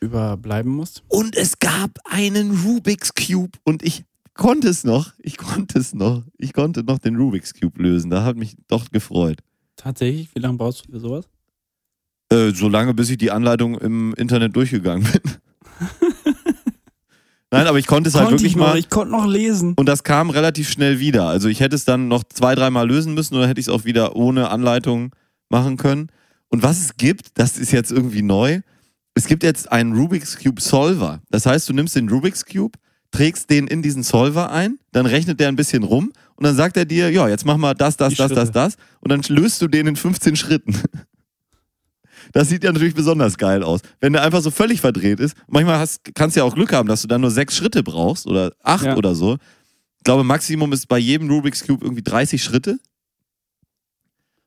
überbleiben 0.00 0.70
musst. 0.70 1.02
Und 1.08 1.34
es 1.34 1.58
gab 1.60 1.98
einen 2.04 2.58
Rubik's 2.60 3.14
Cube 3.14 3.58
und 3.64 3.82
ich 3.82 4.04
konnte 4.34 4.68
es 4.68 4.84
noch. 4.84 5.14
Ich 5.18 5.38
konnte 5.38 5.78
es 5.78 5.94
noch. 5.94 6.22
Ich 6.36 6.52
konnte 6.52 6.82
noch 6.84 6.98
den 6.98 7.16
Rubik's 7.16 7.54
Cube 7.54 7.80
lösen. 7.82 8.10
Da 8.10 8.22
hat 8.22 8.36
mich 8.36 8.54
doch 8.68 8.90
gefreut. 8.90 9.38
Tatsächlich, 9.76 10.28
wie 10.34 10.40
lange 10.40 10.58
brauchst 10.58 10.86
du 10.88 10.92
für 10.92 11.00
sowas? 11.00 11.26
Äh, 12.30 12.50
so 12.50 12.68
lange, 12.68 12.92
bis 12.92 13.08
ich 13.08 13.16
die 13.16 13.30
Anleitung 13.30 13.78
im 13.78 14.12
Internet 14.18 14.54
durchgegangen 14.56 15.10
bin. 15.10 15.22
Nein, 17.50 17.66
aber 17.68 17.78
ich 17.78 17.86
konnte 17.86 18.08
es 18.08 18.14
halt 18.14 18.26
Konnte 18.26 18.40
wirklich 18.42 18.52
ich 18.52 18.56
noch, 18.56 18.68
mal. 18.68 18.78
ich 18.78 18.90
konnte 18.90 19.12
noch 19.12 19.26
lesen. 19.26 19.74
Und 19.76 19.86
das 19.88 20.02
kam 20.02 20.30
relativ 20.30 20.68
schnell 20.68 20.98
wieder. 20.98 21.26
Also 21.28 21.48
ich 21.48 21.60
hätte 21.60 21.76
es 21.76 21.84
dann 21.84 22.08
noch 22.08 22.24
zwei, 22.24 22.54
dreimal 22.54 22.86
lösen 22.88 23.14
müssen 23.14 23.36
oder 23.36 23.46
hätte 23.46 23.60
ich 23.60 23.66
es 23.68 23.72
auch 23.72 23.84
wieder 23.84 24.16
ohne 24.16 24.50
Anleitung 24.50 25.14
machen 25.48 25.76
können. 25.76 26.08
Und 26.48 26.62
was 26.62 26.80
es 26.80 26.96
gibt, 26.96 27.38
das 27.38 27.56
ist 27.56 27.72
jetzt 27.72 27.92
irgendwie 27.92 28.22
neu. 28.22 28.60
Es 29.14 29.26
gibt 29.26 29.42
jetzt 29.44 29.70
einen 29.70 29.96
Rubik's 29.96 30.38
Cube 30.42 30.60
Solver. 30.60 31.20
Das 31.30 31.46
heißt, 31.46 31.68
du 31.68 31.72
nimmst 31.72 31.94
den 31.96 32.08
Rubik's 32.08 32.44
Cube, 32.44 32.78
trägst 33.12 33.48
den 33.48 33.66
in 33.68 33.80
diesen 33.80 34.02
Solver 34.02 34.50
ein, 34.50 34.78
dann 34.92 35.06
rechnet 35.06 35.40
der 35.40 35.48
ein 35.48 35.56
bisschen 35.56 35.84
rum 35.84 36.12
und 36.34 36.44
dann 36.44 36.54
sagt 36.54 36.76
er 36.76 36.84
dir, 36.84 37.10
ja, 37.10 37.28
jetzt 37.28 37.46
mach 37.46 37.56
mal 37.56 37.74
das, 37.74 37.96
das, 37.96 38.10
Die 38.10 38.16
das, 38.16 38.28
das, 38.30 38.38
Schritte. 38.48 38.52
das 38.52 38.76
und 39.00 39.10
dann 39.10 39.22
löst 39.28 39.62
du 39.62 39.68
den 39.68 39.86
in 39.86 39.96
15 39.96 40.36
Schritten. 40.36 40.74
Das 42.32 42.48
sieht 42.48 42.64
ja 42.64 42.72
natürlich 42.72 42.94
besonders 42.94 43.38
geil 43.38 43.62
aus. 43.62 43.80
Wenn 44.00 44.12
der 44.12 44.22
einfach 44.22 44.40
so 44.40 44.50
völlig 44.50 44.80
verdreht 44.80 45.20
ist, 45.20 45.36
manchmal 45.48 45.78
hast, 45.78 46.14
kannst 46.14 46.36
du 46.36 46.40
ja 46.40 46.44
auch 46.44 46.54
Glück 46.54 46.72
haben, 46.72 46.88
dass 46.88 47.02
du 47.02 47.08
dann 47.08 47.20
nur 47.20 47.30
sechs 47.30 47.56
Schritte 47.56 47.82
brauchst 47.82 48.26
oder 48.26 48.52
acht 48.62 48.84
Ja. 48.84 48.96
oder 48.96 49.14
so. 49.14 49.34
Ich 49.98 50.04
glaube, 50.04 50.24
Maximum 50.24 50.72
ist 50.72 50.86
bei 50.88 50.98
jedem 50.98 51.28
Rubik's 51.30 51.66
Cube 51.66 51.84
irgendwie 51.84 52.02
30 52.02 52.42
Schritte. 52.42 52.78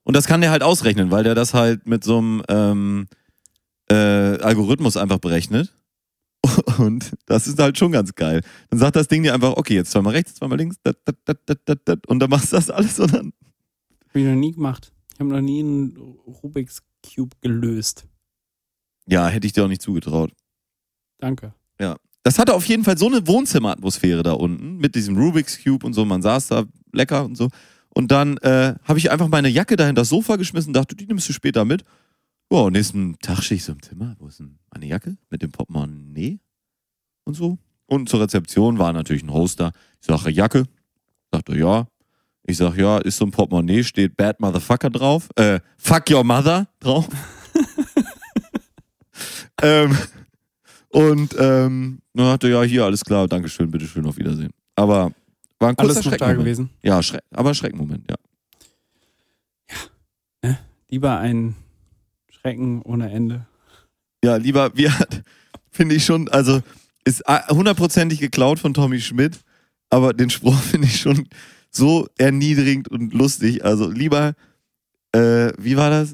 Und 0.04 0.16
das 0.16 0.26
kann 0.26 0.42
der 0.42 0.52
halt 0.52 0.64
ausrechnen, 0.64 1.12
weil 1.12 1.24
der 1.24 1.36
das 1.36 1.54
halt 1.54 1.86
mit 1.86 2.04
so 2.04 2.18
einem 2.18 2.44
ähm, 2.48 3.08
äh, 3.92 3.96
Algorithmus 3.96 4.98
einfach 4.98 5.20
berechnet. 5.20 5.72
Und 6.78 7.12
das 7.26 7.48
ist 7.48 7.60
halt 7.60 7.78
schon 7.78 7.92
ganz 7.92 8.16
geil. 8.16 8.42
Dann 8.70 8.80
sagt 8.80 8.96
das 8.96 9.08
Ding 9.08 9.24
dir 9.24 9.34
einfach, 9.34 9.58
okay, 9.58 9.76
jetzt 9.76 9.92
zweimal 9.92 10.14
rechts, 10.14 10.36
zweimal 10.36 10.58
links, 10.58 10.78
dat, 10.84 10.98
dat, 11.06 11.38
dat, 11.86 12.08
und 12.08 12.20
dann 12.20 12.30
machst 12.30 12.54
du 12.54 12.56
das 12.56 12.70
alles 12.70 12.98
und 13.00 13.14
dann. 13.14 13.34
Hab 14.08 14.16
ich 14.16 14.24
noch 14.26 14.36
nie 14.36 14.54
gemacht. 14.54 14.94
Ich 15.14 15.20
habe 15.20 15.30
noch 15.32 15.42
nie 15.42 15.60
einen 15.60 15.98
Rubik's 16.26 16.82
Cube 17.04 17.36
gelöst. 17.42 18.08
Ja, 19.08 19.28
hätte 19.28 19.48
ich 19.48 19.54
dir 19.54 19.64
auch 19.64 19.70
nicht 19.70 19.82
zugetraut. 19.82 20.32
Danke. 21.18 21.54
Das 22.24 22.38
hatte 22.38 22.54
auf 22.54 22.66
jeden 22.66 22.84
Fall 22.84 22.98
so 22.98 23.08
eine 23.08 23.26
Wohnzimmeratmosphäre 23.26 24.24
da 24.24 24.34
unten 24.34 24.78
mit 24.78 24.96
diesem 24.96 25.18
Rubik's 25.18 25.64
Cube 25.64 25.86
und 25.86 25.94
so. 25.94 26.06
Man 26.06 26.22
saß 26.22 26.48
da 26.48 26.66
lecker 26.92 27.26
und 27.26 27.36
so. 27.36 27.50
Und 27.90 28.12
dann 28.12 28.38
äh, 28.38 28.76
habe 28.84 29.00
ich 29.00 29.10
einfach 29.10 29.30
meine 29.30 29.50
Jacke 29.50 29.76
da 29.76 29.86
hinter 29.86 30.02
das 30.02 30.10
Sofa 30.10 30.36
geschmissen, 30.36 30.74
dachte, 30.74 30.96
die 30.96 31.08
nimmst 31.08 31.28
du 31.28 31.34
später 31.34 31.66
mit. 31.66 31.84
Ja, 32.52 32.60
und 32.60 32.74
nächsten 32.74 33.18
Tag 33.20 33.42
stehe 33.42 33.58
ich 33.58 33.64
so 33.64 33.72
im 33.72 33.82
Zimmer. 33.82 34.16
Wo 34.20 34.28
ist 34.28 34.40
denn 34.40 34.60
meine 34.72 34.86
Jacke? 34.86 35.18
Mit 35.30 35.42
dem 35.42 35.52
Portemonnaie 35.52 36.40
und 37.24 37.36
so. 37.36 37.58
Und 37.86 38.10
zur 38.10 38.22
Rezeption 38.22 38.78
war 38.78 38.94
natürlich 38.94 39.24
ein 39.24 39.34
Hoster. 39.34 39.72
Ich 40.02 40.08
sage, 40.08 40.30
Jacke? 40.30 40.66
Sagt 41.32 41.50
er, 41.50 41.56
ja. 41.56 41.88
Ich 42.50 42.58
sag, 42.58 42.76
ja, 42.78 42.98
ist 42.98 43.18
so 43.18 43.26
ein 43.26 43.32
Portemonnaie, 43.32 43.84
steht 43.84 44.18
Bad 44.18 44.40
Motherfucker 44.40 44.90
drauf. 44.90 45.30
Äh, 45.36 45.60
fuck 45.78 46.10
your 46.10 46.24
mother 46.24 46.68
drauf. 46.80 47.08
ähm, 49.62 49.96
und 50.88 51.36
ähm, 51.38 52.00
dann 52.16 52.26
hat 52.26 52.44
er, 52.44 52.50
ja, 52.50 52.64
hier, 52.64 52.86
alles 52.86 53.06
klar, 53.06 53.28
Dankeschön, 53.28 53.70
bitteschön, 53.70 54.04
auf 54.08 54.18
Wiedersehen. 54.18 54.50
Aber 54.76 55.12
war 55.60 55.70
ein 55.70 55.76
kurzer 55.76 55.98
Alles 55.98 56.06
noch 56.06 56.18
da 56.18 56.34
gewesen. 56.34 56.72
Ja, 56.82 57.04
Schreck, 57.04 57.22
aber 57.30 57.54
Schreckmoment, 57.54 58.10
ja. 58.10 58.18
Lieber 60.90 61.20
ein 61.20 61.56
Schrecken 62.32 62.82
ohne 62.82 63.12
Ende. 63.12 63.46
Ja, 64.24 64.38
lieber, 64.38 64.72
wir 64.76 64.92
finde 65.70 65.94
ich 65.94 66.04
schon, 66.04 66.28
also 66.30 66.64
ist 67.06 67.22
hundertprozentig 67.28 68.20
geklaut 68.20 68.58
von 68.58 68.74
Tommy 68.74 69.00
Schmidt, 69.00 69.40
aber 69.92 70.14
den 70.14 70.32
Spruch 70.32 70.60
finde 70.60 70.88
ich 70.88 71.00
schon 71.00 71.28
so 71.72 72.08
erniedrigend 72.18 72.88
und 72.90 73.14
lustig. 73.14 73.64
Also 73.64 73.90
lieber, 73.90 74.34
äh, 75.14 75.52
wie 75.58 75.78
war 75.78 75.90
das? 75.90 76.14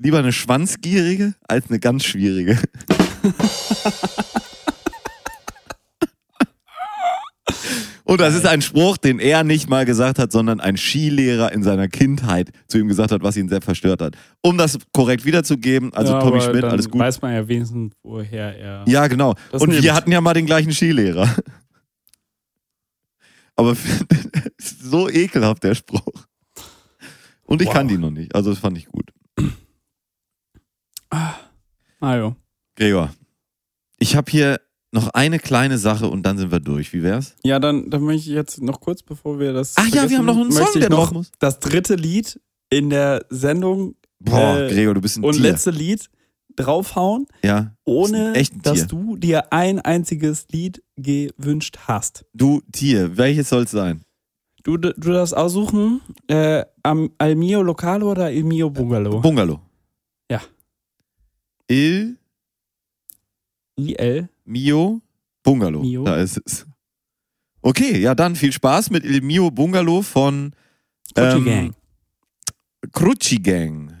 Lieber 0.00 0.18
eine 0.20 0.32
Schwanzgierige 0.32 1.34
als 1.48 1.68
eine 1.68 1.80
ganz 1.80 2.04
schwierige. 2.04 2.58
Und 8.04 8.22
das 8.22 8.34
ist 8.34 8.46
ein 8.46 8.62
Spruch, 8.62 8.96
den 8.96 9.18
er 9.18 9.44
nicht 9.44 9.68
mal 9.68 9.84
gesagt 9.84 10.18
hat, 10.18 10.32
sondern 10.32 10.60
ein 10.60 10.78
Skilehrer 10.78 11.52
in 11.52 11.62
seiner 11.62 11.88
Kindheit 11.88 12.48
zu 12.66 12.78
ihm 12.78 12.88
gesagt 12.88 13.12
hat, 13.12 13.22
was 13.22 13.36
ihn 13.36 13.50
sehr 13.50 13.60
verstört 13.60 14.00
hat. 14.00 14.16
Um 14.40 14.56
das 14.56 14.78
korrekt 14.94 15.26
wiederzugeben, 15.26 15.92
also 15.92 16.14
Ja, 16.14 16.20
Tommy 16.20 16.40
Schmidt, 16.40 16.64
alles 16.64 16.88
gut. 16.88 17.02
weiß 17.02 17.20
man 17.20 17.34
ja 17.34 17.46
wenigstens, 17.46 17.92
woher 18.02 18.58
er. 18.58 18.84
Ja, 18.88 19.08
genau. 19.08 19.34
Und 19.52 19.82
wir 19.82 19.94
hatten 19.94 20.10
ja 20.10 20.22
mal 20.22 20.32
den 20.32 20.46
gleichen 20.46 20.72
Skilehrer. 20.72 21.28
Aber 23.58 23.76
so 24.60 25.08
ekelhaft, 25.08 25.64
der 25.64 25.74
Spruch. 25.74 26.26
Und 27.44 27.60
ich 27.60 27.66
Wow. 27.68 27.74
kann 27.74 27.88
die 27.88 27.98
noch 27.98 28.10
nicht. 28.10 28.34
Also 28.34 28.50
das 28.50 28.58
fand 28.60 28.78
ich 28.78 28.86
gut. 28.86 29.10
Ah, 32.00 32.16
jo. 32.16 32.36
Gregor, 32.76 33.12
ich 33.98 34.14
habe 34.14 34.30
hier 34.30 34.60
noch 34.92 35.08
eine 35.08 35.38
kleine 35.38 35.78
Sache 35.78 36.08
und 36.08 36.22
dann 36.22 36.38
sind 36.38 36.52
wir 36.52 36.60
durch. 36.60 36.92
Wie 36.92 37.02
wär's? 37.02 37.34
Ja, 37.42 37.58
dann, 37.58 37.90
dann 37.90 38.02
möchte 38.02 38.28
ich 38.30 38.34
jetzt 38.34 38.60
noch 38.62 38.80
kurz, 38.80 39.02
bevor 39.02 39.38
wir 39.40 39.52
das. 39.52 39.74
Ach 39.76 39.88
ja, 39.88 40.08
wir 40.08 40.18
haben 40.18 40.26
noch 40.26 40.36
einen 40.36 40.52
Song, 40.52 40.68
der 40.80 40.90
noch 40.90 41.10
muss. 41.12 41.32
das 41.40 41.58
dritte 41.58 41.94
Lied 41.96 42.40
in 42.70 42.90
der 42.90 43.24
Sendung 43.30 43.96
Boah, 44.20 44.58
Äh, 44.58 44.68
Gregor, 44.72 44.94
du 44.94 45.00
bist 45.00 45.16
ein 45.18 45.24
und 45.24 45.32
Tier. 45.34 45.42
letzte 45.42 45.70
Lied 45.70 46.08
draufhauen, 46.58 47.26
ja, 47.42 47.74
ohne 47.84 48.32
dass 48.62 48.86
du 48.86 49.16
dir 49.16 49.52
ein 49.52 49.80
einziges 49.80 50.46
Lied 50.50 50.82
gewünscht 50.96 51.78
hast. 51.86 52.24
du 52.34 52.62
Tier. 52.72 53.16
Welches 53.16 53.48
soll's 53.48 53.70
sein? 53.70 54.02
Du, 54.64 54.76
du 54.76 54.92
darfst 54.92 55.36
aussuchen, 55.36 56.00
äh, 56.26 56.64
am, 56.82 57.10
Al 57.18 57.36
mio 57.36 57.62
Localo 57.62 58.10
oder 58.10 58.30
Il 58.32 58.44
mio 58.44 58.68
Bungalow? 58.68 59.20
Bungalow. 59.20 59.60
Ja. 60.30 60.42
Il 61.68 62.18
IL. 63.76 64.28
Mio 64.44 65.00
Bungalow. 65.42 65.80
Mio. 65.80 66.04
Da 66.04 66.16
ist 66.16 66.40
es. 66.44 66.66
Okay, 67.62 67.98
ja 68.00 68.14
dann 68.14 68.36
viel 68.36 68.52
Spaß 68.52 68.90
mit 68.90 69.04
Il 69.04 69.22
Mio 69.22 69.50
Bungalow 69.50 70.02
von 70.02 70.52
Gucci 71.14 71.36
ähm, 71.36 71.44
Gang. 71.44 71.74
Crucci 72.92 73.36
Gang. 73.36 73.97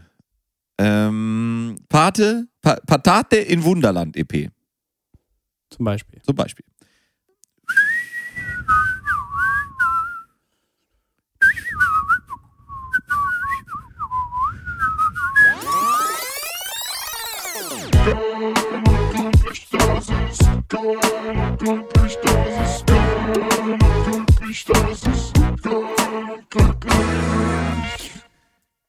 Ähm, 0.78 1.76
Pate, 1.88 2.46
pa 2.62 2.76
Patate 2.86 3.36
in 3.36 3.64
Wunderland 3.64 4.16
EP 4.16 4.50
Zum 5.70 5.84
Beispiel. 5.84 6.22
zum 6.22 6.36
Beispiel. 6.36 6.64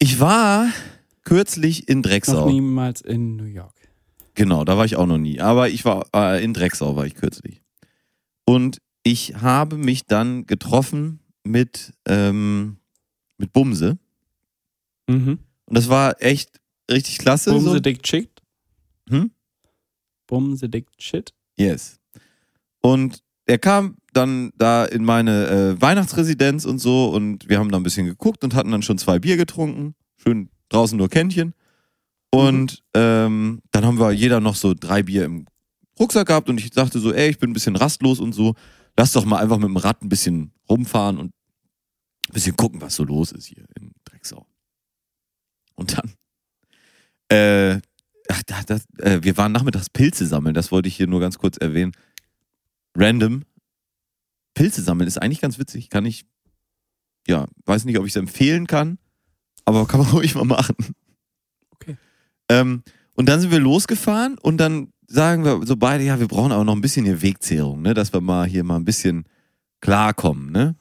Ich 0.01 0.19
war 0.19 0.67
kürzlich 1.23 1.87
in 1.87 1.99
Noch 1.99 2.09
Drecksau. 2.09 2.49
niemals 2.49 3.01
in 3.01 3.35
New 3.35 3.45
York. 3.45 3.73
Genau, 4.35 4.63
da 4.63 4.77
war 4.77 4.85
ich 4.85 4.95
auch 4.95 5.05
noch 5.05 5.17
nie. 5.17 5.41
Aber 5.41 5.69
ich 5.69 5.85
war 5.85 6.05
äh, 6.15 6.43
in 6.43 6.53
Drecksau 6.53 6.95
war 6.95 7.05
ich 7.05 7.15
kürzlich. 7.15 7.61
Und 8.45 8.81
ich 9.03 9.35
habe 9.35 9.77
mich 9.77 10.05
dann 10.05 10.45
getroffen 10.45 11.19
mit, 11.43 11.93
ähm, 12.05 12.77
mit 13.37 13.53
Bumse. 13.53 13.97
Mhm. 15.07 15.39
Und 15.65 15.77
das 15.77 15.89
war 15.89 16.21
echt 16.21 16.59
richtig 16.89 17.17
klasse. 17.17 17.51
Bumse 17.51 17.71
so. 17.71 17.79
Dick 17.79 18.03
Chick. 18.03 18.29
Hm? 19.09 19.31
Bumse 20.27 20.69
Dick 20.69 20.87
Shit. 20.97 21.33
Yes. 21.57 21.99
Und 22.81 23.23
er 23.45 23.57
kam 23.57 23.97
dann 24.13 24.51
da 24.57 24.85
in 24.85 25.03
meine 25.03 25.47
äh, 25.47 25.81
Weihnachtsresidenz 25.81 26.65
und 26.65 26.79
so 26.79 27.09
und 27.09 27.49
wir 27.49 27.59
haben 27.59 27.71
da 27.71 27.77
ein 27.77 27.83
bisschen 27.83 28.05
geguckt 28.05 28.43
und 28.43 28.53
hatten 28.55 28.71
dann 28.71 28.83
schon 28.83 28.97
zwei 28.97 29.19
Bier 29.19 29.37
getrunken. 29.37 29.95
Schön 30.17 30.49
draußen 30.69 30.97
nur 30.97 31.09
Kännchen. 31.09 31.53
Und 32.31 32.83
ähm, 32.93 33.61
dann 33.71 33.85
haben 33.85 33.99
wir 33.99 34.11
jeder 34.11 34.39
noch 34.39 34.55
so 34.55 34.73
drei 34.73 35.03
Bier 35.03 35.25
im 35.25 35.45
Rucksack 35.99 36.27
gehabt 36.27 36.49
und 36.49 36.59
ich 36.59 36.73
sagte 36.73 36.99
so, 36.99 37.13
ey, 37.13 37.29
ich 37.29 37.39
bin 37.39 37.49
ein 37.49 37.53
bisschen 37.53 37.75
rastlos 37.75 38.19
und 38.19 38.33
so. 38.33 38.55
Lass 38.95 39.11
doch 39.11 39.25
mal 39.25 39.39
einfach 39.39 39.57
mit 39.57 39.67
dem 39.67 39.77
Rad 39.77 40.01
ein 40.01 40.09
bisschen 40.09 40.51
rumfahren 40.69 41.17
und 41.17 41.33
ein 42.29 42.33
bisschen 42.33 42.55
gucken, 42.55 42.81
was 42.81 42.95
so 42.95 43.03
los 43.03 43.31
ist 43.31 43.47
hier 43.47 43.65
in 43.79 43.91
Drecksau. 44.05 44.45
Und 45.75 45.97
dann, 45.97 46.13
äh, 47.29 47.81
ach, 48.29 48.43
da, 48.45 48.61
das, 48.63 48.85
äh, 48.99 49.19
wir 49.23 49.37
waren 49.37 49.51
nachmittags 49.51 49.89
Pilze 49.89 50.25
sammeln, 50.25 50.53
das 50.53 50.71
wollte 50.71 50.87
ich 50.87 50.95
hier 50.95 51.07
nur 51.07 51.19
ganz 51.19 51.37
kurz 51.37 51.57
erwähnen. 51.57 51.93
Random. 52.95 53.43
Pilze 54.53 54.81
sammeln 54.81 55.07
ist 55.07 55.17
eigentlich 55.17 55.41
ganz 55.41 55.57
witzig. 55.57 55.89
Kann 55.89 56.05
ich, 56.05 56.25
ja, 57.27 57.47
weiß 57.65 57.85
nicht, 57.85 57.97
ob 57.97 58.05
ich 58.05 58.11
es 58.11 58.17
empfehlen 58.17 58.67
kann, 58.67 58.97
aber 59.69 59.87
kann 59.87 59.99
man 60.01 60.09
ruhig 60.11 60.35
mal 60.35 60.45
machen. 60.45 60.75
Okay. 61.71 61.97
Ähm, 62.49 62.83
und 63.15 63.27
dann 63.29 63.39
sind 63.39 63.51
wir 63.51 63.59
losgefahren 63.59 64.37
und 64.37 64.57
dann 64.57 64.91
sagen 65.07 65.43
wir 65.43 65.65
so 65.65 65.75
beide, 65.75 66.03
ja, 66.03 66.19
wir 66.19 66.27
brauchen 66.27 66.51
aber 66.51 66.63
noch 66.63 66.75
ein 66.75 66.81
bisschen 66.81 67.05
hier 67.05 67.21
Wegzehrung, 67.21 67.81
ne, 67.81 67.93
dass 67.93 68.13
wir 68.13 68.21
mal 68.21 68.45
hier 68.47 68.63
mal 68.63 68.75
ein 68.75 68.85
bisschen 68.85 69.25
klarkommen, 69.81 70.51
ne? 70.51 70.75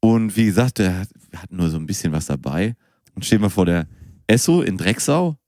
Und 0.00 0.36
wie 0.36 0.46
gesagt, 0.46 0.78
wir 0.80 0.98
hat- 0.98 1.08
wir 1.30 1.40
hatten 1.40 1.56
nur 1.56 1.70
so 1.70 1.76
ein 1.76 1.86
bisschen 1.86 2.12
was 2.12 2.26
dabei. 2.26 2.74
Und 3.14 3.24
stehen 3.24 3.40
wir 3.42 3.50
vor 3.50 3.66
der 3.66 3.86
Esso 4.26 4.62
in 4.62 4.76
Drecksau, 4.76 5.38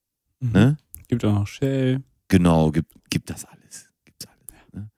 Mhm. 0.41 0.53
ne? 0.53 0.77
Gibt 1.09 1.25
auch 1.25 1.33
noch 1.33 1.47
Shell. 1.47 2.03
Genau, 2.29 2.71
gibt, 2.71 2.93
gibt 3.11 3.31
das 3.31 3.45
alles. 3.45 3.89
Gibt's 4.05 4.27
alles. 4.27 4.73
Ne? 4.73 4.91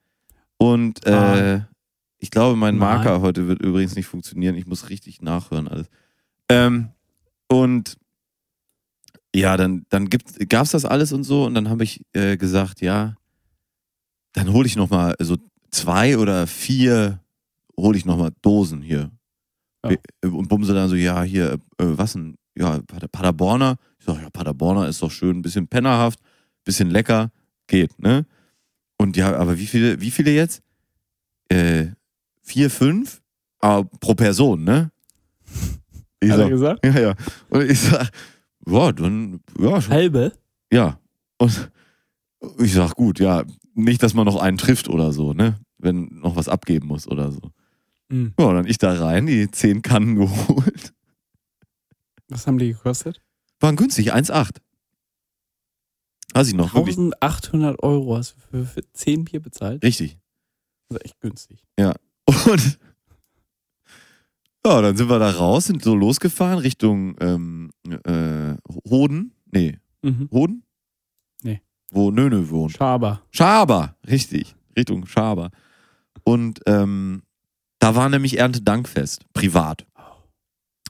Und 0.57 1.05
äh, 1.05 1.61
ich 2.19 2.29
glaube, 2.31 2.55
mein. 2.55 2.77
Marker 2.77 3.21
heute 3.21 3.47
wird 3.47 3.61
übrigens 3.61 3.95
nicht 3.95 4.05
funktionieren. 4.07 4.55
Ich 4.55 4.65
muss 4.67 4.89
richtig 4.89 5.21
nachhören 5.21 5.67
alles. 5.67 5.87
Ähm, 6.49 6.89
und 7.49 7.97
ja, 9.35 9.55
dann, 9.57 9.85
dann 9.89 10.09
gibt, 10.09 10.49
gab's 10.49 10.71
das 10.71 10.85
alles 10.85 11.11
und 11.11 11.23
so. 11.23 11.45
Und 11.45 11.53
dann 11.53 11.69
habe 11.69 11.83
ich 11.83 12.01
äh, 12.13 12.37
gesagt, 12.37 12.81
ja, 12.81 13.15
dann 14.33 14.51
hole 14.51 14.65
ich 14.67 14.75
noch 14.75 14.89
mal 14.89 15.15
so 15.19 15.37
zwei 15.69 16.17
oder 16.17 16.47
vier, 16.47 17.21
hole 17.77 17.97
ich 17.97 18.05
noch 18.05 18.17
mal 18.17 18.31
Dosen 18.41 18.81
hier. 18.81 19.11
Ja. 19.85 19.91
Äh, 20.21 20.27
Und 20.27 20.47
Bumse 20.47 20.73
dann 20.73 20.89
so, 20.89 20.95
ja, 20.95 21.21
hier, 21.23 21.53
äh, 21.53 21.57
was 21.77 22.13
denn? 22.13 22.35
Ja, 22.57 22.79
Pader- 22.87 23.07
Paderborner. 23.07 23.77
Ich 23.99 24.05
sag, 24.05 24.19
ja, 24.21 24.29
Paderborner 24.31 24.87
ist 24.87 25.01
doch 25.01 25.11
schön, 25.11 25.37
ein 25.37 25.41
bisschen 25.43 25.67
pennerhaft, 25.67 26.19
bisschen 26.63 26.89
lecker, 26.89 27.31
geht, 27.67 27.99
ne? 27.99 28.25
Und 28.97 29.15
ja, 29.17 29.35
aber 29.37 29.59
wie 29.59 29.67
viele, 29.67 30.01
wie 30.01 30.09
viele 30.09 30.31
jetzt? 30.31 30.63
Äh, 31.49 31.87
vier, 32.41 32.71
fünf? 32.71 33.21
Aber 33.59 33.83
pro 33.99 34.15
Person, 34.15 34.63
ne? 34.63 34.91
Ich 36.19 36.31
Hat 36.31 36.39
er 36.39 36.43
sag, 36.43 36.49
gesagt? 36.49 36.85
ja, 36.85 36.99
ja. 36.99 37.13
Und 37.49 37.69
ich 37.69 37.79
sag, 37.79 38.09
ja, 38.65 38.91
dann, 38.91 39.39
ja, 39.59 39.81
schon, 39.81 39.93
Halbe. 39.93 40.33
ja. 40.71 40.99
Und 41.37 41.71
ich 42.59 42.73
sag, 42.73 42.95
gut, 42.95 43.19
ja, 43.19 43.43
nicht, 43.73 44.01
dass 44.01 44.13
man 44.13 44.25
noch 44.25 44.37
einen 44.37 44.57
trifft 44.57 44.89
oder 44.89 45.11
so, 45.13 45.33
ne? 45.33 45.59
Wenn 45.77 46.05
noch 46.19 46.35
was 46.35 46.49
abgeben 46.49 46.87
muss 46.87 47.07
oder 47.07 47.31
so. 47.31 47.51
Mhm. 48.09 48.33
Ja, 48.39 48.45
und 48.45 48.55
dann 48.55 48.67
ich 48.67 48.77
da 48.79 48.93
rein, 48.93 49.27
die 49.27 49.49
zehn 49.51 49.81
Kannen 49.83 50.15
geholt. 50.19 50.93
Was 52.29 52.47
haben 52.47 52.57
die 52.57 52.69
gekostet? 52.73 53.21
Waren 53.59 53.75
günstig, 53.75 54.13
1,8. 54.13 54.57
Weiß 56.33 56.47
ich 56.47 56.53
noch, 56.55 56.73
wirklich. 56.73 56.97
1800 56.97 57.81
Euro 57.83 58.17
hast 58.17 58.35
du 58.35 58.39
für, 58.39 58.65
für 58.65 58.91
10 58.93 59.25
Bier 59.25 59.39
bezahlt. 59.39 59.83
Richtig. 59.83 60.17
Das 60.89 60.97
ist 60.99 61.05
echt 61.05 61.19
günstig. 61.21 61.63
Und 62.45 62.79
ja, 64.67 64.81
dann 64.81 64.97
sind 64.97 65.09
wir 65.09 65.19
da 65.19 65.29
raus, 65.31 65.65
sind 65.65 65.83
so 65.83 65.95
losgefahren 65.95 66.59
Richtung 66.59 67.15
ähm, 67.19 67.69
äh, 67.89 68.55
Hoden. 68.89 69.33
Nee, 69.51 69.77
Mhm. 70.03 70.29
Hoden? 70.31 70.63
Nee. 71.41 71.61
Wo 71.91 72.11
Nöne 72.11 72.49
wohnt. 72.49 72.73
Schaber. 72.73 73.21
Schaber, 73.31 73.95
richtig. 74.07 74.55
Richtung 74.77 75.05
Schaber. 75.07 75.49
Und 76.23 76.59
ähm, 76.67 77.23
da 77.79 77.95
war 77.95 78.07
nämlich 78.09 78.37
Erntedankfest, 78.37 79.25
privat. 79.33 79.85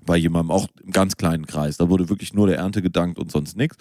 Bei 0.06 0.18
jemandem, 0.18 0.52
auch 0.52 0.68
im 0.84 0.92
ganz 0.92 1.16
kleinen 1.18 1.46
Kreis. 1.46 1.78
Da 1.78 1.90
wurde 1.90 2.10
wirklich 2.10 2.34
nur 2.34 2.48
der 2.48 2.58
Ernte 2.58 2.82
gedankt 2.82 3.18
und 3.20 3.32
sonst 3.32 3.56
nichts. 3.58 3.78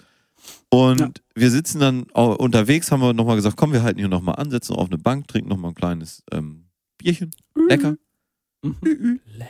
Und 0.69 0.99
Ja. 0.99 1.09
wir 1.35 1.51
sitzen 1.51 1.79
dann 1.79 2.03
unterwegs, 2.03 2.91
haben 2.91 3.01
wir 3.01 3.13
nochmal 3.13 3.35
gesagt, 3.35 3.57
komm, 3.57 3.73
wir 3.73 3.83
halten 3.83 3.99
hier 3.99 4.07
nochmal 4.09 4.35
an, 4.35 4.49
setzen 4.51 4.75
auf 4.75 4.87
eine 4.87 4.97
Bank, 4.97 5.27
trinken 5.27 5.49
nochmal 5.49 5.71
ein 5.71 5.75
kleines 5.75 6.23
ähm, 6.31 6.65
Bierchen. 6.97 7.31
Lecker. 7.67 7.95
Mhm. 8.63 9.19
Lecker. 9.25 9.49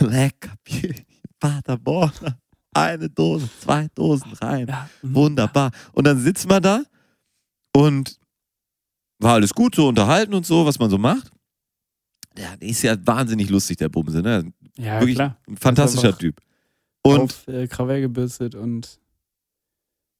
Lecker 0.00 0.54
Bierchen. 0.64 1.04
Paderborner. 1.40 2.38
Eine 2.74 3.08
Dose, 3.08 3.48
zwei 3.60 3.88
Dosen 3.94 4.32
rein. 4.34 4.66
Ja. 4.68 4.88
Wunderbar. 5.02 5.70
Und 5.92 6.06
dann 6.06 6.18
sitzt 6.20 6.48
man 6.48 6.62
da 6.62 6.82
und 7.74 8.18
war 9.20 9.34
alles 9.34 9.52
gut, 9.54 9.74
so 9.74 9.88
unterhalten 9.88 10.34
und 10.34 10.46
so, 10.46 10.64
was 10.66 10.78
man 10.78 10.90
so 10.90 10.98
macht. 10.98 11.30
Der 12.36 12.60
ist 12.60 12.82
ja 12.82 12.96
wahnsinnig 13.06 13.50
lustig, 13.50 13.78
der 13.78 13.88
Bumse, 13.88 14.20
ne? 14.22 14.52
Ja, 14.76 15.00
Wirklich 15.00 15.16
klar. 15.16 15.36
ein 15.48 15.56
fantastischer 15.56 16.16
Typ. 16.16 16.40
Und 17.02 17.20
Auf 17.20 17.48
äh, 17.48 17.66
Krawall 17.66 18.00
gebürstet 18.00 18.54
und 18.54 19.00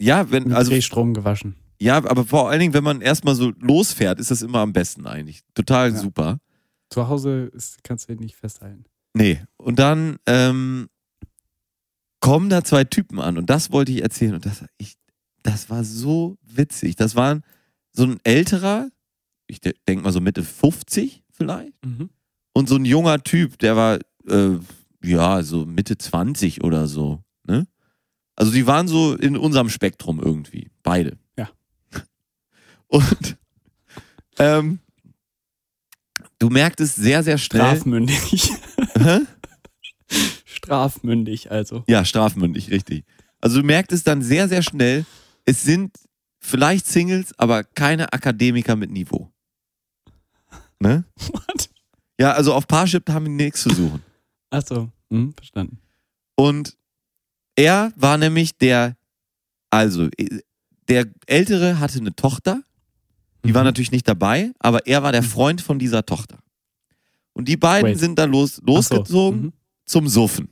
ja, 0.00 0.28
wenn, 0.30 0.52
also, 0.52 0.70
Drehstrom 0.70 1.12
gewaschen. 1.14 1.54
ja, 1.80 1.96
aber 1.96 2.24
vor 2.24 2.48
allen 2.50 2.60
Dingen, 2.60 2.74
wenn 2.74 2.84
man 2.84 3.00
erstmal 3.00 3.34
so 3.34 3.50
losfährt, 3.58 4.18
ist 4.20 4.30
das 4.30 4.42
immer 4.42 4.60
am 4.60 4.72
besten 4.72 5.06
eigentlich. 5.06 5.42
Total 5.54 5.90
Ja. 5.92 5.96
super. 5.98 6.40
Zu 6.90 7.08
Hause 7.08 7.50
ist, 7.52 7.82
kannst 7.84 8.08
du 8.08 8.12
ihn 8.14 8.20
nicht 8.20 8.36
festhalten. 8.36 8.84
Nee. 9.18 9.42
Und 9.56 9.80
dann 9.80 10.18
ähm, 10.26 10.88
kommen 12.20 12.48
da 12.50 12.62
zwei 12.62 12.84
Typen 12.84 13.18
an 13.18 13.36
und 13.36 13.50
das 13.50 13.72
wollte 13.72 13.90
ich 13.90 14.02
erzählen. 14.02 14.34
Und 14.34 14.46
das, 14.46 14.64
ich, 14.76 14.94
das 15.42 15.68
war 15.70 15.82
so 15.82 16.38
witzig. 16.42 16.94
Das 16.94 17.16
war 17.16 17.40
so 17.92 18.04
ein 18.04 18.20
älterer, 18.22 18.88
ich 19.48 19.60
de 19.60 19.74
denke 19.88 20.04
mal 20.04 20.12
so 20.12 20.20
Mitte 20.20 20.44
50 20.44 21.24
vielleicht. 21.32 21.72
Mhm. 21.84 22.10
Und 22.52 22.68
so 22.68 22.76
ein 22.76 22.84
junger 22.84 23.22
Typ, 23.24 23.58
der 23.58 23.74
war, 23.74 23.98
äh, 24.28 24.58
ja, 25.02 25.42
so 25.42 25.66
Mitte 25.66 25.98
20 25.98 26.62
oder 26.62 26.86
so. 26.86 27.20
Ne? 27.44 27.66
Also 28.36 28.52
die 28.52 28.68
waren 28.68 28.86
so 28.86 29.16
in 29.16 29.36
unserem 29.36 29.68
Spektrum 29.68 30.20
irgendwie. 30.20 30.70
Beide. 30.84 31.18
Ja. 31.36 31.50
Und 32.86 33.36
ähm, 34.38 34.78
du 36.38 36.50
merktest 36.50 36.94
sehr, 36.96 37.24
sehr 37.24 37.38
schnell. 37.38 37.62
Strafmündig. 37.62 38.52
Strafmündig, 40.44 41.50
also. 41.50 41.84
Ja, 41.88 42.04
strafmündig, 42.04 42.70
richtig. 42.70 43.04
Also 43.40 43.60
du 43.60 43.66
merktest 43.66 44.06
dann 44.06 44.22
sehr, 44.22 44.48
sehr 44.48 44.62
schnell, 44.62 45.04
es 45.44 45.62
sind 45.62 45.96
vielleicht 46.40 46.86
Singles, 46.86 47.38
aber 47.38 47.64
keine 47.64 48.12
Akademiker 48.12 48.76
mit 48.76 48.90
Niveau. 48.90 49.30
Ne? 50.80 51.04
What? 51.32 51.70
Ja, 52.20 52.32
also 52.32 52.54
auf 52.54 52.66
Parship 52.66 53.08
haben 53.10 53.26
die 53.26 53.30
nichts 53.44 53.62
zu 53.62 53.70
suchen. 53.70 54.02
Achso, 54.50 54.90
hm, 55.10 55.34
verstanden. 55.34 55.78
Und 56.36 56.76
er 57.56 57.92
war 57.96 58.16
nämlich 58.18 58.56
der, 58.56 58.96
also 59.70 60.08
äh, 60.16 60.40
der 60.88 61.06
Ältere 61.26 61.78
hatte 61.80 61.98
eine 61.98 62.14
Tochter, 62.16 62.62
die 63.44 63.54
war 63.54 63.62
Mhm. 63.62 63.66
natürlich 63.66 63.92
nicht 63.92 64.08
dabei, 64.08 64.52
aber 64.58 64.86
er 64.86 65.02
war 65.02 65.12
der 65.12 65.22
Freund 65.22 65.60
von 65.60 65.78
dieser 65.78 66.04
Tochter. 66.06 66.38
Und 67.38 67.46
die 67.46 67.56
beiden 67.56 67.90
Wait. 67.92 67.98
sind 68.00 68.18
da 68.18 68.24
los, 68.24 68.54
Ach 68.54 68.66
so, 68.66 68.74
losgezogen 68.74 69.40
mhm. 69.42 69.52
zum 69.86 70.08
Suffen. 70.08 70.48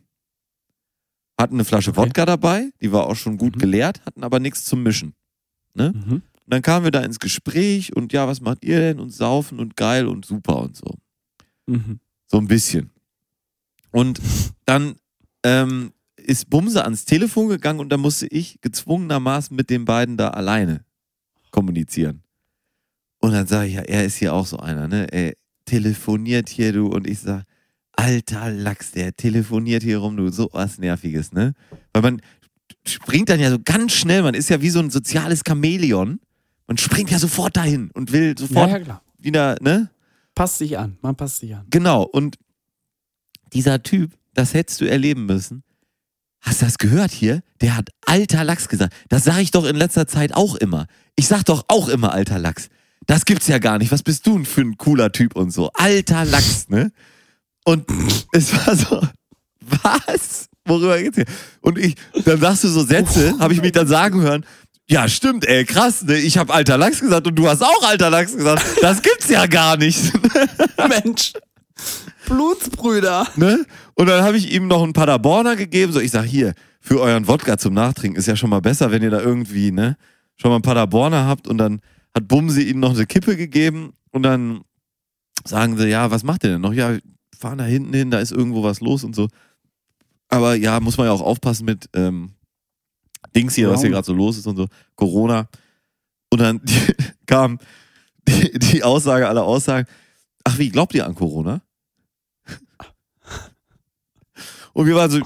Hatten 1.37 1.55
eine 1.55 1.65
Flasche 1.65 1.91
Okay. 1.91 1.99
Wodka 2.01 2.25
dabei, 2.25 2.71
die 2.81 2.93
war 2.93 3.09
auch 3.09 3.17
schon 3.17 3.37
gut 3.37 3.57
Mhm. 3.57 3.61
geleert, 3.61 4.07
hatten 4.07 4.23
aber 4.23 4.39
nichts 4.39 4.65
zum 4.65 4.85
Mischen. 4.85 5.13
Mhm. 5.75 5.93
Und 6.13 6.23
dann 6.47 6.63
kamen 6.63 6.85
wir 6.85 6.93
da 6.93 7.01
ins 7.01 7.19
Gespräch 7.19 7.95
und 7.97 8.13
ja, 8.13 8.29
was 8.29 8.41
macht 8.41 8.65
ihr 8.65 8.79
denn? 8.79 9.01
Und 9.01 9.11
saufen 9.11 9.59
und 9.59 9.77
geil 9.77 10.07
und 10.07 10.25
super 10.25 10.61
und 10.63 10.77
so. 10.77 10.95
Mhm. 11.67 11.99
So 12.29 12.39
ein 12.39 12.47
bisschen. 12.47 12.91
Und 13.91 14.21
dann 14.65 14.95
ähm, 15.43 15.93
ist 16.17 16.49
Bumse 16.49 16.85
ans 16.85 17.05
Telefon 17.05 17.49
gegangen 17.49 17.81
und 17.81 17.89
da 17.89 17.97
musste 17.97 18.29
ich 18.29 18.61
gezwungenermaßen 18.61 19.57
mit 19.57 19.71
den 19.71 19.85
beiden 19.85 20.17
da 20.17 20.29
alleine 20.29 20.85
kommunizieren. 21.51 22.23
Und 23.19 23.33
dann 23.33 23.49
sage 23.49 23.67
ich, 23.69 23.75
ja, 23.75 23.83
er 23.83 24.05
ist 24.05 24.15
hier 24.17 24.33
auch 24.35 24.47
so 24.47 24.59
einer, 24.59 24.87
ne? 24.87 25.13
Er 25.13 25.35
telefoniert 25.67 26.49
hier, 26.49 26.73
du, 26.73 26.87
und 26.87 27.07
ich 27.07 27.19
sag, 27.21 27.45
alter 27.93 28.51
Lachs, 28.51 28.93
der 28.93 29.15
telefoniert 29.15 29.83
hier 29.83 29.99
rum, 29.99 30.17
du, 30.17 30.31
so 30.31 30.49
was 30.53 30.79
Nerviges, 30.79 31.33
ne? 31.33 31.53
Weil 31.93 32.03
man 32.03 32.23
springt 32.87 33.29
dann 33.29 33.41
ja 33.41 33.51
so 33.51 33.59
ganz 33.63 33.93
schnell, 33.93 34.23
man 34.23 34.35
ist 34.35 34.49
ja 34.49 34.63
wie 34.63 34.71
so 34.71 34.79
ein 34.81 34.91
soziales 34.91 35.43
Chamäleon. 35.47 36.21
Man 36.67 36.79
springt 36.79 37.11
ja 37.11 37.19
sofort 37.19 37.57
dahin 37.57 37.91
und 37.93 38.13
will 38.13 38.29
Ja, 38.29 38.35
sofort 38.39 38.71
ja, 38.71 38.79
klar. 38.81 39.03
wieder, 39.19 39.57
ne? 39.61 39.91
Passt 40.35 40.59
sich 40.59 40.79
an. 40.79 40.99
Man 41.01 41.15
passt 41.17 41.39
sich 41.39 41.55
an. 41.55 41.67
Genau, 41.71 42.03
und 42.03 42.37
dieser 43.53 43.83
Typ, 43.83 44.13
das 44.35 44.53
hättest 44.55 44.81
du 44.81 44.85
erleben 44.89 45.27
müssen. 45.27 45.63
Hast 46.41 46.61
du 46.61 46.67
das 46.67 46.79
gehört 46.79 47.11
hier? 47.11 47.43
Der 47.61 47.77
hat 47.77 47.89
alter 48.05 48.45
Lachs 48.45 48.69
gesagt. 48.69 48.95
Das 49.09 49.25
sage 49.25 49.43
ich 49.43 49.51
doch 49.51 49.65
in 49.65 49.77
letzter 49.77 50.07
Zeit 50.07 50.35
auch 50.35 50.55
immer. 50.57 50.87
Ich 51.17 51.27
sag 51.27 51.45
doch 51.45 51.65
auch 51.69 51.89
immer 51.89 52.13
alter 52.13 52.39
Lachs. 52.39 52.69
Das 53.07 53.25
gibt's 53.25 53.47
ja 53.47 53.59
gar 53.59 53.79
nicht. 53.79 53.93
Was 53.93 54.03
bist 54.03 54.27
du 54.27 54.35
denn 54.35 54.45
für 54.45 54.63
ein 54.63 54.77
cooler 54.77 55.13
Typ 55.13 55.37
und 55.37 55.51
so? 55.53 55.71
Alter 55.75 56.25
Lachs, 56.25 56.69
ne? 56.69 56.93
Und 57.65 57.85
es 58.33 58.53
war 58.53 58.77
so, 58.77 59.03
was? 59.61 60.49
Worüber 60.65 61.01
geht's 61.01 61.17
hier? 61.17 61.27
Und 61.61 61.79
ich, 61.79 61.95
dann 62.25 62.41
sagst 62.41 62.65
du 62.65 62.69
so 62.69 62.83
Sätze, 62.85 63.39
habe 63.39 63.53
ich 63.55 63.63
mich 63.63 63.73
dann 63.73 63.87
sagen 63.87 64.21
hören. 64.21 64.45
Ja, 64.89 65.09
stimmt, 65.09 65.45
ey, 65.47 65.65
krass, 65.65 66.03
ne? 66.03 66.17
Ich 66.17 66.39
habe 66.39 66.53
alter 66.53 66.79
Lachs 66.79 67.01
gesagt 67.01 67.27
und 67.27 67.37
du 67.37 67.49
hast 67.49 67.63
auch 67.63 67.83
alter 67.89 68.11
Lachs 68.11 68.37
gesagt. 68.37 68.65
Das 68.83 69.03
gibt's 69.03 69.29
ja 69.29 69.47
gar 69.47 69.77
nicht. 69.77 70.13
Mensch. 71.05 71.33
Blutsbrüder. 72.27 73.27
ne? 73.37 73.65
Und 73.95 74.07
dann 74.07 74.25
habe 74.25 74.37
ich 74.37 74.53
ihm 74.53 74.67
noch 74.67 74.83
einen 74.83 74.93
Paderborner 74.93 75.57
gegeben. 75.57 75.93
So, 75.93 76.01
ich 76.01 76.11
sag 76.11 76.25
hier, 76.25 76.55
für 76.81 77.01
euren 77.01 77.27
Wodka 77.27 77.59
zum 77.59 77.75
Nachtrinken 77.75 78.19
ist 78.19 78.27
ja 78.27 78.37
schon 78.37 78.51
mal 78.51 78.61
besser, 78.61 78.91
wenn 78.91 79.03
ihr 79.03 79.11
da 79.11 79.21
irgendwie, 79.21 79.73
ne, 79.73 79.97
schon 80.37 80.51
mal 80.51 80.57
einen 80.57 80.63
Paderborner 80.63 81.27
habt 81.27 81.49
und 81.49 81.59
dann 81.59 81.81
hat 82.17 82.29
Bumsi 82.29 82.63
ihnen 82.63 82.81
noch 82.81 82.95
eine 82.95 83.05
Kippe 83.05 83.37
gegeben 83.37 83.93
und 84.11 84.23
dann 84.23 84.63
sagen 85.45 85.77
sie, 85.77 85.89
ja, 85.89 86.11
was 86.11 86.25
macht 86.25 86.45
ihr 86.45 86.51
denn 86.51 86.63
noch? 86.63 86.73
Ja, 86.73 86.97
fahren 87.39 87.59
da 87.59 87.65
hinten 87.65 87.93
hin, 87.93 88.11
da 88.11 88.21
ist 88.21 88.33
irgendwo 88.33 88.63
was 88.63 88.81
los 88.81 89.05
und 89.05 89.15
so. 89.15 89.29
Aber 90.29 90.55
ja, 90.55 90.81
muss 90.81 90.97
man 90.97 91.07
ja 91.07 91.13
auch 91.13 91.21
aufpassen 91.21 91.67
mit 91.67 91.91
ähm, 91.95 92.33
Dings 93.37 93.55
hier, 93.55 93.71
was 93.71 93.83
hier 93.83 93.91
gerade 93.91 94.07
so 94.07 94.15
los 94.15 94.39
ist 94.39 94.47
und 94.47 94.57
so, 94.57 94.67
Corona. 94.95 95.47
Und 96.31 96.41
dann 96.41 96.63
die, 96.65 96.95
kam 97.27 97.59
die, 98.27 98.59
die 98.59 98.83
Aussage 98.83 99.29
aller 99.29 99.45
Aussagen, 99.45 99.87
ach 100.43 100.57
wie, 100.57 100.71
glaubt 100.71 100.95
ihr 100.95 101.07
an 101.07 101.15
Corona? 101.15 101.61
Und 104.73 104.87
wir 104.87 104.95
waren 104.95 105.11
so, 105.11 105.19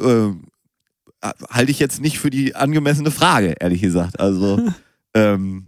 äh, 0.00 0.34
halte 1.50 1.70
ich 1.72 1.80
jetzt 1.80 2.00
nicht 2.00 2.18
für 2.20 2.30
die 2.30 2.54
angemessene 2.54 3.10
Frage, 3.10 3.56
ehrlich 3.58 3.82
gesagt. 3.82 4.20
Also, 4.20 4.60
ähm, 5.14 5.66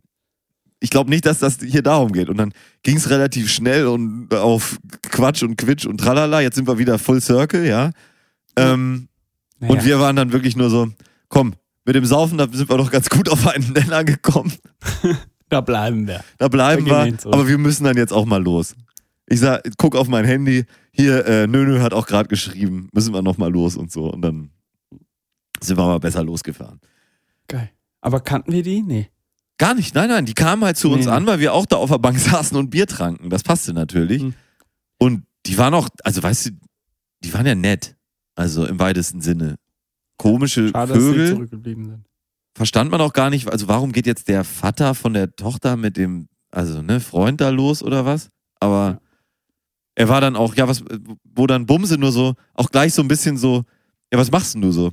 ich 0.81 0.91
glaube 0.91 1.11
nicht, 1.11 1.25
dass 1.27 1.39
das 1.39 1.59
hier 1.61 1.83
darum 1.83 2.13
geht. 2.13 2.29
Und 2.29 2.37
dann 2.37 2.53
ging 2.83 2.97
es 2.97 3.09
relativ 3.11 3.51
schnell 3.51 3.87
und 3.87 4.35
auf 4.35 4.79
Quatsch 5.03 5.43
und 5.43 5.57
Quitsch 5.57 5.87
und 5.87 5.99
tralala. 5.99 6.41
Jetzt 6.41 6.57
sind 6.57 6.69
wir 6.69 6.79
wieder 6.79 6.99
Full 6.99 7.21
Circle, 7.21 7.67
ja. 7.67 7.91
Ähm, 8.57 9.09
Naja. 9.61 9.73
Und 9.73 9.85
wir 9.85 10.01
waren 10.01 10.17
dann 10.17 10.33
wirklich 10.33 10.57
nur 10.57 10.71
so, 10.71 10.91
komm, 11.29 11.55
mit 11.85 11.95
dem 11.95 12.05
Saufen, 12.05 12.39
da 12.39 12.49
sind 12.51 12.69
wir 12.69 12.77
doch 12.77 12.91
ganz 12.91 13.09
gut 13.09 13.29
auf 13.29 13.47
einen 13.47 13.73
Nenner 13.73 14.05
gekommen. 14.05 14.53
da 15.49 15.61
bleiben 15.61 16.07
wir. 16.07 16.23
Da 16.39 16.49
bleiben 16.49 16.87
Da 16.87 17.07
wir 17.07 17.19
aber 17.27 17.49
wir 17.49 17.59
müssen 17.59 17.85
dann 17.85 17.97
jetzt 17.97 18.13
auch 18.13 18.25
mal 18.27 18.43
los. 18.43 18.75
Ich 19.27 19.41
sag, 19.41 19.63
guck 19.79 19.97
auf 19.97 20.09
mein 20.09 20.25
Handy, 20.27 20.65
hier, 20.93 21.25
äh, 21.27 21.47
Nönö 21.47 21.81
hat 21.81 21.95
auch 21.95 22.07
gerade 22.07 22.29
geschrieben, 22.29 22.89
müssen 22.93 23.15
wir 23.15 23.23
noch 23.23 23.39
mal 23.39 23.51
los 23.51 23.77
und 23.77 23.91
so. 23.91 24.13
Und 24.13 24.23
dann 24.23 24.51
sind 25.61 25.79
wir 25.79 25.87
mal 25.87 25.99
besser 25.99 26.23
losgefahren. 26.23 26.81
Geil. 27.49 27.71
Aber 28.01 28.21
kannten 28.21 28.53
wir 28.53 28.63
die? 28.63 28.83
Nee. 28.83 29.09
Gar 29.59 29.75
nicht, 29.75 29.95
nein, 29.95 30.09
nein, 30.09 30.27
die 30.27 30.35
kamen 30.35 30.65
halt 30.65 30.77
zu 30.77 30.91
uns 30.91 31.07
Nee. 31.07 31.13
an, 31.13 31.27
weil 31.27 31.39
wir 31.39 31.55
auch 31.55 31.67
da 31.67 31.77
auf 31.77 31.91
der 31.91 31.99
Bank 31.99 32.19
saßen 32.21 32.57
und 32.57 32.71
Bier 32.71 32.87
tranken. 32.87 33.31
Das 33.31 33.43
passte 33.43 33.73
natürlich. 33.73 34.23
Hm. 34.23 34.35
Und 34.99 35.25
die 35.47 35.57
waren 35.59 35.75
auch, 35.75 35.89
also 36.03 36.23
weißt 36.23 36.47
du, 36.47 36.51
die 37.23 37.33
waren 37.35 37.47
ja 37.47 37.55
nett. 37.55 37.97
Also 38.37 38.67
im 38.67 38.81
weitesten 38.81 39.21
Sinne. 39.21 39.57
Komische 40.19 40.69
Schade, 40.71 40.95
dass 40.95 41.03
sie 41.03 41.09
Vögel. 41.11 41.31
zurückgeblieben 41.35 41.87
sind. 41.87 42.05
verstand 42.57 42.91
man 42.91 43.01
auch 43.01 43.13
gar 43.13 43.31
nicht, 43.31 43.49
also 43.49 43.69
warum 43.69 43.93
geht 43.93 44.07
jetzt 44.07 44.29
der 44.29 44.43
Vater 44.45 44.95
von 44.95 45.13
der 45.13 45.35
Tochter 45.35 45.77
mit 45.77 45.97
dem, 45.97 46.29
also 46.51 46.83
ne, 46.83 47.01
Freund 47.01 47.41
da 47.41 47.51
los 47.51 47.83
oder 47.83 48.05
was? 48.05 48.31
Aber 48.61 48.91
Ja. 48.91 49.01
er 49.97 50.09
war 50.09 50.21
dann 50.21 50.35
auch, 50.37 50.55
ja, 50.57 50.67
was, 50.69 50.83
wo 51.25 51.47
dann 51.47 51.67
Bumse 51.67 51.97
nur 51.99 52.11
so, 52.13 52.35
auch 52.55 52.71
gleich 52.71 52.93
so 52.95 53.03
ein 53.03 53.09
bisschen 53.09 53.37
so, 53.39 53.65
ja, 54.13 54.19
was 54.19 54.31
machst 54.33 54.55
denn 54.55 54.63
du 54.63 54.71
so? 54.73 54.93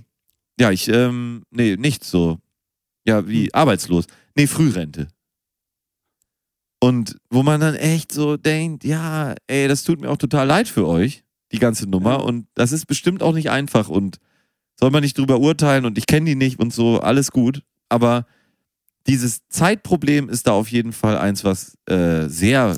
Ja, 0.59 0.69
ich, 0.71 0.87
ähm, 0.87 1.43
nee, 1.51 1.75
nichts 1.77 2.09
so. 2.11 2.37
Ja, 3.07 3.27
wie, 3.27 3.43
Hm. 3.45 3.49
arbeitslos. 3.53 4.05
Nee, 4.35 4.47
Frührente. 4.47 5.07
Und 6.79 7.17
wo 7.29 7.43
man 7.43 7.61
dann 7.61 7.75
echt 7.75 8.11
so 8.11 8.37
denkt, 8.37 8.83
ja, 8.83 9.35
ey, 9.47 9.67
das 9.67 9.83
tut 9.83 10.01
mir 10.01 10.09
auch 10.09 10.17
total 10.17 10.47
leid 10.47 10.67
für 10.67 10.87
euch, 10.87 11.23
die 11.51 11.59
ganze 11.59 11.87
Nummer. 11.87 12.13
Ja. 12.13 12.17
Und 12.17 12.47
das 12.55 12.71
ist 12.71 12.87
bestimmt 12.87 13.21
auch 13.21 13.33
nicht 13.33 13.51
einfach 13.51 13.87
und 13.89 14.17
soll 14.79 14.89
man 14.89 15.03
nicht 15.03 15.17
drüber 15.17 15.39
urteilen 15.39 15.85
und 15.85 15.97
ich 15.97 16.07
kenne 16.07 16.25
die 16.25 16.35
nicht 16.35 16.59
und 16.59 16.73
so, 16.73 16.99
alles 16.99 17.31
gut. 17.31 17.63
Aber 17.89 18.25
dieses 19.05 19.47
Zeitproblem 19.49 20.27
ist 20.29 20.47
da 20.47 20.53
auf 20.53 20.71
jeden 20.71 20.91
Fall 20.93 21.17
eins, 21.17 21.43
was 21.43 21.77
äh, 21.87 22.27
sehr 22.27 22.77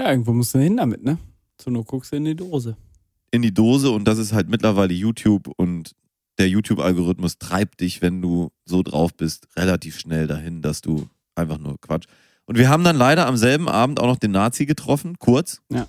Ja, 0.00 0.10
irgendwo 0.10 0.32
musst 0.32 0.54
du 0.54 0.58
hin 0.58 0.76
damit, 0.76 1.04
ne? 1.04 1.18
So 1.60 1.70
nur 1.70 1.84
guckst 1.84 2.12
du 2.12 2.16
in 2.16 2.24
die 2.24 2.34
Dose. 2.34 2.76
in 3.30 3.42
die 3.42 3.52
Dose 3.54 3.90
und 3.90 4.04
das 4.08 4.18
ist 4.18 4.32
halt 4.32 4.48
mittlerweile 4.48 4.94
YouTube 4.94 5.48
und 5.56 5.92
der 6.38 6.48
YouTube-Algorithmus 6.48 7.38
treibt 7.38 7.80
dich, 7.80 8.00
wenn 8.02 8.22
du 8.22 8.50
so 8.64 8.82
drauf 8.82 9.14
bist, 9.14 9.48
relativ 9.56 9.98
schnell 9.98 10.26
dahin, 10.26 10.62
dass 10.62 10.80
du 10.80 11.08
einfach 11.34 11.58
nur 11.58 11.80
Quatsch. 11.80 12.06
Und 12.46 12.56
wir 12.56 12.68
haben 12.68 12.84
dann 12.84 12.96
leider 12.96 13.26
am 13.26 13.36
selben 13.36 13.68
Abend 13.68 14.00
auch 14.00 14.06
noch 14.06 14.18
den 14.18 14.30
Nazi 14.30 14.64
getroffen, 14.64 15.18
kurz. 15.18 15.60
Ja. 15.70 15.86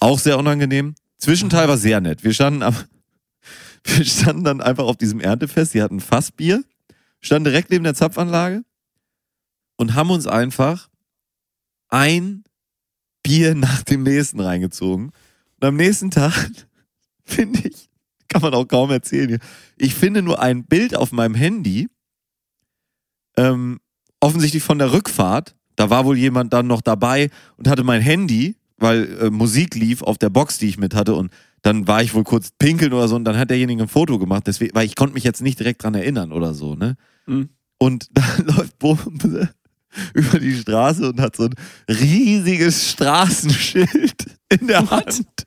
Auch 0.00 0.18
sehr 0.18 0.38
unangenehm. 0.38 0.94
Zwischenteil 1.18 1.68
war 1.68 1.78
sehr 1.78 2.00
nett. 2.00 2.24
Wir 2.24 2.34
standen 2.34 2.62
am, 2.62 2.74
wir 3.84 4.04
standen 4.04 4.44
dann 4.44 4.60
einfach 4.60 4.84
auf 4.84 4.96
diesem 4.96 5.20
Erntefest, 5.20 5.74
die 5.74 5.82
hatten 5.82 6.00
Fassbier, 6.00 6.64
standen 7.20 7.44
direkt 7.44 7.70
neben 7.70 7.84
der 7.84 7.94
Zapfanlage 7.94 8.64
und 9.76 9.94
haben 9.94 10.10
uns 10.10 10.26
einfach 10.26 10.88
ein 11.88 12.44
Bier 13.22 13.54
nach 13.54 13.82
dem 13.82 14.02
nächsten 14.02 14.40
reingezogen. 14.40 15.12
Und 15.60 15.64
am 15.68 15.76
nächsten 15.76 16.10
Tag, 16.10 16.50
finde 17.24 17.68
ich, 17.68 17.88
kann 18.32 18.42
man 18.42 18.54
auch 18.54 18.66
kaum 18.66 18.90
erzählen 18.90 19.28
hier. 19.28 19.38
Ich 19.76 19.94
finde 19.94 20.22
nur 20.22 20.40
ein 20.40 20.64
Bild 20.64 20.96
auf 20.96 21.12
meinem 21.12 21.34
Handy, 21.34 21.88
ähm, 23.36 23.80
offensichtlich 24.20 24.62
von 24.62 24.78
der 24.78 24.92
Rückfahrt. 24.92 25.54
Da 25.76 25.90
war 25.90 26.04
wohl 26.04 26.18
jemand 26.18 26.52
dann 26.52 26.66
noch 26.66 26.80
dabei 26.80 27.30
und 27.56 27.68
hatte 27.68 27.82
mein 27.82 28.02
Handy 28.02 28.56
weil 28.82 29.18
äh, 29.20 29.30
Musik 29.30 29.74
lief 29.74 30.02
auf 30.02 30.18
der 30.18 30.28
Box, 30.28 30.58
die 30.58 30.68
ich 30.68 30.76
mit 30.76 30.94
hatte 30.94 31.14
und 31.14 31.32
dann 31.62 31.86
war 31.86 32.02
ich 32.02 32.12
wohl 32.12 32.24
kurz 32.24 32.50
pinkeln 32.58 32.92
oder 32.92 33.06
so 33.06 33.14
und 33.14 33.24
dann 33.24 33.38
hat 33.38 33.50
derjenige 33.50 33.82
ein 33.82 33.88
Foto 33.88 34.18
gemacht, 34.18 34.46
deswegen, 34.46 34.74
weil 34.74 34.84
ich 34.84 34.96
konnte 34.96 35.14
mich 35.14 35.24
jetzt 35.24 35.40
nicht 35.40 35.60
direkt 35.60 35.84
dran 35.84 35.94
erinnern 35.94 36.32
oder 36.32 36.52
so, 36.52 36.74
ne? 36.74 36.96
Mhm. 37.26 37.48
Und 37.78 38.08
dann 38.12 38.46
läuft 38.46 38.78
Bumse 38.78 39.54
über 40.14 40.38
die 40.40 40.56
Straße 40.56 41.08
und 41.08 41.20
hat 41.20 41.36
so 41.36 41.44
ein 41.44 41.54
riesiges 41.88 42.90
Straßenschild 42.90 44.26
in 44.48 44.66
der 44.66 44.82
What? 44.82 44.90
Hand. 44.90 45.44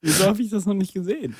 Wieso 0.00 0.24
habe 0.24 0.42
ich 0.42 0.50
das 0.50 0.66
noch 0.66 0.74
nicht 0.74 0.92
gesehen? 0.92 1.34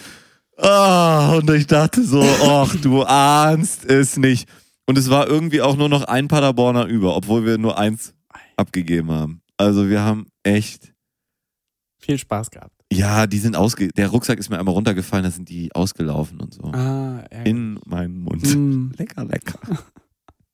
Ah, 0.60 1.36
und 1.36 1.48
ich 1.50 1.66
dachte 1.66 2.02
so, 2.04 2.20
ach, 2.22 2.74
du 2.76 3.02
ahnst 3.04 3.84
es 3.84 4.16
nicht. 4.16 4.48
Und 4.86 4.98
es 4.98 5.08
war 5.10 5.26
irgendwie 5.28 5.62
auch 5.62 5.76
nur 5.76 5.88
noch 5.88 6.02
ein 6.04 6.28
Paderborner 6.28 6.86
über, 6.86 7.14
obwohl 7.16 7.44
wir 7.44 7.58
nur 7.58 7.78
eins 7.78 8.14
abgegeben 8.56 9.10
haben. 9.12 9.40
Also 9.56 9.88
wir 9.88 10.00
haben 10.02 10.26
echt, 10.42 10.92
Viel 12.00 12.18
Spaß 12.18 12.50
gehabt. 12.50 12.74
ja, 12.92 13.26
die 13.26 13.38
sind 13.38 13.54
ausge, 13.54 13.88
der 13.88 14.08
Rucksack 14.08 14.38
ist 14.38 14.48
mir 14.50 14.58
einmal 14.58 14.74
runtergefallen, 14.74 15.24
da 15.24 15.30
sind 15.30 15.48
die 15.48 15.72
ausgelaufen 15.74 16.40
und 16.40 16.54
so. 16.54 16.64
Ah, 16.72 17.18
ärgerlich. 17.30 17.46
In 17.46 17.80
meinen 17.86 18.18
Mund. 18.20 18.42
Mm, 18.54 18.92
Lecker, 18.96 19.24
lecker. 19.26 19.58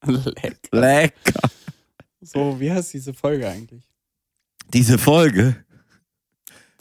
lecker. 0.06 0.60
Lecker. 0.72 1.48
So, 2.20 2.58
wie 2.60 2.70
heißt 2.72 2.92
diese 2.92 3.14
Folge 3.14 3.48
eigentlich? 3.48 3.84
Diese 4.72 4.98
Folge. 4.98 5.56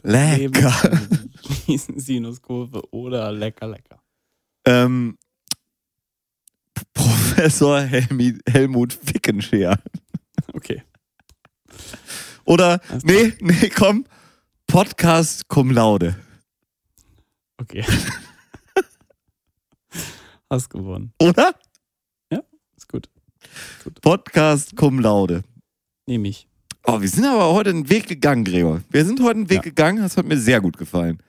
Lecker. 0.04 1.00
mit 1.68 1.82
Sinuskurve 2.02 2.82
oder 2.92 3.32
lecker, 3.32 3.68
lecker. 3.68 4.02
Ähm, 4.66 5.18
Professor 6.94 7.82
Helmi, 7.82 8.38
Helmut 8.48 8.94
Fickenscheer. 8.94 9.80
Okay. 10.54 10.84
Oder, 12.46 12.82
Alles 12.90 13.04
nee, 13.04 13.34
nee, 13.40 13.70
komm. 13.70 14.06
Podcast 14.68 15.48
cum 15.48 15.72
laude. 15.72 16.16
Okay. 17.58 17.86
Hast 20.50 20.70
gewonnen. 20.70 21.14
Oder? 21.22 21.56
Ist 22.76 22.90
gut. 22.90 23.10
Podcast 24.02 24.76
cum 24.76 25.00
laude. 25.00 25.44
Nehme 26.06 26.28
ich. 26.28 26.48
Oh, 26.86 27.00
wir 27.02 27.08
sind 27.10 27.26
aber 27.26 27.54
heute 27.54 27.70
einen 27.70 27.90
Weg 27.90 28.08
gegangen, 28.08 28.44
Gregor. 28.44 28.82
Wir 28.90 29.06
sind 29.06 29.22
heute 29.22 29.38
einen 29.38 29.50
Weg 29.50 29.58
Ja. 29.58 29.62
gegangen, 29.64 30.02
das 30.04 30.18
hat 30.18 30.26
mir 30.26 30.38
sehr 30.38 30.60
gut 30.62 30.78
gefallen. 30.78 31.20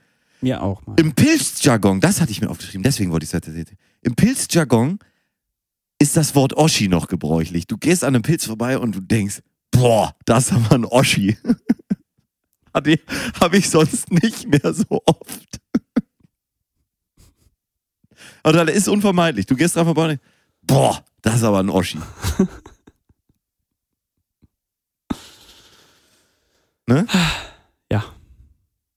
Mir 0.40 0.62
auch 0.62 0.85
mal. 0.86 0.97
Im 0.98 1.12
Pilzjargon, 1.14 2.01
das 2.01 2.20
hatte 2.20 2.32
ich 2.32 2.40
mir 2.40 2.51
aufgeschrieben, 2.51 2.82
deswegen 2.82 3.12
wollte 3.12 3.24
ich 3.24 3.31
es 3.31 3.35
erzählen. 3.35 3.64
Im 4.02 4.14
Pilzjargon 4.16 4.98
ist 6.01 6.16
das 6.16 6.35
Wort 6.35 6.55
Oschi 6.55 6.89
noch 6.89 7.06
gebräuchlich. 7.09 7.66
Du 7.66 7.78
gehst 7.78 8.02
an 8.05 8.14
einem 8.14 8.22
Pilz 8.22 8.44
vorbei 8.47 8.78
und 8.78 8.94
du 8.97 9.01
denkst, 9.01 9.40
boah, 9.70 10.14
das 10.24 10.47
ist 10.47 10.52
aber 10.52 10.74
ein 10.74 10.85
Oschi. 10.85 11.36
Habe 12.74 13.56
ich 13.56 13.70
sonst 13.70 14.10
nicht 14.10 14.48
mehr 14.48 14.74
so 14.74 15.01
oft. 15.06 15.60
Aber 18.43 18.64
das 18.64 18.74
ist 18.76 18.89
unvermeidlich. 18.89 19.47
Du 19.47 19.55
gehst 19.55 19.76
dran 19.76 19.85
vorbei 19.86 20.02
und 20.02 20.09
denkst, 20.10 20.24
boah, 20.62 21.05
das 21.22 21.36
ist 21.36 21.44
aber 21.44 21.60
ein 21.60 21.70
Oschi. 21.70 21.98
ne? 26.86 27.06
Ja. 27.90 28.05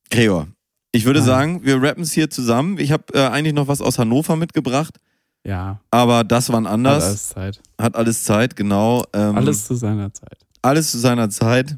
Gregor, 0.09 0.47
ich 0.91 1.05
würde 1.05 1.19
Ah. 1.19 1.23
sagen, 1.23 1.63
wir 1.63 1.81
rappen 1.81 2.03
es 2.03 2.11
hier 2.13 2.29
zusammen. 2.29 2.77
Ich 2.79 2.91
habe 2.91 3.03
äh, 3.13 3.27
eigentlich 3.27 3.53
noch 3.53 3.67
was 3.67 3.81
aus 3.81 3.99
Hannover 3.99 4.35
mitgebracht, 4.35 4.97
Ja. 5.45 5.81
aber 5.91 6.23
das 6.23 6.49
war 6.49 6.65
anders. 6.65 7.03
Alles 7.03 7.29
Zeit. 7.29 7.61
Hat 7.79 7.95
alles 7.95 8.23
Zeit, 8.23 8.55
genau. 8.55 9.03
Ähm, 9.13 9.35
Alles 9.37 9.65
zu 9.65 9.75
seiner 9.75 10.13
Zeit. 10.13 10.37
alles 10.61 10.91
zu 10.91 10.97
seiner 10.97 11.29
Zeit. 11.29 11.75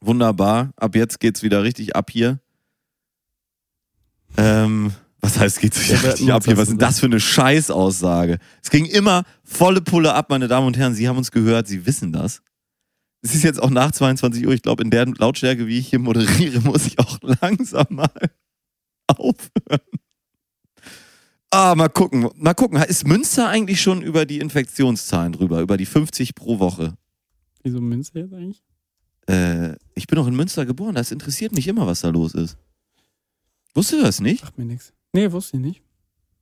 Wunderbar. 0.00 0.70
Ab 0.76 0.94
jetzt 0.96 1.18
geht's 1.20 1.42
wieder 1.42 1.62
richtig 1.62 1.96
ab 1.96 2.10
hier. 2.10 2.38
Ähm, 4.36 4.92
was 5.20 5.38
heißt 5.38 5.60
geht's 5.60 5.82
wieder 5.82 5.94
Ja, 6.02 6.08
richtig 6.10 6.32
ab 6.32 6.44
hier? 6.44 6.54
das 6.54 6.58
Was 6.58 6.68
ist 6.68 6.70
denn 6.72 6.78
das 6.78 7.00
für 7.00 7.06
eine 7.06 7.20
Scheißaussage? 7.20 8.38
Es 8.62 8.70
ging 8.70 8.84
immer 8.84 9.22
volle 9.44 9.80
Pulle 9.80 10.12
ab, 10.14 10.28
meine 10.28 10.48
Damen 10.48 10.66
und 10.66 10.76
Herren. 10.76 10.94
Sie 10.94 11.08
haben 11.08 11.16
uns 11.16 11.30
gehört, 11.30 11.66
Sie 11.68 11.86
wissen 11.86 12.12
das. 12.12 12.42
Es 13.24 13.34
ist 13.34 13.42
jetzt 13.42 13.60
auch 13.62 13.70
nach 13.70 13.90
22 13.90 14.46
Uhr. 14.46 14.52
Ich 14.52 14.60
glaube, 14.60 14.82
in 14.82 14.90
der 14.90 15.06
Lautstärke, 15.06 15.66
wie 15.66 15.78
ich 15.78 15.88
hier 15.88 15.98
moderiere, 15.98 16.60
muss 16.64 16.86
ich 16.86 16.98
auch 16.98 17.18
langsam 17.40 17.86
mal 17.88 18.10
aufhören. 19.06 19.80
Ah, 21.50 21.74
mal 21.74 21.88
gucken. 21.88 22.28
Mal 22.36 22.52
gucken. 22.52 22.82
Ist 22.82 23.06
Münster 23.08 23.48
eigentlich 23.48 23.80
schon 23.80 24.02
über 24.02 24.26
die 24.26 24.40
Infektionszahlen 24.40 25.32
drüber? 25.32 25.62
Über 25.62 25.78
die 25.78 25.86
50 25.86 26.34
pro 26.34 26.58
Woche? 26.58 26.98
Wieso 27.62 27.80
Münze 27.80 28.18
jetzt 28.18 28.34
eigentlich? 28.34 28.62
Äh, 29.26 29.76
ich 29.94 30.06
bin 30.06 30.18
auch 30.18 30.26
in 30.26 30.36
Münster 30.36 30.66
geboren. 30.66 30.94
Das 30.94 31.10
interessiert 31.10 31.52
mich 31.52 31.66
immer, 31.66 31.86
was 31.86 32.02
da 32.02 32.10
los 32.10 32.34
ist. 32.34 32.58
Wusstest 33.74 34.02
du 34.02 34.04
das 34.04 34.20
nicht? 34.20 34.42
Sagt 34.42 34.58
mir 34.58 34.66
nichts. 34.66 34.92
Nee, 35.14 35.32
wusste 35.32 35.56
ich 35.56 35.62
nicht. 35.62 35.82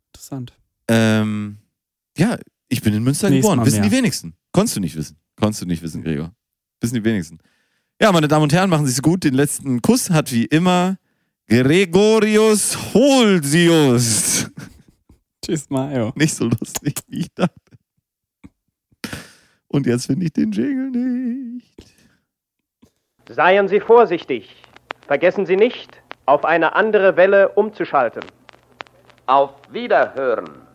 Interessant. 0.08 0.52
Ähm, 0.88 1.58
ja, 2.18 2.38
ich 2.68 2.82
bin 2.82 2.92
in 2.92 3.04
Münster 3.04 3.30
Nächstes 3.30 3.42
geboren. 3.44 3.58
Mal 3.58 3.66
Wissen 3.66 3.80
mehr. 3.82 3.88
die 3.88 3.96
wenigsten. 3.96 4.34
Konntest 4.50 4.76
du 4.76 4.80
nicht 4.80 4.96
wissen. 4.96 5.16
Konntest 5.36 5.62
du 5.62 5.66
nicht 5.66 5.82
wissen, 5.82 6.02
Gregor. 6.02 6.34
Wissen 6.82 6.94
die 6.94 7.04
wenigsten. 7.04 7.38
Ja, 8.00 8.10
meine 8.10 8.26
Damen 8.26 8.42
und 8.42 8.52
Herren, 8.52 8.68
machen 8.68 8.86
Sie 8.86 8.92
es 8.92 9.00
gut. 9.00 9.22
Den 9.22 9.34
letzten 9.34 9.80
Kuss 9.80 10.10
hat 10.10 10.32
wie 10.32 10.44
immer 10.46 10.96
Gregorius 11.48 12.76
Holsius. 12.92 14.50
Tschüss, 15.44 15.70
Mario. 15.70 16.12
Nicht 16.16 16.34
so 16.34 16.46
lustig, 16.46 16.94
wie 17.06 17.20
ich 17.20 17.34
dachte. 17.34 17.52
Und 19.68 19.86
jetzt 19.86 20.06
finde 20.06 20.26
ich 20.26 20.32
den 20.32 20.50
Jingle 20.50 20.90
nicht. 20.90 21.94
Seien 23.28 23.68
Sie 23.68 23.80
vorsichtig. 23.80 24.54
Vergessen 25.06 25.46
Sie 25.46 25.56
nicht, 25.56 26.02
auf 26.26 26.44
eine 26.44 26.74
andere 26.74 27.16
Welle 27.16 27.50
umzuschalten. 27.50 28.24
Auf 29.26 29.52
Wiederhören. 29.70 30.71